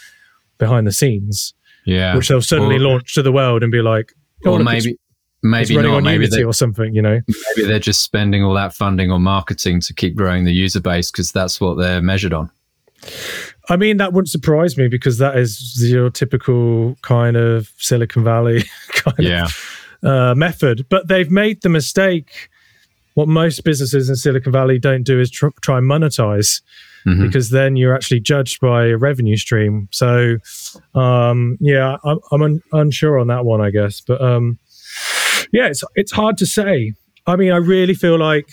behind 0.58 0.88
the 0.88 0.94
scenes. 0.94 1.54
Yeah. 1.86 2.16
Which 2.16 2.30
they'll 2.30 2.42
suddenly 2.42 2.78
or, 2.78 2.80
launch 2.80 3.14
to 3.14 3.22
the 3.22 3.32
world 3.32 3.64
and 3.64 3.72
be 3.72 3.82
like, 3.82 4.14
oh, 4.46 4.54
or 4.54 4.60
maybe 4.60 4.98
maybe 5.44 5.76
running 5.76 5.92
not. 5.92 5.98
On 5.98 6.04
maybe 6.04 6.26
Unity 6.26 6.44
or 6.44 6.54
something, 6.54 6.94
you 6.94 7.02
know. 7.02 7.22
Maybe 7.56 7.68
they're 7.68 7.80
just 7.80 8.02
spending 8.02 8.44
all 8.44 8.54
that 8.56 8.74
funding 8.74 9.12
on 9.12 9.22
marketing 9.22 9.80
to 9.82 9.94
keep 9.94 10.16
growing 10.16 10.46
the 10.46 10.54
user 10.54 10.82
base 10.82 11.12
because 11.12 11.32
that's 11.32 11.62
what 11.62 11.76
they're 11.76 12.02
measured 12.02 12.34
on. 12.34 12.50
I 13.70 13.78
mean, 13.78 13.98
that 13.98 14.14
wouldn't 14.14 14.30
surprise 14.30 14.78
me 14.78 14.88
because 14.88 15.18
that 15.20 15.38
is 15.38 15.76
your 15.82 16.10
typical 16.10 16.96
kind 17.02 17.38
of 17.38 17.72
Silicon 17.78 18.24
Valley 18.24 18.64
kind 18.90 19.20
yeah. 19.20 19.46
of 19.46 20.10
uh, 20.10 20.36
method. 20.36 20.86
But 20.90 21.08
they've 21.08 21.32
made 21.32 21.62
the 21.62 21.70
mistake. 21.70 22.50
What 23.14 23.28
most 23.28 23.64
businesses 23.64 24.10
in 24.10 24.16
Silicon 24.16 24.52
Valley 24.52 24.78
don't 24.78 25.04
do 25.04 25.20
is 25.20 25.32
tr- 25.32 25.48
try 25.62 25.78
and 25.78 25.90
monetize. 25.90 26.62
Mm-hmm. 27.06 27.28
Because 27.28 27.52
then 27.52 27.76
you're 27.76 27.94
actually 27.94 28.20
judged 28.20 28.60
by 28.60 28.88
a 28.88 28.98
revenue 28.98 29.38
stream. 29.38 29.88
So, 29.92 30.38
um, 30.96 31.58
yeah, 31.60 31.98
I'm, 32.04 32.20
I'm 32.32 32.42
un- 32.42 32.64
unsure 32.72 33.20
on 33.20 33.28
that 33.28 33.46
one, 33.46 33.62
I 33.62 33.70
guess. 33.70 34.02
But 34.02 34.22
um, 34.22 34.58
yeah, 35.52 35.68
it's 35.68 35.84
it's 35.96 36.12
hard 36.12 36.38
to 36.38 36.46
say. 36.46 36.94
I 37.28 37.36
mean, 37.36 37.52
I 37.52 37.58
really 37.58 37.94
feel 37.94 38.18
like 38.18 38.50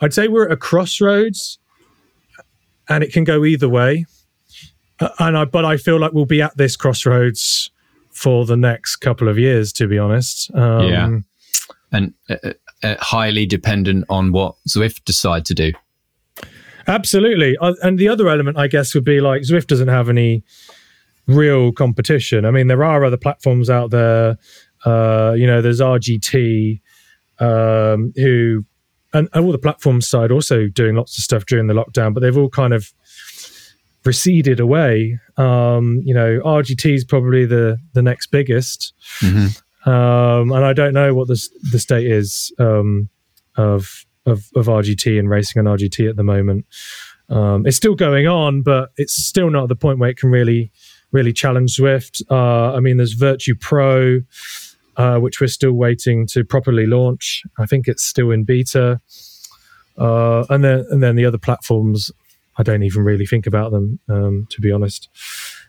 I'd 0.00 0.14
say 0.14 0.28
we're 0.28 0.46
at 0.46 0.52
a 0.52 0.56
crossroads 0.56 1.58
and 2.88 3.04
it 3.04 3.12
can 3.12 3.24
go 3.24 3.44
either 3.44 3.68
way. 3.68 4.06
Uh, 4.98 5.08
and 5.18 5.38
I, 5.38 5.44
but 5.44 5.64
I 5.64 5.76
feel 5.76 5.98
like 5.98 6.12
we'll 6.12 6.26
be 6.26 6.42
at 6.42 6.56
this 6.56 6.76
crossroads 6.76 7.70
for 8.10 8.44
the 8.44 8.56
next 8.56 8.96
couple 8.96 9.28
of 9.28 9.38
years, 9.38 9.72
to 9.74 9.86
be 9.86 9.98
honest. 9.98 10.50
Um, 10.54 10.88
yeah, 10.88 11.18
and 11.92 12.14
uh, 12.28 12.36
uh, 12.42 12.52
uh, 12.82 12.96
highly 12.98 13.46
dependent 13.46 14.04
on 14.08 14.32
what 14.32 14.56
Zwift 14.68 15.04
decide 15.04 15.44
to 15.46 15.54
do. 15.54 15.72
Absolutely, 16.90 17.56
uh, 17.58 17.74
and 17.82 17.98
the 17.98 18.08
other 18.08 18.28
element, 18.28 18.58
I 18.58 18.66
guess, 18.66 18.94
would 18.94 19.04
be 19.04 19.20
like 19.20 19.42
Zwift 19.42 19.68
doesn't 19.68 19.88
have 19.88 20.08
any 20.08 20.42
real 21.26 21.72
competition. 21.72 22.44
I 22.44 22.50
mean, 22.50 22.66
there 22.66 22.82
are 22.82 23.04
other 23.04 23.16
platforms 23.16 23.70
out 23.70 23.90
there. 23.90 24.36
Uh, 24.84 25.34
you 25.36 25.46
know, 25.46 25.62
there's 25.62 25.80
RGT, 25.80 26.80
um, 27.38 28.12
who 28.16 28.64
and, 29.12 29.28
and 29.32 29.44
all 29.44 29.52
the 29.52 29.58
platform 29.58 30.00
side 30.00 30.30
also 30.30 30.66
doing 30.68 30.96
lots 30.96 31.18
of 31.18 31.24
stuff 31.24 31.46
during 31.46 31.66
the 31.66 31.74
lockdown, 31.74 32.14
but 32.14 32.20
they've 32.20 32.36
all 32.36 32.48
kind 32.48 32.72
of 32.72 32.92
receded 34.04 34.60
away. 34.60 35.18
Um, 35.36 36.00
you 36.04 36.14
know, 36.14 36.40
RGT 36.44 36.94
is 36.94 37.04
probably 37.04 37.46
the 37.46 37.78
the 37.92 38.02
next 38.02 38.28
biggest, 38.28 38.94
mm-hmm. 39.20 39.90
um, 39.90 40.52
and 40.52 40.64
I 40.64 40.72
don't 40.72 40.94
know 40.94 41.14
what 41.14 41.28
the 41.28 41.40
the 41.72 41.78
state 41.78 42.06
is 42.06 42.52
um, 42.58 43.08
of, 43.56 44.06
of 44.30 44.44
of 44.54 44.66
RGT 44.66 45.18
and 45.18 45.28
racing 45.28 45.66
on 45.66 45.78
RGT 45.78 46.08
at 46.08 46.16
the 46.16 46.24
moment. 46.24 46.66
Um, 47.28 47.64
it's 47.66 47.76
still 47.76 47.94
going 47.94 48.26
on, 48.26 48.62
but 48.62 48.90
it's 48.96 49.14
still 49.14 49.50
not 49.50 49.64
at 49.64 49.68
the 49.68 49.76
point 49.76 49.98
where 49.98 50.10
it 50.10 50.16
can 50.16 50.30
really 50.30 50.72
really 51.12 51.32
challenge 51.32 51.76
Zwift. 51.76 52.22
Uh, 52.30 52.74
I 52.74 52.80
mean, 52.80 52.96
there's 52.96 53.14
Virtue 53.14 53.54
Pro 53.58 54.20
uh, 55.00 55.18
which 55.18 55.40
we're 55.40 55.46
still 55.46 55.72
waiting 55.72 56.26
to 56.26 56.44
properly 56.44 56.86
launch. 56.86 57.42
I 57.58 57.64
think 57.64 57.88
it's 57.88 58.02
still 58.02 58.30
in 58.30 58.44
beta. 58.44 59.00
Uh, 59.96 60.44
and 60.50 60.62
then 60.62 60.84
and 60.90 61.02
then 61.02 61.16
the 61.16 61.24
other 61.24 61.38
platforms, 61.38 62.10
I 62.58 62.62
don't 62.62 62.82
even 62.82 63.02
really 63.02 63.24
think 63.24 63.46
about 63.46 63.70
them, 63.70 63.98
um, 64.08 64.46
to 64.50 64.60
be 64.60 64.70
honest. 64.70 65.08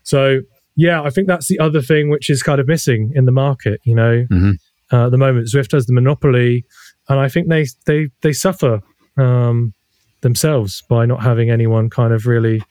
So 0.03 0.41
yeah, 0.75 1.01
I 1.01 1.09
think 1.09 1.27
that's 1.27 1.47
the 1.47 1.59
other 1.59 1.81
thing 1.81 2.09
which 2.09 2.29
is 2.29 2.43
kind 2.43 2.59
of 2.59 2.67
missing 2.67 3.13
in 3.15 3.25
the 3.25 3.31
market. 3.31 3.79
You 3.83 3.95
know, 3.95 4.25
mm-hmm. 4.29 4.51
uh, 4.91 5.05
at 5.05 5.11
the 5.11 5.17
moment 5.17 5.47
Zwift 5.47 5.71
has 5.71 5.85
the 5.85 5.93
monopoly, 5.93 6.65
and 7.11 7.19
I 7.19 7.27
think 7.27 7.49
they 7.49 7.65
they 7.85 8.09
they 8.21 8.31
suffer 8.31 8.81
um, 9.17 9.73
themselves 10.21 10.81
by 10.87 11.05
not 11.05 11.21
having 11.21 11.51
anyone 11.51 11.89
kind 11.89 12.13
of 12.13 12.25
really 12.25 12.63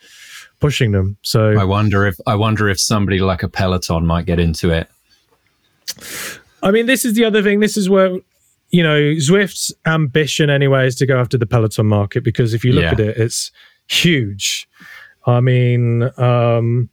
pushing 0.61 0.93
them. 0.93 1.19
So 1.23 1.59
I 1.59 1.65
wonder 1.65 2.07
if 2.07 2.17
I 2.27 2.35
wonder 2.37 2.69
if 2.69 2.81
somebody 2.81 3.21
like 3.21 3.43
a 3.43 3.49
Peloton 3.49 4.07
might 4.07 4.25
get 4.25 4.41
into 4.41 4.71
it. 4.71 4.89
I 6.63 6.71
mean, 6.71 6.87
this 6.87 7.05
is 7.05 7.15
the 7.15 7.25
other 7.25 7.43
thing. 7.43 7.61
This 7.61 7.77
is 7.77 7.91
where 7.91 8.17
you 8.71 8.83
know 8.83 8.99
Zwift's 9.17 9.75
ambition, 9.87 10.49
anyway, 10.49 10.87
is 10.87 10.97
to 10.97 11.07
go 11.07 11.21
after 11.21 11.37
the 11.37 11.47
Peloton 11.47 11.87
market 11.87 12.25
because 12.25 12.55
if 12.55 12.65
you 12.65 12.73
look 12.73 12.85
yeah. 12.85 12.93
at 12.93 13.01
it, 13.01 13.17
it's 13.19 13.53
huge. 13.89 14.67
I 15.27 15.41
mean, 15.41 16.11
um, 16.19 16.89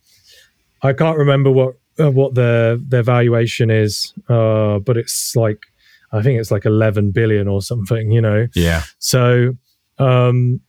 I 0.81 0.91
can't 0.91 1.17
remember 1.17 1.49
what 1.49 1.75
uh, 1.97 2.11
what 2.11 2.35
their 2.35 2.75
their 2.75 3.03
valuation 3.03 3.69
is, 3.69 4.13
uh, 4.27 4.79
but 4.79 4.97
it's 4.97 5.33
like 5.37 5.65
I 6.11 6.21
think 6.21 6.39
it's 6.39 6.51
like 6.51 6.65
eleven 6.65 7.11
billion 7.11 7.47
or 7.47 7.61
something. 7.61 8.11
You 8.11 8.21
know, 8.21 8.47
yeah. 8.55 8.83
So 8.99 9.55
um, 9.97 10.61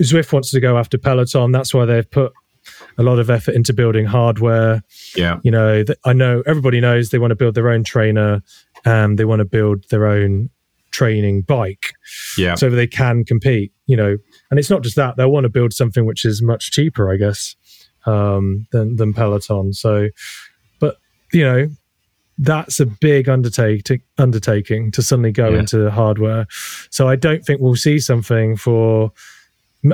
Zwift 0.00 0.32
wants 0.32 0.50
to 0.50 0.60
go 0.60 0.78
after 0.78 0.98
Peloton. 0.98 1.52
That's 1.52 1.72
why 1.72 1.84
they've 1.84 2.10
put 2.10 2.32
a 2.98 3.02
lot 3.02 3.18
of 3.18 3.30
effort 3.30 3.54
into 3.54 3.72
building 3.72 4.06
hardware. 4.06 4.82
Yeah. 5.16 5.40
You 5.42 5.50
know, 5.50 5.82
th- 5.84 5.98
I 6.04 6.12
know 6.12 6.42
everybody 6.46 6.80
knows 6.80 7.10
they 7.10 7.18
want 7.18 7.30
to 7.32 7.36
build 7.36 7.54
their 7.54 7.70
own 7.70 7.84
trainer 7.84 8.42
and 8.84 9.18
they 9.18 9.24
want 9.24 9.40
to 9.40 9.44
build 9.44 9.88
their 9.90 10.06
own 10.06 10.50
training 10.90 11.42
bike. 11.42 11.94
Yeah. 12.36 12.54
So 12.54 12.70
they 12.70 12.86
can 12.86 13.24
compete, 13.24 13.72
you 13.86 13.96
know. 13.96 14.16
And 14.50 14.58
it's 14.58 14.70
not 14.70 14.82
just 14.82 14.96
that, 14.96 15.16
they'll 15.16 15.32
want 15.32 15.44
to 15.44 15.50
build 15.50 15.72
something 15.72 16.06
which 16.06 16.24
is 16.24 16.42
much 16.42 16.70
cheaper, 16.70 17.12
I 17.12 17.16
guess, 17.16 17.56
um, 18.06 18.66
than 18.72 18.96
than 18.96 19.12
Peloton. 19.12 19.72
So 19.72 20.08
but 20.78 20.96
you 21.32 21.44
know, 21.44 21.68
that's 22.38 22.80
a 22.80 22.86
big 22.86 23.28
undertaking 23.28 24.02
undertaking 24.18 24.90
to 24.92 25.02
suddenly 25.02 25.32
go 25.32 25.50
yeah. 25.50 25.60
into 25.60 25.90
hardware. 25.90 26.46
So 26.90 27.08
I 27.08 27.16
don't 27.16 27.44
think 27.44 27.60
we'll 27.60 27.76
see 27.76 27.98
something 27.98 28.56
for 28.56 29.12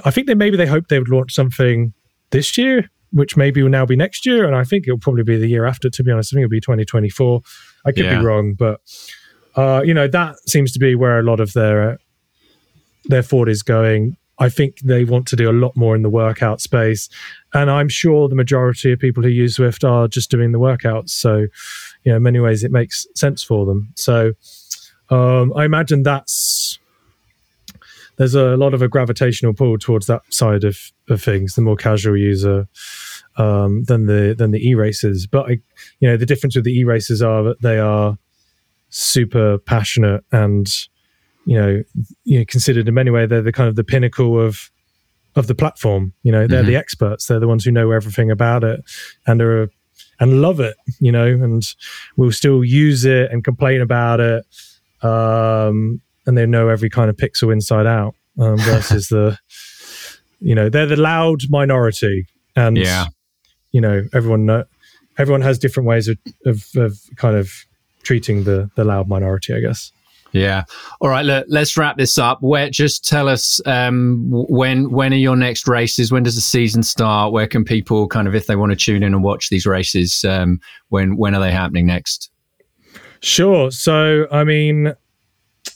I 0.04 0.10
think 0.10 0.26
they 0.26 0.34
maybe 0.34 0.56
they 0.56 0.66
hope 0.66 0.88
they 0.88 0.98
would 0.98 1.08
launch 1.08 1.34
something 1.34 1.92
this 2.30 2.58
year, 2.58 2.90
which 3.12 3.36
maybe 3.36 3.62
will 3.62 3.70
now 3.70 3.86
be 3.86 3.96
next 3.96 4.26
year. 4.26 4.44
And 4.44 4.54
I 4.54 4.64
think 4.64 4.86
it'll 4.86 4.98
probably 4.98 5.22
be 5.22 5.36
the 5.36 5.48
year 5.48 5.64
after, 5.64 5.88
to 5.88 6.02
be 6.02 6.10
honest. 6.10 6.32
I 6.32 6.36
think 6.36 6.44
it'll 6.44 6.50
be 6.50 6.60
2024. 6.60 7.40
I 7.86 7.92
could 7.92 8.04
yeah. 8.04 8.18
be 8.18 8.24
wrong, 8.24 8.54
but, 8.54 8.80
uh, 9.56 9.82
you 9.84 9.94
know, 9.94 10.08
that 10.08 10.36
seems 10.48 10.72
to 10.72 10.78
be 10.78 10.94
where 10.94 11.18
a 11.18 11.22
lot 11.22 11.40
of 11.40 11.52
their, 11.54 11.92
uh, 11.92 11.96
their 13.06 13.22
thought 13.22 13.48
is 13.48 13.62
going. 13.62 14.16
I 14.38 14.48
think 14.48 14.80
they 14.80 15.04
want 15.04 15.26
to 15.28 15.36
do 15.36 15.50
a 15.50 15.52
lot 15.52 15.76
more 15.76 15.96
in 15.96 16.02
the 16.02 16.10
workout 16.10 16.60
space. 16.60 17.08
And 17.54 17.70
I'm 17.70 17.88
sure 17.88 18.28
the 18.28 18.36
majority 18.36 18.92
of 18.92 18.98
people 18.98 19.22
who 19.22 19.30
use 19.30 19.56
Zwift 19.56 19.88
are 19.88 20.06
just 20.06 20.30
doing 20.30 20.52
the 20.52 20.60
workouts. 20.60 21.10
So, 21.10 21.46
you 22.08 22.14
know, 22.14 22.16
in 22.16 22.22
many 22.22 22.40
ways, 22.40 22.64
it 22.64 22.72
makes 22.72 23.06
sense 23.14 23.42
for 23.42 23.66
them. 23.66 23.92
So, 23.94 24.32
um, 25.10 25.52
I 25.54 25.66
imagine 25.66 26.04
that's 26.04 26.78
there's 28.16 28.34
a 28.34 28.56
lot 28.56 28.72
of 28.72 28.80
a 28.80 28.88
gravitational 28.88 29.52
pull 29.52 29.76
towards 29.76 30.06
that 30.06 30.22
side 30.30 30.64
of, 30.64 30.90
of 31.10 31.22
things, 31.22 31.54
the 31.54 31.60
more 31.60 31.76
casual 31.76 32.16
user 32.16 32.66
um, 33.36 33.84
than 33.84 34.06
the 34.06 34.34
than 34.36 34.52
the 34.52 34.66
e 34.66 34.74
racers. 34.74 35.26
But 35.26 35.50
I, 35.50 35.60
you 36.00 36.08
know, 36.08 36.16
the 36.16 36.24
difference 36.24 36.56
with 36.56 36.64
the 36.64 36.72
e 36.72 36.84
racers 36.84 37.20
are 37.20 37.42
that 37.42 37.60
they 37.60 37.78
are 37.78 38.16
super 38.88 39.58
passionate 39.58 40.24
and 40.32 40.66
you 41.44 41.60
know, 41.60 41.82
you 42.24 42.38
know, 42.38 42.44
considered 42.48 42.88
in 42.88 42.94
many 42.94 43.10
ways 43.10 43.28
they're 43.28 43.42
the 43.42 43.52
kind 43.52 43.68
of 43.68 43.76
the 43.76 43.84
pinnacle 43.84 44.40
of 44.40 44.70
of 45.36 45.46
the 45.46 45.54
platform. 45.54 46.14
You 46.22 46.32
know, 46.32 46.46
they're 46.46 46.62
mm-hmm. 46.62 46.70
the 46.70 46.76
experts. 46.76 47.26
They're 47.26 47.38
the 47.38 47.48
ones 47.48 47.66
who 47.66 47.70
know 47.70 47.90
everything 47.90 48.30
about 48.30 48.64
it 48.64 48.80
and 49.26 49.42
are 49.42 49.68
and 50.20 50.42
love 50.42 50.60
it. 50.60 50.76
You 51.00 51.12
know, 51.12 51.26
and 51.26 51.62
we'll 52.16 52.32
still 52.32 52.64
use 52.64 53.04
it 53.04 53.30
and 53.30 53.44
complain 53.44 53.80
about 53.80 54.20
it. 54.20 54.44
Um, 55.02 56.00
and 56.26 56.36
they 56.36 56.44
know 56.44 56.68
every 56.68 56.90
kind 56.90 57.08
of 57.08 57.16
pixel 57.16 57.52
inside 57.52 57.86
out 57.86 58.14
um, 58.38 58.58
versus 58.58 59.08
the 59.08 59.38
you 60.40 60.54
know 60.54 60.68
they're 60.68 60.86
the 60.86 60.96
loud 60.96 61.42
minority 61.48 62.26
and 62.54 62.76
yeah 62.76 63.06
you 63.72 63.80
know 63.80 64.04
everyone 64.12 64.46
know, 64.46 64.64
everyone 65.16 65.40
has 65.40 65.58
different 65.58 65.88
ways 65.88 66.06
of, 66.06 66.18
of, 66.46 66.64
of 66.76 67.00
kind 67.16 67.36
of 67.36 67.50
treating 68.02 68.44
the 68.44 68.70
the 68.76 68.84
loud 68.84 69.08
minority 69.08 69.52
i 69.54 69.60
guess 69.60 69.90
yeah. 70.32 70.64
All 71.00 71.08
right. 71.08 71.24
Look, 71.24 71.46
let's 71.48 71.76
wrap 71.76 71.96
this 71.96 72.18
up. 72.18 72.38
Where 72.42 72.70
just 72.70 73.04
tell 73.06 73.28
us 73.28 73.60
um, 73.66 74.26
when 74.30 74.90
when 74.90 75.12
are 75.12 75.16
your 75.16 75.36
next 75.36 75.66
races? 75.68 76.12
When 76.12 76.22
does 76.22 76.34
the 76.34 76.40
season 76.40 76.82
start? 76.82 77.32
Where 77.32 77.46
can 77.46 77.64
people 77.64 78.08
kind 78.08 78.28
of 78.28 78.34
if 78.34 78.46
they 78.46 78.56
want 78.56 78.70
to 78.70 78.76
tune 78.76 79.02
in 79.02 79.14
and 79.14 79.22
watch 79.22 79.48
these 79.48 79.66
races? 79.66 80.24
Um, 80.24 80.60
when 80.88 81.16
when 81.16 81.34
are 81.34 81.40
they 81.40 81.52
happening 81.52 81.86
next? 81.86 82.30
Sure. 83.20 83.70
So 83.70 84.26
I 84.30 84.44
mean, 84.44 84.94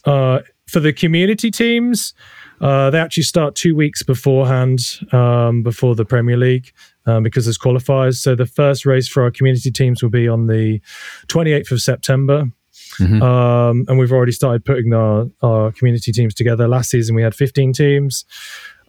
uh, 0.05 0.39
for 0.67 0.79
the 0.79 0.93
community 0.93 1.51
teams, 1.51 2.13
Uh, 2.61 2.89
they 2.89 2.99
actually 2.99 3.23
start 3.23 3.55
two 3.55 3.75
weeks 3.75 4.03
beforehand, 4.03 4.79
um, 5.11 5.63
before 5.63 5.95
the 5.95 6.05
Premier 6.05 6.37
League, 6.37 6.71
um, 7.05 7.21
because 7.21 7.43
there's 7.43 7.57
qualifiers. 7.57 8.15
So 8.21 8.35
the 8.35 8.45
first 8.45 8.85
race 8.85 9.05
for 9.09 9.21
our 9.23 9.31
community 9.31 9.69
teams 9.69 10.01
will 10.01 10.09
be 10.09 10.29
on 10.29 10.47
the 10.47 10.79
28th 11.27 11.71
of 11.71 11.81
September. 11.81 12.45
Mm-hmm. 12.99 13.21
Um, 13.21 13.85
and 13.87 13.97
we've 13.99 14.11
already 14.11 14.31
started 14.31 14.65
putting 14.65 14.93
our, 14.93 15.27
our 15.41 15.71
community 15.71 16.11
teams 16.11 16.33
together. 16.33 16.67
Last 16.67 16.89
season 16.89 17.15
we 17.15 17.21
had 17.21 17.35
15 17.35 17.73
teams. 17.73 18.25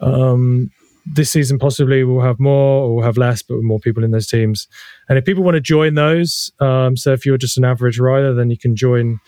Um, 0.01 0.71
this 1.07 1.31
season 1.31 1.59
possibly 1.59 2.03
we'll 2.03 2.25
have 2.25 2.41
more 2.41 2.85
or 2.85 2.97
we'll 2.97 3.05
have 3.05 3.19
less, 3.19 3.43
but 3.43 3.63
more 3.63 3.79
people 3.79 4.05
in 4.05 4.11
those 4.11 4.27
teams. 4.27 4.69
And 5.09 5.19
if 5.19 5.25
people 5.25 5.45
want 5.45 5.57
to 5.57 5.61
join 5.61 5.95
those, 5.95 6.51
um, 6.61 6.97
so 6.97 7.13
if 7.13 7.27
you're 7.27 7.39
just 7.39 7.59
an 7.59 7.65
average 7.65 7.99
rider, 7.99 8.35
then 8.35 8.51
you 8.51 8.59
can 8.59 8.75
join 8.75 9.21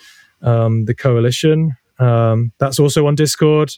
um, 0.42 0.86
the 0.86 0.94
coalition. 0.94 1.76
Um, 1.98 2.52
that's 2.58 2.78
also 2.78 3.06
on 3.06 3.14
Discord. 3.14 3.72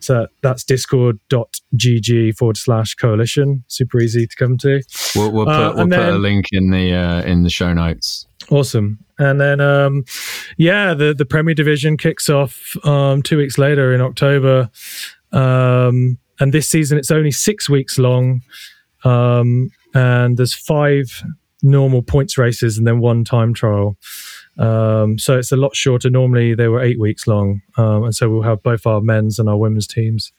So 0.00 0.26
that's 0.42 0.64
discord.gg 0.64 2.36
forward 2.36 2.56
slash 2.56 2.94
coalition. 2.94 3.64
Super 3.68 4.00
easy 4.00 4.26
to 4.26 4.36
come 4.36 4.58
to. 4.58 4.82
We'll, 5.14 5.30
we'll 5.30 5.44
put, 5.44 5.54
uh, 5.54 5.72
we'll 5.76 5.88
put 5.88 5.98
a 5.98 6.18
link 6.18 6.46
in 6.52 6.70
the 6.70 6.94
uh, 6.94 7.22
in 7.22 7.42
the 7.42 7.50
show 7.50 7.72
notes. 7.72 8.26
Awesome. 8.50 8.98
And 9.18 9.38
then, 9.38 9.60
um, 9.60 10.04
yeah, 10.56 10.94
the, 10.94 11.12
the 11.12 11.26
Premier 11.26 11.54
Division 11.54 11.98
kicks 11.98 12.30
off 12.30 12.74
um, 12.86 13.22
two 13.22 13.36
weeks 13.36 13.58
later 13.58 13.92
in 13.92 14.00
October. 14.00 14.70
Um, 15.32 16.18
and 16.40 16.54
this 16.54 16.68
season, 16.68 16.96
it's 16.96 17.10
only 17.10 17.30
six 17.30 17.68
weeks 17.68 17.98
long. 17.98 18.40
Um, 19.04 19.70
and 19.94 20.38
there's 20.38 20.54
five 20.54 21.22
normal 21.62 22.02
points 22.02 22.38
races 22.38 22.78
and 22.78 22.86
then 22.86 23.00
one 23.00 23.24
time 23.24 23.52
trial. 23.52 23.96
Um, 24.58 25.18
so 25.18 25.38
it's 25.38 25.52
a 25.52 25.56
lot 25.56 25.74
shorter. 25.74 26.10
Normally, 26.10 26.54
they 26.54 26.68
were 26.68 26.80
eight 26.80 27.00
weeks 27.00 27.26
long. 27.26 27.62
Um, 27.76 28.04
and 28.04 28.14
so 28.14 28.28
we'll 28.28 28.42
have 28.42 28.62
both 28.62 28.86
our 28.86 29.00
men's 29.00 29.38
and 29.38 29.48
our 29.48 29.56
women's 29.56 29.86
teams 29.86 30.32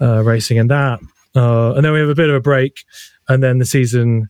uh, 0.00 0.22
racing 0.22 0.56
in 0.56 0.68
that. 0.68 1.00
Uh, 1.34 1.74
and 1.74 1.84
then 1.84 1.92
we 1.92 2.00
have 2.00 2.08
a 2.08 2.14
bit 2.14 2.28
of 2.28 2.34
a 2.34 2.40
break. 2.40 2.84
And 3.28 3.42
then 3.42 3.58
the 3.58 3.64
season 3.64 4.28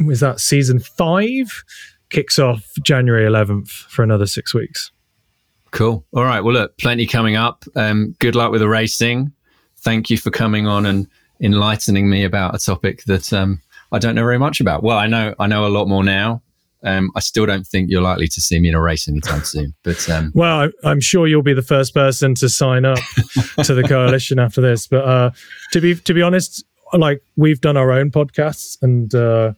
is 0.00 0.20
that 0.20 0.40
season 0.40 0.78
five 0.78 1.64
kicks 2.10 2.38
off 2.38 2.72
January 2.82 3.28
11th 3.28 3.68
for 3.68 4.02
another 4.02 4.26
six 4.26 4.54
weeks. 4.54 4.90
Cool. 5.70 6.04
All 6.14 6.24
right. 6.24 6.40
Well, 6.40 6.54
look, 6.54 6.78
plenty 6.78 7.06
coming 7.06 7.36
up. 7.36 7.64
Um, 7.74 8.14
good 8.18 8.34
luck 8.34 8.50
with 8.52 8.60
the 8.60 8.68
racing. 8.68 9.32
Thank 9.78 10.10
you 10.10 10.16
for 10.16 10.30
coming 10.30 10.66
on 10.66 10.86
and 10.86 11.06
enlightening 11.40 12.08
me 12.08 12.24
about 12.24 12.54
a 12.54 12.58
topic 12.58 13.04
that 13.04 13.32
um, 13.32 13.60
I 13.92 13.98
don't 13.98 14.14
know 14.14 14.22
very 14.22 14.38
much 14.38 14.60
about. 14.60 14.82
Well, 14.82 14.96
I 14.96 15.06
know 15.06 15.34
I 15.38 15.46
know 15.46 15.66
a 15.66 15.68
lot 15.68 15.86
more 15.86 16.02
now. 16.02 16.42
Um, 16.82 17.10
I 17.16 17.20
still 17.20 17.46
don't 17.46 17.66
think 17.66 17.90
you're 17.90 18.02
likely 18.02 18.28
to 18.28 18.40
see 18.40 18.60
me 18.60 18.68
in 18.68 18.74
a 18.74 18.80
race 18.80 19.08
anytime 19.08 19.42
soon. 19.42 19.74
But 19.82 20.08
um, 20.08 20.32
well, 20.34 20.70
I'm 20.84 21.00
sure 21.00 21.26
you'll 21.26 21.42
be 21.42 21.54
the 21.54 21.62
first 21.62 21.94
person 21.94 22.34
to 22.36 22.48
sign 22.48 22.84
up 22.84 22.98
to 23.64 23.74
the 23.74 23.82
coalition 23.82 24.38
after 24.38 24.60
this. 24.60 24.86
But 24.86 25.04
uh, 25.04 25.30
to 25.72 25.80
be 25.80 25.94
to 25.94 26.14
be 26.14 26.22
honest, 26.22 26.64
like 26.92 27.22
we've 27.36 27.60
done 27.60 27.76
our 27.76 27.92
own 27.92 28.10
podcasts, 28.10 28.76
and 28.82 29.14
uh, 29.14 29.52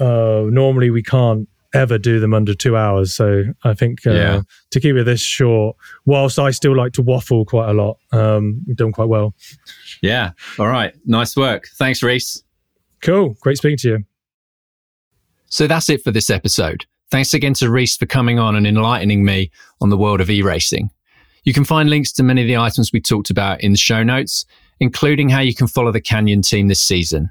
uh, 0.00 0.46
normally 0.50 0.90
we 0.90 1.02
can't 1.02 1.48
ever 1.74 1.98
do 1.98 2.20
them 2.20 2.32
under 2.32 2.54
two 2.54 2.76
hours. 2.76 3.12
So 3.12 3.44
I 3.64 3.74
think 3.74 4.06
uh, 4.06 4.12
yeah. 4.12 4.40
to 4.70 4.80
keep 4.80 4.96
it 4.96 5.04
this 5.04 5.20
short, 5.20 5.76
whilst 6.06 6.38
I 6.38 6.50
still 6.52 6.76
like 6.76 6.92
to 6.94 7.02
waffle 7.02 7.44
quite 7.44 7.68
a 7.68 7.72
lot, 7.72 7.98
um, 8.12 8.62
we've 8.66 8.76
done 8.76 8.92
quite 8.92 9.08
well. 9.08 9.34
Yeah. 10.00 10.30
All 10.58 10.68
right. 10.68 10.94
Nice 11.04 11.36
work. 11.36 11.68
Thanks, 11.76 12.02
Rhys. 12.02 12.44
Cool. 13.02 13.34
Great 13.40 13.58
speaking 13.58 13.78
to 13.78 13.88
you. 13.88 14.04
So 15.54 15.68
that's 15.68 15.88
it 15.88 16.02
for 16.02 16.10
this 16.10 16.30
episode. 16.30 16.84
Thanks 17.12 17.32
again 17.32 17.54
to 17.54 17.70
Rhys 17.70 17.96
for 17.96 18.06
coming 18.06 18.40
on 18.40 18.56
and 18.56 18.66
enlightening 18.66 19.24
me 19.24 19.52
on 19.80 19.88
the 19.88 19.96
world 19.96 20.20
of 20.20 20.28
e-racing. 20.28 20.90
You 21.44 21.52
can 21.52 21.64
find 21.64 21.88
links 21.88 22.10
to 22.14 22.24
many 22.24 22.40
of 22.42 22.48
the 22.48 22.56
items 22.56 22.92
we 22.92 23.00
talked 23.00 23.30
about 23.30 23.60
in 23.60 23.70
the 23.70 23.78
show 23.78 24.02
notes, 24.02 24.46
including 24.80 25.28
how 25.28 25.38
you 25.38 25.54
can 25.54 25.68
follow 25.68 25.92
the 25.92 26.00
Canyon 26.00 26.42
team 26.42 26.66
this 26.66 26.82
season. 26.82 27.30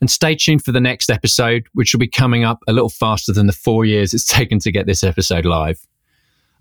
And 0.00 0.10
stay 0.10 0.34
tuned 0.34 0.64
for 0.64 0.72
the 0.72 0.80
next 0.80 1.08
episode, 1.08 1.68
which 1.72 1.94
will 1.94 2.00
be 2.00 2.08
coming 2.08 2.42
up 2.42 2.58
a 2.66 2.72
little 2.72 2.88
faster 2.88 3.32
than 3.32 3.46
the 3.46 3.52
four 3.52 3.84
years 3.84 4.12
it's 4.12 4.24
taken 4.26 4.58
to 4.58 4.72
get 4.72 4.86
this 4.86 5.04
episode 5.04 5.44
live. 5.44 5.86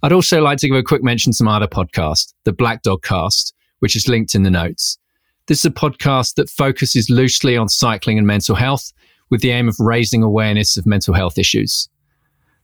I'd 0.04 0.14
also 0.14 0.40
like 0.40 0.60
to 0.60 0.68
give 0.68 0.78
a 0.78 0.84
quick 0.84 1.02
mention 1.02 1.34
to 1.34 1.44
my 1.44 1.56
other 1.56 1.68
podcast, 1.68 2.32
the 2.44 2.54
Black 2.54 2.84
Dog 2.84 3.02
Cast, 3.02 3.56
which 3.80 3.96
is 3.96 4.08
linked 4.08 4.36
in 4.36 4.44
the 4.44 4.52
notes. 4.52 5.00
This 5.48 5.58
is 5.58 5.66
a 5.66 5.72
podcast 5.72 6.36
that 6.36 6.48
focuses 6.48 7.10
loosely 7.10 7.58
on 7.58 7.70
cycling 7.70 8.20
and 8.20 8.28
mental 8.28 8.54
health 8.54 8.94
with 9.32 9.42
the 9.42 9.50
aim 9.50 9.68
of 9.68 9.76
raising 9.80 10.22
awareness 10.22 10.78
of 10.78 10.86
mental 10.86 11.16
health 11.16 11.40
issues. 11.40 11.90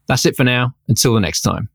That's 0.08 0.26
it 0.26 0.36
for 0.36 0.44
now. 0.44 0.76
Until 0.88 1.16
the 1.16 1.20
next 1.20 1.42
time. 1.42 1.70